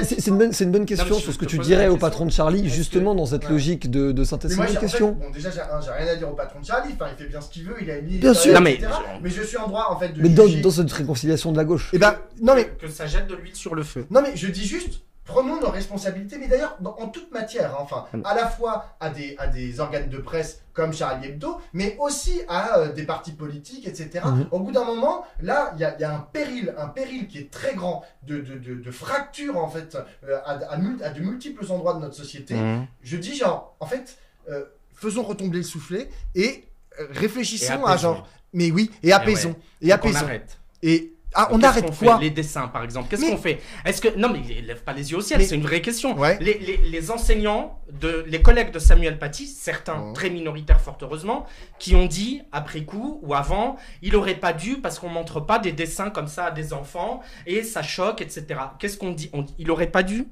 c'est- 0.05 0.26
une, 0.26 0.38
bonne- 0.38 0.52
c'est 0.52 0.64
une 0.64 0.72
bonne 0.72 0.84
question 0.86 1.14
sur 1.18 1.32
ce 1.32 1.38
que 1.38 1.44
tu 1.44 1.59
dirais 1.59 1.88
au 1.88 1.96
patron 1.96 2.26
de 2.26 2.32
Charlie, 2.32 2.68
justement 2.68 3.14
dans 3.14 3.26
cette 3.26 3.48
logique 3.48 3.88
de, 3.90 4.24
synthèse. 4.24 4.50
C'est 4.52 4.61
une 4.61 4.66
bonne 4.66 4.78
question. 4.80 5.16
Déjà, 5.51 5.80
j'ai 5.80 5.90
rien 5.90 6.07
à 6.12 6.16
dire 6.16 6.28
au 6.30 6.34
patron 6.34 6.61
de 6.61 6.64
Charlie. 6.64 6.92
Enfin, 6.95 7.07
il 7.12 7.22
fait 7.22 7.28
bien 7.28 7.40
ce 7.40 7.49
qu'il 7.51 7.64
veut, 7.64 7.76
il 7.80 7.90
a 7.90 7.97
une 7.99 8.07
Bien 8.07 8.34
sûr. 8.34 8.53
Non, 8.55 8.61
mais- 8.61 8.78
mais 9.22 9.30
je 9.30 9.42
suis 9.42 9.57
en 9.57 9.68
droit, 9.68 9.86
en 9.90 9.99
fait, 9.99 10.09
de 10.11 10.22
Mais 10.22 10.28
dans, 10.30 10.70
cette 10.70 10.92
réconciliation 10.92 11.53
de 11.53 11.57
la 11.57 11.64
gauche. 11.64 11.90
Eh 11.92 11.99
ben, 11.99 12.16
non, 12.42 12.55
mais 12.55 12.64
Que 12.66 12.88
ça 12.88 13.07
jette 13.07 13.26
de 13.26 13.34
l'huile 13.34 13.55
sur 13.57 13.74
le 13.74 13.82
feu. 13.82 14.07
Non 14.11 14.20
mais 14.22 14.36
je 14.36 14.49
dis 14.49 14.64
juste, 14.66 15.01
prenons 15.24 15.61
nos 15.61 15.68
responsabilités, 15.70 16.36
mais 16.38 16.49
d'ailleurs 16.49 16.76
en 16.84 17.09
toute 17.09 17.32
matière, 17.32 17.70
hein, 17.74 17.78
enfin, 17.80 18.05
à 18.24 18.34
la 18.34 18.47
fois 18.47 18.86
à 19.01 19.09
des, 19.11 19.34
à 19.38 19.47
des 19.47 19.80
organes 19.80 20.09
de 20.11 20.18
presse 20.18 20.61
comme 20.74 20.92
Charlie 20.92 21.28
Hebdo, 21.28 21.61
mais 21.72 21.97
aussi 21.99 22.42
à 22.49 22.78
euh, 22.78 22.92
des 22.92 23.05
partis 23.05 23.32
politiques, 23.32 23.86
etc. 23.86 24.20
Mhm. 24.24 24.49
Au 24.51 24.59
bout 24.61 24.72
d'un 24.72 24.84
moment, 24.84 25.24
là, 25.40 25.72
il 25.76 25.80
y 25.80 25.84
a, 25.84 25.95
il 25.97 26.01
y 26.01 26.05
a 26.05 26.12
un 26.14 26.18
péril, 26.20 26.74
un 26.76 26.88
péril 26.88 27.26
qui 27.28 27.38
est 27.38 27.51
très 27.51 27.74
grand 27.74 28.05
de, 28.24 28.38
de, 28.38 28.59
de, 28.59 28.74
de 28.74 28.90
fracture 28.90 29.57
en 29.57 29.68
fait 29.68 29.97
euh, 30.28 30.38
à, 30.45 30.53
à 30.72 30.76
mul- 30.76 31.03
à 31.03 31.11
de 31.11 31.20
multiples 31.20 31.64
endroits 31.70 31.95
de 31.95 32.01
notre 32.01 32.16
société. 32.16 32.55
Mhm. 32.55 32.86
Je 33.03 33.16
dis 33.16 33.34
genre, 33.36 33.76
en 33.80 33.86
fait, 33.86 34.18
euh, 34.51 34.64
faisons 34.95 35.22
retomber 35.22 35.59
le 35.59 35.62
soufflet 35.64 36.09
et 36.34 36.64
euh, 37.01 37.07
réfléchissons 37.11 37.64
Et 37.66 37.84
à 37.84 37.90
apaisons. 37.90 37.99
genre, 38.14 38.28
mais 38.53 38.70
oui, 38.70 38.90
et 39.03 39.12
apaisons, 39.12 39.51
ouais. 39.51 39.57
et 39.82 39.88
Donc 39.88 39.99
on 40.05 40.09
apaisons. 40.09 40.24
arrête. 40.24 40.59
Et 40.82 41.11
ah, 41.36 41.49
on 41.51 41.61
arrête 41.64 41.90
quoi? 41.99 42.18
Les 42.20 42.30
dessins, 42.30 42.68
par 42.68 42.84
exemple. 42.84 43.09
Qu'est-ce 43.11 43.22
Mais- 43.22 43.30
qu'on 43.30 43.36
fait? 43.38 43.61
Est-ce 43.84 44.01
que 44.01 44.16
non, 44.16 44.28
mais 44.30 44.38
lève 44.62 44.84
pas 44.84 44.92
les 44.92 45.11
yeux 45.11 45.16
au 45.16 45.20
ciel. 45.20 45.40
Mais- 45.40 45.45
C'est 45.47 45.57
une 45.57 45.62
vraie 45.64 45.80
question. 45.82 46.16
Ouais. 46.16 46.38
Les, 46.40 46.59
les- 46.61 46.76
les 46.76 47.11
enseignants, 47.11 47.80
de, 47.90 48.24
les 48.28 48.40
collègues 48.40 48.70
de 48.70 48.78
Samuel 48.78 49.18
Paty, 49.18 49.49
certains 49.49 50.12
très 50.12 50.30
minoritaires, 50.30 50.80
fort 50.80 50.97
heureusement, 51.03 51.45
qui 51.80 51.97
ont 51.97 52.07
dit 52.07 52.42
après 52.53 52.82
coup 52.84 53.18
ou 53.22 53.34
avant, 53.34 53.76
il 54.01 54.14
aurait 54.14 54.36
pas 54.36 54.53
dû 54.53 54.76
parce 54.76 55.01
qu'on 55.01 55.09
montre 55.09 55.40
pas 55.40 55.59
des 55.59 55.72
dessins 55.72 56.11
comme 56.11 56.28
ça 56.28 56.45
à 56.47 56.51
des 56.53 56.72
enfants 56.72 57.20
et 57.47 57.64
ça 57.64 57.82
choque, 57.82 58.20
etc. 58.20 58.45
Qu'est-ce 58.78 58.97
qu'on 58.97 59.11
dit? 59.11 59.28
On 59.32 59.42
dit, 59.42 59.55
Il 59.59 59.72
aurait 59.72 59.90
pas 59.90 60.05
dû? 60.05 60.28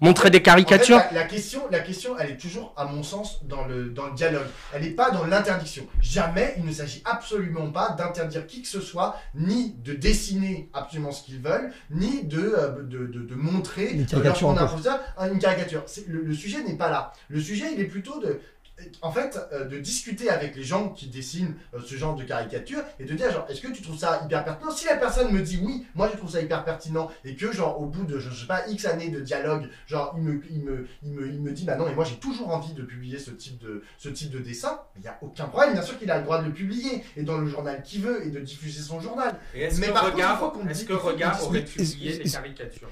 Montrer 0.00 0.30
des 0.30 0.42
caricatures. 0.42 0.96
En 0.96 1.00
fait, 1.00 1.14
la, 1.14 1.20
la 1.22 1.26
question, 1.26 1.62
la 1.70 1.80
question, 1.80 2.16
elle 2.18 2.30
est 2.30 2.36
toujours, 2.36 2.72
à 2.76 2.84
mon 2.86 3.02
sens, 3.02 3.44
dans 3.44 3.66
le, 3.66 3.90
dans 3.90 4.06
le 4.06 4.14
dialogue. 4.14 4.46
Elle 4.72 4.82
n'est 4.82 4.90
pas 4.90 5.10
dans 5.10 5.24
l'interdiction. 5.24 5.86
Jamais, 6.00 6.54
il 6.58 6.64
ne 6.64 6.72
s'agit 6.72 7.02
absolument 7.04 7.70
pas 7.70 7.90
d'interdire 7.98 8.46
qui 8.46 8.62
que 8.62 8.68
ce 8.68 8.80
soit, 8.80 9.16
ni 9.34 9.74
de 9.84 9.92
dessiner 9.94 10.68
absolument 10.72 11.12
ce 11.12 11.22
qu'ils 11.24 11.40
veulent, 11.40 11.72
ni 11.90 12.24
de, 12.24 12.40
euh, 12.40 12.82
de, 12.82 13.06
de, 13.06 13.20
de 13.20 13.34
montrer 13.34 13.90
Une 13.92 14.06
caricature 14.06 14.22
lorsqu'on 14.48 14.56
a 14.56 14.64
encore. 14.64 14.78
fait 14.78 14.88
ça, 14.88 15.00
une 15.32 15.38
caricature. 15.38 15.84
Le 16.06 16.34
sujet 16.34 16.62
n'est 16.62 16.76
pas 16.76 16.90
là. 16.90 17.12
Le 17.28 17.40
sujet, 17.40 17.66
il 17.74 17.80
est 17.80 17.84
plutôt 17.84 18.20
de 18.20 18.40
en 19.02 19.12
fait, 19.12 19.38
euh, 19.52 19.64
de 19.64 19.78
discuter 19.78 20.30
avec 20.30 20.56
les 20.56 20.62
gens 20.64 20.88
qui 20.90 21.06
dessinent 21.08 21.54
euh, 21.74 21.78
ce 21.84 21.94
genre 21.96 22.14
de 22.16 22.24
caricature 22.24 22.80
et 22.98 23.04
de 23.04 23.14
dire 23.14 23.30
genre, 23.32 23.46
est-ce 23.48 23.60
que 23.60 23.68
tu 23.72 23.82
trouves 23.82 23.98
ça 23.98 24.22
hyper 24.24 24.44
pertinent? 24.44 24.70
Si 24.70 24.86
la 24.86 24.96
personne 24.96 25.32
me 25.32 25.40
dit 25.42 25.60
oui, 25.62 25.86
moi 25.94 26.08
je 26.12 26.16
trouve 26.16 26.30
ça 26.30 26.40
hyper 26.40 26.64
pertinent 26.64 27.10
et 27.24 27.34
que 27.36 27.52
genre 27.52 27.80
au 27.80 27.86
bout 27.86 28.04
de 28.04 28.18
je 28.18 28.30
sais 28.30 28.46
pas 28.46 28.66
X 28.68 28.84
années 28.86 29.08
de 29.08 29.20
dialogue, 29.20 29.68
genre 29.86 30.14
il 30.16 30.22
me, 30.22 30.40
il 30.50 30.62
me, 30.62 30.86
il 31.02 31.12
me, 31.12 31.26
il 31.28 31.40
me 31.40 31.52
dit 31.52 31.64
bah 31.64 31.76
non 31.76 31.86
mais 31.86 31.94
moi 31.94 32.04
j'ai 32.04 32.16
toujours 32.16 32.50
envie 32.50 32.72
de 32.74 32.82
publier 32.82 33.18
ce 33.18 33.30
type 33.30 33.58
de, 33.58 33.82
ce 33.98 34.08
type 34.08 34.30
de 34.30 34.38
dessin, 34.38 34.80
il 34.96 35.02
n'y 35.02 35.08
a 35.08 35.18
aucun 35.22 35.46
problème, 35.46 35.72
bien 35.72 35.82
sûr 35.82 35.98
qu'il 35.98 36.10
a 36.10 36.18
le 36.18 36.24
droit 36.24 36.40
de 36.40 36.46
le 36.46 36.52
publier 36.52 37.02
et 37.16 37.22
dans 37.22 37.38
le 37.38 37.46
journal 37.46 37.82
qu'il 37.82 38.02
veut 38.02 38.26
et 38.26 38.30
de 38.30 38.40
diffuser 38.40 38.82
son 38.82 39.00
journal. 39.00 39.36
Et 39.54 39.62
est-ce 39.62 39.80
Mais 39.80 39.88
que 39.88 39.92
par 39.92 40.02
contre, 40.02 40.14
Regard, 40.14 40.52
qu'on 40.52 40.68
est-ce 40.68 40.84
que 40.84 40.92
Regard 40.92 41.42
aurait 41.44 41.64
publié 41.64 42.18
des 42.18 42.30
caricatures 42.30 42.88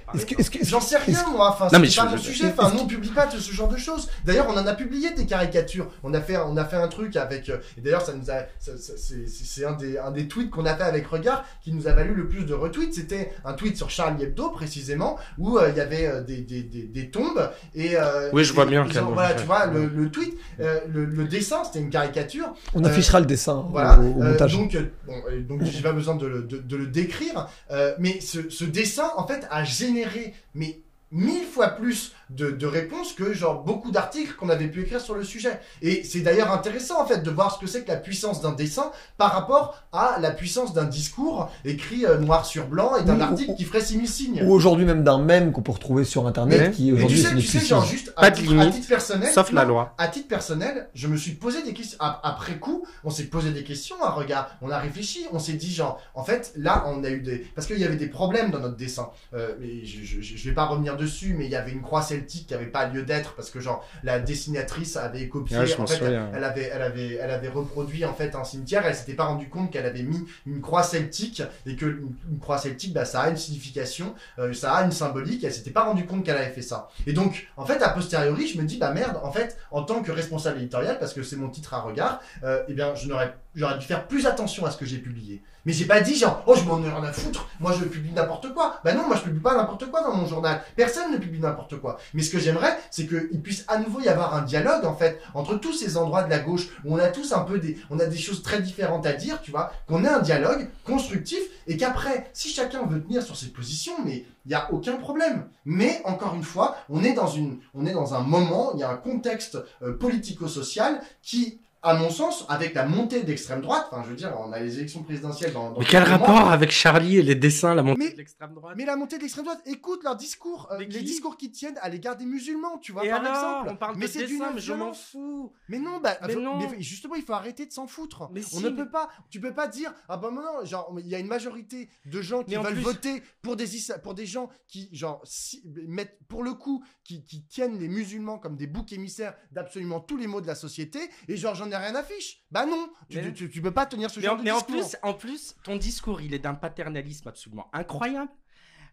J'en 0.63 0.81
sais 0.81 0.99
rien 0.99 1.25
moi, 1.31 1.51
enfin 1.51 1.69
Non, 1.73 1.85
c'est 1.85 1.91
je- 1.91 1.97
pas 2.01 2.07
mon 2.07 2.17
je- 2.17 2.23
sujet, 2.23 2.53
enfin 2.57 2.73
nous 2.75 2.81
on 2.81 2.87
publie 2.87 3.11
pas 3.11 3.31
ce 3.31 3.39
genre 3.53 3.69
de 3.69 3.77
choses. 3.77 4.09
D'ailleurs 4.25 4.47
on 4.49 4.57
en 4.57 4.67
a 4.67 4.75
publié 4.75 5.13
des 5.13 5.27
caricatures, 5.27 5.78
on 6.03 6.15
a 6.15 6.21
fait, 6.21 6.37
un- 6.37 6.45
on 6.47 6.57
a 6.57 6.65
fait 6.65 6.77
un 6.77 6.89
truc 6.89 7.17
avec, 7.17 7.49
euh, 7.49 7.59
et 7.77 7.81
d'ailleurs 7.81 8.03
ça 8.03 8.15
nous 8.15 8.31
a, 8.31 8.47
c'est 8.59 9.29
c'est 9.29 9.65
un 9.65 9.73
des, 9.73 9.99
un 9.99 10.11
des 10.11 10.29
tweets 10.29 10.51
qu'on 10.51 10.67
a 10.67 10.75
fait 10.75 10.83
avec 10.85 11.07
Regard 11.07 11.45
qui 11.63 11.73
nous 11.73 11.87
a 11.89 11.93
valu 11.93 12.15
le 12.15 12.29
plus 12.29 12.45
de 12.45 12.55
retweets, 12.55 12.95
c'était 12.95 13.33
un 13.45 13.53
tweet 13.55 13.77
sur 13.77 13.91
Charlie 13.91 14.25
Hebdo 14.25 14.51
précisément, 14.51 15.19
où 15.39 15.59
euh, 15.59 15.69
il 15.71 15.77
y 15.77 15.81
avait 15.81 16.07
euh, 16.07 16.23
des, 16.23 16.39
des, 16.39 16.63
des, 16.63 16.83
des 16.83 17.11
tombes, 17.11 17.51
et... 17.75 17.97
euh, 17.97 18.31
Oui, 18.33 18.45
je 18.45 18.53
vois 18.53 18.67
bien 18.67 18.87
genre, 18.89 19.13
Voilà, 19.13 19.35
tu 19.35 19.45
vois, 19.45 19.67
le, 19.67 19.87
le 19.87 20.11
tweet, 20.11 20.37
euh, 20.61 20.81
le, 20.93 21.05
le 21.05 21.25
dessin 21.25 21.65
c'était 21.65 21.81
une 21.81 21.91
caricature, 21.91 22.53
On 22.75 22.85
Euh, 22.85 22.89
affichera 22.89 23.21
le 23.21 23.27
dessin 23.27 23.67
voilà, 23.71 23.99
au, 23.99 24.03
au 24.03 24.23
euh, 24.23 24.31
montage. 24.33 24.53
donc, 24.57 24.77
bon, 25.07 25.15
donc 25.49 25.65
j'ai 25.65 25.83
pas 25.83 25.93
besoin 25.93 26.15
de 26.17 26.27
le, 26.27 26.43
de, 26.43 26.59
de 26.59 26.77
le 26.77 26.87
décrire, 26.87 27.49
euh, 27.71 27.95
mais 27.99 28.21
ce, 28.21 28.49
ce 28.51 28.65
dessin 28.65 29.11
en 29.17 29.27
fait 29.27 29.47
a 29.51 29.65
généré 29.65 30.35
mais 30.55 30.81
mille 31.11 31.45
fois 31.45 31.69
plus 31.69 32.13
de, 32.31 32.51
de 32.51 32.67
réponses 32.67 33.13
que 33.13 33.33
genre 33.33 33.63
beaucoup 33.65 33.91
d'articles 33.91 34.35
qu'on 34.35 34.49
avait 34.49 34.69
pu 34.69 34.83
écrire 34.83 35.01
sur 35.01 35.15
le 35.15 35.25
sujet. 35.25 35.61
Et 35.83 36.03
c'est 36.05 36.21
d'ailleurs 36.21 36.53
intéressant 36.53 37.01
en 37.01 37.07
fait 37.07 37.23
de 37.23 37.31
voir 37.31 37.55
ce 37.55 37.59
que 37.61 37.67
c'est 37.67 37.83
que 37.85 37.89
la 37.89 37.97
puissance 37.97 38.41
d'un 38.43 38.53
dessin 38.53 38.91
par 39.17 39.33
rapport 39.33 39.77
à 39.93 40.19
la 40.21 40.31
puissance 40.31 40.73
d'un 40.75 40.85
discours 40.85 41.51
écrit 41.65 42.05
euh, 42.07 42.19
noir 42.19 42.45
sur 42.47 42.67
blanc 42.67 42.97
et 42.97 43.05
d'un 43.05 43.17
Oui, 43.17 43.23
article 43.23 43.51
ou- 43.53 43.55
qui 43.57 43.65
ferait 43.65 43.81
6000 43.81 44.09
signes. 44.09 44.43
Ou 44.45 44.53
aujourd'hui 44.53 44.85
même 44.85 45.05
d'un 45.05 45.19
mème 45.19 45.53
qu'on 45.53 45.63
peut 45.63 45.73
retrouver 45.73 46.05
sur 46.05 46.27
internet 46.27 46.73
qui 46.75 46.89
Et 46.89 46.93
tu 46.93 46.97
aujourd'hui 46.97 47.19
sais, 47.19 47.35
tu 47.35 47.41
sais, 47.43 47.59
puissance. 47.59 47.69
genre 47.69 47.85
juste 47.85 48.15
Pas 48.15 48.23
à 48.23 48.31
de 48.31 48.37
titre, 48.37 48.53
à 48.53 48.55
limite, 48.57 48.75
titre 48.75 48.89
personnel, 48.89 49.33
sauf 49.33 49.53
la 49.53 49.65
loi. 49.65 49.95
À 49.99 50.09
titre 50.09 50.29
personnel, 50.29 50.89
je 50.95 51.07
me 51.09 51.17
suis 51.17 51.33
posé 51.33 51.63
des 51.63 51.73
questions. 51.73 51.99
ap- 52.01 52.21
Après 52.23 52.59
coup, 52.59 52.85
on 53.05 53.11
s'est 53.11 53.25
posé 53.25 53.51
des 53.53 53.65
questions. 53.65 53.97
Un 54.05 54.11
regard, 54.11 54.51
on 54.63 54.71
a 54.71 54.79
réfléchi, 54.79 55.27
on 55.33 55.39
s'est 55.39 55.55
dit 55.55 55.73
genre, 55.73 56.01
en 56.15 56.25
fait, 56.25 56.53
là, 56.57 56.85
on 56.89 57.03
a 57.05 57.09
eu 57.11 57.21
des, 57.21 57.39
parce 57.55 57.67
qu'il 57.67 57.79
y 57.79 57.85
avait 57.85 57.97
des 57.97 58.09
problèmes 58.09 58.51
dans 58.51 58.61
notre 58.61 58.77
dessin. 58.77 59.11
Euh, 59.35 59.55
mais 59.61 59.85
je, 59.85 60.05
je, 60.05 60.21
je 60.37 60.49
vais 60.49 60.55
pas 60.55 60.67
revenir 60.67 60.97
dessus, 60.97 61.35
mais 61.39 61.47
il 61.47 61.51
y 61.51 61.57
avait 61.57 61.73
une 61.73 61.83
croix 61.83 62.03
celtique 62.19 62.47
qui 62.49 62.55
avait 62.55 62.67
pas 62.67 62.87
lieu 62.87 63.03
d'être 63.03 63.35
parce 63.35 63.51
que 63.51 63.61
genre 63.61 63.87
la 64.03 64.19
dessinatrice 64.19 64.97
avait 64.97 65.29
copié. 65.29 65.59
Ouais, 65.59 65.81
en 65.81 65.87
fait, 65.87 66.03
elle 66.03 66.45
avait, 66.45 66.71
elle 66.73 66.83
avait, 66.83 67.15
elle 67.15 67.31
avait 67.31 67.49
reproduit 67.49 68.05
en 68.05 68.15
fait 68.15 68.35
un 68.35 68.45
cimetière. 68.45 68.85
Elle 68.87 68.95
s'était 68.95 69.15
pas 69.15 69.25
rendu 69.25 69.49
compte 69.49 69.71
qu'elle 69.71 69.87
avait 69.87 70.03
mis 70.03 70.25
une 70.47 70.61
croix 70.61 70.83
celtique 70.83 71.43
et 71.67 71.77
que 71.77 71.87
une, 71.87 72.15
une 72.31 72.39
croix 72.39 72.59
celtique, 72.59 72.93
bah, 72.93 73.05
ça 73.05 73.23
a 73.23 73.31
une 73.31 73.37
signification, 73.37 74.15
euh, 74.39 74.53
ça 74.53 74.73
a 74.75 74.85
une 74.85 74.93
symbolique. 74.93 75.45
Elle 75.45 75.53
s'était 75.53 75.71
pas 75.71 75.85
rendu 75.85 76.07
compte 76.07 76.25
qu'elle 76.25 76.37
avait 76.37 76.51
fait 76.51 76.63
ça. 76.63 76.89
Et 77.07 77.13
donc, 77.13 77.49
en 77.57 77.67
fait, 77.67 77.83
a 77.83 77.89
posteriori, 77.91 78.47
je 78.47 78.61
me 78.61 78.65
dis, 78.65 78.79
bah 78.79 78.93
merde, 78.93 79.19
en 79.23 79.33
fait, 79.33 79.57
en 79.71 79.83
tant 79.83 80.03
que 80.03 80.13
responsable 80.13 80.59
éditorial, 80.59 80.99
parce 80.99 81.15
que 81.15 81.23
c'est 81.23 81.37
mon 81.37 81.49
titre 81.49 81.75
à 81.75 81.81
regard, 81.81 82.21
euh, 82.45 82.63
eh 82.69 82.75
bien, 82.75 82.95
je 82.95 83.09
n'aurais, 83.09 83.35
j'aurais 83.55 83.79
dû 83.79 83.87
faire 83.87 84.07
plus 84.07 84.27
attention 84.27 84.67
à 84.67 84.71
ce 84.71 84.77
que 84.77 84.87
j'ai 84.87 84.99
publié. 84.99 85.43
Mais 85.69 85.75
j'ai 85.75 85.85
pas 85.85 86.01
dit 86.01 86.15
genre, 86.15 86.43
oh, 86.47 86.55
je 86.57 86.65
m'en 86.65 86.83
ai 86.83 86.89
rien 86.89 87.05
à 87.05 87.13
foutre, 87.13 87.47
moi 87.61 87.75
je 87.79 87.85
publie 87.85 88.13
n'importe 88.13 88.55
quoi. 88.55 88.81
Bah 88.85 88.95
non, 88.95 89.07
moi 89.07 89.17
je 89.17 89.21
publie 89.25 89.41
pas 89.41 89.55
n'importe 89.55 89.91
quoi 89.91 90.03
dans 90.03 90.15
mon 90.15 90.27
journal. 90.27 90.63
Personne 90.77 91.13
ne 91.13 91.19
publie 91.19 91.41
n'importe 91.41 91.79
quoi. 91.79 91.99
Mais 92.15 92.23
ce 92.23 92.31
que 92.31 92.39
j'aimerais, 92.39 92.79
c'est 92.91 93.07
qu'il 93.07 93.43
puisse 93.43 93.67
à 93.69 93.77
nouveau 93.77 94.01
y 94.01 94.09
avoir 94.09 94.35
un 94.35 94.41
dialogue, 94.41 94.87
en 94.87 94.97
fait, 94.97 95.21
entre 95.35 95.57
tous 95.57 95.75
ces 95.75 95.99
endroits 95.99 96.23
de 96.23 96.31
la 96.31 96.39
gauche 96.39 96.71
où 96.87 96.95
on 96.95 96.97
a 96.97 97.09
tous 97.09 97.35
un 97.35 97.41
peu 97.41 97.59
des, 97.59 97.77
on 97.91 97.99
a 97.99 98.07
des 98.07 98.17
choses 98.17 98.43
très 98.43 98.63
différentes 98.63 99.05
à 99.05 99.13
dire, 99.13 99.43
tu 99.43 99.51
vois, 99.51 99.71
qu'on 99.87 100.05
ait 100.05 100.09
un 100.09 100.21
dialogue 100.21 100.71
constructif 100.87 101.43
et 101.67 101.77
qu'après, 101.77 102.31
si 102.33 102.49
chacun 102.49 102.87
veut 102.87 103.03
tenir 103.03 103.23
sur 103.23 103.37
ses 103.37 103.49
positions, 103.49 103.93
mais 104.07 104.25
il 104.47 104.53
y 104.53 104.55
a 104.55 104.73
aucun 104.73 104.97
problème. 104.97 105.51
Mais 105.67 106.01
encore 106.07 106.35
une 106.35 106.45
fois, 106.45 106.79
on 106.89 107.05
est 107.05 107.13
dans 107.13 107.27
une, 107.27 107.59
on 107.75 107.85
est 107.85 107.93
dans 107.93 108.15
un 108.15 108.21
moment, 108.21 108.71
il 108.73 108.81
y 108.81 108.85
a 108.85 108.89
un 108.89 108.97
contexte 108.97 109.59
euh, 109.83 109.93
politico-social 109.93 111.03
qui 111.21 111.61
à 111.83 111.95
mon 111.95 112.11
sens, 112.11 112.45
avec 112.49 112.75
la 112.75 112.87
montée 112.87 113.23
d'extrême 113.23 113.61
droite, 113.61 113.87
enfin, 113.93 114.03
je 114.05 114.11
veux 114.11 114.17
dire, 114.17 114.35
on 114.39 114.51
a 114.53 114.59
les 114.61 114.79
élections 114.79 115.03
présidentielles 115.05 115.53
dans. 115.53 115.71
dans 115.73 115.79
Mais 115.79 115.85
quel 115.85 116.03
mois. 116.03 116.11
rapport 116.19 116.51
avec 116.51 116.71
Charlie 116.71 117.19
et 117.19 117.23
les 117.23 117.35
dessins, 117.37 117.75
la 117.75 117.83
montée 117.85 117.99
Mais- 118.07 118.11
de 118.13 118.17
l'extrême 118.17 118.53
droite 118.55 118.75
Mais 118.77 118.85
la 118.85 118.97
montée 118.97 119.17
de 119.17 119.23
l'extrême 119.23 119.45
droite, 119.45 119.61
écoute 119.67 120.03
leurs 120.03 120.17
discours, 120.17 120.69
euh, 120.73 120.79
les 120.79 121.03
discours 121.03 121.37
qui 121.37 121.51
tiennent 121.53 121.79
à 121.81 121.89
l'égard 121.89 122.17
des 122.17 122.25
musulmans, 122.27 122.79
tu 122.79 122.91
vois, 122.93 123.05
Et 123.07 123.11
par 123.11 123.21
alors 123.25 123.35
exemple. 123.35 123.71
On 123.73 123.77
parle 123.77 123.97
mais 123.97 124.07
de 124.07 124.11
c'est 124.11 124.27
dessin, 124.27 124.51
mais 124.55 124.61
je 124.61 124.73
m'en 124.73 124.93
fous. 124.93 125.53
Mais 125.69 125.79
non, 125.79 126.01
bah, 126.01 126.17
Mais 126.27 126.33
faut- 126.35 126.41
non. 126.41 126.59
mais 126.59 126.81
justement, 126.83 127.15
il 127.15 127.23
faut 127.23 127.33
arrêter 127.33 127.65
de 127.67 127.73
s'en 127.73 127.87
foutre. 127.87 128.29
Mais 128.33 128.43
on 128.45 128.59
si, 128.59 128.65
ne 128.65 128.71
mais- 128.71 128.77
peut 128.85 128.91
pas, 128.91 129.09
tu 129.31 129.41
peux 129.41 129.55
pas 129.55 129.69
dire, 129.69 129.93
ah 130.09 130.17
bah 130.17 130.31
non, 130.33 130.65
genre, 130.65 130.93
il 130.99 131.07
y 131.07 131.15
a 131.15 131.19
une 131.19 131.27
majorité 131.29 131.89
de 132.07 132.21
gens 132.21 132.43
qui 132.43 132.57
veulent 132.57 132.73
plus- 132.73 132.81
voter 132.83 133.23
pour 133.43 133.55
des, 133.57 133.67
pour 134.03 134.15
des 134.15 134.27
gens 134.27 134.49
qui, 134.67 134.89
genre, 134.93 135.21
si- 135.25 135.63
mettent, 135.87 136.19
pour 136.29 136.43
le 136.43 136.55
coup, 136.55 136.83
qui, 137.05 137.25
qui 137.25 137.45
tiennent 137.47 137.79
les 137.79 137.89
musulmans 137.89 138.39
comme 138.39 138.57
des 138.57 138.67
boucs 138.67 138.93
émissaires 138.93 139.35
d'absolument 139.53 140.01
tous 140.01 140.17
les 140.17 140.27
maux 140.27 140.41
de 140.41 140.47
la 140.49 140.55
société, 140.57 140.99
et 141.29 141.37
genre, 141.37 141.55
j'en 141.55 141.68
ai 141.71 141.77
rien 141.77 141.95
à 141.95 142.03
fiche. 142.03 142.43
Bah 142.51 142.67
non, 142.67 142.91
tu, 143.09 143.17
Mais- 143.17 143.23
tu, 143.25 143.35
tu- 143.35 143.51
tu 143.51 143.63
peux 143.63 143.73
pas 143.73 143.87
tenir 143.87 144.11
ce 144.11 144.21
Mais, 144.21 144.27
genre 144.27 144.35
en, 144.35 144.39
de 144.39 144.43
mais 144.45 144.51
en 144.51 144.57
discours. 144.59 144.75
plus, 144.77 144.97
en 145.03 145.15
plus, 145.15 145.57
ton 145.65 145.77
discours, 145.77 146.21
il 146.21 146.35
est 146.35 146.39
d'un 146.39 146.55
paternalisme 146.55 147.29
absolument 147.29 147.69
incroyable, 147.73 148.31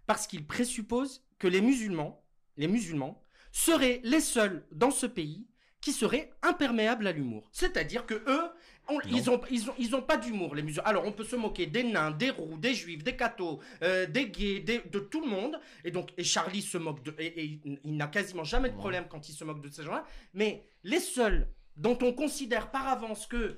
parce 0.08 0.28
qu'il 0.28 0.46
présuppose 0.46 1.26
que 1.40 1.48
les 1.48 1.62
musulmans, 1.62 2.24
les 2.58 2.68
musulmans, 2.68 3.22
seraient 3.52 4.02
les 4.04 4.20
seuls 4.22 4.66
dans 4.72 4.92
ce 4.92 5.06
pays 5.06 5.48
qui 5.82 5.92
seraient 5.94 6.32
imperméables 6.42 7.06
à 7.08 7.12
l'humour. 7.12 7.48
C'est-à-dire 7.52 8.06
que 8.08 8.16
eux, 8.16 8.44
on- 8.90 9.00
ils 9.08 9.30
ont, 9.30 9.40
ils 9.52 9.70
ont, 9.70 9.74
ils 9.78 9.96
ont 9.96 10.02
pas 10.02 10.18
d'humour, 10.18 10.56
les 10.56 10.64
musulmans. 10.64 10.88
Alors, 10.88 11.06
on 11.06 11.12
peut 11.12 11.24
se 11.24 11.36
moquer 11.36 11.68
des 11.68 11.84
nains, 11.84 12.12
des 12.12 12.32
roux, 12.32 12.58
des 12.58 12.74
juifs, 12.74 13.04
des 13.04 13.16
cathos, 13.16 13.60
euh, 13.84 14.06
des 14.08 14.30
gays, 14.30 14.60
des- 14.62 14.82
de 14.82 15.00
tout 15.00 15.22
le 15.22 15.28
monde. 15.30 15.60
Et 15.84 15.92
donc, 15.92 16.12
et 16.18 16.24
Charlie 16.24 16.62
se 16.64 16.78
moque 16.80 17.04
de, 17.04 17.16
et, 17.20 17.26
et 17.28 17.44
il- 17.66 17.80
il 17.84 17.98
n'a 17.98 18.08
quasiment 18.08 18.44
jamais 18.44 18.70
de 18.70 18.76
problème 18.76 19.06
quand 19.10 19.30
il 19.30 19.34
se 19.34 19.44
moque 19.44 19.62
de 19.62 19.70
ces 19.70 19.84
gens-là. 19.84 20.06
Mais 20.34 20.66
les 20.84 21.00
seuls 21.00 21.48
dont 21.78 21.98
on 22.02 22.14
considère 22.14 22.72
par 22.72 22.88
avance 22.88 23.28
que 23.28 23.58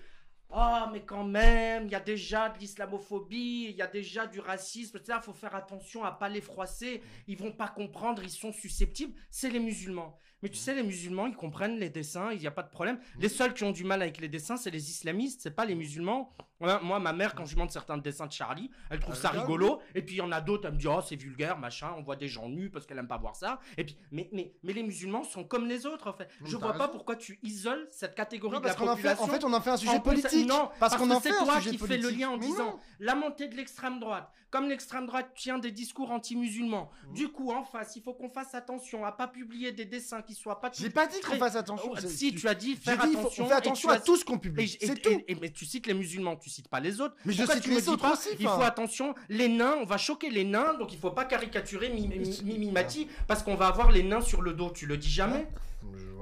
ah, 0.49 0.89
mais 0.93 1.01
quand 1.01 1.26
même, 1.26 1.88
il 1.88 1.91
y 1.91 1.95
a 1.95 1.99
déjà 1.99 2.49
de 2.49 2.57
l'islamophobie, 2.57 3.68
il 3.70 3.76
y 3.76 3.82
a 3.82 3.88
déjà 3.88 4.28
du 4.28 4.39
racisme, 4.39 4.97
etc. 4.97 5.20
Il 5.22 5.26
faut 5.26 5.34
faire 5.34 5.55
attention 5.55 6.05
à 6.05 6.11
pas 6.11 6.30
les 6.30 6.39
froisser. 6.39 7.01
Ils 7.28 7.38
vont 7.38 7.51
pas 7.51 7.68
comprendre, 7.68 8.24
ils 8.24 8.30
sont 8.30 8.53
susceptibles. 8.53 9.13
C'est 9.30 9.49
les 9.49 9.59
musulmans. 9.59 10.18
Mais 10.41 10.49
tu 10.49 10.55
sais, 10.55 10.74
les 10.76 10.84
musulmans, 10.84 11.28
ils 11.28 11.36
comprennent 11.36 11.80
les 11.80 11.89
dessins, 11.89 12.32
il 12.32 12.39
n'y 12.39 12.47
a 12.47 12.51
pas 12.51 12.63
de 12.63 12.70
problème. 12.70 12.99
Les 13.20 13.28
seuls 13.28 13.53
qui 13.53 13.63
ont 13.63 13.72
du 13.72 13.84
mal 13.84 14.01
avec 14.01 14.20
les 14.20 14.30
dessins, 14.30 14.55
c'est 14.55 14.70
les 14.70 14.89
islamistes, 14.89 15.41
c'est 15.41 15.55
pas 15.55 15.65
les 15.65 15.76
musulmans. 15.76 16.32
Moi, 16.60 16.99
ma 16.99 17.14
mère, 17.14 17.36
quand 17.36 17.45
je 17.45 17.55
montre 17.55 17.72
certains 17.72 17.97
dessins 17.97 18.26
de 18.26 18.32
Charlie, 18.32 18.72
elle 18.89 18.99
trouve 18.99 19.14
Ah, 19.18 19.22
ça 19.22 19.30
regarde. 19.30 19.45
rigolo. 19.47 19.80
Et 19.93 20.01
puis 20.01 20.16
il 20.16 20.18
y 20.18 20.22
en 20.22 20.32
a 20.32 20.41
d'autres, 20.41 20.68
elle 20.68 20.74
me 20.74 20.80
dit, 20.80 20.88
oh, 20.88 21.01
c'est 21.08 21.16
vulgaire, 21.16 21.58
machin, 21.58 21.93
on 21.97 22.01
voit 22.01 22.16
des 22.16 22.28
gens 22.28 22.49
nus 22.49 22.70
parce 22.70 22.86
qu'elle 22.86 22.97
aime 22.97 23.08
pas 23.08 23.18
voir 23.18 23.36
ça. 23.36 23.60
Et 23.78 23.84
puis, 23.84 23.95
mais, 24.12 24.28
mais, 24.32 24.53
mais 24.64 24.74
les 24.74 24.84
musulmans 24.84 25.24
sont 25.24 25.43
comme 25.43 25.68
les 25.68 25.86
autres, 25.86 26.08
en 26.08 26.14
fait. 26.14 26.30
Je 26.43 26.58
vois 26.58 26.74
pas 26.74 26.88
pourquoi 26.88 27.16
tu 27.16 27.39
isoles 27.43 27.88
cette 27.91 28.16
catégorie 28.16 28.55
Non, 28.55 28.60
de 28.60 28.66
la 28.66 28.74
parce 28.74 28.84
qu'on 28.84 28.91
en 28.91 28.95
fait- 28.95 29.03
population. 29.03 29.24
en 29.24 29.28
fait, 29.28 29.43
on 29.45 29.53
en 29.53 29.62
fait 29.62 29.70
un 29.70 29.78
sujet 29.78 29.99
politique. 29.99 30.47
Non, 30.47 30.70
Parce 30.80 30.95
qu'on 30.95 31.08
que 31.08 31.14
en 31.14 31.20
c'est 31.20 31.30
fait 31.32 31.36
un 31.38 31.43
toi 31.45 31.58
sujet 31.58 31.72
qui 31.72 31.78
fais 31.78 31.97
le 31.97 32.01
politique. 32.03 32.20
lien 32.22 32.30
en 32.30 32.38
Mais 32.38 32.45
disant 32.47 32.66
non. 32.66 32.80
la 32.99 33.16
montée 33.16 33.47
de 33.47 33.55
l'extrême 33.55 33.99
droite. 33.99 34.32
Comme 34.49 34.70
l'extrême 34.70 35.05
droite 35.08 35.32
tient 35.36 35.60
des 35.60 35.72
discours 35.72 36.10
anti-musulmans. 36.10 36.89
Mmh. 37.10 37.14
Du 37.14 37.28
coup, 37.28 37.51
en 37.51 37.66
face, 37.66 37.97
il 37.97 38.01
faut 38.01 38.14
qu'on 38.14 38.30
fasse 38.30 38.55
attention 38.55 39.03
à 39.03 39.12
pas 39.12 39.28
publier 39.28 39.74
des 39.74 39.84
dessins 39.84 40.22
qui 40.22 40.34
soient 40.34 40.62
pas. 40.62 40.72
J'ai 40.74 40.89
pas 40.89 41.05
dit 41.05 41.20
qu'on 41.20 41.36
fasse 41.36 41.58
attention, 41.58 41.89
Oh, 41.91 41.97
c'est- 41.99 42.08
Si, 42.08 42.34
tu 42.34 42.47
as 42.47 42.55
dit 42.55 42.78
faire 42.78 42.97
on 43.03 43.10
attention. 43.20 43.45
fait 43.45 43.89
à 43.93 43.99
tout 43.99 44.16
ce 44.16 44.24
qu'on 44.24 44.39
publie, 44.39 44.70
c'est 44.80 44.95
tout. 45.01 45.22
mais 45.41 45.51
tu 45.51 45.66
cites 45.66 45.86
les 45.86 45.93
musulmans, 45.93 46.38
tu 46.48 46.54
cites 46.54 46.70
pas 46.70 46.80
les 46.80 47.02
autres. 47.02 47.16
Mais 47.26 47.34
je 47.34 47.39
Pourquoi 47.39 47.56
cite 47.56 47.64
tu 47.66 47.70
les 47.72 47.76
me 47.76 47.82
dis 47.82 47.98
pas, 47.98 48.14
aussi, 48.14 48.30
Il 48.39 48.48
faut 48.48 48.62
attention, 48.62 49.14
les 49.30 49.50
nains, 49.50 49.76
on 49.82 49.86
va 49.86 49.98
choquer 49.98 50.30
les 50.30 50.45
nains, 50.45 50.76
donc 50.80 50.93
il 50.93 51.00
faut 51.00 51.12
pas 51.12 51.26
caricaturer 51.26 51.89
Mimi 51.89 52.20
Mimi 52.45 52.72
Mati 52.72 53.08
parce 53.28 53.43
qu'on 53.43 53.56
va 53.56 53.68
avoir 53.68 53.91
les 53.91 54.04
nains 54.04 54.22
sur 54.22 54.41
le 54.41 54.54
dos. 54.54 54.70
Tu 54.74 54.86
le 54.86 54.95
dis 54.98 55.10
jamais 55.10 55.48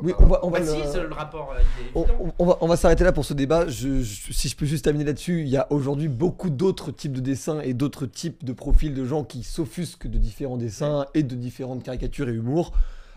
Oui, 0.02 0.14
on 0.20 0.26
va, 0.26 0.44
on 0.44 0.50
va 0.50 0.60
Bah 0.60 0.66
si, 0.66 0.78
le- 0.78 0.92
c'est 0.92 1.02
le 1.04 1.14
rapport. 1.14 1.54
euh, 1.54 1.62
il 1.96 2.02
est 2.02 2.06
On, 2.40 2.46
va, 2.46 2.58
on 2.62 2.68
va 2.68 2.76
s'arrêter 2.76 3.04
là 3.04 3.12
pour 3.14 3.24
ce 3.24 3.34
débat. 3.34 3.68
Je- 3.68 4.02
je- 4.02 4.34
si 4.34 4.50
je 4.50 4.56
peux 4.56 4.66
juste 4.66 4.84
terminer 4.84 5.06
là-dessus, 5.06 5.42
il 5.42 5.48
y 5.48 5.58
a 5.58 5.72
aujourd'hui 5.72 6.08
beaucoup 6.10 6.50
d'autres 6.50 6.92
types 6.92 7.14
de 7.14 7.22
dessins 7.22 7.60
et 7.62 7.74
d'autres 7.74 8.06
types 8.08 8.44
de 8.44 8.52
profils 8.52 8.94
de 8.94 9.06
gens 9.06 9.24
qui 9.24 9.44
s'offusquent 9.44 10.08
de 10.08 10.18
différents 10.18 10.58
dessins 10.58 11.06
et 11.14 11.22
de 11.24 11.36
différentes 11.36 11.84
caricatures 11.84 12.28
et 12.30 12.34
humours. 12.34 12.74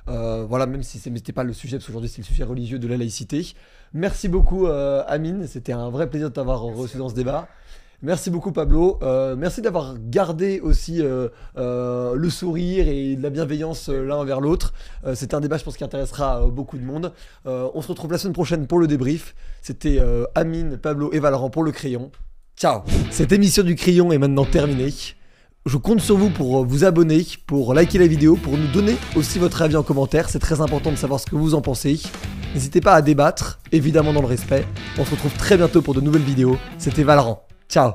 Euh, 0.09 0.45
voilà, 0.49 0.67
même 0.67 0.83
si 0.83 0.99
ce 0.99 1.09
n'était 1.11 1.33
pas 1.33 1.43
le 1.45 1.53
sujet, 1.53 1.77
parce 1.79 1.87
qu'aujourd'hui 1.87 2.09
c'est 2.09 2.23
le 2.23 2.27
sujet 2.27 2.45
religieux 2.45 2.79
de 2.79 2.87
la 2.89 2.97
laïcité. 2.97 3.55
Merci 3.95 4.29
beaucoup 4.29 4.67
euh, 4.67 5.03
Amine, 5.07 5.47
c'était 5.47 5.73
un 5.73 5.91
vrai 5.91 6.09
plaisir 6.09 6.29
de 6.29 6.35
t'avoir 6.35 6.61
reçu 6.61 6.99
dans 6.99 7.09
ce 7.09 7.15
débat. 7.15 7.49
Merci 8.01 8.31
beaucoup 8.31 8.53
Pablo. 8.53 9.01
Euh, 9.03 9.35
merci 9.35 9.61
d'avoir 9.61 9.97
gardé 9.99 10.61
aussi 10.61 11.03
euh, 11.03 11.29
euh, 11.57 12.15
le 12.15 12.31
sourire 12.31 12.87
et 12.87 13.17
de 13.17 13.23
la 13.23 13.31
bienveillance 13.31 13.89
l'un 13.89 14.17
envers 14.17 14.41
l'autre. 14.41 14.73
C'était 15.15 15.35
un 15.35 15.41
débat, 15.41 15.59
je 15.59 15.65
pense, 15.65 15.77
qui 15.77 15.83
intéressera 15.83 16.47
beaucoup 16.49 16.79
de 16.79 16.85
monde. 16.85 17.13
On 17.45 17.83
se 17.83 17.89
retrouve 17.89 18.13
la 18.13 18.19
semaine 18.19 18.35
prochaine 18.35 18.67
pour 18.67 18.79
le 18.79 18.87
débrief. 18.87 19.35
C'était 19.63 20.01
Amine, 20.35 20.79
Pablo 20.79 21.13
et 21.13 21.19
Valorant 21.19 21.51
pour 21.51 21.65
le 21.65 21.73
crayon. 21.73 22.11
Ciao 22.57 22.83
Cette 23.11 23.33
émission 23.33 23.63
du 23.63 23.75
crayon 23.75 24.13
est 24.13 24.19
maintenant 24.19 24.45
terminée. 24.45 24.93
Je 25.69 25.77
compte 25.77 26.01
sur 26.01 26.17
vous 26.17 26.31
pour 26.31 26.61
euh, 26.61 26.65
vous 26.67 26.85
abonner, 26.85 27.27
pour 27.47 27.75
liker 27.75 27.99
la 27.99 28.07
vidéo, 28.07 28.37
pour 28.37 28.57
nous 28.57 28.69
donner 28.69 28.97
aussi 29.17 29.39
votre 29.39 29.61
avis 29.61 29.77
en 29.77 29.83
commentaire. 29.83 30.31
C'est 30.31 30.39
très 30.39 30.63
important 30.63 30.91
de 30.91 30.97
savoir 30.97 31.21
ce 31.21 31.27
que 31.27 31.37
vous 31.37 31.55
en 31.55 31.61
pensez. 31.61 32.01
N'hésitez 32.55 32.81
pas 32.81 32.95
à 32.95 33.03
débattre, 33.03 33.61
évidemment 33.71 34.15
dans 34.15 34.23
le 34.23 34.29
respect. 34.29 34.67
On 34.97 35.05
se 35.05 35.11
retrouve 35.11 35.35
très 35.35 35.59
bientôt 35.59 35.83
pour 35.83 35.93
de 35.93 36.01
nouvelles 36.01 36.23
vidéos. 36.23 36.57
C'était 36.79 37.03
Valorant. 37.03 37.48